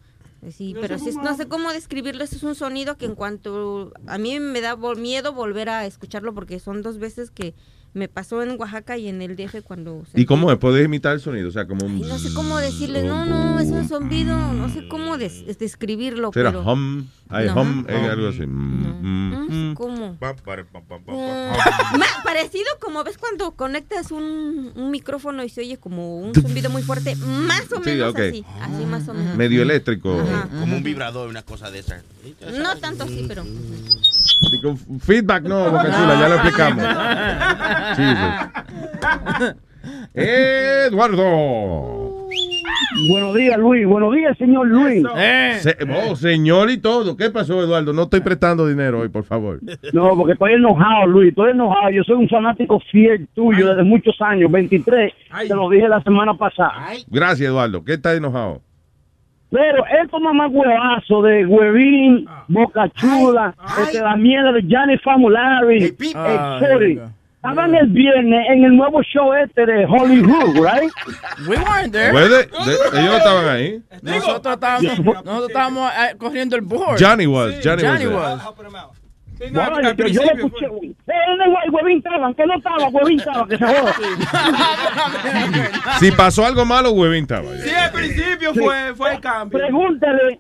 [0.51, 2.25] Sí, pero no sé cómo describirlo.
[2.25, 6.35] Ese es un sonido que en cuanto a mí me da miedo volver a escucharlo
[6.35, 7.55] porque son dos veces que
[7.95, 10.03] me pasó en Oaxaca y en el DF cuando...
[10.15, 10.59] ¿Y cómo es?
[10.59, 11.49] ¿Puedes imitar el sonido?
[11.49, 12.01] O sea, como un...
[12.01, 16.31] No sé cómo decirle, no, no, es un zumbido, no sé cómo des- des- describirlo,
[16.33, 16.63] Será pero...
[16.73, 17.61] hum, hay No.
[17.61, 18.47] hum, es algo así.
[18.47, 19.41] Mm, mm, No
[19.71, 19.75] mm.
[19.75, 20.17] ¿Cómo?
[22.25, 26.83] Parecido como ves cuando conectas un, un micrófono y se oye como un zumbido muy
[26.83, 28.19] fuerte, más o Sí, menos ok.
[28.21, 29.37] así, así más o menos.
[29.37, 30.17] Medio eléctrico.
[30.61, 32.03] Como un vibrador, una cosa de esa.
[32.59, 33.45] No tanto así, pero...
[35.01, 36.85] Feedback no, Boca Chula, ya lo explicamos.
[37.97, 39.57] Jesus.
[40.87, 42.29] Eduardo.
[43.09, 43.87] Buenos días, Luis.
[43.87, 45.03] Buenos días, señor Luis.
[45.61, 45.77] Se-
[46.11, 47.17] oh, señor y todo.
[47.17, 47.93] ¿Qué pasó, Eduardo?
[47.93, 49.61] No estoy prestando dinero hoy, por favor.
[49.93, 51.31] No, porque estoy enojado, Luis.
[51.31, 51.91] Estoy enojado.
[51.91, 55.13] Yo soy un fanático fiel tuyo desde muchos años, 23.
[55.49, 56.73] Te lo dije la semana pasada.
[57.09, 57.85] Gracias, Eduardo.
[57.85, 58.61] ¿Qué está enojado?
[59.51, 66.59] Pero estos mamagüevazos de Huevín, Boca Chula, este, la mierda de Gianni Famulari, eh, Ah,
[66.59, 67.07] sorry, you go.
[67.43, 70.93] Estaban el viernes en el nuevo show este de Hollywood, right?
[71.49, 72.13] We weren't there.
[72.13, 72.29] ¿Puede?
[72.29, 73.83] De- ellos estaban ahí.
[74.01, 76.99] Nosotros estábamos, nosotros estábamos eh, corriendo el board.
[77.01, 78.15] Johnny was, Johnny was there.
[78.15, 78.41] was.
[79.51, 80.95] Bueno, yo, yo le escuché, eh,
[81.67, 83.93] el Huevín estaba, que no estaba, Huevín estaba, que se joda.
[85.99, 87.53] Si pasó algo malo, Huevín estaba.
[87.57, 89.59] Sí, al principio fue, fue el cambio.
[89.59, 90.39] Pregúntale,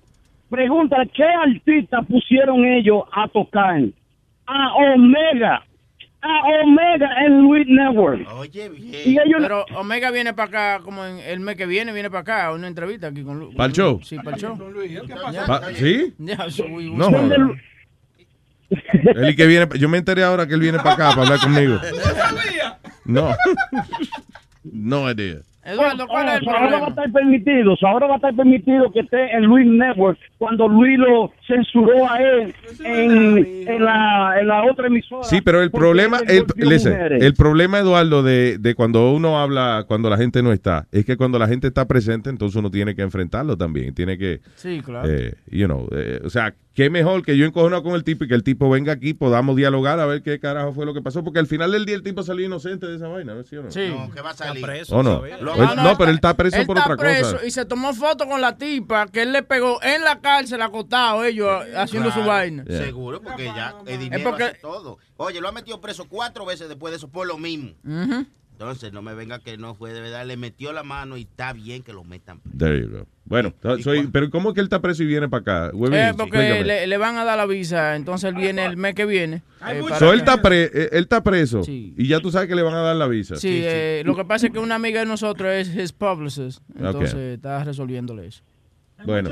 [0.48, 3.80] pregúntale, ¿qué artista pusieron ellos a tocar?
[4.46, 5.64] A Omega.
[6.24, 8.28] A Omega en Luis Network.
[8.34, 8.94] Oye, bien.
[9.04, 12.20] Y ellos Pero Omega viene para acá, como en el mes que viene, viene para
[12.20, 14.00] acá, a una entrevista aquí con Lu- ¿Pa'l con show?
[14.04, 14.56] Sí, para el show.
[15.74, 16.14] ¿Sí?
[16.18, 17.08] No.
[18.70, 21.40] Él y que viene, yo me enteré ahora que él viene para acá para hablar
[21.40, 21.78] conmigo.
[23.04, 23.34] No.
[24.64, 25.40] No idea.
[25.64, 26.88] Eduardo, ¿cuál es el Oh, ahora va a problema?
[26.88, 30.98] estar permitido, so ahora va a estar permitido que esté en Luis Network cuando Luis
[30.98, 35.22] lo censuró a él en, en la, en la otra emisora.
[35.22, 36.18] Sí, pero el problema,
[36.56, 41.04] listen, el problema, Eduardo, de, de cuando uno habla, cuando la gente no está, es
[41.04, 43.94] que cuando la gente está presente, entonces uno tiene que enfrentarlo también.
[43.94, 45.08] Tiene que, Sí, claro.
[45.08, 48.28] eh, you know, eh, o sea, qué mejor que yo encojono con el tipo y
[48.28, 51.22] que el tipo venga aquí, podamos dialogar a ver qué carajo fue lo que pasó,
[51.22, 53.70] porque al final del día el tipo salió inocente de esa vaina, ¿no es cierto?
[53.70, 53.88] Sí.
[53.94, 54.64] No, que va a salir.
[54.90, 55.22] ¿O no?
[55.40, 57.46] Lo- Él- no, pero él está preso Él por está otra preso cosa.
[57.46, 61.24] y se tomó foto con la tipa que él le pegó en la cárcel acostado,
[61.24, 62.64] ellos haciendo su vaina.
[62.64, 62.78] Yeah.
[62.84, 64.98] Seguro, porque ya el dinero Es porque- hace todo.
[65.18, 67.72] Oye, lo ha metido preso cuatro veces después de eso por lo mismo.
[67.84, 68.26] Ujú.
[68.52, 70.24] Entonces, no me venga que no fue de verdad.
[70.24, 72.40] Le metió la mano y está bien que lo metan.
[72.56, 73.06] There you go.
[73.24, 73.52] Bueno,
[73.82, 75.72] soy, pero ¿cómo es que él está preso y viene para acá?
[75.92, 79.04] Eh, porque le, le van a dar la visa, entonces él viene el mes que
[79.06, 79.42] viene.
[79.68, 82.62] eh, So, él, está pre- eh, él está preso y ya tú sabes que le
[82.62, 83.36] van a dar la visa.
[83.36, 87.14] Sí, eh, lo que pasa es que una amiga de nosotros es his publicist, entonces
[87.14, 88.42] está resolviéndole eso.
[89.04, 89.30] Bueno,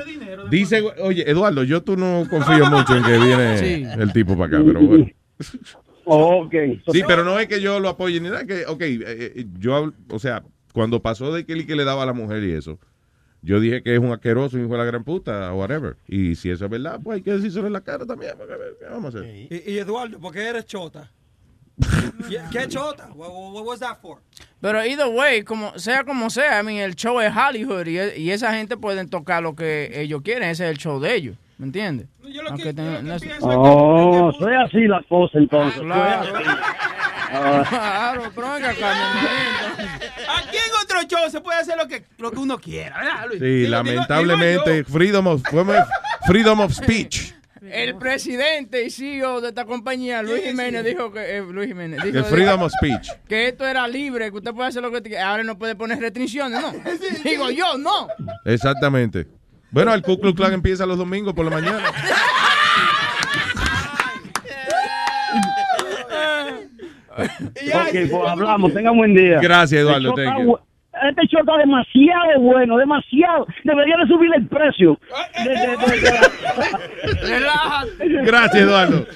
[0.50, 3.84] dice, oye, Eduardo, yo tú no confío mucho en que viene Sí.
[4.00, 5.06] el tipo para acá, pero bueno.
[6.92, 9.92] Sí, pero no es que yo lo apoye ni nada, que, ok, eh, eh, yo,
[10.10, 10.42] o sea,
[10.72, 12.78] cuando pasó de que él que le daba a la mujer y eso,
[13.42, 15.96] yo dije que es un asqueroso, hijo de la gran puta, whatever.
[16.06, 18.86] Y si eso es verdad, pues hay que decírselo en la cara también, porque, ¿qué
[18.86, 19.34] vamos a hacer?
[19.34, 21.10] Y, y Eduardo, ¿por qué eres chota?
[22.50, 23.10] ¿Qué, chota?
[23.14, 24.18] What, what, what was that for?
[24.60, 28.30] Pero either way, como, sea como sea, I mean, el show es Hollywood y, y
[28.30, 31.36] esa gente pueden tocar lo que ellos quieren, ese es el show de ellos.
[31.60, 32.08] ¿Me entiendes?
[32.48, 35.82] Aunque tenga- no es- Oh, soy así la cosa entonces.
[35.82, 36.32] Claro.
[37.68, 38.70] Claro, pero venga.
[38.70, 43.40] Aquí en otro show se puede hacer lo que, lo que uno quiera, ¿verdad, Luis?
[43.40, 44.92] Sí, Digo- lamentablemente, digo yo.
[44.94, 45.42] freedom, of,
[46.26, 47.34] freedom of speech.
[47.62, 52.24] El presidente y CEO de esta compañía, Luis Jiménez, dijo que eh, Luis Jiménez dijo
[52.24, 53.10] freedom of speech.
[53.28, 55.18] que esto era libre, que usted puede hacer lo que.
[55.18, 56.72] Ahora no puede poner restricciones, ¿no?
[57.22, 58.08] Digo yo, no.
[58.46, 59.26] Exactamente.
[59.70, 61.84] Bueno, el Ku Klux Klan empieza los domingos por la mañana.
[67.18, 68.72] Ok, pues hablamos.
[68.72, 69.38] Tengan buen día.
[69.40, 70.46] Gracias, Eduardo, Este thank you.
[70.52, 70.60] bu-
[71.08, 73.46] Este show está demasiado bueno, demasiado.
[73.64, 74.98] Debería de subir el precio.
[75.44, 76.00] De- de- de-
[77.24, 78.08] de- Relájate.
[78.24, 79.06] Gracias, Eduardo.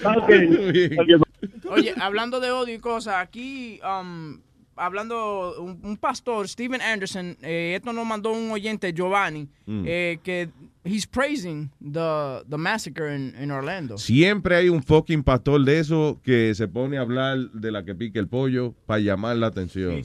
[1.70, 4.38] Oye, hablando de odio y cosas, aquí, um,
[4.76, 9.84] hablando, un, un pastor, Steven Anderson, eh, esto nos mandó un oyente, Giovanni, Mm.
[9.86, 10.48] eh, que
[10.84, 13.96] he's praising the, the massacre in, in Orlando.
[13.96, 17.94] Siempre hay un fucking pastor de eso que se pone a hablar de la que
[17.94, 20.02] pique el pollo para llamar la atención.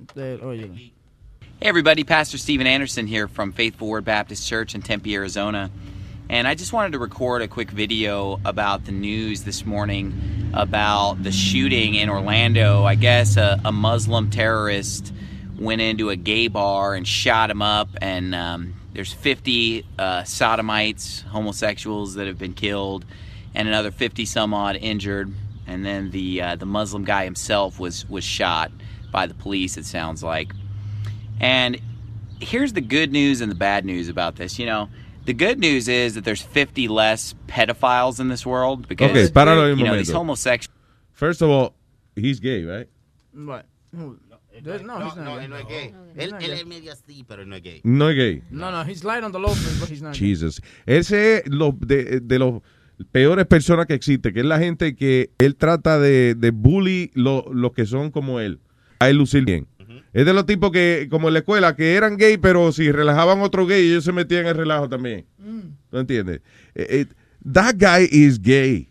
[0.00, 0.70] Usted, oye.
[1.60, 5.70] Hey everybody, Pastor Steven Anderson here from Faithful Word Baptist Church in Tempe, Arizona.
[6.30, 11.22] And I just wanted to record a quick video about the news this morning about
[11.22, 12.84] the shooting in Orlando.
[12.84, 15.10] I guess a, a Muslim terrorist
[15.58, 21.22] went into a gay bar and shot him up, and um, there's 50 uh, sodomites,
[21.22, 23.06] homosexuals that have been killed,
[23.54, 25.32] and another 50 some odd injured.
[25.66, 28.70] And then the uh, the Muslim guy himself was was shot
[29.10, 29.78] by the police.
[29.78, 30.52] It sounds like.
[31.40, 31.80] And
[32.38, 34.58] here's the good news and the bad news about this.
[34.58, 34.88] You know,
[35.28, 39.70] the good news is that there's 50 less pedophiles in this world because Ok, páralo
[39.72, 40.18] un you know these momento.
[40.18, 40.74] homosexuals.
[41.12, 41.74] First of all,
[42.16, 42.88] he's gay, right?
[43.34, 43.66] What?
[43.94, 44.18] Who?
[44.64, 44.82] No, No, he's
[45.16, 45.46] not no, gay.
[45.46, 45.94] no es gay.
[46.16, 46.50] He's Él, gay.
[46.50, 47.80] es medio así, pero no es gay.
[47.84, 48.42] No es gay.
[48.50, 50.18] No, no, he's light on the low but he's not gay.
[50.18, 50.60] Jesus.
[50.86, 52.60] Ese es lo de, de los
[53.12, 57.44] peores personas que existe, que es la gente que él trata de, de bully lo-
[57.52, 58.58] los que son como él,
[58.98, 59.68] a él lucir bien.
[60.12, 63.40] Es de los tipos que, como en la escuela, que eran gay, pero si relajaban
[63.40, 65.26] otro gay, ellos se metían en el relajo también.
[65.92, 66.40] ¿No entiendes?
[66.74, 67.06] Eh, eh,
[67.52, 68.88] that guy is gay.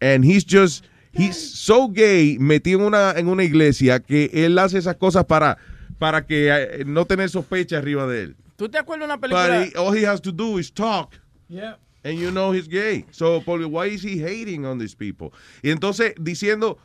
[0.00, 4.78] And he's just, he's so gay, metido en una, en una iglesia, que él hace
[4.78, 5.56] esas cosas para,
[5.98, 8.36] para que eh, no tener sospecha arriba de él.
[8.56, 9.58] ¿Tú te acuerdas de una película?
[9.60, 11.14] But he- all he has to do is talk.
[11.48, 11.76] Yeah.
[12.04, 13.04] And you know he's gay.
[13.10, 15.30] So, Paul, why is he hating on these people?
[15.62, 16.78] Y entonces diciendo,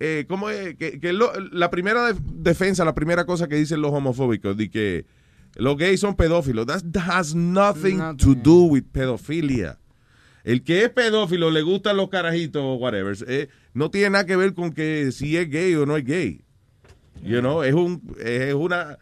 [0.00, 0.76] eh, ¿cómo es?
[0.76, 4.70] Que, que lo- la primera def- defensa, la primera cosa que dicen los homofóbicos, de
[4.70, 5.06] que
[5.56, 6.66] los gays son pedófilos.
[6.66, 9.78] That has nothing, to do with pedophilia.
[10.44, 14.36] El que es pedófilo, le gustan los carajitos o whatever, eh, no tiene nada que
[14.36, 16.42] ver con que si es gay o no es gay.
[17.22, 18.98] You know, es, un, es una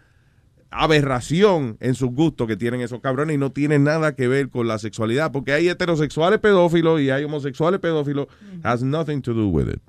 [0.71, 4.67] aberración en sus gustos que tienen esos cabrones y no tiene nada que ver con
[4.67, 8.27] la sexualidad, porque hay heterosexuales pedófilos y hay homosexuales pedófilos,
[8.63, 9.81] has nothing to do with it.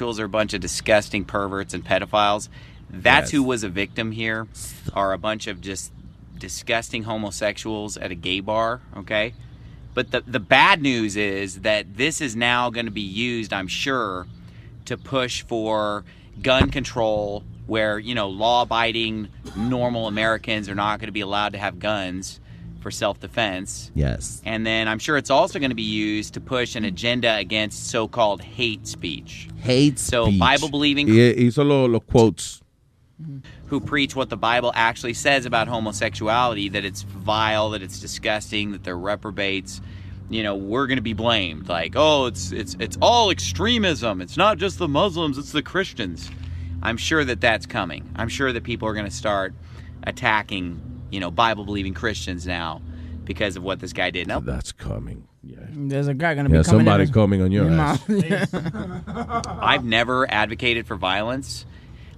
[0.00, 2.48] Are a bunch of disgusting perverts and pedophiles.
[2.90, 3.30] That's Yes.
[3.32, 4.46] who was a victim here.
[4.92, 5.92] Are a bunch of just
[6.38, 8.80] disgusting homosexuals at a gay bar.
[8.96, 9.34] Okay,
[9.94, 13.66] but the the bad news is that this is now going to be used, I'm
[13.68, 14.26] sure,
[14.84, 16.04] to push for
[16.42, 21.58] gun control, where you know law-abiding normal Americans are not going to be allowed to
[21.58, 22.38] have guns
[22.80, 23.90] for self-defense.
[23.94, 24.42] Yes.
[24.44, 27.88] And then I'm sure it's also going to be used to push an agenda against
[27.90, 29.48] so-called hate speech.
[29.58, 32.62] Hate So Bible believing hizo lo- los quotes.
[33.20, 33.38] Mm-hmm.
[33.68, 38.72] who preach what the Bible actually says about homosexuality that it's vile, that it's disgusting,
[38.72, 39.80] that they're reprobates.
[40.28, 44.20] You know, we're going to be blamed like, "Oh, it's it's it's all extremism.
[44.20, 46.30] It's not just the Muslims, it's the Christians."
[46.82, 48.06] I'm sure that that's coming.
[48.16, 49.54] I'm sure that people are going to start
[50.02, 50.80] attacking,
[51.10, 52.80] you know, Bible-believing Christians now
[53.24, 54.26] because of what this guy did.
[54.28, 55.26] Now, that's coming.
[55.42, 58.02] Yeah, There's a guy gonna Yeah, be coming somebody's in- coming on your in ass.
[59.46, 61.64] I've never advocated for violence.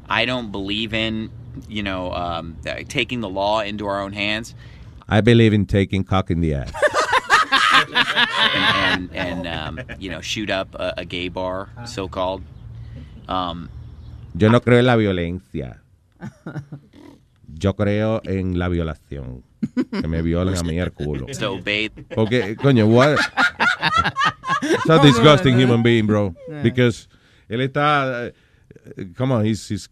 [0.08, 1.30] I don't believe in,
[1.68, 2.56] you know, um,
[2.88, 4.54] taking the law into our own hands.
[5.08, 6.72] I believe in taking cock in the ass.
[7.94, 12.42] and and, and um, you know shoot up a, a gay bar, so called.
[13.28, 13.68] Um,
[14.36, 15.78] Yo no creo en la violencia.
[17.58, 19.42] Yo creo en la violación.
[19.90, 21.26] Que me violen a mí el culo.
[22.14, 23.16] Porque, coño, what?
[24.62, 26.34] It's a disgusting human being, bro.
[26.62, 27.08] Because
[27.48, 28.32] él está, eh,
[29.16, 29.88] come on, he's, he's,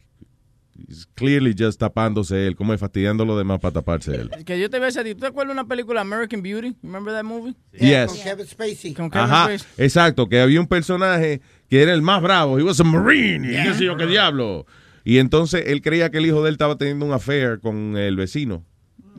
[0.86, 4.30] he's clearly just tapándose él, como es fastidiando a los demás para taparse él.
[4.44, 6.76] Que yo te voy a decir ¿tú te acuerdas de una película American Beauty?
[6.82, 7.56] Remember that movie?
[7.72, 8.12] Yes.
[8.12, 8.94] Con Kevin Spacey.
[8.94, 9.84] Con Kevin Ajá, Spacey.
[9.84, 13.64] exacto, que había un personaje que era el más bravo, he was a marine, y
[13.64, 14.66] qué sé yo qué diablo.
[15.06, 18.16] Y entonces él creía que el hijo de él estaba teniendo un affair con el
[18.16, 18.64] vecino.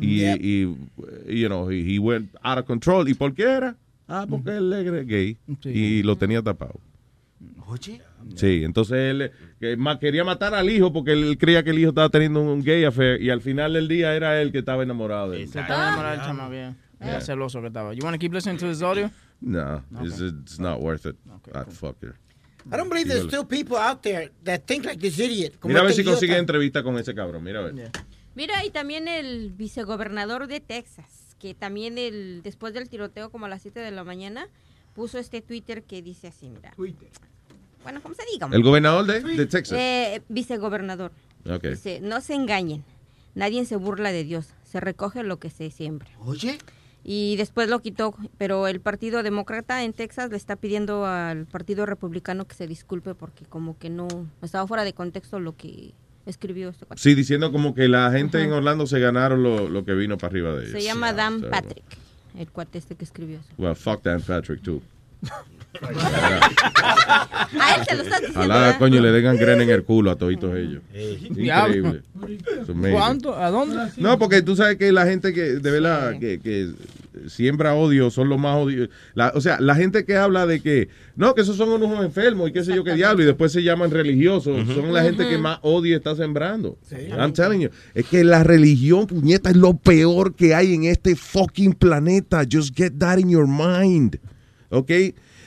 [0.02, 0.62] Y, y,
[1.28, 3.08] you know, he, he went out of control.
[3.08, 3.76] ¿Y por qué era?
[4.08, 6.80] Ah, porque él era gay y lo tenía tapado.
[7.68, 8.02] Oye.
[8.36, 11.90] Sí, entonces él que ma- quería matar al hijo porque él creía que el hijo
[11.90, 15.32] estaba teniendo un gay affair y al final del día era él que estaba enamorado
[15.32, 15.48] de él.
[15.50, 16.76] Se estaba enamorado del chamaco, yeah.
[17.00, 17.94] Era celoso que estaba.
[17.94, 19.10] You want to keep listening to this audio?
[19.40, 21.16] No, it's, it's not worth it.
[21.54, 22.16] That fucker.
[22.72, 25.58] I don't believe there's still people out there that think like this idiot.
[25.60, 26.40] Como Mira a ver este si consigue idiota.
[26.40, 27.44] entrevista con ese cabrón.
[27.44, 27.92] Mira a ver.
[28.36, 33.50] Mira, y también el vicegobernador de Texas, que también el después del tiroteo como a
[33.50, 34.48] las 7 de la mañana,
[34.94, 36.74] puso este Twitter que dice así, mira.
[37.84, 38.50] Bueno, ¿cómo se diga?
[38.52, 39.78] ¿El gobernador de, de Texas?
[39.80, 41.12] Eh, vicegobernador.
[41.50, 41.64] Ok.
[41.68, 42.84] Dice, no se engañen,
[43.34, 46.10] nadie se burla de Dios, se recoge lo que se siembra.
[46.20, 46.58] Oye.
[47.10, 51.86] Y después lo quitó, pero el Partido Demócrata en Texas le está pidiendo al Partido
[51.86, 54.10] Republicano que se disculpe porque como que no
[54.42, 55.94] estaba fuera de contexto lo que
[56.26, 57.02] escribió este cuate.
[57.02, 60.32] Sí, diciendo como que la gente en Orlando se ganaron lo, lo que vino para
[60.32, 60.72] arriba de ellos.
[60.74, 61.86] Se llama Dan Patrick,
[62.38, 63.54] el cuate este que escribió eso.
[63.58, 64.82] Well, fuck Dan Patrick, too.
[67.60, 68.40] A él se lo estás diciendo.
[68.40, 68.80] Ojalá, ¿verdad?
[68.80, 70.82] coño, le den gangrena en el culo a toditos ellos.
[71.32, 71.76] Diablo.
[71.76, 72.92] Increíble.
[72.92, 73.36] ¿Cuánto?
[73.36, 73.78] ¿A dónde?
[73.98, 76.70] No, porque tú sabes que la gente que, de verdad, que, que
[77.28, 78.90] siembra odio son los más odios.
[79.16, 82.50] La- o sea, la gente que habla de que, no, que esos son unos enfermos
[82.50, 85.38] y qué sé yo qué diablo, y después se llaman religiosos, son la gente que
[85.38, 86.78] más odio está sembrando.
[87.18, 87.70] I'm telling you.
[87.94, 92.44] Es que la religión, puñeta, es lo peor que hay en este fucking planeta.
[92.52, 94.18] Just get that in your mind.
[94.70, 94.92] ¿Ok?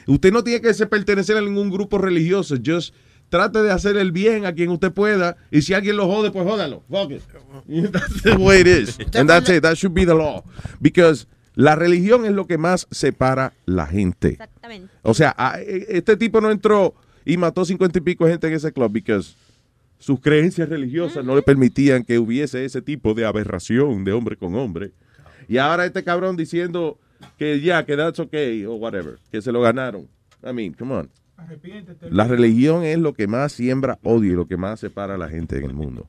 [0.06, 2.56] Usted no tiene que ser- pertenecer a ningún grupo religioso.
[2.64, 2.94] Just
[3.28, 5.36] trate de hacer el bien a quien usted pueda.
[5.50, 6.82] Y si alguien lo jode, pues jódalo.
[6.90, 7.22] Fuck it.
[7.92, 8.98] That's the way it is.
[9.14, 9.62] And that's it.
[9.62, 10.42] That should be the law.
[10.80, 14.30] Because la religión es lo que más separa la gente.
[14.30, 14.92] Exactamente.
[15.02, 16.94] O sea, e- este tipo no entró
[17.24, 19.34] y mató cincuenta y pico de gente en ese club because
[19.98, 24.54] sus creencias religiosas no le permitían que hubiese ese tipo de aberración de hombre con
[24.54, 24.92] hombre.
[25.48, 26.98] Y ahora este cabrón diciendo
[27.38, 30.08] que ya, que that's okay o whatever, que se lo ganaron.
[30.42, 31.10] I mean, come on.
[32.10, 35.28] La religión es lo que más siembra odio y lo que más separa a la
[35.28, 36.06] gente en el mundo.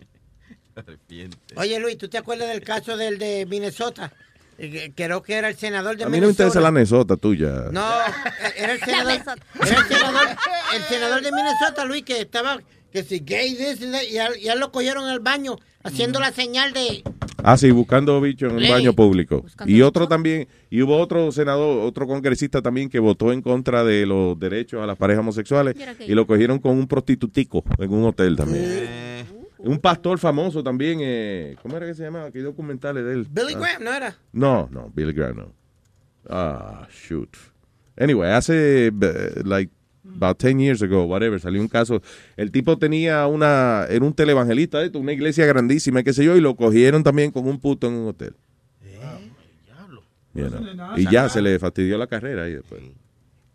[1.55, 4.11] Oye, Luis, ¿tú te acuerdas del caso del de Minnesota?
[4.57, 6.61] Eh, Creo que era el senador de A mí no me interesa Minnesota.
[6.61, 7.49] la nesota tuya.
[7.71, 10.27] No, eh, era el senador, era el senador,
[10.75, 12.59] el senador de Minnesota, Luis, que estaba,
[12.91, 15.55] que si gay, this and that, y a, y a él lo cogieron al baño
[15.83, 17.03] haciendo la señal de...
[17.43, 18.69] Ah, sí, buscando bicho en Ley.
[18.69, 19.43] baño público.
[19.65, 24.05] Y otro también, y hubo otro senador, otro congresista también que votó en contra de
[24.05, 25.75] los derechos a las parejas homosexuales
[26.07, 29.25] y lo cogieron con un prostitutico en un hotel también.
[29.57, 32.31] Un pastor famoso también, eh, ¿cómo era que se llamaba?
[32.31, 33.27] ¿Qué documentales de él?
[33.29, 34.17] Billy Ah, Graham, ¿no era?
[34.33, 35.53] No, no, Billy Graham no.
[36.29, 37.29] Ah, shoot.
[37.97, 39.71] Anyway, hace eh, like
[40.15, 42.01] about 10 years ago, whatever, salió un caso.
[42.37, 46.41] El tipo tenía una, era un televangelista de una iglesia grandísima, qué sé yo, y
[46.41, 48.33] lo cogieron también con un puto en un hotel.
[50.33, 50.97] You know.
[50.97, 52.81] Y ya se le fastidió la carrera ahí después.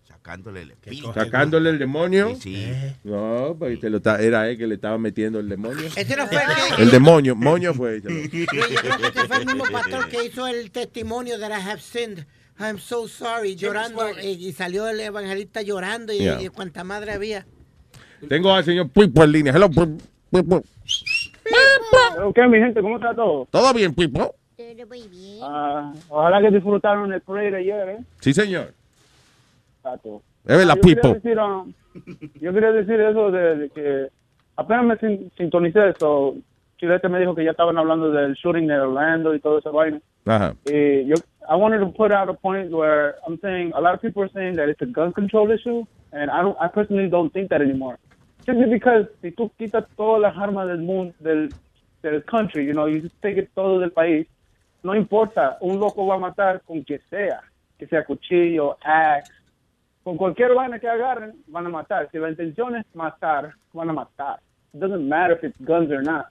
[0.06, 1.12] Sacándole el espíritu.
[1.14, 2.36] Sacándole el demonio.
[2.40, 2.66] Sí, sí.
[3.04, 5.86] No, pues te lo está- era él que le estaba metiendo el demonio.
[5.96, 6.82] Ese no fue el que...
[6.82, 8.00] El demonio, moño fue.
[8.00, 11.62] Luis, yo creo que ese fue el mismo pastor que hizo el testimonio that I
[11.62, 12.26] have sinned.
[12.58, 14.06] I'm so sorry, llorando.
[14.08, 16.42] eh, Y, salió el evangelista llorando y, Yeah.
[16.42, 17.44] y cuanta madre había.
[18.28, 19.52] Tengo al señor Pipo en línea.
[19.54, 19.86] Hello, Pipo.
[20.30, 20.62] Pipo.
[22.24, 23.46] Ok, mi gente, ¿cómo está todo?
[23.50, 24.34] ¿Todo bien, Pipo?
[25.42, 27.98] Ah, ojalá que disfrutaron el parade ayer, ¿eh?
[28.20, 28.72] Sí, señor.
[29.82, 30.22] Tato.
[30.46, 31.14] Es verdad, yo quería Pipo.
[31.14, 31.72] decir, um,
[32.40, 34.08] yo quería decir eso de, de que
[34.56, 36.36] apenas me sin- sintonicé eso.
[36.78, 40.00] Chilete me dijo que ya estaban hablando del shooting de Orlando y todo esa vaina.
[40.26, 40.54] Ajá.
[40.66, 41.14] Eh, yo,
[41.48, 44.31] I wanted to put out a point where I'm saying a lot of people are
[44.31, 47.62] saying that it's a gun control issue, and I don't, I personally don't think that
[47.62, 47.98] anymore.
[48.44, 51.48] Simply because si tú quitas todas las armas del mundo, del,
[52.02, 54.27] del country, you know, you just take it todo del país,
[54.82, 57.43] no importa, un loco va a matar con que sea,
[57.78, 59.32] que sea cuchillo, axe,
[60.05, 62.09] con cualquier vaina que agarren, van a matar.
[62.12, 64.40] Si la intención es matar, van a matar.
[64.73, 66.27] It doesn't matter if it's guns or not.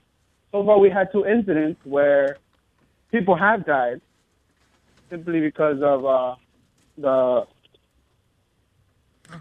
[0.52, 2.38] So far, we had two incidents where
[3.10, 4.00] people have died
[5.10, 6.36] simply because of uh,
[6.96, 7.46] the.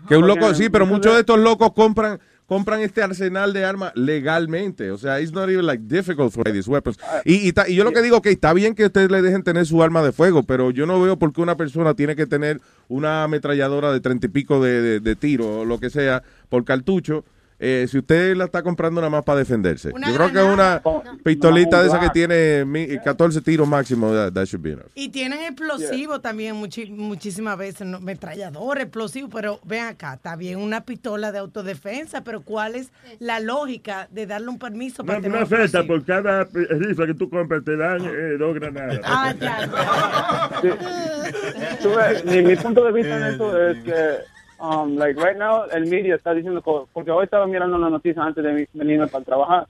[0.07, 3.91] Que un loco, sí, pero muchos de- estos locos compran compran este arsenal de armas
[3.95, 4.91] legalmente.
[4.91, 6.97] O sea, it's not even like difficult for these weapons.
[7.23, 9.43] Y, y, ta- y yo lo que digo que está bien que ustedes le dejen
[9.43, 12.27] tener su arma de fuego, pero yo no veo por qué una persona tiene que
[12.27, 16.21] tener una ametralladora de treinta y pico de, de, de tiro o lo que sea
[16.49, 17.25] por cartucho
[17.59, 19.91] eh, si usted la está comprando nada más para defenderse.
[19.93, 20.81] Una Yo creo que una
[21.23, 24.87] pistolita No, de esa que tiene mi- 14 tiros máximo, that, that should be enough.
[24.93, 27.99] Y tienen explosivos también muchi- muchísimas veces, ¿no?
[28.01, 33.39] metrallador, explosivo, pero ven acá, está bien una pistola de autodefensa, pero ¿cuál es la
[33.39, 35.87] lógica de darle un permiso No, para tener no un afecta, explosivo?
[35.95, 38.99] por cada eh, rifle que tú compras te dan eh, dos granadas.
[39.03, 40.51] Ah, ya,
[41.81, 44.17] Tú ves, mi, mi punto de vista en eso es que,
[44.59, 46.61] um, like, right now, el media está diciendo,
[46.93, 49.67] porque hoy estaba mirando una noticia antes de venirme para trabajar,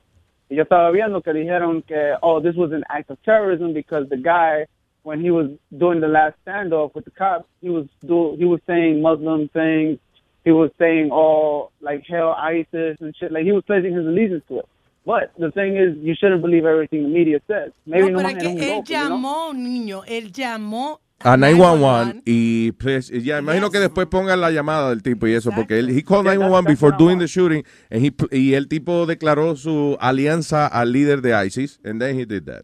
[0.50, 4.08] y yo estaba viendo que dijeron que, oh, this was an act of terrorism because
[4.10, 4.66] the guy,
[5.04, 8.60] when he was doing the last standoff with the cops, he was do, he was
[8.68, 9.98] saying Muslim things,
[10.44, 14.44] he was saying, oh, like, hell ISIS and shit, like, he was pledging his allegiance
[14.48, 14.66] to it.
[15.06, 17.72] But the thing is, you shouldn't believe everything the media says.
[17.86, 19.54] Maybe No, pero nomás es que él loco, you know?
[19.54, 25.02] niño, él llamó A 911 y pues, ya imagino que después pongan la llamada del
[25.02, 28.54] tipo y eso porque él he called 911 before doing the shooting and he, y
[28.54, 32.64] el tipo declaró su alianza al líder de ISIS and then he did that.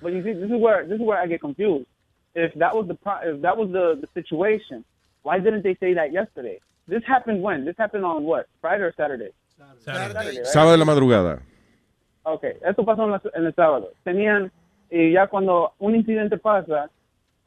[0.00, 1.86] But you see, this is where this is where I get confused.
[2.34, 4.84] If that was the pro- if that was the, the situation,
[5.22, 6.60] why didn't they say that yesterday?
[6.86, 7.64] This happened when?
[7.64, 8.46] This happened on what?
[8.60, 9.32] Friday or Saturday?
[9.84, 10.14] Saturday.
[10.38, 10.46] right?
[10.46, 11.40] Sábado de la madrugada.
[12.24, 13.92] Okay, esto pasó en, la- en el sábado.
[14.04, 14.52] Tenían
[14.90, 16.88] y ya cuando un incidente pasa,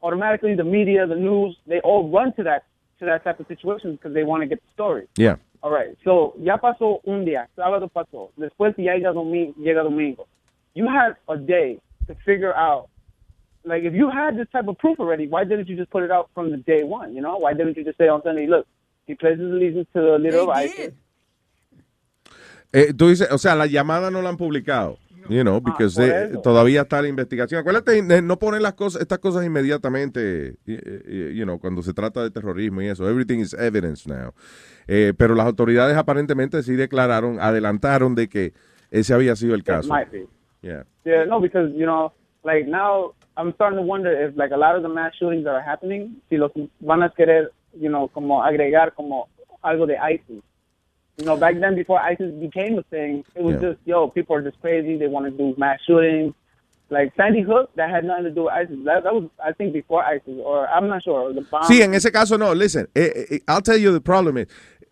[0.02, 2.64] automatically the media, the news, they all run to that
[2.98, 5.06] to that type of situation because they want to get the story.
[5.16, 5.36] Yeah.
[5.62, 5.96] All right.
[6.04, 8.30] So ya pasó un día, sábado pasó.
[8.38, 10.26] Después ya llega domingo, llega domingo.
[10.74, 12.88] You had a day to figure out.
[13.62, 16.10] Like if you had this type of proof already, why didn't you just put it
[16.10, 17.14] out from the day one?
[17.14, 18.66] You know, why didn't you just say on Sunday, look,
[19.06, 20.94] he pledges allegiance to the leader of ISIS.
[22.72, 24.96] Eh, tú dices, o sea, la llamada no la han publicado.
[25.28, 26.40] You know, because por eh, eso.
[26.40, 27.60] todavía está la investigación.
[27.60, 32.80] Acuérdate, no poner las cosas, estas cosas inmediatamente, you know, cuando se trata de terrorismo
[32.82, 33.08] y eso.
[33.08, 34.32] Everything is evidence now.
[34.88, 38.52] Eh, pero las autoridades aparentemente sí declararon, adelantaron de que
[38.90, 39.88] ese había sido el It caso.
[39.92, 40.26] might be.
[40.62, 40.84] Yeah.
[41.04, 42.12] Yeah, no, because you know,
[42.44, 45.54] like now I'm starting to wonder if like a lot of the mass shootings that
[45.54, 49.28] are happening, si los van a querer, you know, como agregar como
[49.62, 50.42] algo de ISIS.
[51.20, 53.68] You know, back then before ISIS became a thing, it was Yeah.
[53.70, 54.96] just yo, people are just crazy.
[54.96, 56.32] They want to do mass shootings.
[56.88, 58.76] Like Sandy Hook, that had nothing to do with ISIS.
[58.84, 61.32] That, that was, I think, before ISIS, or I'm not sure.
[61.32, 61.62] The bomb.
[61.64, 62.52] Sí, en ese caso no.
[62.54, 64.48] Listen, eh, eh, I'll tell you the problem is,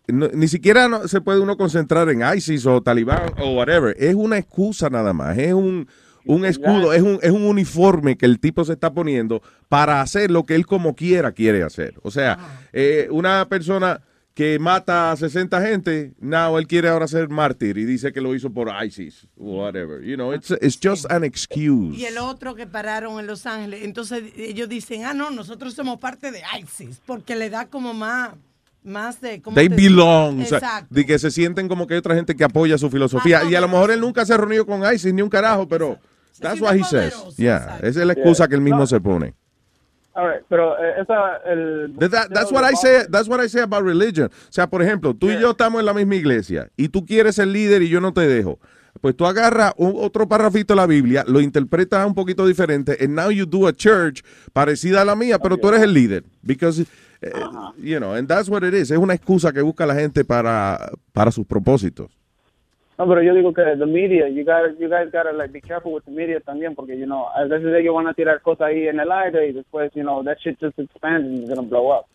[0.07, 3.95] no- ni siquiera no se puede uno concentrar en ISIS o Talibán o whatever.
[3.99, 5.37] Es una excusa nada más.
[5.37, 5.87] Es un,
[6.25, 10.31] un escudo, es un, es un uniforme que el tipo se está poniendo para hacer
[10.31, 11.95] lo que él como quiera quiere hacer.
[12.03, 12.37] O sea,
[12.71, 13.99] eh, una persona
[14.39, 18.33] que mata a 60 gente, now él quiere ahora ser mártir y dice que lo
[18.33, 20.01] hizo por ISIS whatever.
[20.01, 21.97] You know, it's, it's just an excuse.
[21.97, 25.99] Y el otro que pararon en Los Ángeles, entonces ellos dicen, ah, no, nosotros somos
[25.99, 28.29] parte de ISIS, porque le da como más,
[28.81, 29.41] más de...
[29.41, 30.39] ¿cómo They belong.
[30.39, 30.95] o sea, Exacto.
[30.95, 33.43] de que se sienten como que hay otra gente que apoya su filosofía.
[33.43, 35.99] Y a lo mejor él nunca se ha reunido con ISIS ni un carajo, pero
[36.39, 37.13] that's what he says.
[37.35, 39.33] Yeah, esa es la excusa que él mismo se pone.
[40.19, 41.95] All right, pero eh, esa el.
[41.97, 43.05] That- that- that's what I say.
[43.09, 44.27] That's what I say about religion.
[44.27, 47.35] O sea, por ejemplo, tú y yo estamos en la misma iglesia y tú quieres
[47.35, 48.59] ser líder y yo no te dejo.
[49.01, 53.29] Pues tú agarras otro parrafito de la Biblia, lo interpretas un poquito diferente, and now
[53.29, 56.23] you do a church parecida a la mía, pero tú eres el líder.
[56.41, 56.81] Because,
[57.21, 57.31] eh,
[57.77, 58.91] you know, and that's what it is.
[58.91, 62.11] Es una excusa que busca la gente para, para sus propósitos.
[62.99, 65.93] No, pero yo digo que the media, you got, you guys gotta like be careful
[65.93, 68.87] with the media también, porque you know, a veces ellos van a tirar cosas ahí
[68.89, 71.91] en el aire y después, you know, that shit just expands and it's gonna blow
[71.97, 72.05] up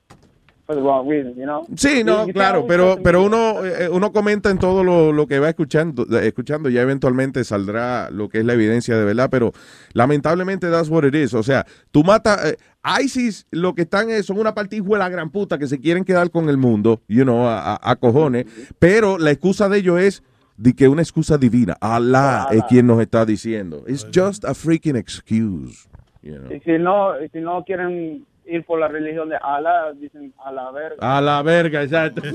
[0.66, 1.66] for the wrong reason, you know.
[1.74, 5.38] Sí, no, you claro, pero, pero uno, eh, uno comenta en todo lo, lo que
[5.38, 9.52] va escuchando, escuchando, ya eventualmente saldrá lo que es la evidencia de verdad, pero
[9.94, 11.32] lamentablemente that's what it is.
[11.32, 12.56] O sea, tú matas, eh,
[13.02, 16.04] ISIS lo que están es, son una partida de la gran puta que se quieren
[16.04, 18.44] quedar con el mundo, you know, a, a- a cojones,
[18.78, 20.22] pero la excusa de ellos es
[20.56, 23.84] de que una excusa divina, Allah es quien nos está diciendo.
[23.86, 25.88] It's just a freaking excuse.
[26.22, 26.52] you know.
[26.52, 30.52] Y si no, y si no quieren ir por la religión de Allah, dicen a
[30.52, 30.96] la verga.
[31.00, 32.22] A la verga, exacto.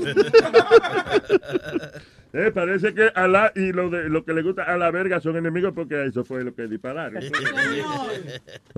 [2.32, 5.36] Eh, parece que Alá y lo, de, lo que le gusta a la verga son
[5.36, 7.20] enemigos porque eso fue lo que dispararon.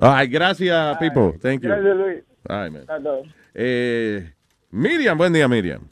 [0.01, 1.39] Ay, gracias, people.
[1.39, 1.69] Thank you.
[1.69, 2.25] Gracias, Luis.
[2.49, 2.87] Ay, man.
[3.53, 4.33] Eh,
[4.71, 5.83] Miriam, buen día, Miriam.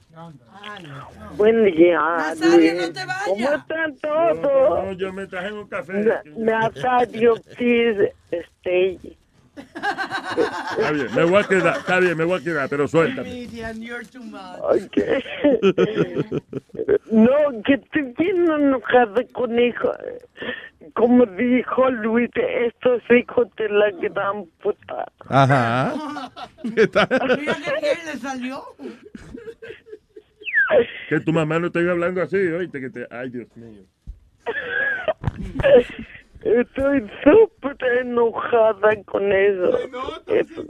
[1.37, 2.93] Buen día, Luis.
[3.27, 4.85] ¿Cómo están todos?
[4.85, 5.93] No, yo me traje un café.
[5.95, 9.17] Na- Nazario, please, stay.
[9.57, 13.47] Está bien, me voy a quedar, está bien, me voy a quedar, pero suéltame.
[14.61, 15.23] Okay.
[17.11, 19.91] No, que estoy bien enojada con hijo.
[20.95, 25.07] Como dijo Luis, estos hijos de la gran puta.
[25.29, 26.31] Ajá.
[26.75, 27.09] ¿Qué tal?
[27.39, 28.65] Mira que bien le salió.
[31.09, 33.07] Que tu mamá no esté hablando así, oíste, que te...
[33.11, 33.83] Ay, Dios mío.
[36.43, 39.79] Estoy súper enojada con eso.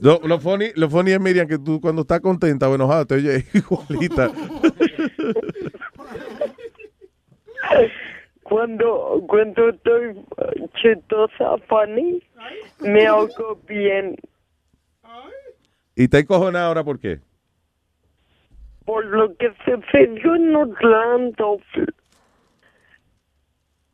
[0.00, 3.14] Lo, lo, funny, lo funny es, Miriam, que tú cuando estás contenta o enojada te
[3.14, 4.32] oye igualita.
[8.42, 10.24] Cuando, cuando estoy
[10.82, 12.20] chistosa, funny,
[12.80, 14.16] me hago bien.
[15.94, 17.20] ¿Y te encojonada ahora por qué?
[18.84, 21.60] Por lo que sucedió en Orlando.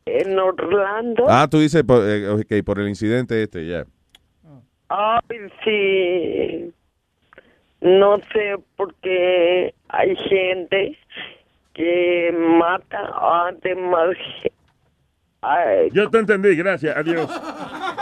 [0.05, 1.25] En Orlando.
[1.27, 3.85] Ah, tú dices por, eh, ok, por el incidente este, ya.
[4.89, 5.21] Ay,
[5.63, 6.73] sí.
[7.81, 10.97] No sé por qué hay gente
[11.73, 14.15] que mata a demás.
[15.41, 17.29] Ay, Yo te entendí, gracias, adiós.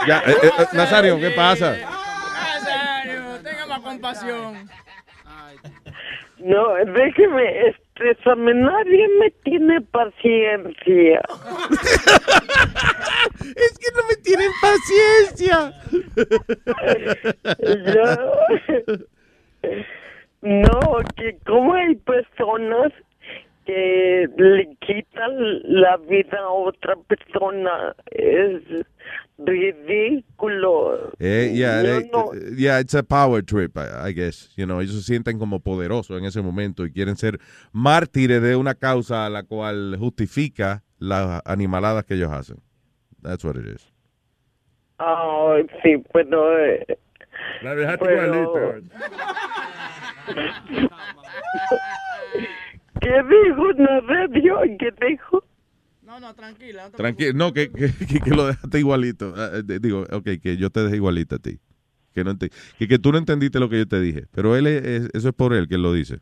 [0.07, 1.76] Ya, eh, eh, eh, Nazario, ¿qué pasa?
[1.78, 4.70] Nazario, tenga más compasión.
[6.40, 8.53] No, déjeme estresarme.
[8.53, 11.22] Nadie me tiene paciencia.
[13.56, 15.74] es que no me tienen paciencia.
[20.41, 22.91] No, que como hay personas
[23.66, 25.34] que le quitan
[25.64, 28.62] la vida a otra persona es
[29.38, 31.12] ridículo.
[31.20, 34.49] Eh, yeah, they- no- yeah, it's a power trip, I, I guess.
[34.56, 37.40] You know, ellos se sienten como poderosos en ese momento y quieren ser
[37.72, 42.57] mártires de una causa a la cual justifica las animaladas que ellos hacen.
[43.22, 43.91] That's what it is.
[44.98, 46.57] Ay, sí, pero...
[46.66, 46.86] eh,
[47.62, 48.95] La dejaste pero- igualita.
[53.02, 54.60] ¿Qué dijo la radio?
[54.80, 55.44] ¿Qué dijo?
[56.06, 56.90] No, no, tranquila.
[56.91, 59.34] Tranquilo, no, que, que, que- que lo dejaste igualito.
[59.36, 61.57] Ah, eh, digo, ok, que yo te dejé igualita a ti.
[62.14, 64.26] Que, no que, que tú no entendiste lo que yo te dije.
[64.32, 66.19] Pero él es- es- eso es por él que él lo dice.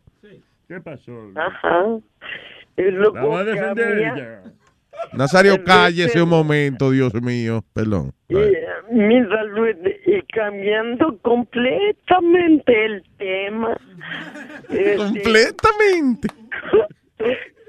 [0.68, 1.12] ¿Qué pasó?
[1.36, 1.84] Ajá.
[2.76, 4.44] Voy a defender ella.
[5.12, 7.64] Nazario, cállese un momento, Dios mío.
[7.74, 8.14] Perdón.
[8.30, 13.78] Y, eh, mira, Luis, y cambiando completamente el tema.
[14.70, 15.54] este,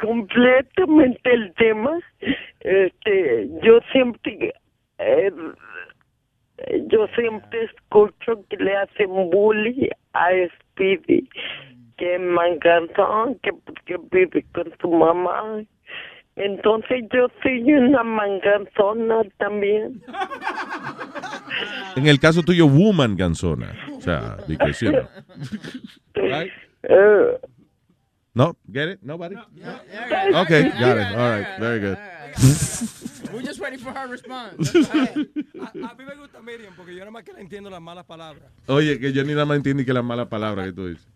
[0.04, 1.32] Completamente.
[1.32, 1.98] el tema.
[2.60, 4.54] Este, yo siempre,
[4.98, 5.32] eh,
[6.88, 10.28] yo siempre escucho que le hacen bullying a
[10.70, 11.28] Speedy,
[11.96, 15.62] que manganzón, que porque vive con su mamá.
[16.36, 20.02] Entonces yo soy una manganzona también.
[21.96, 23.72] En el caso tuyo, woman ganzona.
[23.96, 25.06] O sea, because, you know.
[26.16, 26.50] Right?
[26.82, 27.38] Eh,
[28.34, 28.98] No, get it?
[29.02, 29.36] Nobody?
[29.36, 31.06] Okay, got it.
[31.16, 31.98] All right, very good.
[33.32, 34.74] We're just waiting for her response.
[34.74, 38.04] A, a mí me gusta Miriam porque yo nada más que le entiendo las malas
[38.04, 38.42] palabras.
[38.66, 41.06] Oye, que yo ni nada más entiendo que las malas palabras que tú dices.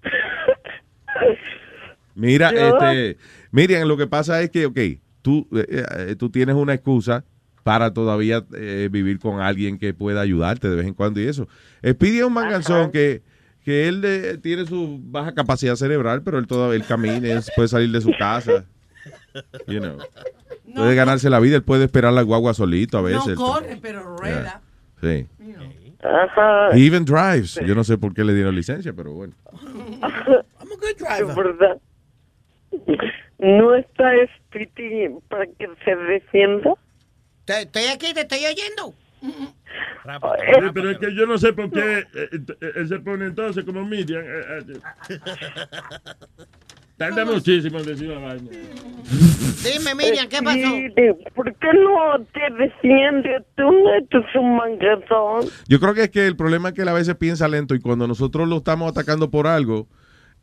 [2.14, 3.16] Mira, Yo- este,
[3.50, 4.78] Miriam, lo que pasa es que, ok,
[5.22, 7.24] tú, eh, eh, tú tienes una excusa
[7.62, 11.48] para todavía eh, vivir con alguien que pueda ayudarte de vez en cuando y eso.
[11.82, 13.22] Es un manganzón que,
[13.68, 17.68] que él eh, tiene su baja capacidad cerebral, pero él todavía él camina, él puede
[17.68, 18.64] salir de su casa.
[19.66, 19.98] You know.
[20.74, 23.36] Puede ganarse la vida, él puede esperar la guagua solito a veces.
[23.36, 24.62] No corre, pero rueda.
[25.02, 25.26] Sí.
[26.02, 26.70] Ajá.
[26.74, 27.60] He even drives.
[27.62, 29.34] Yo no sé por qué le dieron licencia, pero bueno.
[31.20, 31.78] Es verdad.
[33.38, 34.10] ¿No está
[34.48, 36.72] Speedy para que se defienda?
[37.46, 38.94] Estoy aquí, te estoy oyendo.
[40.74, 43.84] Pero es que yo no sé por qué eh, eh, él se pone entonces como
[43.84, 44.22] Miriam.
[44.24, 44.64] eh,
[45.10, 45.18] eh,
[46.96, 48.50] Tarda muchísimo en decir una vaina.
[49.62, 51.32] Dime, Miriam, ¿qué pasó?
[51.32, 53.62] ¿Por qué no te defiendes tú?
[53.70, 55.48] No eres un mangatón.
[55.68, 57.80] Yo creo que es que el problema es que él a veces piensa lento y
[57.80, 59.86] cuando nosotros lo estamos atacando por algo,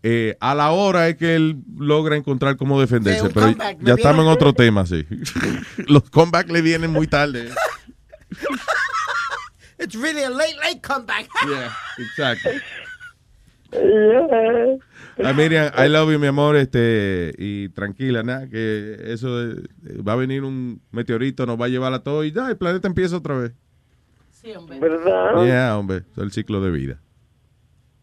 [0.02, 3.22] eh, a la hora es que él logra encontrar cómo defenderse.
[3.26, 5.06] Sí, pero comeback, ¿me ya estamos en otro tema, sí.
[5.90, 7.50] Los comebacks le vienen muy tarde.
[9.78, 11.28] It's really a late, late comeback.
[11.48, 12.50] Yeah, exacto.
[13.74, 14.78] Yeah.
[15.24, 19.56] Ah, Miriam, I love you, mi amor, este, y tranquila, nada, que eso eh,
[20.06, 22.88] va a venir un meteorito, nos va a llevar a todo y ya, el planeta
[22.88, 23.54] empieza otra vez.
[24.80, 25.46] ¿Verdad?
[25.46, 27.00] Yeah, hombre, es el ciclo de vida.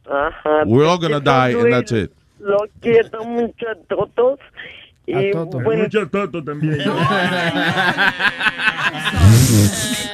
[0.07, 0.65] Ajá.
[0.67, 2.13] We're all gonna die and that's it.
[2.41, 4.41] Lo quiero mucho a todos.
[5.07, 6.79] Y bueno, Mucho toto también.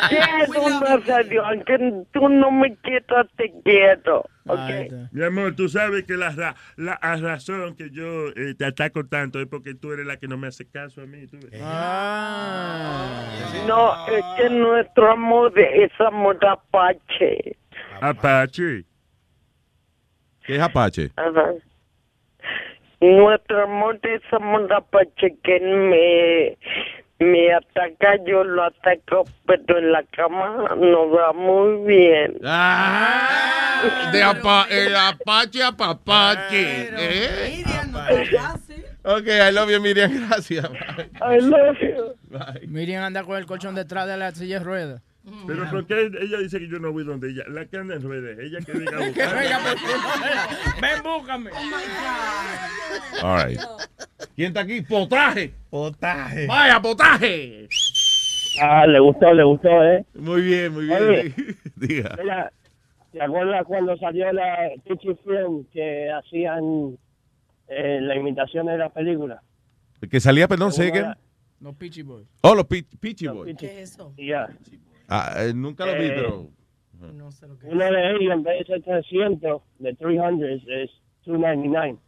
[0.09, 4.25] quiero Nazario, aunque tú no me quieras, te quiero.
[4.47, 4.59] ¿ok?
[5.13, 9.41] Mi amor, tú sabes que la, ra- la razón que yo eh, te ataco tanto
[9.41, 11.27] es porque tú eres la que no me hace caso a mí.
[11.27, 11.61] tú ves.
[13.67, 17.57] No, es que nuestro amor es amor apache.
[18.01, 18.85] Apache.
[20.47, 21.11] ¿Qué es Apache?
[21.17, 21.53] Ajá.
[23.01, 26.57] Nuestro amor de Zamora Pachequén me,
[27.19, 32.39] me ataca, yo lo ataco, pero en la cama nos va muy bien.
[34.13, 36.91] De apa, el Apache a Papache.
[36.97, 37.65] ¿eh?
[39.05, 40.11] Ok, I love you, Miriam.
[40.29, 40.69] Gracias.
[41.21, 42.69] I love you.
[42.69, 45.03] Miriam anda con el colchón detrás de la silla de ruedas.
[45.47, 47.45] Pero ¿por qué ella dice que yo no voy donde ella?
[47.49, 51.51] La que anda en redes, ella que diga Que venga, pues, Ven, búscame.
[53.23, 53.61] All right.
[54.37, 54.81] ¿Quién está aquí?
[54.83, 55.53] Potaje.
[55.71, 56.47] Potaje.
[56.47, 57.69] Vaya, potaje.
[58.63, 60.05] Ah, le gustó, le gustó, ¿eh?
[60.15, 61.03] Muy bien, muy bien.
[61.03, 61.35] Oye.
[61.77, 62.17] Diga.
[62.21, 62.53] Mira,
[63.13, 66.97] ¿te acuerdas cuando salió la Teacher Film que hacían
[67.69, 69.43] eh, la imitación de la película?
[70.11, 71.05] Que salía, perdón, sé que.
[71.61, 72.27] Los Peachy Boys.
[72.43, 73.57] Oh, los Pe- Peachy Boys.
[73.59, 74.15] ¿Qué es eso?
[74.17, 74.49] Ya.
[75.09, 76.51] Ah, eh, nunca lo vi, Eh, pero.
[77.01, 80.91] Uno de ellos, en vez de ser 300, de 300, es
[81.25, 81.99] 299.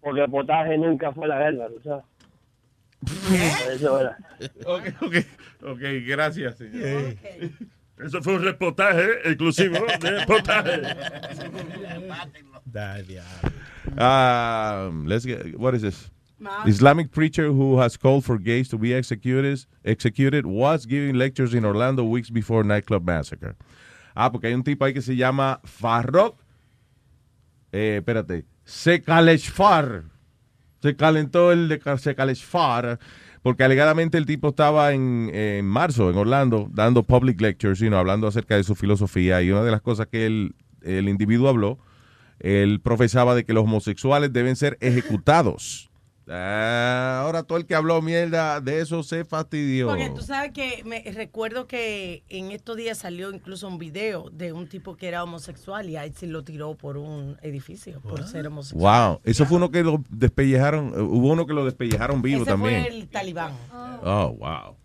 [0.00, 2.04] Porque el potaje nunca fue la guerra, ¿tú sabes?
[3.72, 4.16] Eso era.
[4.66, 5.14] Ok, ok,
[5.62, 7.14] ok, gracias, señor.
[7.98, 10.80] Eso fue un reportaje exclusivo de potaje.
[13.96, 16.10] Um, let's get, what is this?
[16.66, 21.64] Islamic preacher who has called for gays to be executed, executed was giving lectures in
[21.64, 23.56] Orlando weeks before nightclub massacre.
[24.14, 26.36] Ah, porque hay un tipo ahí que se llama Farrokh.
[27.72, 28.44] Eh, espérate.
[28.64, 30.04] Sekaleshfar.
[30.80, 32.98] Se calentó el de Sekaleshfar.
[33.42, 37.98] Porque alegadamente el tipo estaba en, en marzo en Orlando dando public lectures, you know,
[37.98, 39.42] hablando acerca de su filosofía.
[39.42, 41.78] Y una de las cosas que él, el individuo habló,
[42.38, 45.90] él profesaba de que los homosexuales deben ser ejecutados.
[46.26, 49.88] Ah, ahora todo el que habló mierda de eso se fastidió.
[49.88, 54.52] Porque tú sabes que me recuerdo que en estos días salió incluso un video de
[54.52, 59.10] un tipo que era homosexual y ahí lo tiró por un edificio por ser homosexual.
[59.10, 62.84] Wow, eso fue uno que lo despellejaron, hubo uno que lo despellejaron vivo Ese también.
[62.84, 63.52] fue el talibán.
[64.02, 64.76] Oh, wow.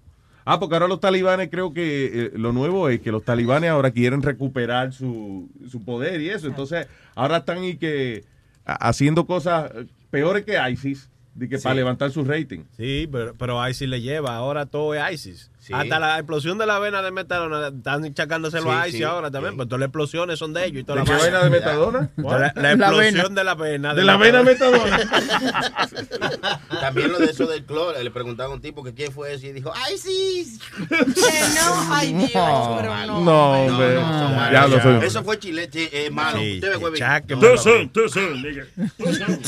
[0.43, 3.91] Ah, porque ahora los talibanes creo que eh, lo nuevo es que los talibanes ahora
[3.91, 6.47] quieren recuperar su, su poder y eso.
[6.47, 8.23] Entonces, ahora están y que
[8.65, 9.71] haciendo cosas
[10.09, 11.63] peores que ISIS, de que Sí.
[11.63, 12.61] para levantar su rating.
[12.77, 14.35] Sí, pero, pero ISIS le lleva.
[14.35, 15.51] Ahora todo es ISIS.
[15.73, 19.29] Hasta la explosión de la vena de metadona están chacándoselo a Sí, ISIS sí, ahora
[19.31, 19.55] también.
[19.55, 22.09] Pues todas las explosiones son de ellos y toda ¿De la qué vaina de metadona?
[22.17, 23.29] La, la La explosión vena.
[23.35, 23.93] de la vena.
[23.93, 24.99] De la vena metadona.
[26.81, 28.01] También lo de eso del cloro.
[28.01, 30.59] Le preguntaba a un tipo que quién fue ese y dijo, ¡ay, sí!
[30.89, 33.21] no, ay Dios, pero no.
[33.21, 33.95] No, hombre.
[33.95, 34.51] son malos.
[34.51, 35.05] Ya lo soy.
[35.05, 36.39] Eso fue chilete, es malo.
[36.39, 37.35] Sí, Usted me.
[37.37, 38.65] Tú son, tú son, nigga.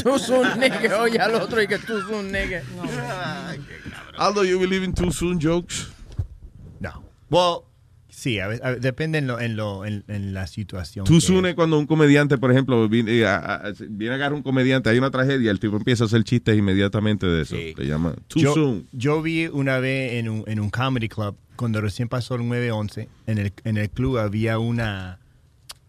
[0.03, 1.01] Tú son nigga.
[1.01, 2.61] Oye al otro y que tú son nigga.
[4.17, 5.87] Aldo, you believe in too soon jokes?
[7.31, 7.61] Well,
[8.09, 11.05] sí, a veces, a depende en, lo, en, lo, en, en la situación.
[11.21, 14.89] Soon es cuando un comediante, por ejemplo, viene, eh, a, viene a agarrar un comediante,
[14.89, 17.55] hay una tragedia, el tipo empieza a hacer chistes inmediatamente de eso.
[17.55, 18.87] Se llama too yo, soon.
[18.91, 23.07] yo vi una vez en un, en un comedy club, cuando recién pasó el 9-11,
[23.27, 25.19] en el, en el club había una,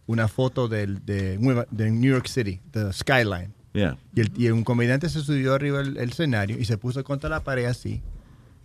[0.06, 3.52] una foto del, de, New York City, the skyline.
[3.72, 3.96] Yeah.
[4.14, 7.30] Y, el- y un comediante se subió arriba del el escenario y se puso contra
[7.30, 8.02] la pared así.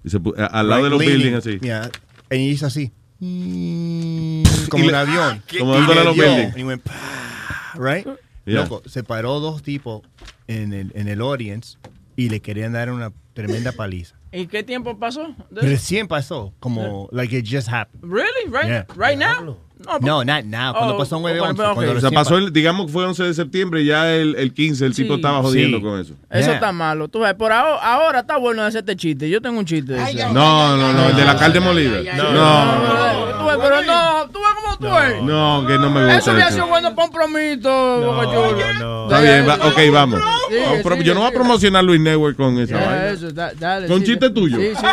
[0.03, 0.19] Y se
[0.51, 1.59] al lado de los Leaning, buildings así.
[1.59, 1.89] yeah,
[2.31, 2.91] y hizo así.
[3.19, 5.41] Como Y un avión.
[5.57, 6.15] Como Y dándole los
[6.57, 8.05] y went, "Pah", right?
[8.45, 8.61] Yeah.
[8.61, 10.01] Loco, se paró dos tipos
[10.47, 11.77] en el, en el audience
[12.15, 14.16] y le querían dar una tremenda paliza.
[14.31, 15.33] ¿Y qué tiempo pasó?
[15.51, 18.03] Recién pasó, como like it just happened.
[18.03, 18.45] Really?
[18.51, 18.85] Right, Yeah.
[18.95, 19.43] right now?
[19.45, 20.73] No, No, not now.
[20.73, 21.97] Cuando Oh, pasó un oh, 9 cuando-.
[21.97, 24.95] O sea, pasó el, digamos que fue 11 de septiembre, ya el, el 15 el
[24.95, 25.19] tipo Sí.
[25.19, 25.83] estaba jodiendo Sí.
[25.83, 26.13] con eso.
[26.31, 26.53] Eso Yeah.
[26.55, 27.07] está malo.
[27.09, 29.29] Tú ves, por ahora, ahora está bueno hacerte chiste.
[29.29, 29.93] Yo tengo un chiste.
[29.93, 30.33] de ese.
[30.33, 32.01] No, no, no, el de la carne molida.
[32.15, 34.39] No, Tú ves, pero no, tú
[34.79, 35.21] tú ves.
[35.23, 36.53] no, que no me Eso gusta había eso.
[36.55, 39.03] sido bueno compromiso, Boca Chula.
[39.03, 40.21] Está bien, va- ok, vamos.
[40.49, 43.07] Sí, sí, yo no voy a promocionar Luis Network con esa vaina.
[43.09, 43.87] eso, da- dale.
[43.87, 44.33] ¿Con sí, chiste sí.
[44.33, 44.57] tuyo?
[44.57, 44.85] Sí, sí.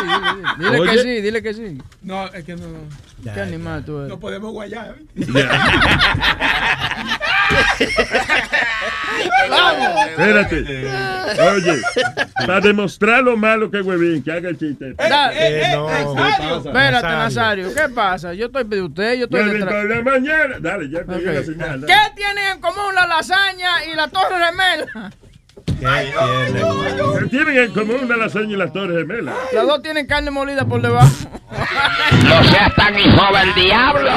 [0.59, 0.91] Dile Oye.
[0.91, 1.77] que sí, dile que sí.
[2.01, 2.63] No, es que no.
[3.33, 4.09] Qué animal tú eres.
[4.09, 4.95] No podemos guayar.
[9.49, 10.05] Vamos.
[10.09, 10.87] Espérate.
[11.51, 11.81] Oye,
[12.45, 14.95] para demostrar lo malo que es Huevín, que haga el chiste.
[14.97, 16.15] Eh, no, Nazario.
[16.15, 16.55] ¿qué pasa?
[16.69, 17.65] Espérate, Nazario.
[17.67, 17.73] Nazario.
[17.73, 18.33] ¿Qué pasa?
[18.33, 19.74] Yo estoy de usted, yo estoy detrás.
[19.81, 20.55] Por la mañana.
[20.59, 21.21] Dale, ya te Ok.
[21.23, 21.81] la señal.
[21.81, 21.87] dale.
[21.87, 25.11] ¿Qué tienen en común la lasaña y la torre gemela?
[27.19, 29.35] ¿Qué tienen en común la lasaña y las torres gemelas?
[29.53, 31.09] Las dos tienen carne molida por debajo.
[32.23, 34.11] No seas tan hijo del diablo.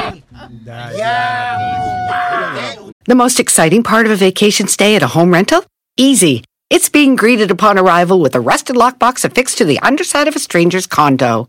[3.07, 5.65] The most exciting part of a vacation stay at a home rental?
[5.97, 6.45] Easy.
[6.71, 10.39] It's being greeted upon arrival with a rusted lockbox affixed to the underside of a
[10.39, 11.49] stranger's condo.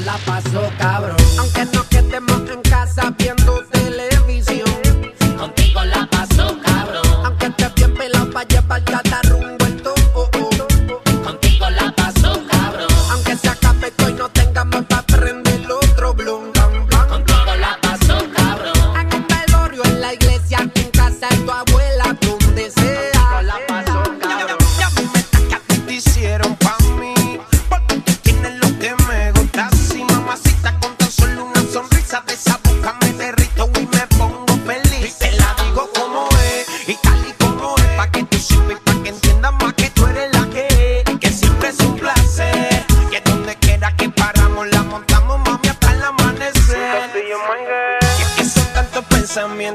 [0.00, 1.16] la paso cabrón.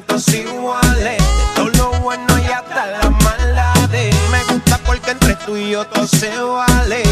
[0.02, 1.18] sentimientos iguales.
[1.18, 4.16] De todo lo bueno y hasta la maldades.
[4.32, 7.04] Me gusta porque entre tú y yo todo se vale.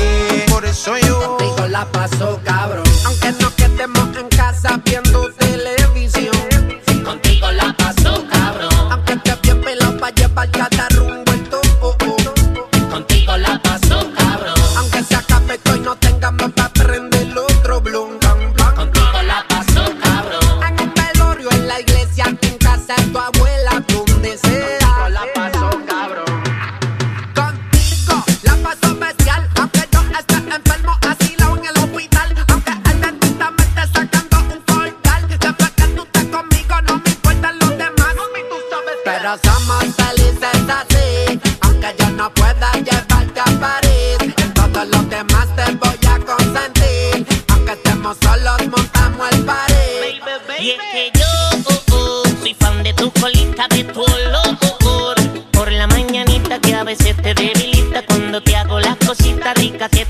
[0.50, 1.38] Por eso yo.
[1.38, 2.84] Contigo la paso cabrón.
[3.06, 4.09] Aunque no quedemos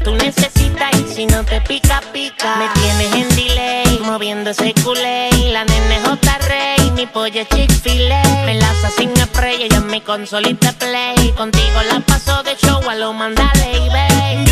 [0.04, 2.56] tú necesitas y si no te pica, pica.
[2.58, 5.30] Me tienes en delay, moviendo ese culé.
[5.52, 8.24] La nene es J Rey, mi polla es Chick-fil-A.
[8.46, 11.32] Me la sin spray, ella es mi consolita play.
[11.38, 14.49] Contigo la paso de show a lo mandale y.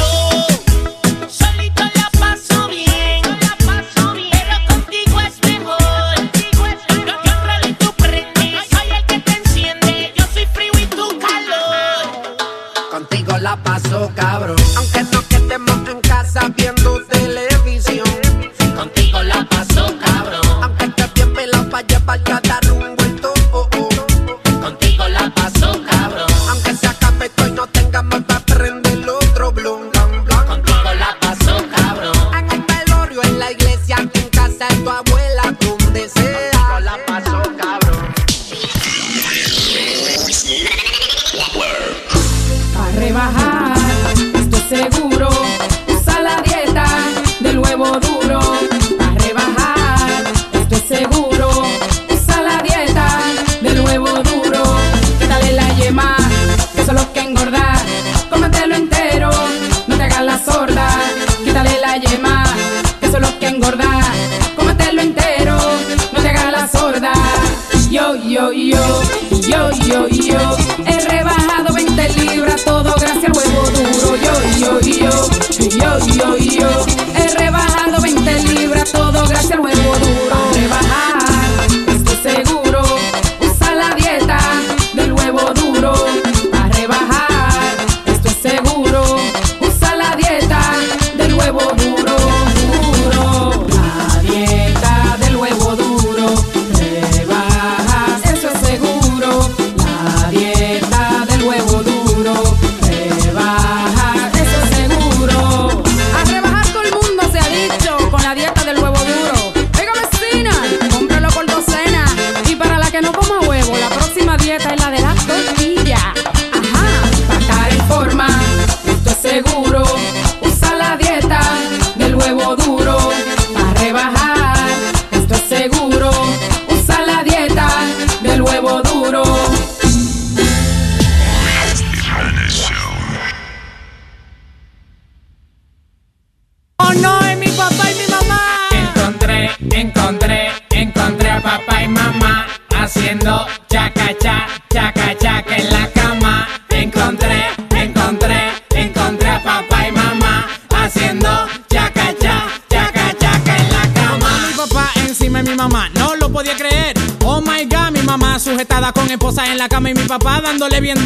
[160.70, 160.97] dándole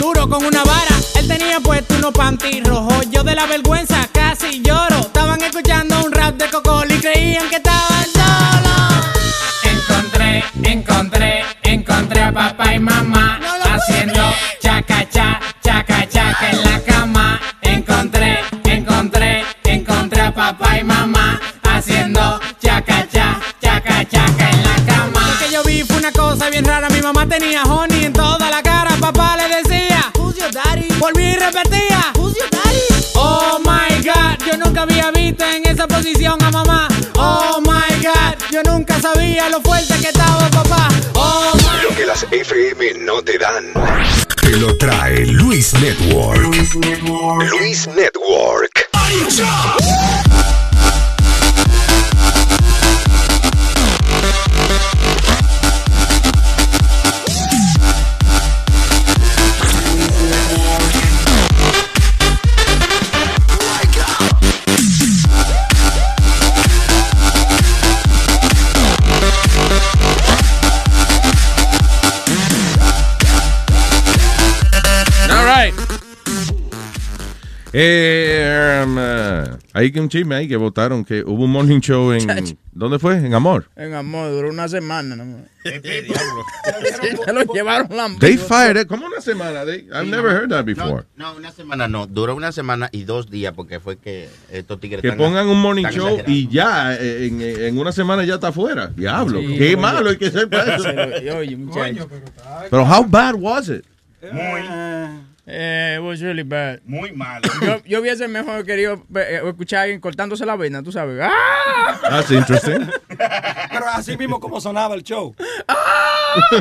[47.49, 48.10] Luis Network.
[79.81, 82.57] Hay que un chisme ahí que votaron que hubo un morning show en.
[82.73, 83.17] ¿Dónde fue?
[83.17, 83.69] En Amor.
[83.75, 85.15] En amor, duró una semana.
[85.17, 85.45] ¿no?
[85.63, 88.87] Se lo llevaron la They fired it.
[88.87, 89.65] ¿Cómo una semana?
[89.65, 91.03] They- I've never heard that before.
[91.17, 92.07] No, una semana no.
[92.07, 95.85] Duró una semana y dos días porque fue que estos tigres Que pongan un morning
[95.91, 98.87] show y ya eh, en, en una semana ya está afuera.
[98.87, 99.39] Diablo.
[99.41, 99.77] Sí, Qué oye.
[99.77, 100.87] malo hay que ser para eso.
[101.37, 101.57] Oye.
[102.69, 103.83] Pero how bad was it?
[104.31, 104.61] Muy.
[105.53, 106.79] Eh, it was really bad.
[106.85, 107.41] Muy malo.
[107.61, 111.19] Yo, yo hubiese mejor querido eh, escuchar a alguien cortándose la vena, tú sabes.
[111.21, 111.99] ¡Ah!
[112.09, 112.87] That's interesting.
[113.07, 115.35] Pero así mismo como sonaba el show.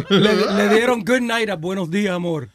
[0.08, 2.48] le, le dieron good night a Buenos Días, amor.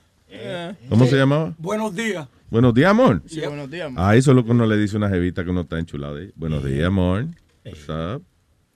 [0.90, 1.54] ¿Cómo se llamaba?
[1.58, 2.28] Buenos días.
[2.50, 3.22] Buenos días, amor.
[3.26, 4.04] Sí, buenos días, amor.
[4.04, 6.18] Ah, eso es lo que uno le dice a una jevita que uno está enchulado.
[6.18, 6.32] ahí.
[6.36, 7.28] Buenos días, amor.
[7.64, 8.24] What's up?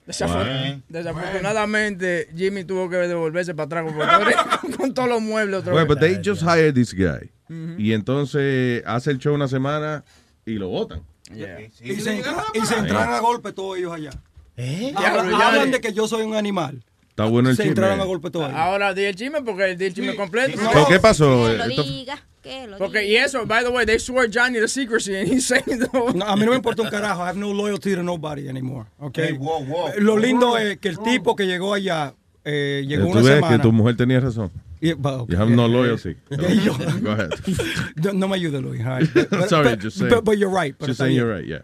[0.06, 3.84] Desafortunadamente, Jimmy tuvo que devolverse para atrás
[4.76, 5.88] con, todos los muebles otra Well, vez.
[5.88, 7.30] but they just hired this guy.
[7.50, 7.74] Ujú.
[7.78, 10.04] Y entonces hace el show una semana
[10.46, 11.02] y lo votan.
[11.30, 11.94] Y se, y
[12.66, 14.10] se entraron a golpe todos ellos allá.
[14.56, 14.92] ¿Eh?
[14.96, 16.82] Hablan, hablan de que yo soy un animal.
[17.08, 17.70] Está bueno el se chisme.
[17.70, 18.58] entraron a golpe todos ellos.
[18.58, 20.58] Ahora di el chisme porque di el chisme completo.
[20.72, 21.46] ¿Pero qué pasó?
[21.48, 24.58] Que lo Esto- diga, que lo Porque, y eso, by the way, they swore Johnny
[24.60, 27.22] to secrecy and he's saying the No, a mí no me importa un carajo.
[27.22, 28.86] I have no loyalty to nobody anymore.
[28.98, 29.28] Okay.
[29.32, 29.88] Hey, wow, wow.
[29.98, 32.14] Lo lindo es que el tipo que llegó allá
[32.44, 33.56] eh, llegó Tú una ves semana.
[33.56, 34.50] que tu mujer tenía razón.
[34.82, 36.16] Yeah, but, okay, You have no loyalty.
[36.30, 37.30] yo- Go ahead.
[38.02, 38.80] No, no me ayude, Luis.
[38.80, 39.08] all right.
[39.12, 40.10] But- Sorry, but- just saying.
[40.10, 40.74] but- but you're right.
[40.80, 41.62] Just saying you're right, yeah.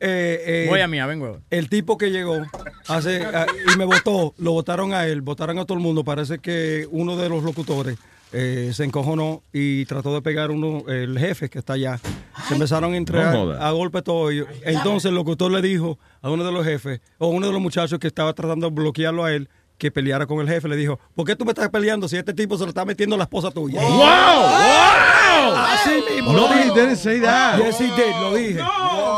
[0.00, 1.40] Eh, eh, Voy a mía, vengo.
[1.50, 2.42] El tipo que llegó
[2.86, 6.04] hace ah, y me votó, lo votaron a él, votaron a todo el mundo.
[6.04, 7.98] Parece que uno de los locutores
[8.32, 11.98] eh, se encojonó y trató de pegar uno, el jefe que está allá.
[12.48, 14.46] Se empezaron a entrar No a golpe todo ellos.
[14.62, 17.98] Entonces el locutor le dijo a uno de los jefes, o uno de los muchachos
[17.98, 19.48] que estaba tratando de bloquearlo a él,
[19.78, 20.68] que peleara con el jefe.
[20.68, 23.14] Le dijo, ¿por qué tú me estás peleando si este tipo se lo está metiendo
[23.14, 23.80] a la esposa tuya?
[23.80, 23.98] ¡Wow!
[23.98, 25.54] ¡Wow!
[25.56, 26.32] Así mismo.
[26.32, 27.58] No, he didn't say that.
[27.58, 28.60] Yes, he did, lo dije.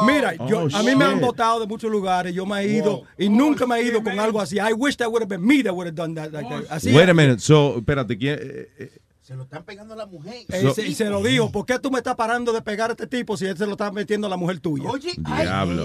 [0.06, 3.02] Mira, yo, Oh, a mí me han votado de muchos lugares, yo me he ido
[3.18, 4.56] y nunca me he ido con algo así.
[4.58, 6.32] I wish that would have been me that would have done that.
[6.32, 6.70] like that.
[6.70, 7.40] Así Wait a minute.
[7.40, 8.38] So, espérate, ¿quién?
[8.40, 8.90] eh, eh,
[9.30, 10.42] Se lo están pegando a la mujer.
[10.48, 12.94] Eh, se- y se lo dijo, ¿por qué tú me estás parando de pegar a
[12.94, 14.90] este tipo si él se lo está metiendo a la mujer tuya?
[14.90, 15.84] Oye, Diablo.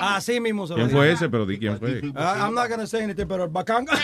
[0.00, 1.28] Así mismo se lo ¿Quién fue ese?
[1.28, 2.00] Pero di quién fue.
[2.16, 3.86] Ah, I'm not gonna say anything, pero el bacán.
[3.90, 3.96] Oye,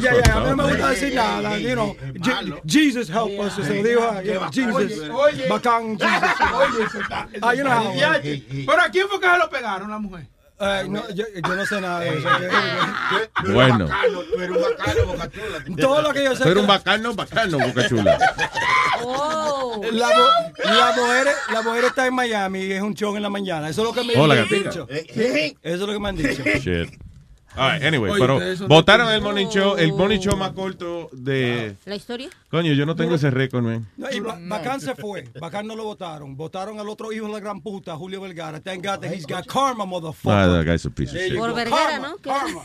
[0.00, 0.68] that's oye, a mí no me up.
[0.70, 5.96] gusta decir nada, you know, Je- Jesus help us, se lo dijo, a- Jesus, bacán,
[6.00, 7.02] Jesus.
[7.40, 10.26] Ah, you know how- Ya, Pero a quién fue que se lo pegaron la mujer?
[10.64, 12.28] Eh, no, yo, yo no sé nada de eso.
[13.52, 13.88] Bueno.
[14.32, 15.76] Tú eres un bacano, boca chula.
[15.80, 16.42] Todo lo que yo sé.
[16.44, 18.18] Tú eres que un bacano, bacano, boca chula.
[19.92, 20.08] la,
[20.64, 23.68] la mujer, la mujer está en Miami y es un show en la mañana.
[23.68, 24.86] Eso es lo que me Oh, la han dicho.
[24.88, 26.42] Eso es lo que me han dicho.
[26.44, 26.94] Shit.
[27.54, 31.10] All right, anyway, Oye, pero votaron de- el morning show, el morning show más corto
[31.12, 31.76] de...
[31.84, 32.30] ¿La historia?
[32.50, 33.86] Coño, yo no tengo ese récord, man.
[33.98, 35.28] No, y Ba- Bacán se fue.
[35.38, 36.34] Bacán no lo votaron.
[36.36, 38.58] Votaron al otro hijo de la gran puta, Julio Vergara.
[38.60, 40.32] Thank God that he's got karma, motherfucker.
[40.32, 41.36] Ah, that guy's a piece of shit.
[41.36, 41.52] Por.
[41.52, 42.16] Vergara, ¿no?
[42.16, 42.62] Karma.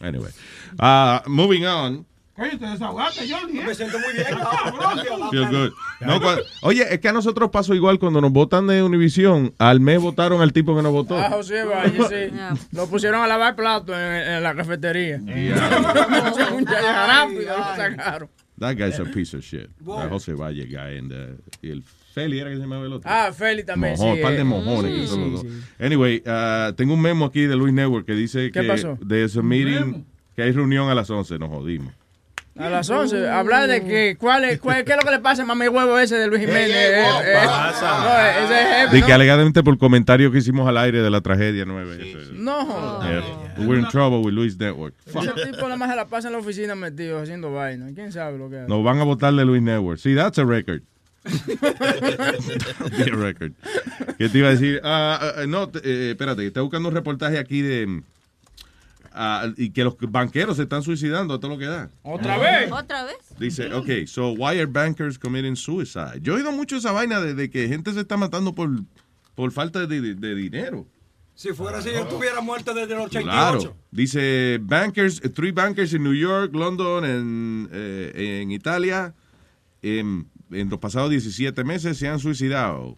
[0.00, 0.30] Anyway.
[0.78, 2.06] Uh, moving on.
[2.38, 3.58] Coño, te desahogaste, Johnny.
[3.58, 3.64] ¿eh?
[3.66, 5.30] Me siento muy bien, cabrón.
[5.30, 5.72] Feel good.
[6.00, 9.52] No, cua- oye, es que a nosotros pasó igual cuando nos votan de Univision.
[9.58, 11.18] Al mes votaron al tipo que nos votó.
[11.18, 11.98] Ah, José Valle,
[12.30, 12.66] sí.
[12.76, 15.16] Lo pusieron a lavar platos en, en la cafetería.
[16.54, 18.28] Un lo sacaron.
[18.58, 19.68] That guy's a piece of shit.
[19.84, 23.08] That José Valle guy and uh, y el Feli era que se llamaba el otro.
[23.12, 24.44] Ah, Feli también, Mojón, sí, par de eh.
[24.44, 25.52] mojones que Sí, son sí, los dos.
[25.52, 25.84] sí.
[25.84, 28.98] Anyway, uh, tengo un memo aquí de Luis Network que dice ¿Qué que pasó?
[29.00, 31.92] de ese meeting que hay reunión a las 11, nos jodimos.
[32.58, 33.28] A las 11.
[33.30, 35.98] Hablar de que, cuál es, cuál, qué es lo que le pasa a mami huevo
[35.98, 36.70] ese de Luis Jiménez.
[36.74, 39.06] Eh, eh, no, ese es jefe, De ¿no?
[39.06, 42.08] que alegadamente por comentario que hicimos al aire de la tragedia 9.
[42.08, 42.30] eso es.
[42.32, 43.00] No.
[43.02, 43.22] Yeah.
[43.66, 44.94] We're in trouble with Luis Network.
[45.06, 45.18] Ese
[45.52, 47.86] tipo nada más se la pasa en la oficina metido haciendo vaina.
[47.94, 48.68] ¿Quién sabe lo que hace?
[48.68, 49.98] Nos van a votar de Luis Network.
[49.98, 50.82] Sí, that's a record.
[52.98, 53.52] Be a record.
[54.18, 54.80] ¿Qué te iba a decir?
[54.84, 58.02] Ah, ah, no, te- eh, espérate, está buscando un reportaje aquí de.
[59.18, 61.90] Ah, y que los banqueros se están suicidando a todo lo que da.
[62.02, 62.70] ¿Otra vez?
[62.72, 63.16] ¿Otra vez?
[63.38, 66.20] Dice, ok, so why are bankers committing suicide?
[66.22, 68.70] Yo he oído mucho esa vaina de, de que gente se está matando por,
[69.34, 70.86] por falta de, de- de dinero.
[71.34, 73.22] Si fuera así, yo estuviera muerto desde el 88.
[73.22, 73.76] Claro.
[73.92, 79.14] Dice, bankers, three bankers en New York, London, en, eh, en Italia,
[79.82, 82.96] en, en los pasados 17 meses se han suicidado.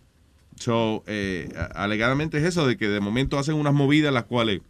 [0.56, 4.60] So, eh, alegadamente es eso, de que de momento hacen unas movidas las cuales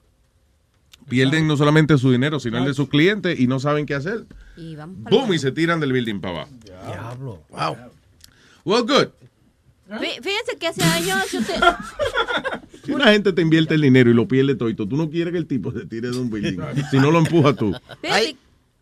[1.09, 4.27] pierden no solamente su dinero, sino el de sus clientes y no saben qué hacer.
[4.57, 6.51] Y vamos Boom, y se tiran del building para abajo.
[6.65, 7.43] Diablo.
[7.51, 7.77] Wow.
[8.65, 9.09] Well, good.
[9.89, 11.55] Fí- Fíjense que hace años yo te...
[12.85, 15.39] Si una gente te invierte el dinero y lo pierde todo, tú no quieres que
[15.39, 16.59] el tipo se tire de un building.
[16.91, 17.75] si no lo empujas tú.
[18.11, 18.37] Hay-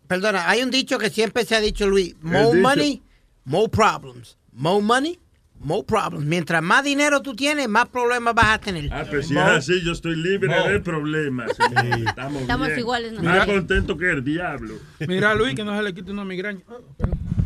[0.06, 2.14] perdona, hay un dicho que siempre se ha dicho, Luis.
[2.22, 3.02] More money,
[3.44, 4.36] more problems.
[4.52, 5.18] More money,
[5.60, 6.24] more problems.
[6.26, 8.88] Mientras más dinero tú tienes, más problemas vas a tener.
[8.92, 11.50] Ah, pero si es así, yo estoy libre de problemas.
[11.50, 12.78] Estamos, Estamos bien.
[12.78, 13.22] iguales, ¿no?
[13.22, 14.74] Más contento que el diablo.
[15.06, 16.60] Mira, Luis, que no se le quite una migraña.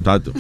[0.02, 0.32] Tato.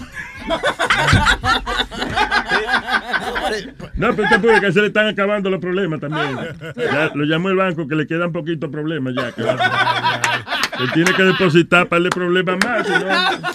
[3.94, 6.36] No, pero usted puede que se le están acabando los problemas también.
[6.76, 9.32] Ya, lo llamó el banco que le quedan poquitos problemas ya.
[9.32, 9.42] Que,
[10.78, 12.88] que tiene que depositar para darle problemas más.
[12.88, 13.50] no-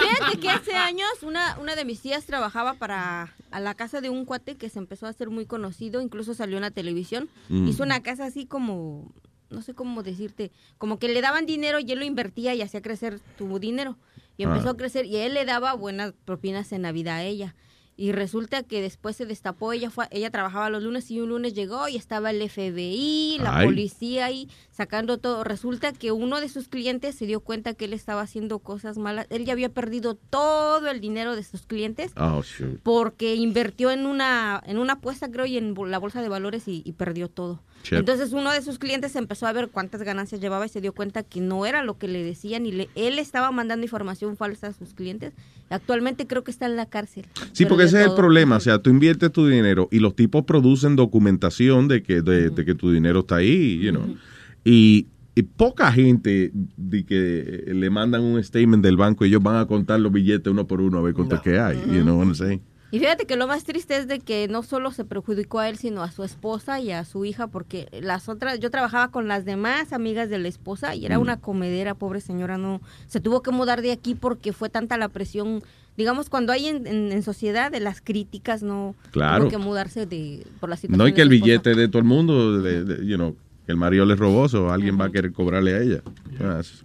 [0.00, 4.10] Fíjate que hace años una, una de mis tías trabajaba para a la casa de
[4.10, 7.28] un cuate que se empezó a hacer muy conocido, incluso salió en la televisión.
[7.48, 7.68] Mm.
[7.68, 9.12] Hizo una casa así como,
[9.50, 12.82] no sé cómo decirte, como que le daban dinero y él lo invertía y hacía
[12.82, 13.96] crecer tu dinero.
[14.36, 14.72] Y empezó Ah.
[14.72, 17.54] a crecer y él le daba buenas propinas en Navidad a ella.
[17.98, 21.54] Y resulta que después se destapó, ella fue, ella trabajaba los lunes y un lunes
[21.54, 23.66] llegó y estaba el FBI, la Ay.
[23.66, 25.44] policía ahí sacando todo.
[25.44, 29.26] Resulta que uno de sus clientes se dio cuenta que él estaba haciendo cosas malas.
[29.30, 32.80] Él ya había perdido todo el dinero de sus clientes Oh, shoot.
[32.82, 36.82] porque invirtió en una en una apuesta creo y en la bolsa de valores y,
[36.84, 37.62] y perdió todo.
[37.90, 41.22] Entonces uno de sus clientes empezó a ver cuántas ganancias llevaba y se dio cuenta
[41.22, 44.72] que no era lo que le decían y le, él estaba mandando información falsa a
[44.72, 45.32] sus clientes.
[45.70, 47.26] Actualmente creo que está en la cárcel.
[47.52, 48.56] Sí, porque ese es el problema.
[48.56, 52.64] O sea, tú inviertes tu dinero y los tipos producen documentación de que, de, de
[52.64, 54.16] que tu dinero está ahí, you know.
[54.64, 59.56] y, y poca gente de que le mandan un statement del banco y ellos van
[59.56, 61.76] a contar los billetes uno por uno a ver cuánto es que hay.
[61.92, 62.62] You know what I'm saying?
[62.96, 65.76] Y fíjate que lo más triste es de que no solo se perjudicó a él,
[65.76, 69.44] sino a su esposa y a su hija, porque las otras, yo trabajaba con las
[69.44, 71.20] demás amigas de la esposa y era Mm.
[71.20, 75.10] una comedera, pobre señora, no, se tuvo que mudar de aquí porque fue tanta la
[75.10, 75.62] presión,
[75.98, 79.40] digamos, cuando hay en, en- en sociedad de las críticas, no Claro.
[79.42, 80.96] tuvo que mudarse de, por la situación.
[80.96, 83.76] No hay que el billete de todo el mundo, de, de- you know, que el
[83.76, 86.00] marido le robó, o alguien va a querer cobrarle a ella.
[86.30, 86.82] Yes.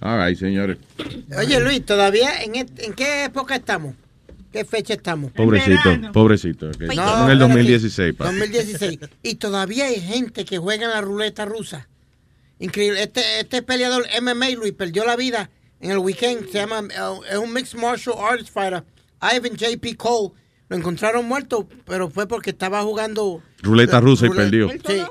[0.00, 0.78] All right, señores.
[1.36, 3.94] Oye, Luis, ¿todavía en qué época estamos?
[4.54, 5.32] ¿Qué fecha estamos?
[5.32, 6.68] Pobrecito, pobrecito.
[6.68, 6.80] ok.
[6.82, 7.54] No, Estamos en el espérate.
[7.54, 8.24] 2016, pa.
[8.26, 8.98] 2016.
[9.24, 11.88] Y todavía hay gente que juega en la ruleta rusa.
[12.60, 13.02] Increíble.
[13.02, 15.50] Este, este peleador MMA, Luis, perdió la vida
[15.80, 16.46] en el weekend.
[16.50, 18.84] Se llama, eh, es un mixed martial arts fighter.
[19.20, 19.96] Ivan J.P.
[19.96, 20.32] Cole.
[20.68, 23.42] Lo encontraron muerto, pero fue porque estaba jugando...
[23.60, 24.70] Ruleta rusa y perdió.
[24.70, 25.02] Sí.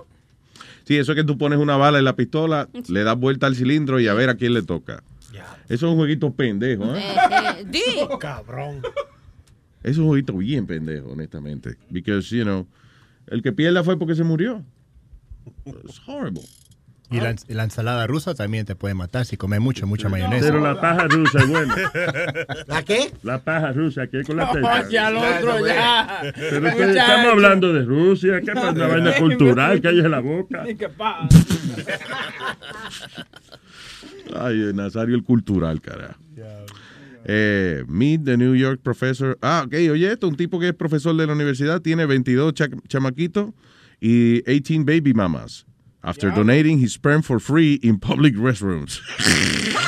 [0.85, 3.57] Sí, eso es que tú pones una bala en la pistola, le das vuelta al
[3.57, 5.03] cilindro y a ver a quién le toca.
[5.65, 6.99] Eso es un jueguito pendejo, ¿eh?
[6.99, 7.15] Eh,
[7.59, 8.17] eh, di.
[8.19, 8.81] Cabrón.
[9.83, 11.75] Eso es un jueguito bien pendejo, honestamente.
[11.89, 12.67] Because, you know,
[13.27, 14.63] el que pierda fue porque se murió.
[15.65, 16.41] It's horrible.
[17.11, 20.47] Y la, la ensalada rusa también te puede matar si comes mucho, mucha mayonesa.
[20.47, 21.75] Pero la paja rusa es buena.
[22.65, 23.11] ¿La qué?
[23.21, 24.89] La paja rusa, que es con la teta.
[24.89, 26.21] ya al otro, ya.
[26.35, 28.71] Pero estamos hablando de Rusia, ¿qué pasa?
[28.71, 30.63] Una vaina cultural, cállese la boca.
[30.63, 31.27] Ni que pa-
[34.35, 36.15] Ay, Nazario el cultural, carajo.
[37.25, 39.37] Eh, meet the New York professor.
[39.41, 42.67] Ah, ok, oye, esto, un tipo que es profesor de la universidad, tiene 22 cha-
[42.87, 43.51] chamaquitos
[44.01, 45.65] y 18 baby mamas.
[46.01, 48.99] After donating his sperm for free in public restrooms.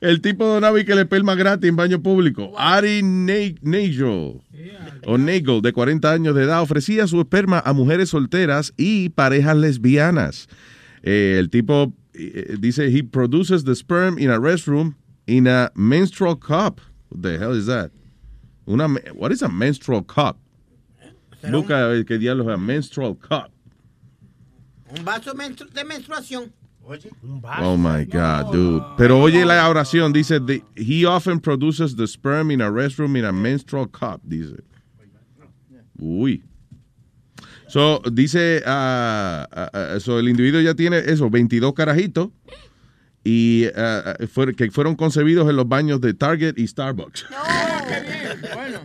[0.00, 2.52] El tipo donaba y que le pelma gratis en baño público.
[2.56, 4.40] Ari Ne- Nagel,
[5.06, 9.56] o Nagel, de 40 años de edad, ofrecía su esperma a mujeres solteras y parejas
[9.56, 10.48] lesbianas.
[11.02, 14.94] Eh, el tipo eh, dice, he produces the sperm in a restroom
[15.28, 16.80] in a menstrual cup.
[17.10, 17.90] What the hell is that?
[18.66, 20.38] Una, what is a menstrual cup?
[21.44, 23.50] Busca qué diablos es a menstrual cup.
[24.90, 26.50] Un vaso menstru- de menstruación.
[26.84, 28.82] Oye, un Oh my God, dude.
[28.96, 33.24] Pero oye la oración, dice, the- he often produces the sperm in a restroom in
[33.26, 34.56] a menstrual cup, dice.
[36.00, 36.42] Uy.
[37.68, 42.30] So, dice, ah, ah, so el individuo ya tiene eso, 22 carajitos
[43.30, 47.26] y ah, ah, fue- que fueron concebidos en los baños de Target y Starbucks.
[47.26, 48.78] Qué bien, bueno.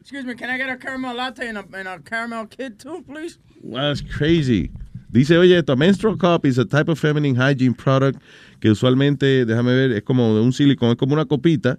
[0.00, 3.02] Excuse me, can I get a caramel latte and a, and a caramel kid too,
[3.06, 3.38] please?
[3.62, 4.70] That's crazy.
[5.10, 8.20] Dice, oye, esto, menstrual cup is a type of feminine hygiene product
[8.60, 11.78] que usualmente, déjame ver, es como de un silicón, es como una copita,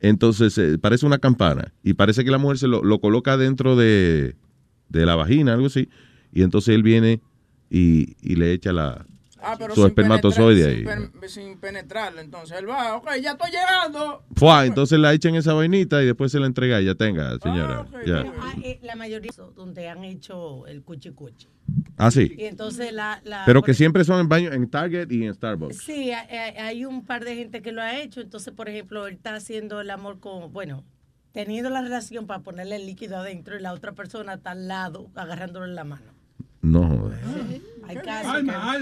[0.00, 3.76] entonces eh, parece una campana y parece que la mujer se lo, lo coloca dentro
[3.76, 4.34] de,
[4.88, 5.90] de la vagina, algo así,
[6.32, 7.20] y entonces él viene
[7.68, 9.04] y, y le echa la,
[9.42, 10.76] Ah, pero su sin espermatozoide ahí.
[10.76, 12.20] sin, pen- sin penetrarlo.
[12.20, 14.24] Entonces él va, ok, ya estoy llegando.
[14.36, 17.86] Fua, entonces la echan esa vainita y después se la entrega y ya tenga, señora.
[18.06, 18.22] ya.
[18.22, 21.48] Pero, ah, eh, la mayoría son donde han hecho el cuchi cuchi.
[21.96, 22.34] Ah, sí.
[22.36, 23.20] Y entonces la...
[23.24, 25.76] la- Pero que siempre son en baño, en Target y en Starbucks.
[25.78, 28.20] Sí, hay, hay- hay un par de gente que lo ha hecho.
[28.20, 30.84] Entonces, por ejemplo, él está haciendo el amor con, bueno,
[31.32, 35.10] teniendo la relación para ponerle el líquido adentro y la otra persona está al lado
[35.14, 36.12] agarrándolo en la mano.
[36.62, 37.18] No joder.
[37.88, 38.36] Hay casos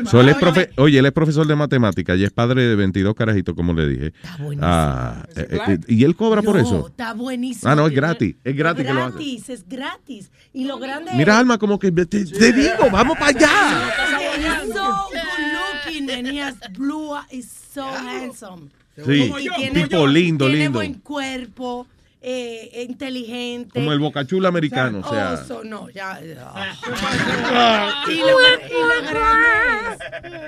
[0.05, 2.77] que- So, él es profe- oye, él es profesor de matemática y es padre de
[2.77, 4.13] 22 carajitos, como le dije.
[4.61, 6.89] Ah, eh, eh, y él cobra por No, eso.
[6.89, 7.71] Está buenísimo.
[7.71, 8.37] Ah, no, es Tiene- gratis.
[8.45, 9.11] Es gratis que lo hace.
[9.13, 10.31] gratis, es gratis.
[10.53, 11.39] Y lo grande Mira, es...
[11.39, 13.93] Alma, como que te, te digo, vamos para allá.
[14.37, 18.69] He's so good looking and he has blue eyes, so handsome.
[19.07, 20.79] Sí, Y tiene tipo buen- lindo, tiene lindo.
[20.81, 21.87] buen cuerpo,
[22.21, 23.71] eh, inteligente.
[23.75, 25.35] Como el bocachula americano, o sea.
[25.35, 26.21] Oh, so, no, ya.
[26.21, 26.75] ya.
[28.09, 29.47] y, lo, y lo grande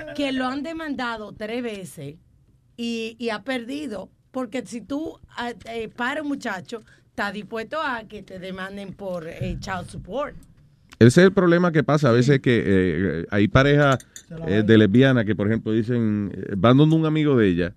[0.07, 2.15] es que lo han demandado tres veces
[2.77, 4.09] y, y ha perdido.
[4.31, 9.27] Porque si tú ah, eh, para un muchacho, está dispuesto a que te demanden por
[9.27, 10.35] eh, child support.
[10.97, 13.97] Ese es el problema que pasa a veces que eh, hay parejas
[14.47, 17.73] eh, de lesbianas que, por ejemplo, dicen, van donde un amigo de ella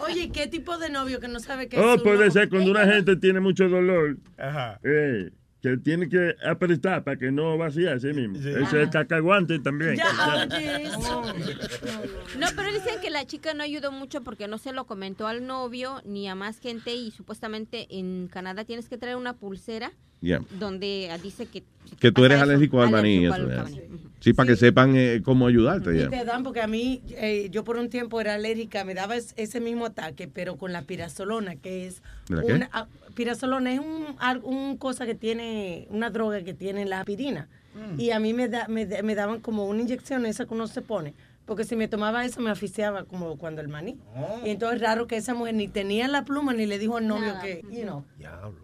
[0.00, 2.84] Oye, ¿qué tipo de novio que no sabe qué es Oh, puede ser cuando una
[2.84, 4.16] gente tiene mucho dolor.
[4.38, 4.80] Ajá.
[4.82, 5.30] eh,
[5.62, 8.36] que tiene que apretar para que no vacíe a sí mismo.
[8.38, 9.96] Ese es el cacaguante también.
[9.96, 10.06] Ya,
[10.56, 10.88] oye.
[12.38, 15.46] No, pero dicen que la chica no ayudó mucho porque no se lo comentó al
[15.46, 20.42] novio ni a más gente y supuestamente en Canadá tienes que traer una pulsera Yeah.
[20.58, 21.62] donde ah, dice que...
[21.98, 23.24] Que tú eres alérgico al maní.
[23.24, 23.78] alérgico eso, al ya.
[23.80, 24.00] maní.
[24.20, 25.94] Sí, para que sepan eh, cómo ayudarte.
[25.96, 26.10] Y ya.
[26.10, 29.32] te dan, porque a mí, eh, yo por un tiempo era alérgica, me daba es-
[29.38, 32.02] ese mismo ataque, pero con la pirazolona, que es
[32.36, 32.52] ¿La qué?
[32.52, 37.48] una ah, pirazolona es un, un cosa que tiene, una droga que tiene la aspirina.
[37.74, 38.00] Mm.
[38.00, 40.66] Y a mí me, da, me, da- me daban como una inyección esa que uno
[40.66, 41.14] se pone.
[41.46, 43.98] Porque si me tomaba eso me asfixiaba como cuando el maní.
[44.14, 44.46] Oh.
[44.46, 47.34] Y entonces raro que esa mujer ni tenía la pluma ni le dijo al novio
[47.42, 48.04] que, you know.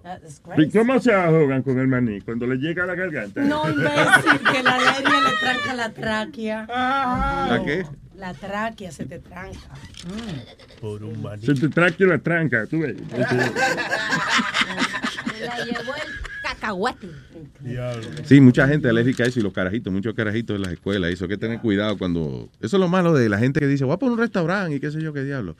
[0.04, 2.20] that's ¿Y cómo se ahogan con el maní?
[2.20, 3.40] Cuando le llega a la garganta.
[3.40, 6.66] No, imbécil, que la alergia le tranca la tráquea.
[6.68, 7.84] ¿La qué?
[8.18, 9.58] La tráquea se te tranca.
[10.80, 11.44] Por un maní.
[11.44, 12.96] Se te traque la tranca, tú ves.
[15.40, 16.12] La llevó el
[16.42, 17.08] cacahuate.
[18.24, 21.12] Sí, mucha gente alérgica a eso y los carajitos, muchos carajitos en las escuelas.
[21.12, 22.48] Eso hay que tener cuidado cuando.
[22.60, 24.80] Eso es lo malo de la gente que dice, voy a poner un restaurante y
[24.80, 25.56] qué sé yo qué diablo.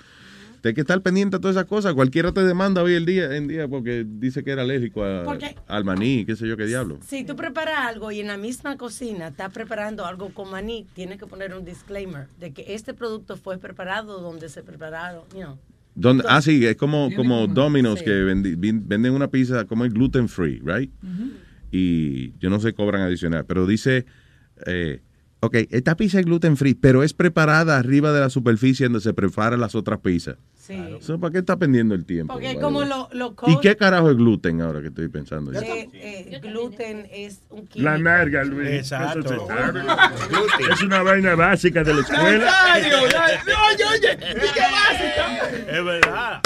[0.67, 1.95] Usted hay que estar pendiente de todas esas cosas.
[1.95, 5.55] Cualquiera te demanda hoy el día, en día porque dice que era alérgico a- Porque-
[5.69, 6.99] al maní, qué sé yo qué diablo.
[7.07, 11.19] Si tú preparas algo y en la misma cocina estás preparando algo con maní, tienes
[11.19, 15.59] que poner un disclaimer de que este producto fue preparado donde se prepararon, you know.
[15.95, 16.25] ¿Dónde?
[16.29, 18.05] Ah, sí, es como, como Domino's sí.
[18.05, 20.91] que venden una pizza como es gluten free, right?
[21.71, 24.05] Y yo no sé, cobran adicional, pero dice,
[24.67, 25.01] eh,
[25.41, 29.15] ok, esta pizza es gluten free, pero es preparada arriba de la superficie donde se
[29.15, 30.37] preparan las otras pizzas.
[30.67, 30.97] Sí.
[31.01, 32.33] So, ¿Para qué está perdiendo el tiempo?
[32.33, 35.53] Porque como lo, lo ¿Y qué carajo es gluten ahora que estoy pensando?
[35.53, 35.61] yo?
[35.61, 37.89] eh, eh, gluten es un químico.
[37.91, 38.69] La narga, Luis.
[38.71, 39.21] Exacto.
[39.21, 39.77] Eso se.
[40.73, 42.53] Es una vaina básica de la escuela.
[42.75, 45.49] Oye, oye, ¿y qué básica?
[45.79, 46.41] Es verdad.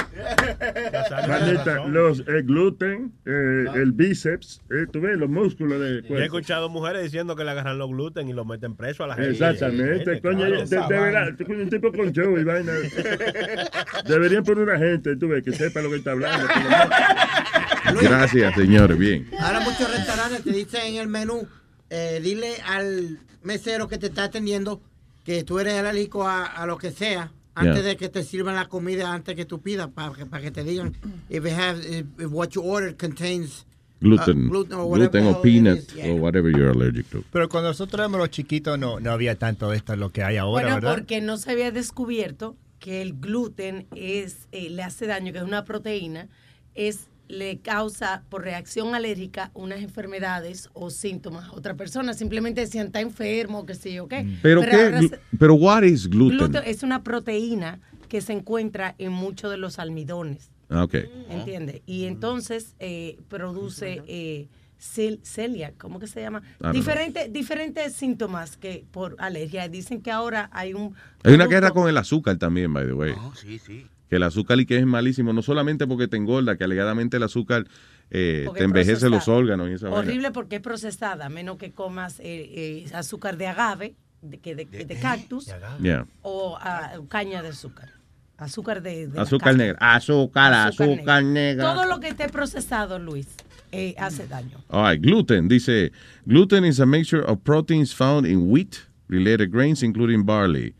[1.28, 6.02] Manita, los el gluten, eh, el bíceps, eh, tú ves, los músculos de Yo he
[6.02, 6.24] cuerpo.
[6.24, 9.30] escuchado mujeres diciendo que le agarran los gluten y los meten preso a la gente.
[9.30, 12.72] Exactamente, coño, de, de verdad, un tipo con show y vaina.
[14.10, 16.46] Deberían poner una gente, tú ves, que sepa lo que está hablando.
[18.02, 19.28] Gracias, señores, bien.
[19.38, 21.46] Ahora muchos restaurantes te dicen en el menú,
[21.88, 24.80] eh, dile al mesero que te está atendiendo
[25.24, 27.82] que tú eres alérgico a, a lo que sea antes Yeah.
[27.82, 30.62] de que te sirvan la comida antes que tú pidas para que, para que te
[30.64, 30.96] digan
[31.28, 35.42] if, it have, if, what you ordered contains uh, Gluten, gluten or gluten, whatever o
[35.42, 35.92] peanut.
[35.94, 36.12] Yeah.
[36.12, 37.22] o whatever you're allergic to.
[37.32, 40.36] Pero cuando nosotros éramos los chiquitos no, no había tanto de esto lo que hay
[40.38, 40.94] ahora, Bueno, ¿verdad?
[40.94, 45.44] porque no se había descubierto que el gluten es eh, le hace daño, que es
[45.44, 46.28] una proteína,
[46.74, 52.12] es le causa por reacción alérgica unas enfermedades o síntomas a otra persona.
[52.14, 54.26] Simplemente decían está enfermo, que sé yo qué.
[54.42, 56.38] Pero, qué, ahora glu- se- pero what is gluten?
[56.38, 57.78] gluten es una proteína
[58.08, 60.50] que se encuentra en muchos de los almidones.
[60.68, 60.94] Ah, ok.
[61.28, 61.82] ¿Entiendes?
[61.86, 64.48] Y entonces eh, produce eh,
[64.80, 66.42] cel- celiac, ¿cómo que se llama?
[66.58, 69.68] Don't Diferentes, diferentes síntomas que por alergia.
[69.68, 70.94] Dicen que ahora hay un...
[71.22, 73.14] Hay una guerra con el azúcar también, by the way.
[73.34, 73.86] sí, sí.
[74.08, 77.22] Que el azúcar y que es malísimo, no solamente porque te engorda, que alegadamente el
[77.22, 77.66] azúcar
[78.10, 79.10] eh, te envejece procesada.
[79.10, 80.00] los órganos y esa vaina.
[80.00, 84.56] Horrible porque es procesada, a menos que comas eh, eh, azúcar de agave, de, que
[84.56, 85.46] de, de cactus,
[85.80, 86.06] Yeah.
[86.22, 87.90] o ah, caña de azúcar.
[88.36, 89.10] Azúcar de...
[89.16, 89.76] Azúcar negra.
[89.94, 91.72] Azúcar, Azúcar azúcar, negra.
[91.74, 93.28] Todo lo que esté procesado, Luis,
[93.72, 94.58] eh, hace daño.
[94.68, 95.48] All right, gluten.
[95.48, 95.90] Dice,
[96.26, 100.74] gluten is a mixture of proteins found in wheat, related grains, including barley,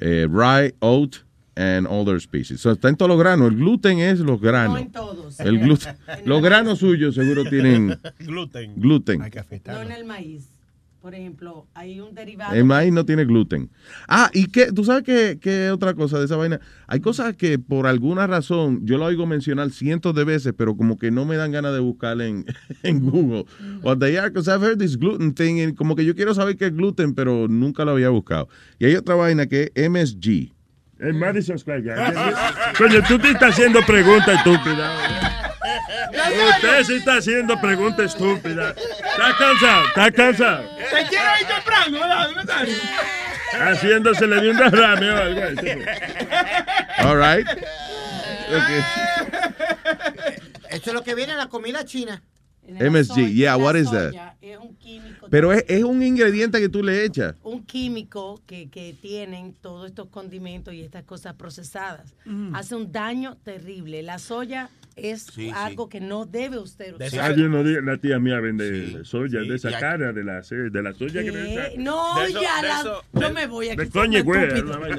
[0.00, 1.22] eh, rye, oat,
[1.56, 2.60] and other species.
[2.60, 3.52] So, está en todos los granos.
[3.52, 4.80] El gluten es los granos.
[4.80, 5.38] en todos.
[5.38, 5.96] El gluten.
[6.24, 8.74] los granos suyos seguro tienen Gluten.
[8.76, 9.20] gluten.
[9.66, 10.48] No en el maíz.
[11.04, 12.54] Por ejemplo, hay un derivado.
[12.54, 13.68] El maíz no tiene gluten.
[14.08, 16.60] Ah, y que, tú sabes que, que otra cosa de esa vaina.
[16.86, 20.96] Hay cosas que por alguna razón yo lo oigo mencionar cientos de veces, pero como
[20.96, 22.46] que no me dan ganas de buscar en,
[22.82, 23.44] en Google.
[23.82, 26.56] What they are, because I've heard this gluten thing, y como que yo quiero saber
[26.56, 28.48] qué es gluten, pero nunca lo había buscado.
[28.78, 30.54] Y hay otra vaina que es MSG.
[31.00, 32.14] En Madison Square Garden.
[32.78, 35.23] Coño, tú te estás haciendo preguntas estúpidas.
[36.10, 38.76] Usted sí está haciendo preguntas estúpidas.
[38.76, 40.64] Está cansado, está cansado.
[40.76, 42.26] Te quiero ir temprano, ¿verdad?
[42.26, 42.68] ¿Dónde estás?
[43.60, 45.68] Haciéndosele de un derrame o algo así.
[47.04, 47.46] All right.
[50.70, 52.22] Eso es lo que viene en la comida china.
[52.66, 54.12] MSG, yeah, what is that?
[55.30, 57.34] Pero es, es un ingrediente que tú le echas.
[57.42, 62.14] un químico que, que tienen todos estos condimentos y estas cosas procesadas.
[62.24, 62.54] Mm.
[62.54, 64.02] Hace un daño terrible.
[64.02, 65.52] La soya es Sí, sí.
[65.54, 67.20] algo que no debe usted usar.
[67.20, 70.40] Ah, yo no di- la tía mía vende soya, sí, de esa cara, de la,
[70.42, 71.74] de la soya que vende.
[71.78, 73.76] No, De eso- ya de la- eso- yo de- me voy aquí.
[73.78, 74.46] de coño, güey.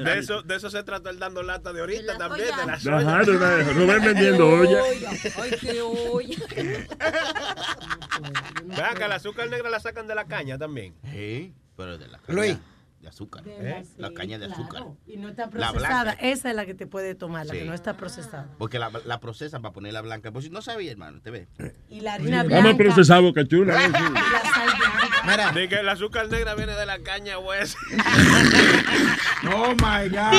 [0.04, 2.96] De eso, de eso se trata el dando lata de ahorita también, de la soya.
[2.98, 4.82] Ajá, de una- Rubén vendiendo olla.
[5.40, 6.36] Ay, qué olla.
[8.76, 10.94] Vean que el azúcar negra la sacan de la caña también.
[11.12, 12.56] Sí, pero de la caña Luis.
[13.06, 13.44] De azúcar.
[13.44, 13.84] De ¿eh?
[13.98, 14.62] la- La caña de claro.
[14.62, 14.84] azúcar.
[15.06, 16.02] Y no está La procesada.
[16.02, 16.20] blanca.
[16.22, 17.60] Esa es la que te puede tomar, la Sí.
[17.60, 18.48] que no está procesada.
[18.58, 20.32] Porque la, la procesan para ponerla blanca.
[20.32, 21.48] Pues si no sabía, hermano, te ve.
[21.88, 22.76] Y la harina Vamos a blanca.
[22.78, 23.74] procesar boca chula.
[23.86, 23.98] y la
[24.42, 25.15] sal blanca.
[25.26, 27.76] De que el azúcar negra viene de la caña, pues.
[29.52, 30.32] Oh my God.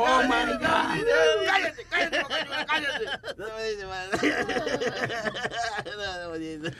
[0.00, 1.04] Oh my God.
[1.46, 2.18] Cállate, cállate,
[2.66, 3.04] cállate.
[3.38, 3.46] No
[6.30, 6.72] me dice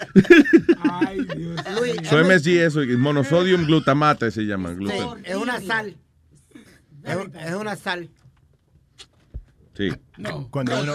[0.91, 1.61] Ay, Dios.
[1.79, 4.71] Luis, So MSG eso, monosodium glutamate se llama.
[4.71, 5.25] Sí, Gluten.
[5.25, 5.97] es una sal.
[7.05, 8.11] Es, una sal.
[9.77, 9.91] Sí.
[10.51, 10.95] Cuando uno,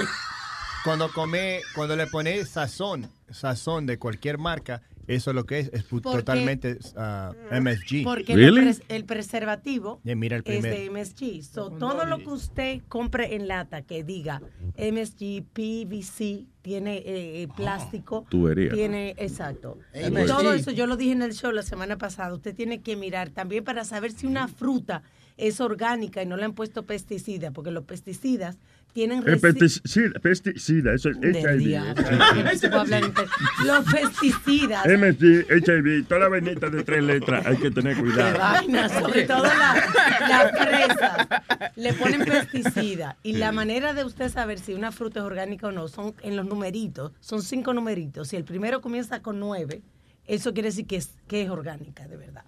[0.84, 4.82] cuando come, cuando le pone sazón, sazón de cualquier marca,
[5.16, 8.04] eso es lo que es, es Porque- totalmente ah, MSG.
[8.04, 11.44] Porque el, pres- el preservativo Ya, mira el es de MSG.
[11.44, 14.42] So, todo lo que usted compre en lata que diga
[14.78, 18.26] MSG, PVC, tiene eh, eh, plástico.
[18.30, 18.72] Tubería.
[18.72, 19.78] Tiene, exacto.
[19.94, 20.28] Y MSG.
[20.28, 22.34] todo eso yo lo dije en el show la semana pasada.
[22.34, 25.02] Usted tiene que mirar también para saber si una fruta
[25.38, 28.58] es orgánica y no le han puesto pesticidas, porque los pesticidas
[28.94, 31.76] tienen pesticida, pesticida, eso es HIV.
[31.76, 33.26] en pe-
[33.66, 34.86] Los pesticidas.
[34.86, 38.38] MSG, HIV, toda la vainita de tres letras, hay que tener de cuidado.
[38.40, 39.84] vaina, sobre todo la-
[40.28, 41.28] las fresas,
[41.76, 43.18] le ponen pesticida.
[43.24, 46.36] Y la manera de usted saber si una fruta es orgánica o no son en
[46.36, 47.12] los numeritos.
[47.20, 48.28] Son cinco numeritos.
[48.30, 49.82] Si el primero comienza con nueve,
[50.26, 52.44] eso quiere decir que es, que es orgánica, de verdad.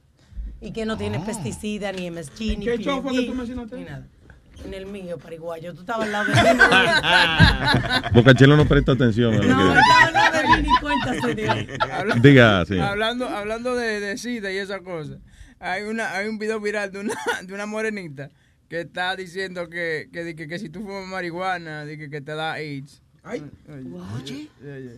[0.60, 1.26] Y que no tiene Ah.
[1.26, 2.84] pesticida, ni MSG, ni qué que
[3.26, 3.76] tú mencionaste?
[3.78, 4.08] Ni nada.
[4.66, 5.74] En el mío, pariguayo.
[5.74, 6.58] Tú estabas al lado de mí.
[6.58, 11.54] no- Bocachelo no presta atención a lo No, que- de mí, ni cuenta se dio.
[12.22, 12.80] Diga, sí.
[12.80, 15.18] Hablando, hablando de, de SIDA y esa cosa,
[15.60, 18.30] hay una hay un video viral de una, de una morenita
[18.70, 22.54] que está diciendo que, que, que, que si tú fumas marihuana, que, que te da
[22.54, 23.02] AIDS.
[23.24, 23.44] Ay.
[24.16, 24.50] Oye.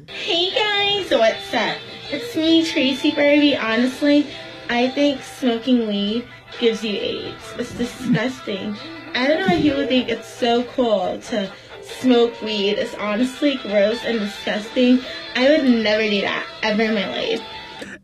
[0.07, 1.75] Hey guys, what's up?
[2.11, 3.57] It's me, Tracy Barbie.
[3.57, 4.25] Honestly,
[4.69, 6.23] I think smoking weed
[6.59, 7.43] gives you AIDS.
[7.57, 8.77] It's disgusting.
[9.15, 11.51] I don't know why people think it's so cool to
[11.81, 12.71] smoke weed.
[12.71, 14.99] It's honestly gross and disgusting.
[15.35, 17.41] I would never do that ever in my life.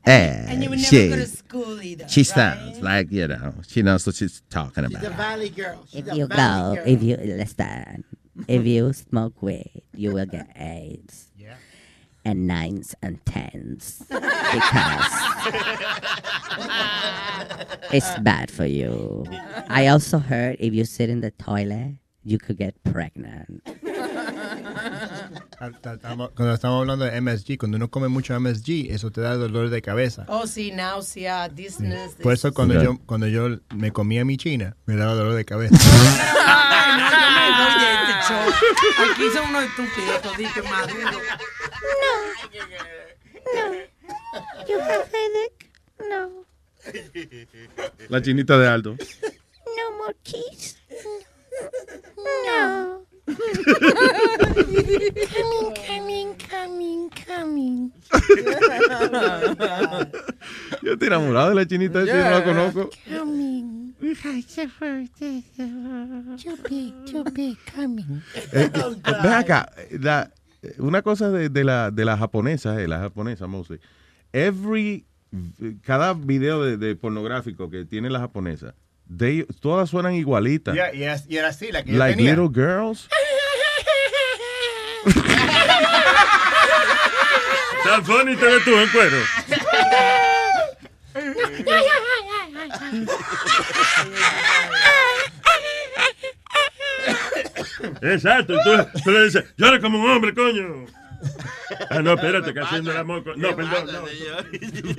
[0.06, 2.08] And you would never she, go to school either.
[2.08, 5.02] she sounds like, you know, she knows what she's talking about.
[5.02, 5.86] The Valley Girl.
[5.88, 6.94] She's If a you Valley go, girl.
[6.94, 8.04] if you listen,
[8.48, 11.29] if you smoke weed, you will get AIDS.
[12.30, 14.22] And nines and tens because
[17.92, 19.26] it's bad for you.
[19.68, 23.64] I also heard if you sit in the toilet, you could get pregnant.
[25.60, 29.70] Estamos- Cuando estamos hablando de MSG, cuando uno come mucho MSG, eso te da dolor
[29.70, 30.26] de cabeza.
[30.28, 32.14] Oh, sí, náusea, dizziness.
[32.22, 32.84] Por eso cuando Ok.
[32.84, 35.76] yo cuando yo me comía mi china, me daba dolor de cabeza.
[35.76, 38.44] Ay, no, yo me voy de este show.
[39.12, 41.24] Aquí son unos estúpidos, toditos maduros.
[44.68, 45.72] You have headache?
[46.10, 46.46] No.
[48.10, 48.96] La chinita de alto.
[49.76, 50.78] No more keys?
[52.46, 53.00] No.
[55.38, 57.92] coming, coming, coming, coming.
[60.84, 62.90] Yo estoy enamorado de la chinita, esa, yo no la conozco.
[63.18, 63.94] Coming.
[67.12, 68.22] Too big, coming.
[68.54, 70.32] Eh, eh, ven acá, la-
[70.78, 73.80] una cosa de, de la, de la japonesa, eh, la japonesa, mostly.
[74.34, 75.06] Every,
[75.84, 78.76] cada video de, de pornográfico que tiene la japonesa,
[79.16, 80.76] they- todas suenan igualitas.
[80.76, 82.36] Ya, y, era así la que yo like tenía.
[82.36, 83.08] little girls.
[87.90, 89.18] Tan funny te ves tú en cuero.
[98.02, 100.86] Exacto, tú, tú le dices, llora como un hombre, coño.
[101.90, 103.24] Ah, no, espérate, que haciendo el amor.
[103.24, 103.88] con- No, perdón,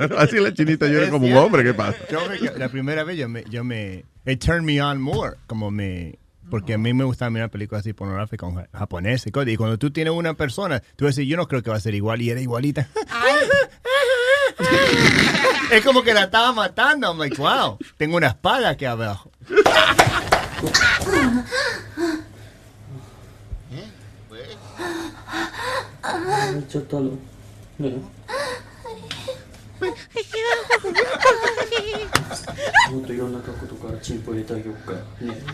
[0.08, 0.16] no.
[0.18, 1.96] Así la chinita llora como un hombre, ¿qué pasa?
[2.10, 5.70] Yo me- la primera vez yo me, yo me, it turned me on more, como
[5.70, 6.18] me,
[6.50, 9.48] porque a mí me gusta mirar películas así pornográficas con ja- japoneses y cosas.
[9.50, 11.76] Y cuando tú tienes una persona, tú vas a decir, yo no creo que va
[11.76, 12.88] a ser igual, y era igualita.
[15.72, 17.06] es como que la estaba matando.
[17.08, 19.30] I'm like, wow, tengo una espada aquí abajo.
[23.72, 23.88] ¿Eh?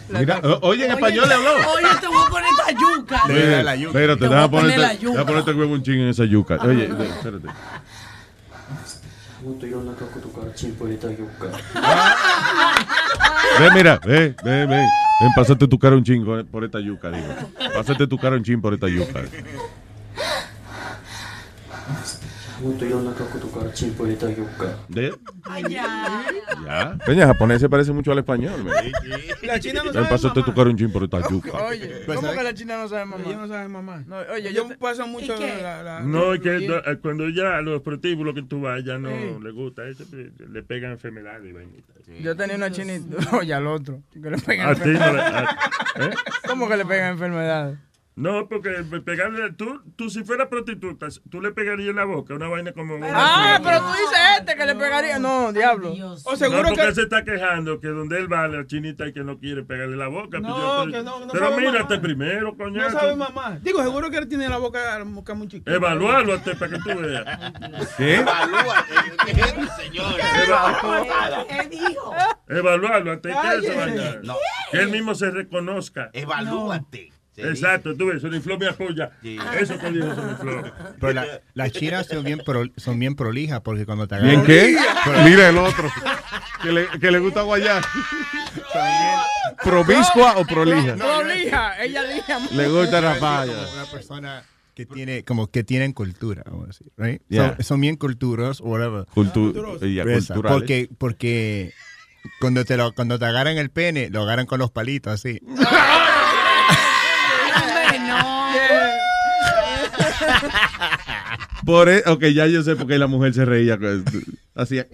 [0.09, 1.51] Mira, oye, en español le habló.
[1.51, 3.23] Oye, te voy a poner esta yuca.
[3.29, 3.89] Mira, la yuca.
[3.89, 5.01] Espérate, te voy a poner la yuca.
[5.01, 6.57] Te voy a poner este huevo un ching en esa yuca.
[6.63, 7.49] Oye, espérate.
[13.61, 14.87] Ve, mira, ve, ve, ve.
[15.21, 17.29] Ven, pásate tu cara un chingo por esta yuca, digo.
[17.75, 19.23] Pásate tu cara un chin por esta yuca.
[22.61, 24.66] もっといろんなことからチンポ入れてあげようか。
[24.90, 25.11] ¿De?
[25.70, 26.98] Ya.
[27.06, 28.64] Peña, japonés se parece mucho al español.
[28.64, 28.74] man.
[29.44, 30.45] La china no Ven, sabe pásate mamá.
[30.45, 31.52] tu cara un chin por esta yuca.
[31.66, 33.24] Oye, ¿cómo que la china no sabe mamá?
[33.26, 34.03] Ella no sabe mamá.
[34.08, 37.61] No, oye, yo yo paso mucho la, la- No, es que no, eh, cuando ya
[37.61, 39.44] los prostíbulos que tú vas ya no Sí.
[39.44, 41.95] le gusta eso, pues, le pegan enfermedades y vainitas.
[42.22, 45.50] Yo tenía una chinita, oye, al otro, que le pegan A ti no le- enfermedades.
[45.95, 46.10] a- ¿eh?
[46.48, 47.78] ¿Cómo que le pegan enfermedades?
[48.17, 48.70] No, porque
[49.05, 52.99] pegarle, tú, tú si fueras prostituta, tú le pegarías en la boca una vaina como...
[53.03, 55.19] Ah, pero tú dices este que le pegaría.
[55.19, 55.93] No, diablo.
[56.25, 56.89] O seguro no, porque que.
[56.89, 59.99] él se está quejando que donde él va, la chinita y que no quiere pegarle
[59.99, 60.41] la boca.
[60.41, 62.03] No, pues yo que no, no pero sabe mírate mamá.
[62.03, 62.81] primero, coño.
[62.81, 63.59] No sabe mamá.
[63.61, 65.75] Digo, seguro que él tiene la boca, la boca muy chiquita.
[65.75, 67.25] Evalúalo a usted para que tú veas.
[67.99, 68.25] ¿Qué?
[69.77, 70.17] señor.
[71.49, 72.15] ¿Qué dijo?
[72.49, 73.73] Evaluarlo antes que Cállese.
[73.73, 74.20] eso vaya.
[74.23, 74.36] No.
[74.70, 76.09] Que él mismo se reconozca.
[76.15, 77.12] Evalúate.
[77.37, 79.11] Exacto, tú ves, Sonifló me apoya.
[79.59, 80.63] Eso que dijo Sonifló.
[81.01, 84.47] Pero la- las chinas son bien, pro- son bien prolijas porque cuando te ¿Bien agarran...
[84.47, 84.77] qué?
[85.25, 85.91] Mira el otro.
[86.63, 87.83] Que le, que le gusta guayar.
[89.63, 90.95] ¿Promiscua o prolija?
[90.97, 92.39] Prolija, ella lija.
[92.53, 93.47] Le gusta rapar.
[93.49, 94.43] Como Una persona
[94.75, 97.23] que tiene, como que tienen cultura, vamos a decir, right?
[97.29, 97.55] Yeah.
[97.57, 99.07] Son, son bien culturos, o whatever.
[99.15, 100.05] Cultu- yeah.
[100.43, 101.73] Porque, porque
[102.41, 105.41] cuando te lo, cuando te agarran el pene, lo agarran con los palitos así.
[111.65, 113.78] Por e- ok, ya yo sé por qué la mujer se reía.
[114.55, 114.86] Hacía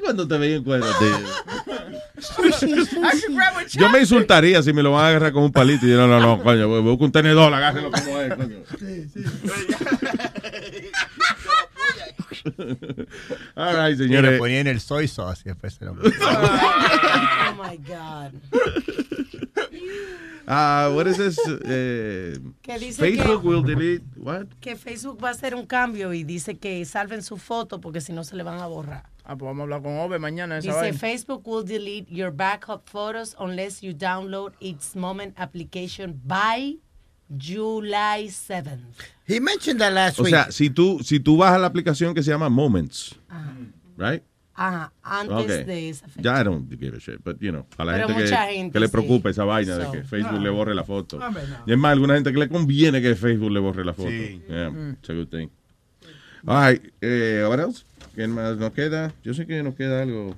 [0.00, 0.86] cuando te veía en cuero.
[3.70, 5.86] Yo me insultaría si me lo van a agarrar con un palito.
[5.86, 8.56] Y yo, no, no, no, coño, busca un tenedor, agárrelo como es, coño.
[13.56, 14.38] All right, Y le señores.
[14.38, 18.32] ponían el soy sauce y después se lo Oh my God.
[20.50, 21.38] Ah, what is this?
[21.66, 24.46] Eh, Que dice Facebook que- will delete what?
[24.60, 28.12] Que Facebook va a hacer un cambio y dice que salven su foto porque si
[28.14, 29.04] no se le van a borrar.
[29.24, 30.98] Ah, pues vamos a hablar con Ove mañana esa Dice vaina.
[30.98, 36.78] Facebook will delete your backup photos unless you download its moment application by
[37.36, 38.80] July 7th.
[39.26, 40.34] He mentioned that last O week.
[40.34, 43.16] sea, si tú, si tú bajas la aplicación que se llama Moments,
[43.98, 44.22] right?
[44.60, 45.64] Ajá, antes Okay.
[45.64, 46.20] de esa fecha.
[46.34, 48.46] Ya I don't give a shit, but you know, a la Pero gente, que, mucha
[48.48, 48.92] gente, que le sí.
[48.92, 49.80] preocupa esa vaina So.
[49.82, 50.42] de que Facebook Ah.
[50.42, 51.16] le borre la foto.
[51.18, 51.56] Hombre, no.
[51.64, 54.08] Y es más, alguna gente que le conviene que Facebook le borre la foto.
[54.10, 54.42] Sí.
[54.48, 54.90] Yeah, Mm.
[54.94, 55.48] it's a good thing.
[56.46, 57.84] All right, eh, what else?
[58.16, 59.12] ¿Quién más nos queda?
[59.22, 60.34] Yo sé que nos queda algo.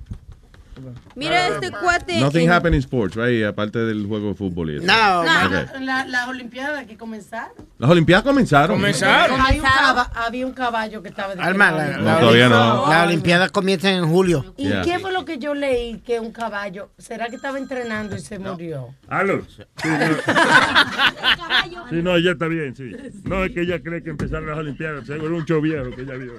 [1.14, 2.20] Mira este cuate.
[2.20, 3.44] Nothing en- happened in sports, right?
[3.44, 4.86] Aparte del juego de fútbol y eso.
[4.86, 5.80] No, Ok.
[5.80, 7.52] la- las Olimpiadas que comenzaron.
[7.78, 8.82] Las Olimpiadas comenzaron.
[8.84, 12.88] Había un, caba- había un caballo que estaba de Alma, la, No, todavía no.
[12.88, 14.54] Las Olimpiadas comienzan en julio.
[14.56, 14.82] ¿Y Yeah.
[14.82, 15.98] qué fue lo que yo leí?
[15.98, 18.94] Que un caballo, ¿será que estaba entrenando y se murió?
[19.08, 19.42] Aló.
[19.82, 21.90] Sí, no.
[21.90, 22.92] Sí, no, ella está bien, sí.
[23.24, 25.06] No, es que ella cree que empezaron las Olimpiadas.
[25.06, 26.32] Seguro un show viejo que ella vio.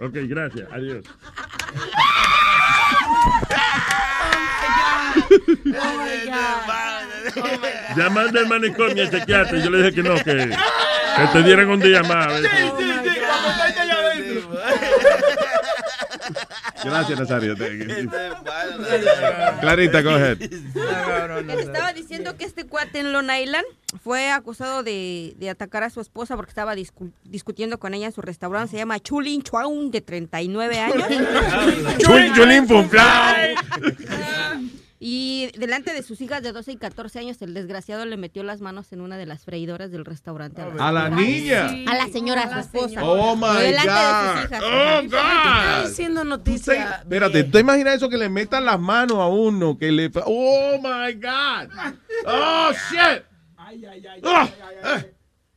[0.00, 0.68] Ok, gracias.
[0.72, 1.04] Adiós.
[7.96, 9.62] Llamando al manicomio a chequearte.
[9.62, 12.26] Yo le dije que no, que, que te dieran un día más.
[12.26, 12.50] a ver.
[16.84, 17.56] Gracias, Nazario.
[19.60, 20.38] Clarita, go ahead.
[21.58, 23.64] Estaba diciendo que este cuate en Long Island
[24.02, 28.12] fue acusado de, de atacar a su esposa porque estaba discu- discutiendo con ella en
[28.12, 28.72] su restaurante.
[28.72, 31.06] Se llama Chulin Chuaun, de 39 años.
[31.98, 32.66] Chulin, chulin.
[35.06, 38.62] Y delante de sus hijas de 12 y 14 años, el desgraciado le metió las
[38.62, 40.62] manos en una de las freidoras del restaurante.
[40.62, 41.66] A la niña.
[41.86, 43.04] A la señora, a su esposa.
[43.04, 44.32] Oh, my Delante de God.
[44.32, 44.62] sus hijas.
[44.64, 45.88] Oh, God.
[45.90, 47.00] diciendo noticias.
[47.00, 49.76] Espérate, ¿tú te imaginas eso que le metan las manos a uno?
[49.76, 50.10] Que le.
[50.24, 51.68] Oh, my God.
[52.26, 53.24] Oh, shit.
[54.24, 54.48] Ah,
[54.84, 55.02] ah,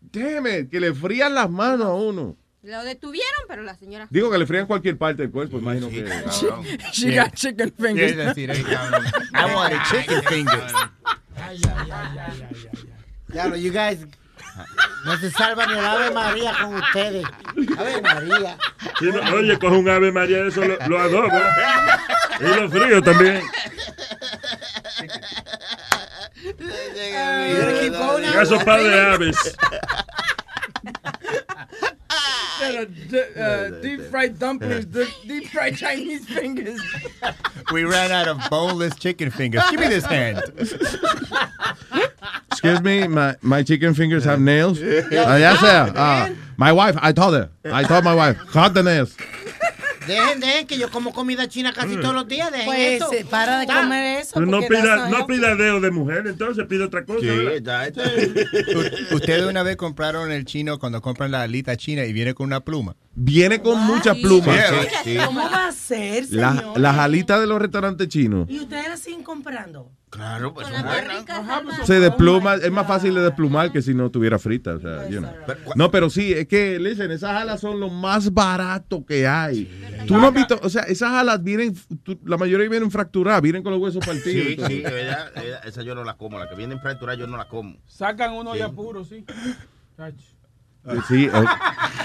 [0.01, 2.35] damn it, que le frían las manos a uno.
[2.68, 4.08] Lo detuvieron, pero la señora...
[4.10, 6.04] Digo que le frían cualquier parte del cuerpo, imagino que.
[6.92, 8.12] She got chicken fingers.
[8.12, 9.06] Quiere decir, eh, cabrón.
[9.34, 10.74] I wanted chicken fingers.
[13.30, 14.06] Ya, you guys.
[15.06, 17.26] No se salva ni el Ave María con ustedes.
[17.78, 18.58] Ave María.
[19.00, 21.40] Sí, no, oye, coge un ave María, eso lo, lo adobo.
[22.42, 23.44] Y lo frío también.
[28.34, 29.56] Caso par de aves.
[32.60, 36.82] Pero, uh, deep fried dumplings, the deep fried Chinese fingers.
[37.74, 39.61] We ran out of boneless chicken fingers.
[39.69, 40.42] Give me this hand.
[42.50, 44.80] Excuse me, my, my chicken fingers have nails.
[44.82, 45.92] Ah, ya sea.
[45.95, 47.50] ah, my wife, I told her.
[47.66, 49.18] I told my wife, cut the nails.
[50.08, 52.52] Dejen, dejen, que yo como comida china casi todos los días.
[52.52, 53.11] Dejen Pues, eso.
[53.14, 54.32] eh, para de comer eso.
[54.36, 57.26] Pero no pida, no pida dedo de mujer, entonces pide otra cosa.
[57.26, 62.48] U- ¿Ustedes una vez compraron el chino cuando compran la alita china y viene con
[62.48, 62.95] una pluma?
[63.16, 64.58] Viene con muchas plumas.
[64.58, 65.18] healthy.
[65.26, 66.80] ¿Cómo va a ser, La- señor?
[66.80, 68.48] las alitas de los restaurantes chinos.
[68.50, 69.92] ¿Y ustedes las siguen comprando?
[70.10, 70.68] Claro, pues.
[70.69, 74.76] pues, Se despluma, es más fácil de desplumar que si no tuviera frita.
[74.76, 75.32] O sea, you know.
[75.76, 79.66] No, pero sí, es que, listen, esas alas son lo más barato que hay.
[80.08, 83.64] Tú no has visto, o sea, esas alas vienen, tú- la mayoría vienen fracturadas, vienen
[83.64, 84.48] con los huesos partidos.
[84.48, 86.40] Sí, sí, ella- ella- esa yo no la como.
[86.40, 87.76] La que viene en fractura yo no la como.
[87.86, 89.26] Sacan uno ya puro, sí.
[89.98, 90.36] Chacho.
[90.88, 91.43] Eh, Sí, eh,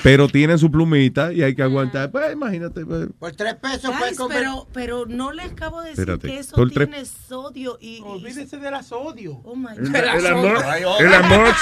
[0.02, 2.10] pero tienen su plumita y hay que aguantar.
[2.10, 2.84] Pues imagínate.
[2.84, 3.08] pues.
[3.18, 4.38] Por tres pesos puedes comer.
[4.38, 8.00] pero, pero no le acabo de decir Espérate, que eso por tres- tiene sodio y...
[8.04, 9.40] Olvídese de la sodio.
[9.44, 9.96] Oh my El, God.
[9.96, 10.64] el amor,
[11.00, 11.54] el amor,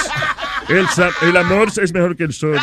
[0.68, 2.60] el, sa- el amor es mejor que el sodio.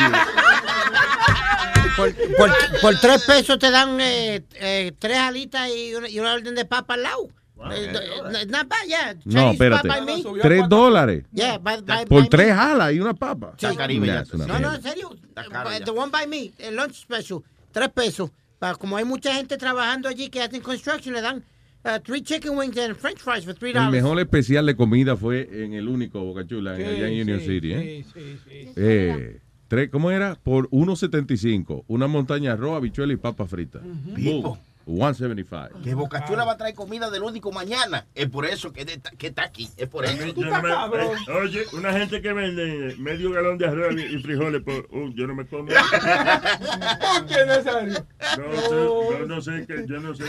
[1.95, 6.33] Por, por, por tres pesos te dan eh, eh, tres alitas y una, y una
[6.33, 7.27] orden de papa al lado.
[7.71, 7.91] Eh,
[8.23, 9.13] no- not bad, yeah.
[9.25, 9.89] No, Chinese espérate.
[10.41, 11.23] Tres dólares.
[11.33, 13.53] Yeah, by- by- Por by tres alas y una papa.
[13.57, 13.65] Sí.
[14.47, 15.09] No, no, en serio.
[15.79, 15.85] ya.
[15.85, 17.39] The one by me, el lunch special,
[17.71, 18.29] tres pesos.
[18.59, 21.43] Pa- como hay mucha gente trabajando allí que hacen construction, le dan
[21.85, 23.91] uh, three chicken wings and french fries for three El dollars.
[23.91, 27.73] mejor especial de comida fue en el único Boca Chula, en- allá en Union City.
[27.73, 28.05] ¿eh?
[28.75, 30.35] Eh, tres, ¿Cómo era?
[30.35, 31.83] Por 1.75.
[31.87, 33.79] Una montaña de arroz, habichuela y papa frita.
[34.87, 35.81] 175.
[35.83, 38.05] Que Boca Chula va a traer comida del único mañana.
[38.15, 39.69] Es por eso que, de- que está aquí.
[39.77, 40.25] Es por eso.
[40.27, 44.61] Yo no me- eh, oye, una gente que vende medio galón de arroz y frijoles
[44.63, 45.65] por uh, yo no me como.
[45.67, 45.75] ¿Por
[47.27, 48.05] qué, Nazario?
[48.37, 48.75] No, sé,
[49.19, 50.23] yo no sé que yo no sé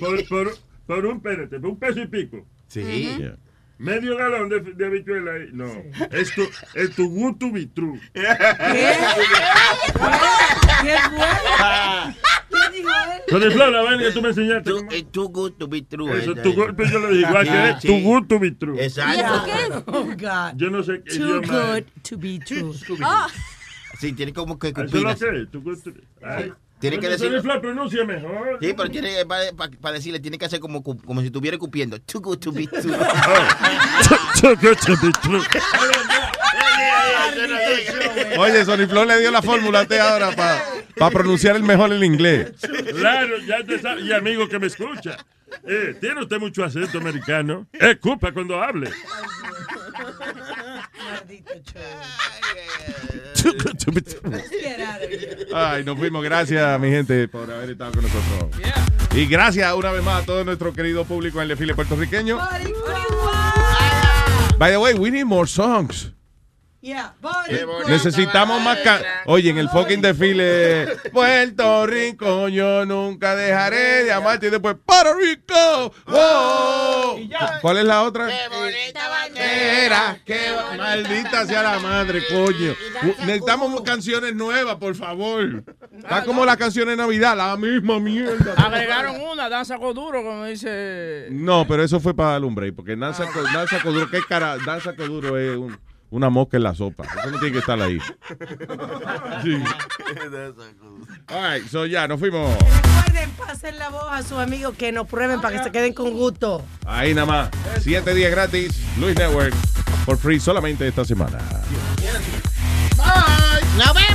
[0.00, 0.56] por, por,
[0.86, 2.46] por un espérate, por un peso y pico.
[2.68, 3.16] Sí.
[3.18, 3.36] Yeah.
[3.76, 5.48] Medio galón de, de habichuela ahí.
[5.52, 5.66] No,
[6.12, 6.42] es tu,
[6.74, 7.98] es tu gusto vitru.
[8.14, 8.22] ¿Qué?
[8.22, 8.94] ¿Qué
[9.94, 10.10] fue?
[10.82, 10.96] ¿Qué
[13.70, 14.70] la vaina que tú me enseñaste.
[14.70, 16.10] Too, it's too good to be true.
[16.18, 18.02] Eso, eh, tu golpe yo lo digo igual que es Sí, tu sí.
[18.02, 18.78] gusto vitru.
[18.78, 19.84] Exacto.
[19.86, 20.56] Oh, God.
[20.56, 22.72] Yo no sé qué Too idioma good to be true.
[23.04, 23.26] Oh,
[23.98, 25.10] Sí, tiene como que Eso es escupir lo
[25.60, 25.90] gusto.
[26.22, 27.08] Ay, Tiene que
[27.40, 28.58] Flow pronuncia mejor.
[28.60, 31.98] Sí, pero tiene para decirle, tiene que hacer como, como si estuviera escupiendo.
[32.00, 32.92] Too good to be true.
[34.40, 35.42] Too good to be true.
[38.38, 40.62] Oye, Sony Flow le dio la fórmula a usted ahora para
[41.10, 42.52] pronunciar el mejor el inglés.
[42.96, 44.04] Claro, ya te sabes.
[44.04, 45.16] Y amigo que me escucha.
[45.66, 47.66] Eh, ¿Tiene usted mucho acento americano?
[47.72, 48.90] Escupa cuando hable.
[55.54, 56.24] Ay, nos fuimos.
[56.24, 58.50] Gracias, mi gente, por haber estado con nosotros.
[59.14, 62.38] Y gracias una vez más a todo nuestro querido público en el desfile puertorriqueño.
[64.58, 66.12] By the way, we need more songs.
[66.84, 67.14] Yeah,
[67.88, 68.76] Necesitamos más
[69.24, 75.14] Oye, en el fucking desfile Puerto Rico, yo nunca dejaré de amarte y después Puerto
[75.14, 75.94] Rico.
[76.06, 77.26] ¡Wow!
[77.62, 78.28] ¿Cuál es la otra?
[79.34, 82.74] Era, qué maldita sea la madre, coño.
[83.24, 85.64] Necesitamos canciones nuevas, por favor.
[85.96, 88.52] Está como las canciones de Navidad, la misma mierda.
[88.58, 91.28] Agregaron una, danza con duro, como dice.
[91.30, 94.58] No, pero eso fue para un break, porque danza, danza Coduro, ¿qué cara?
[94.66, 95.78] Danza Coduro es un-
[96.14, 97.04] una mosca en la sopa.
[97.04, 97.98] Eso no tiene que estar ahí.
[99.42, 99.56] Sí.
[101.28, 102.56] All right, so ya, nos fuimos.
[102.56, 106.12] Recuerden, pasen la voz a sus amigos que nos prueben para que se queden con
[106.12, 106.64] gusto.
[106.86, 107.50] Ahí nada más.
[107.80, 108.80] Siete días gratis.
[108.96, 109.52] Luis Network.
[110.06, 111.38] Por free solamente esta semana.
[112.96, 113.60] Bye.
[113.76, 114.14] ¡Nos vemos!